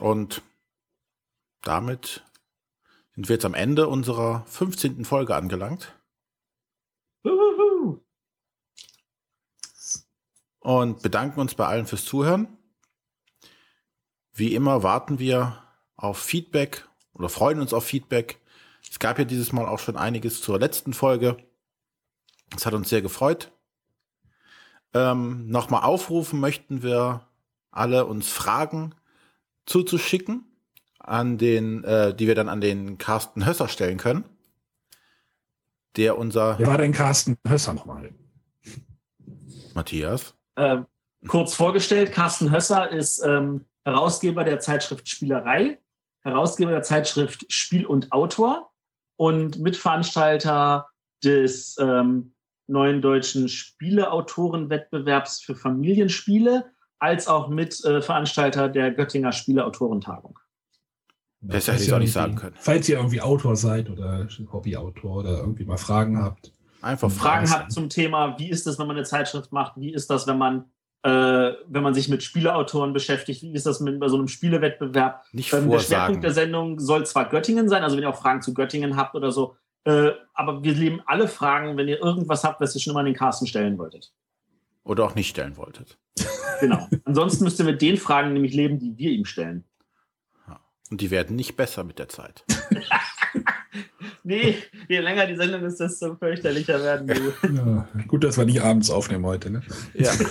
Und 0.00 0.42
damit 1.62 2.22
sind 3.14 3.28
wir 3.28 3.34
jetzt 3.34 3.44
am 3.44 3.54
Ende 3.54 3.86
unserer 3.88 4.44
15. 4.46 5.04
Folge 5.04 5.34
angelangt 5.36 5.94
und 10.64 11.02
bedanken 11.02 11.40
uns 11.40 11.54
bei 11.54 11.66
allen 11.66 11.86
fürs 11.86 12.06
Zuhören. 12.06 12.48
Wie 14.32 14.54
immer 14.54 14.82
warten 14.82 15.18
wir 15.18 15.62
auf 15.94 16.18
Feedback 16.18 16.88
oder 17.12 17.28
freuen 17.28 17.60
uns 17.60 17.74
auf 17.74 17.84
Feedback. 17.84 18.40
Es 18.90 18.98
gab 18.98 19.18
ja 19.18 19.26
dieses 19.26 19.52
Mal 19.52 19.66
auch 19.66 19.78
schon 19.78 19.98
einiges 19.98 20.40
zur 20.40 20.58
letzten 20.58 20.94
Folge. 20.94 21.36
Das 22.50 22.64
hat 22.64 22.72
uns 22.72 22.88
sehr 22.88 23.02
gefreut. 23.02 23.52
Ähm, 24.94 25.46
Nochmal 25.48 25.82
aufrufen 25.82 26.40
möchten 26.40 26.82
wir 26.82 27.28
alle 27.70 28.06
uns 28.06 28.30
Fragen 28.30 28.94
zuzuschicken, 29.66 30.46
an 30.98 31.36
den, 31.36 31.84
äh, 31.84 32.14
die 32.14 32.26
wir 32.26 32.34
dann 32.34 32.48
an 32.48 32.62
den 32.62 32.96
Carsten 32.96 33.44
Hösser 33.44 33.68
stellen 33.68 33.98
können. 33.98 34.24
Der 35.96 36.16
unser 36.16 36.58
Wer 36.58 36.68
war 36.68 36.78
denn 36.78 36.92
Carsten 36.92 37.36
Hösser 37.46 37.74
nochmal? 37.74 38.14
Matthias. 39.74 40.34
Ähm, 40.56 40.86
kurz 41.26 41.54
vorgestellt, 41.54 42.12
Carsten 42.12 42.50
Hösser 42.50 42.90
ist 42.90 43.22
ähm, 43.24 43.64
Herausgeber 43.84 44.44
der 44.44 44.60
Zeitschrift 44.60 45.08
Spielerei, 45.08 45.78
Herausgeber 46.22 46.70
der 46.70 46.82
Zeitschrift 46.82 47.50
Spiel 47.52 47.86
und 47.86 48.12
Autor 48.12 48.70
und 49.16 49.58
Mitveranstalter 49.58 50.88
des 51.22 51.76
ähm, 51.78 52.34
neuen 52.66 53.02
deutschen 53.02 53.48
Spieleautorenwettbewerbs 53.48 55.40
für 55.40 55.54
Familienspiele, 55.54 56.70
als 56.98 57.28
auch 57.28 57.48
Mitveranstalter 57.48 58.68
der 58.68 58.90
Göttinger 58.90 59.32
Spieleautorentagung. 59.32 60.38
Falls 61.46 61.68
hätte 61.68 61.84
ihr 61.84 61.94
auch 61.94 61.98
nicht 61.98 62.12
sagen 62.12 62.36
können. 62.36 62.56
Falls 62.58 62.88
ihr 62.88 62.96
irgendwie 62.96 63.20
Autor 63.20 63.56
seid 63.56 63.90
oder 63.90 64.26
Hobbyautor 64.50 65.16
oder 65.16 65.38
irgendwie 65.38 65.64
mal 65.64 65.76
Fragen 65.76 66.22
habt. 66.22 66.53
Einfach 66.84 67.10
Fragen 67.10 67.50
habt 67.50 67.72
zum 67.72 67.88
Thema, 67.88 68.38
wie 68.38 68.50
ist 68.50 68.66
das, 68.66 68.78
wenn 68.78 68.86
man 68.86 68.96
eine 68.96 69.04
Zeitschrift 69.04 69.52
macht? 69.52 69.72
Wie 69.76 69.92
ist 69.92 70.10
das, 70.10 70.26
wenn 70.26 70.38
man, 70.38 70.66
äh, 71.02 71.52
wenn 71.66 71.82
man 71.82 71.94
sich 71.94 72.08
mit 72.08 72.22
Spieleautoren 72.22 72.92
beschäftigt? 72.92 73.42
Wie 73.42 73.52
ist 73.52 73.66
das 73.66 73.80
mit 73.80 73.98
bei 73.98 74.08
so 74.08 74.16
einem 74.16 74.28
Spielewettbewerb? 74.28 75.24
Nicht 75.32 75.52
Ähm, 75.52 75.60
der 75.60 75.68
vorsagen. 75.70 75.86
Schwerpunkt 75.86 76.24
der 76.24 76.32
Sendung 76.32 76.78
soll 76.80 77.06
zwar 77.06 77.28
Göttingen 77.28 77.68
sein, 77.68 77.82
also 77.82 77.96
wenn 77.96 78.02
ihr 78.04 78.10
auch 78.10 78.20
Fragen 78.20 78.42
zu 78.42 78.54
Göttingen 78.54 78.96
habt 78.96 79.14
oder 79.14 79.32
so, 79.32 79.56
äh, 79.84 80.12
aber 80.34 80.62
wir 80.62 80.72
leben 80.74 81.00
alle 81.06 81.28
Fragen, 81.28 81.76
wenn 81.76 81.88
ihr 81.88 82.00
irgendwas 82.00 82.44
habt, 82.44 82.60
was 82.60 82.74
ihr 82.74 82.80
schon 82.80 82.92
immer 82.92 83.00
an 83.00 83.06
den 83.06 83.14
Carsten 83.14 83.46
stellen 83.46 83.76
wolltet. 83.78 84.12
Oder 84.84 85.04
auch 85.04 85.14
nicht 85.14 85.28
stellen 85.30 85.56
wolltet. 85.56 85.98
Genau. 86.60 86.88
Ansonsten 87.04 87.42
müsst 87.44 87.58
ihr 87.58 87.64
mit 87.64 87.82
den 87.82 87.96
Fragen 87.96 88.32
nämlich 88.32 88.54
leben, 88.54 88.78
die 88.78 88.96
wir 88.96 89.10
ihm 89.10 89.24
stellen. 89.24 89.64
Und 90.90 91.00
die 91.00 91.10
werden 91.10 91.34
nicht 91.34 91.56
besser 91.56 91.82
mit 91.82 91.98
der 91.98 92.08
Zeit. 92.08 92.44
Nee, 94.22 94.56
je 94.88 95.00
länger 95.00 95.26
die 95.26 95.36
Sendung 95.36 95.62
ist, 95.64 95.78
desto 95.80 96.16
fürchterlicher 96.16 96.82
werden 96.82 97.08
die. 97.08 97.56
Ja, 97.56 97.88
gut, 98.06 98.24
dass 98.24 98.38
wir 98.38 98.44
nicht 98.44 98.62
abends 98.62 98.90
aufnehmen 98.90 99.26
heute. 99.26 99.50
Ne? 99.50 99.62
Ja. 99.94 100.12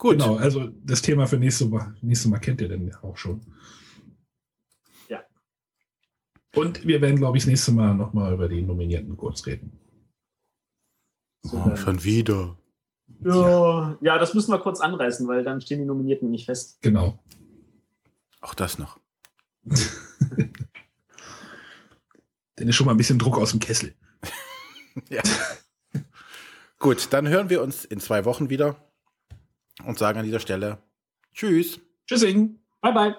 Gut. 0.00 0.12
Genau, 0.12 0.36
also 0.36 0.68
das 0.82 1.02
Thema 1.02 1.26
für 1.26 1.36
nächste 1.36 1.66
Mal, 1.66 1.94
nächste 2.00 2.30
Mal 2.30 2.38
kennt 2.38 2.62
ihr 2.62 2.68
denn 2.68 2.90
auch 3.02 3.18
schon. 3.18 3.42
Ja. 5.10 5.22
Und 6.56 6.86
wir 6.86 7.02
werden, 7.02 7.16
glaube 7.16 7.36
ich, 7.36 7.42
das 7.42 7.50
nächste 7.50 7.72
Mal 7.72 7.94
nochmal 7.94 8.32
über 8.32 8.48
die 8.48 8.62
Nominierten 8.62 9.14
kurz 9.18 9.44
reden. 9.44 9.78
Oh, 11.52 11.76
schon 11.76 12.02
wieder. 12.02 12.56
Ja, 13.22 13.98
ja, 14.00 14.18
das 14.18 14.32
müssen 14.32 14.52
wir 14.52 14.58
kurz 14.58 14.80
anreißen, 14.80 15.28
weil 15.28 15.44
dann 15.44 15.60
stehen 15.60 15.80
die 15.80 15.84
Nominierten 15.84 16.30
nicht 16.30 16.46
fest. 16.46 16.78
Genau. 16.80 17.22
Auch 18.40 18.54
das 18.54 18.78
noch. 18.78 18.98
Dann 22.56 22.68
ist 22.68 22.76
schon 22.76 22.86
mal 22.86 22.92
ein 22.92 22.98
bisschen 22.98 23.18
Druck 23.18 23.38
aus 23.38 23.50
dem 23.50 23.60
Kessel. 23.60 23.94
Ja. 25.08 25.22
Gut, 26.80 27.12
dann 27.12 27.28
hören 27.28 27.48
wir 27.48 27.62
uns 27.62 27.84
in 27.84 28.00
zwei 28.00 28.24
Wochen 28.24 28.50
wieder 28.50 28.74
und 29.84 29.98
sagen 29.98 30.18
an 30.18 30.24
dieser 30.24 30.40
Stelle 30.40 30.78
Tschüss. 31.32 31.78
Tschüssing. 32.06 32.58
Bye, 32.80 32.92
bye. 32.92 33.14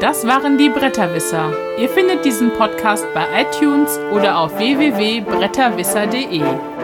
Das 0.00 0.26
waren 0.26 0.56
die 0.56 0.68
Bretterwisser. 0.68 1.52
Ihr 1.76 1.88
findet 1.88 2.24
diesen 2.24 2.52
Podcast 2.52 3.04
bei 3.14 3.42
iTunes 3.42 3.98
oder 4.12 4.38
auf 4.38 4.56
www.bretterwisser.de. 4.56 6.77